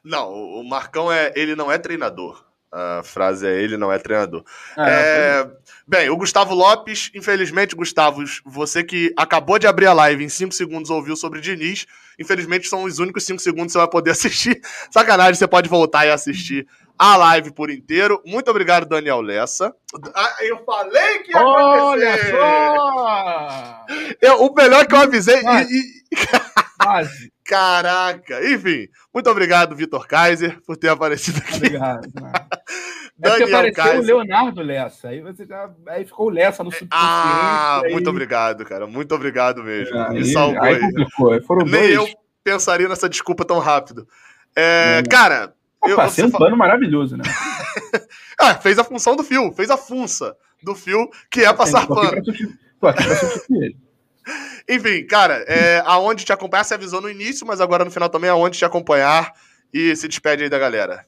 Não, 0.02 0.32
o 0.32 0.68
Marcão 0.68 1.10
é, 1.10 1.32
ele 1.36 1.54
não 1.54 1.70
é 1.70 1.78
treinador. 1.78 2.44
A 2.76 3.02
frase 3.04 3.46
é 3.46 3.62
ele 3.62 3.76
não 3.76 3.92
é 3.92 4.00
treinador. 4.00 4.42
Ah, 4.76 4.90
é, 4.90 4.94
é, 4.94 5.50
bem, 5.86 6.10
o 6.10 6.16
Gustavo 6.16 6.54
Lopes, 6.54 7.08
infelizmente, 7.14 7.76
Gustavo, 7.76 8.24
você 8.44 8.82
que 8.82 9.14
acabou 9.16 9.60
de 9.60 9.68
abrir 9.68 9.86
a 9.86 9.92
live 9.92 10.24
em 10.24 10.28
5 10.28 10.52
segundos 10.52 10.90
ouviu 10.90 11.14
sobre 11.14 11.40
Diniz, 11.40 11.86
infelizmente 12.18 12.66
são 12.66 12.82
os 12.82 12.98
únicos 12.98 13.24
5 13.26 13.40
segundos 13.40 13.66
que 13.66 13.72
você 13.74 13.78
vai 13.78 13.88
poder 13.88 14.10
assistir. 14.12 14.60
Sacanagem, 14.90 15.36
você 15.36 15.46
pode 15.46 15.68
voltar 15.68 16.04
e 16.04 16.10
assistir 16.10 16.66
a 16.98 17.16
live 17.16 17.52
por 17.52 17.70
inteiro. 17.70 18.20
Muito 18.26 18.50
obrigado, 18.50 18.88
Daniel 18.88 19.20
Lessa. 19.20 19.72
Ah, 20.12 20.36
eu 20.40 20.64
falei 20.64 21.18
que 21.20 21.30
ia 21.30 21.40
Olha 21.40 22.14
acontecer! 22.14 22.30
Só! 22.32 23.86
Eu, 24.20 24.42
o 24.46 24.52
melhor 24.52 24.84
que 24.84 24.94
eu 24.96 24.98
avisei. 24.98 25.40
Quase. 25.42 25.72
E, 25.72 26.04
e... 26.12 27.24
Caraca! 27.44 28.42
Enfim, 28.48 28.88
muito 29.12 29.28
obrigado, 29.28 29.76
Vitor 29.76 30.06
Kaiser, 30.06 30.60
por 30.66 30.76
ter 30.76 30.88
aparecido 30.88 31.38
aqui. 31.38 31.56
Obrigado. 31.56 32.08
Daniel 33.16 33.48
é 33.48 33.52
apareceu 33.52 33.84
Kaiser. 33.84 34.00
o 34.00 34.18
Leonardo 34.18 34.62
Lessa. 34.62 35.08
Aí 35.08 35.20
você 35.20 35.46
já. 35.46 35.70
Aí 35.86 36.04
ficou 36.04 36.26
o 36.26 36.30
Lessa 36.30 36.64
no 36.64 36.70
subconsciente. 36.72 36.92
Ah, 36.92 37.80
aí... 37.84 37.92
muito 37.92 38.10
obrigado, 38.10 38.64
cara. 38.64 38.86
Muito 38.86 39.14
obrigado 39.14 39.62
mesmo. 39.62 39.96
É, 39.96 40.10
Me 40.10 40.24
salvou 40.24 40.62
aí. 40.62 40.80
aí. 40.82 41.40
Foram 41.42 41.64
Nem 41.64 41.94
dois. 41.94 42.10
eu 42.10 42.18
pensaria 42.42 42.88
nessa 42.88 43.08
desculpa 43.08 43.44
tão 43.44 43.58
rápido. 43.58 44.06
É, 44.56 45.02
cara. 45.08 45.54
Eu 45.86 45.96
passei 45.96 46.24
um 46.24 46.30
fala... 46.30 46.46
plano 46.46 46.56
maravilhoso, 46.56 47.16
né? 47.16 47.24
ah, 48.40 48.54
fez 48.54 48.78
a 48.78 48.84
função 48.84 49.14
do 49.14 49.22
fio, 49.22 49.52
fez 49.52 49.70
a 49.70 49.76
funça 49.76 50.34
do 50.62 50.74
fio, 50.74 51.10
que 51.30 51.44
é 51.44 51.52
passar 51.52 51.86
pano. 51.86 52.22
Tô 52.80 52.88
aqui 52.88 53.04
pra 53.06 53.16
substituir 53.16 53.64
ele. 53.64 53.76
Enfim, 54.68 55.06
cara, 55.06 55.44
é, 55.46 55.82
aonde 55.84 56.24
te 56.24 56.32
acompanhar, 56.32 56.64
você 56.64 56.74
avisou 56.74 57.02
no 57.02 57.10
início, 57.10 57.46
mas 57.46 57.60
agora 57.60 57.84
no 57.84 57.90
final 57.90 58.08
também 58.08 58.30
aonde 58.30 58.56
te 58.56 58.64
acompanhar 58.64 59.32
e 59.72 59.94
se 59.94 60.08
despede 60.08 60.44
aí 60.44 60.48
da 60.48 60.58
galera. 60.58 61.04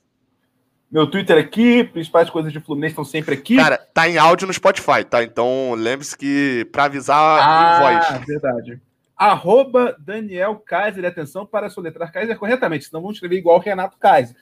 Meu 0.90 1.06
Twitter 1.06 1.36
aqui, 1.36 1.82
principais 1.84 2.30
coisas 2.30 2.52
de 2.52 2.60
Fluminense 2.60 2.92
estão 2.92 3.04
sempre 3.04 3.34
aqui. 3.34 3.56
Cara, 3.56 3.76
tá 3.76 4.08
em 4.08 4.18
áudio 4.18 4.46
no 4.46 4.52
Spotify, 4.52 5.04
tá? 5.08 5.22
Então 5.22 5.74
lembre-se 5.74 6.16
que 6.16 6.66
pra 6.70 6.84
avisar 6.84 7.40
ah, 7.40 7.76
em 7.76 7.80
voz. 7.80 8.26
verdade. 8.26 8.80
Arroba 9.16 9.96
Daniel 9.98 10.56
Kaiser, 10.56 11.04
atenção 11.04 11.44
para 11.46 11.70
soletrar 11.70 12.12
Kaiser 12.12 12.38
corretamente, 12.38 12.84
senão 12.84 13.00
vamos 13.00 13.16
escrever 13.16 13.38
igual 13.38 13.58
Renato 13.58 13.96
Kaiser, 13.98 14.36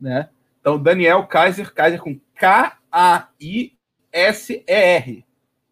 né? 0.00 0.28
Então, 0.60 0.82
Daniel 0.82 1.24
Kaiser, 1.28 1.72
Kaiser 1.72 2.00
com 2.00 2.18
K-A-I-S-E-R. 2.34 3.76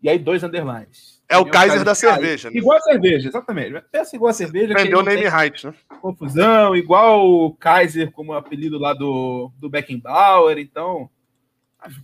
E 0.01 0.09
aí, 0.09 0.19
dois 0.21 0.45
underlines. 0.45 1.14
É 1.35 1.39
o 1.39 1.44
Kaiser, 1.44 1.85
da 1.85 1.94
cerveja. 1.94 2.51
Né? 2.51 2.59
Igual 2.59 2.78
a 2.78 2.81
cerveja, 2.81 3.28
exatamente. 3.28 3.82
Peça 3.90 4.15
igual 4.15 4.31
a 4.31 4.35
cerveja. 4.35 4.74
Vendeu 4.74 5.01
o 5.01 5.02
name 5.02 5.28
right, 5.28 5.66
né? 5.66 5.74
Confusão, 6.01 6.77
igual 6.77 7.27
o 7.27 7.55
Kaiser 7.55 8.11
como 8.12 8.32
apelido 8.32 8.78
lá 8.78 8.94
do, 8.94 9.51
do 9.59 9.69
Beckenbauer, 9.69 10.59
então... 10.59 11.11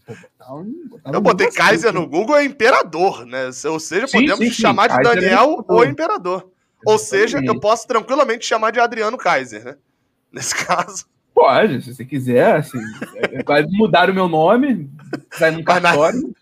Pô, 0.05 0.12
botar 0.15 0.55
um, 0.55 0.89
botar 0.89 1.12
eu 1.15 1.20
botei 1.23 1.51
Kaiser 1.51 1.90
no 1.90 2.07
Google 2.07 2.36
é 2.36 2.44
imperador, 2.44 3.24
né? 3.24 3.47
Ou 3.65 3.81
seja, 3.81 4.07
sim, 4.07 4.20
podemos 4.20 4.44
sim, 4.44 4.52
sim. 4.52 4.62
chamar 4.62 4.89
de 4.89 4.97
Kaiser 4.97 5.12
é 5.12 5.15
Daniel 5.15 5.65
é 5.66 5.73
ou 5.73 5.85
imperador. 5.86 6.51
Ou 6.85 6.98
seja, 6.98 7.40
eu 7.43 7.59
posso 7.59 7.86
tranquilamente 7.86 8.44
chamar 8.44 8.73
de 8.73 8.81
Adriano 8.81 9.16
Kaiser, 9.16 9.65
né? 9.65 9.77
Nesse 10.31 10.55
caso. 10.55 11.07
Pode, 11.35 11.82
se 11.82 11.94
você 11.94 12.05
quiser, 12.05 12.57
assim. 12.57 12.78
É, 13.16 13.43
vai 13.43 13.65
mudar 13.66 14.11
o 14.11 14.15
meu 14.15 14.28
nome, 14.28 14.90
vai 15.39 15.51
no 15.51 15.65
cartório. 15.65 16.35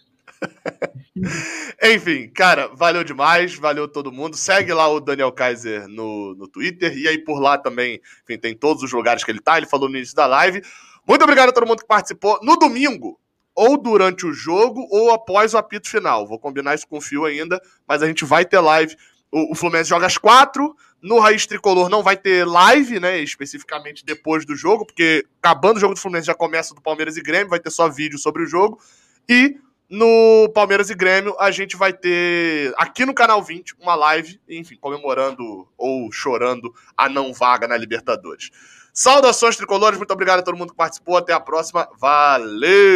Enfim, 1.83 2.29
cara, 2.29 2.69
valeu 2.75 3.03
demais, 3.05 3.55
valeu 3.55 3.89
todo 3.89 4.13
mundo. 4.13 4.37
Segue 4.37 4.73
lá 4.73 4.89
o 4.89 5.01
Daniel 5.01 5.33
Kaiser 5.33 5.89
no, 5.89 6.35
no 6.35 6.49
Twitter 6.49 6.97
e 6.97 7.09
aí 7.09 7.19
por 7.19 7.41
lá 7.41 7.59
também, 7.59 8.01
enfim, 8.25 8.39
tem 8.39 8.55
todos 8.55 8.83
os 8.83 8.93
lugares 8.93 9.25
que 9.25 9.31
ele 9.31 9.41
tá. 9.41 9.57
Ele 9.57 9.67
falou 9.67 9.89
no 9.89 9.97
início 9.97 10.15
da 10.15 10.27
live. 10.27 10.63
Muito 11.07 11.23
obrigado 11.23 11.49
a 11.49 11.53
todo 11.53 11.67
mundo 11.67 11.81
que 11.81 11.87
participou. 11.87 12.39
No 12.43 12.57
domingo, 12.57 13.19
ou 13.55 13.77
durante 13.77 14.25
o 14.25 14.33
jogo, 14.33 14.87
ou 14.91 15.11
após 15.11 15.53
o 15.53 15.59
apito 15.59 15.89
final. 15.89 16.27
Vou 16.27 16.39
combinar 16.39 16.77
isso 16.77 16.87
com 16.87 16.99
o 16.99 17.01
Fio 17.01 17.25
ainda, 17.25 17.61
mas 17.89 18.03
a 18.03 18.07
gente 18.07 18.25
vai 18.25 18.45
ter 18.45 18.61
live. 18.61 18.95
O, 19.33 19.53
o 19.53 19.55
Fluminense 19.55 19.91
joga 19.91 20.07
às 20.07 20.17
quatro. 20.17 20.77
No 21.03 21.19
Raiz 21.19 21.45
Tricolor 21.45 21.89
não 21.89 22.03
vai 22.03 22.17
ter 22.17 22.45
live, 22.45 23.01
né? 23.01 23.21
Especificamente 23.21 24.05
depois 24.05 24.45
do 24.47 24.55
jogo, 24.55 24.87
porque 24.87 25.25
acabando 25.43 25.79
o 25.79 25.81
jogo 25.81 25.95
do 25.95 26.01
Fluminense 26.01 26.29
já 26.29 26.35
começa 26.35 26.75
do 26.75 26.81
Palmeiras 26.81 27.17
e 27.17 27.23
Grêmio, 27.23 27.49
vai 27.49 27.59
ter 27.59 27.71
só 27.71 27.89
vídeo 27.89 28.19
sobre 28.19 28.45
o 28.45 28.47
jogo. 28.47 28.81
E 29.29 29.57
no 29.89 30.51
Palmeiras 30.55 30.91
e 30.91 30.95
Grêmio 30.95 31.35
a 31.39 31.51
gente 31.51 31.77
vai 31.77 31.93
ter 31.93 32.75
aqui 32.77 33.07
no 33.07 33.15
canal 33.15 33.43
20 33.43 33.77
uma 33.81 33.95
live, 33.95 34.41
enfim, 34.49 34.77
comemorando 34.77 35.67
ou 35.77 36.13
chorando 36.13 36.73
a 36.97 37.09
não 37.09 37.33
vaga 37.33 37.67
na 37.67 37.77
Libertadores. 37.77 38.51
Saudações 38.93 39.57
tricolores, 39.57 39.97
muito 39.97 40.13
obrigado 40.13 40.41
a 40.41 40.43
todo 40.43 40.57
mundo 40.57 40.71
que 40.71 40.77
participou. 40.77 41.17
Até 41.17 41.33
a 41.33 41.41
próxima. 41.41 41.89
Valeu! 41.99 42.79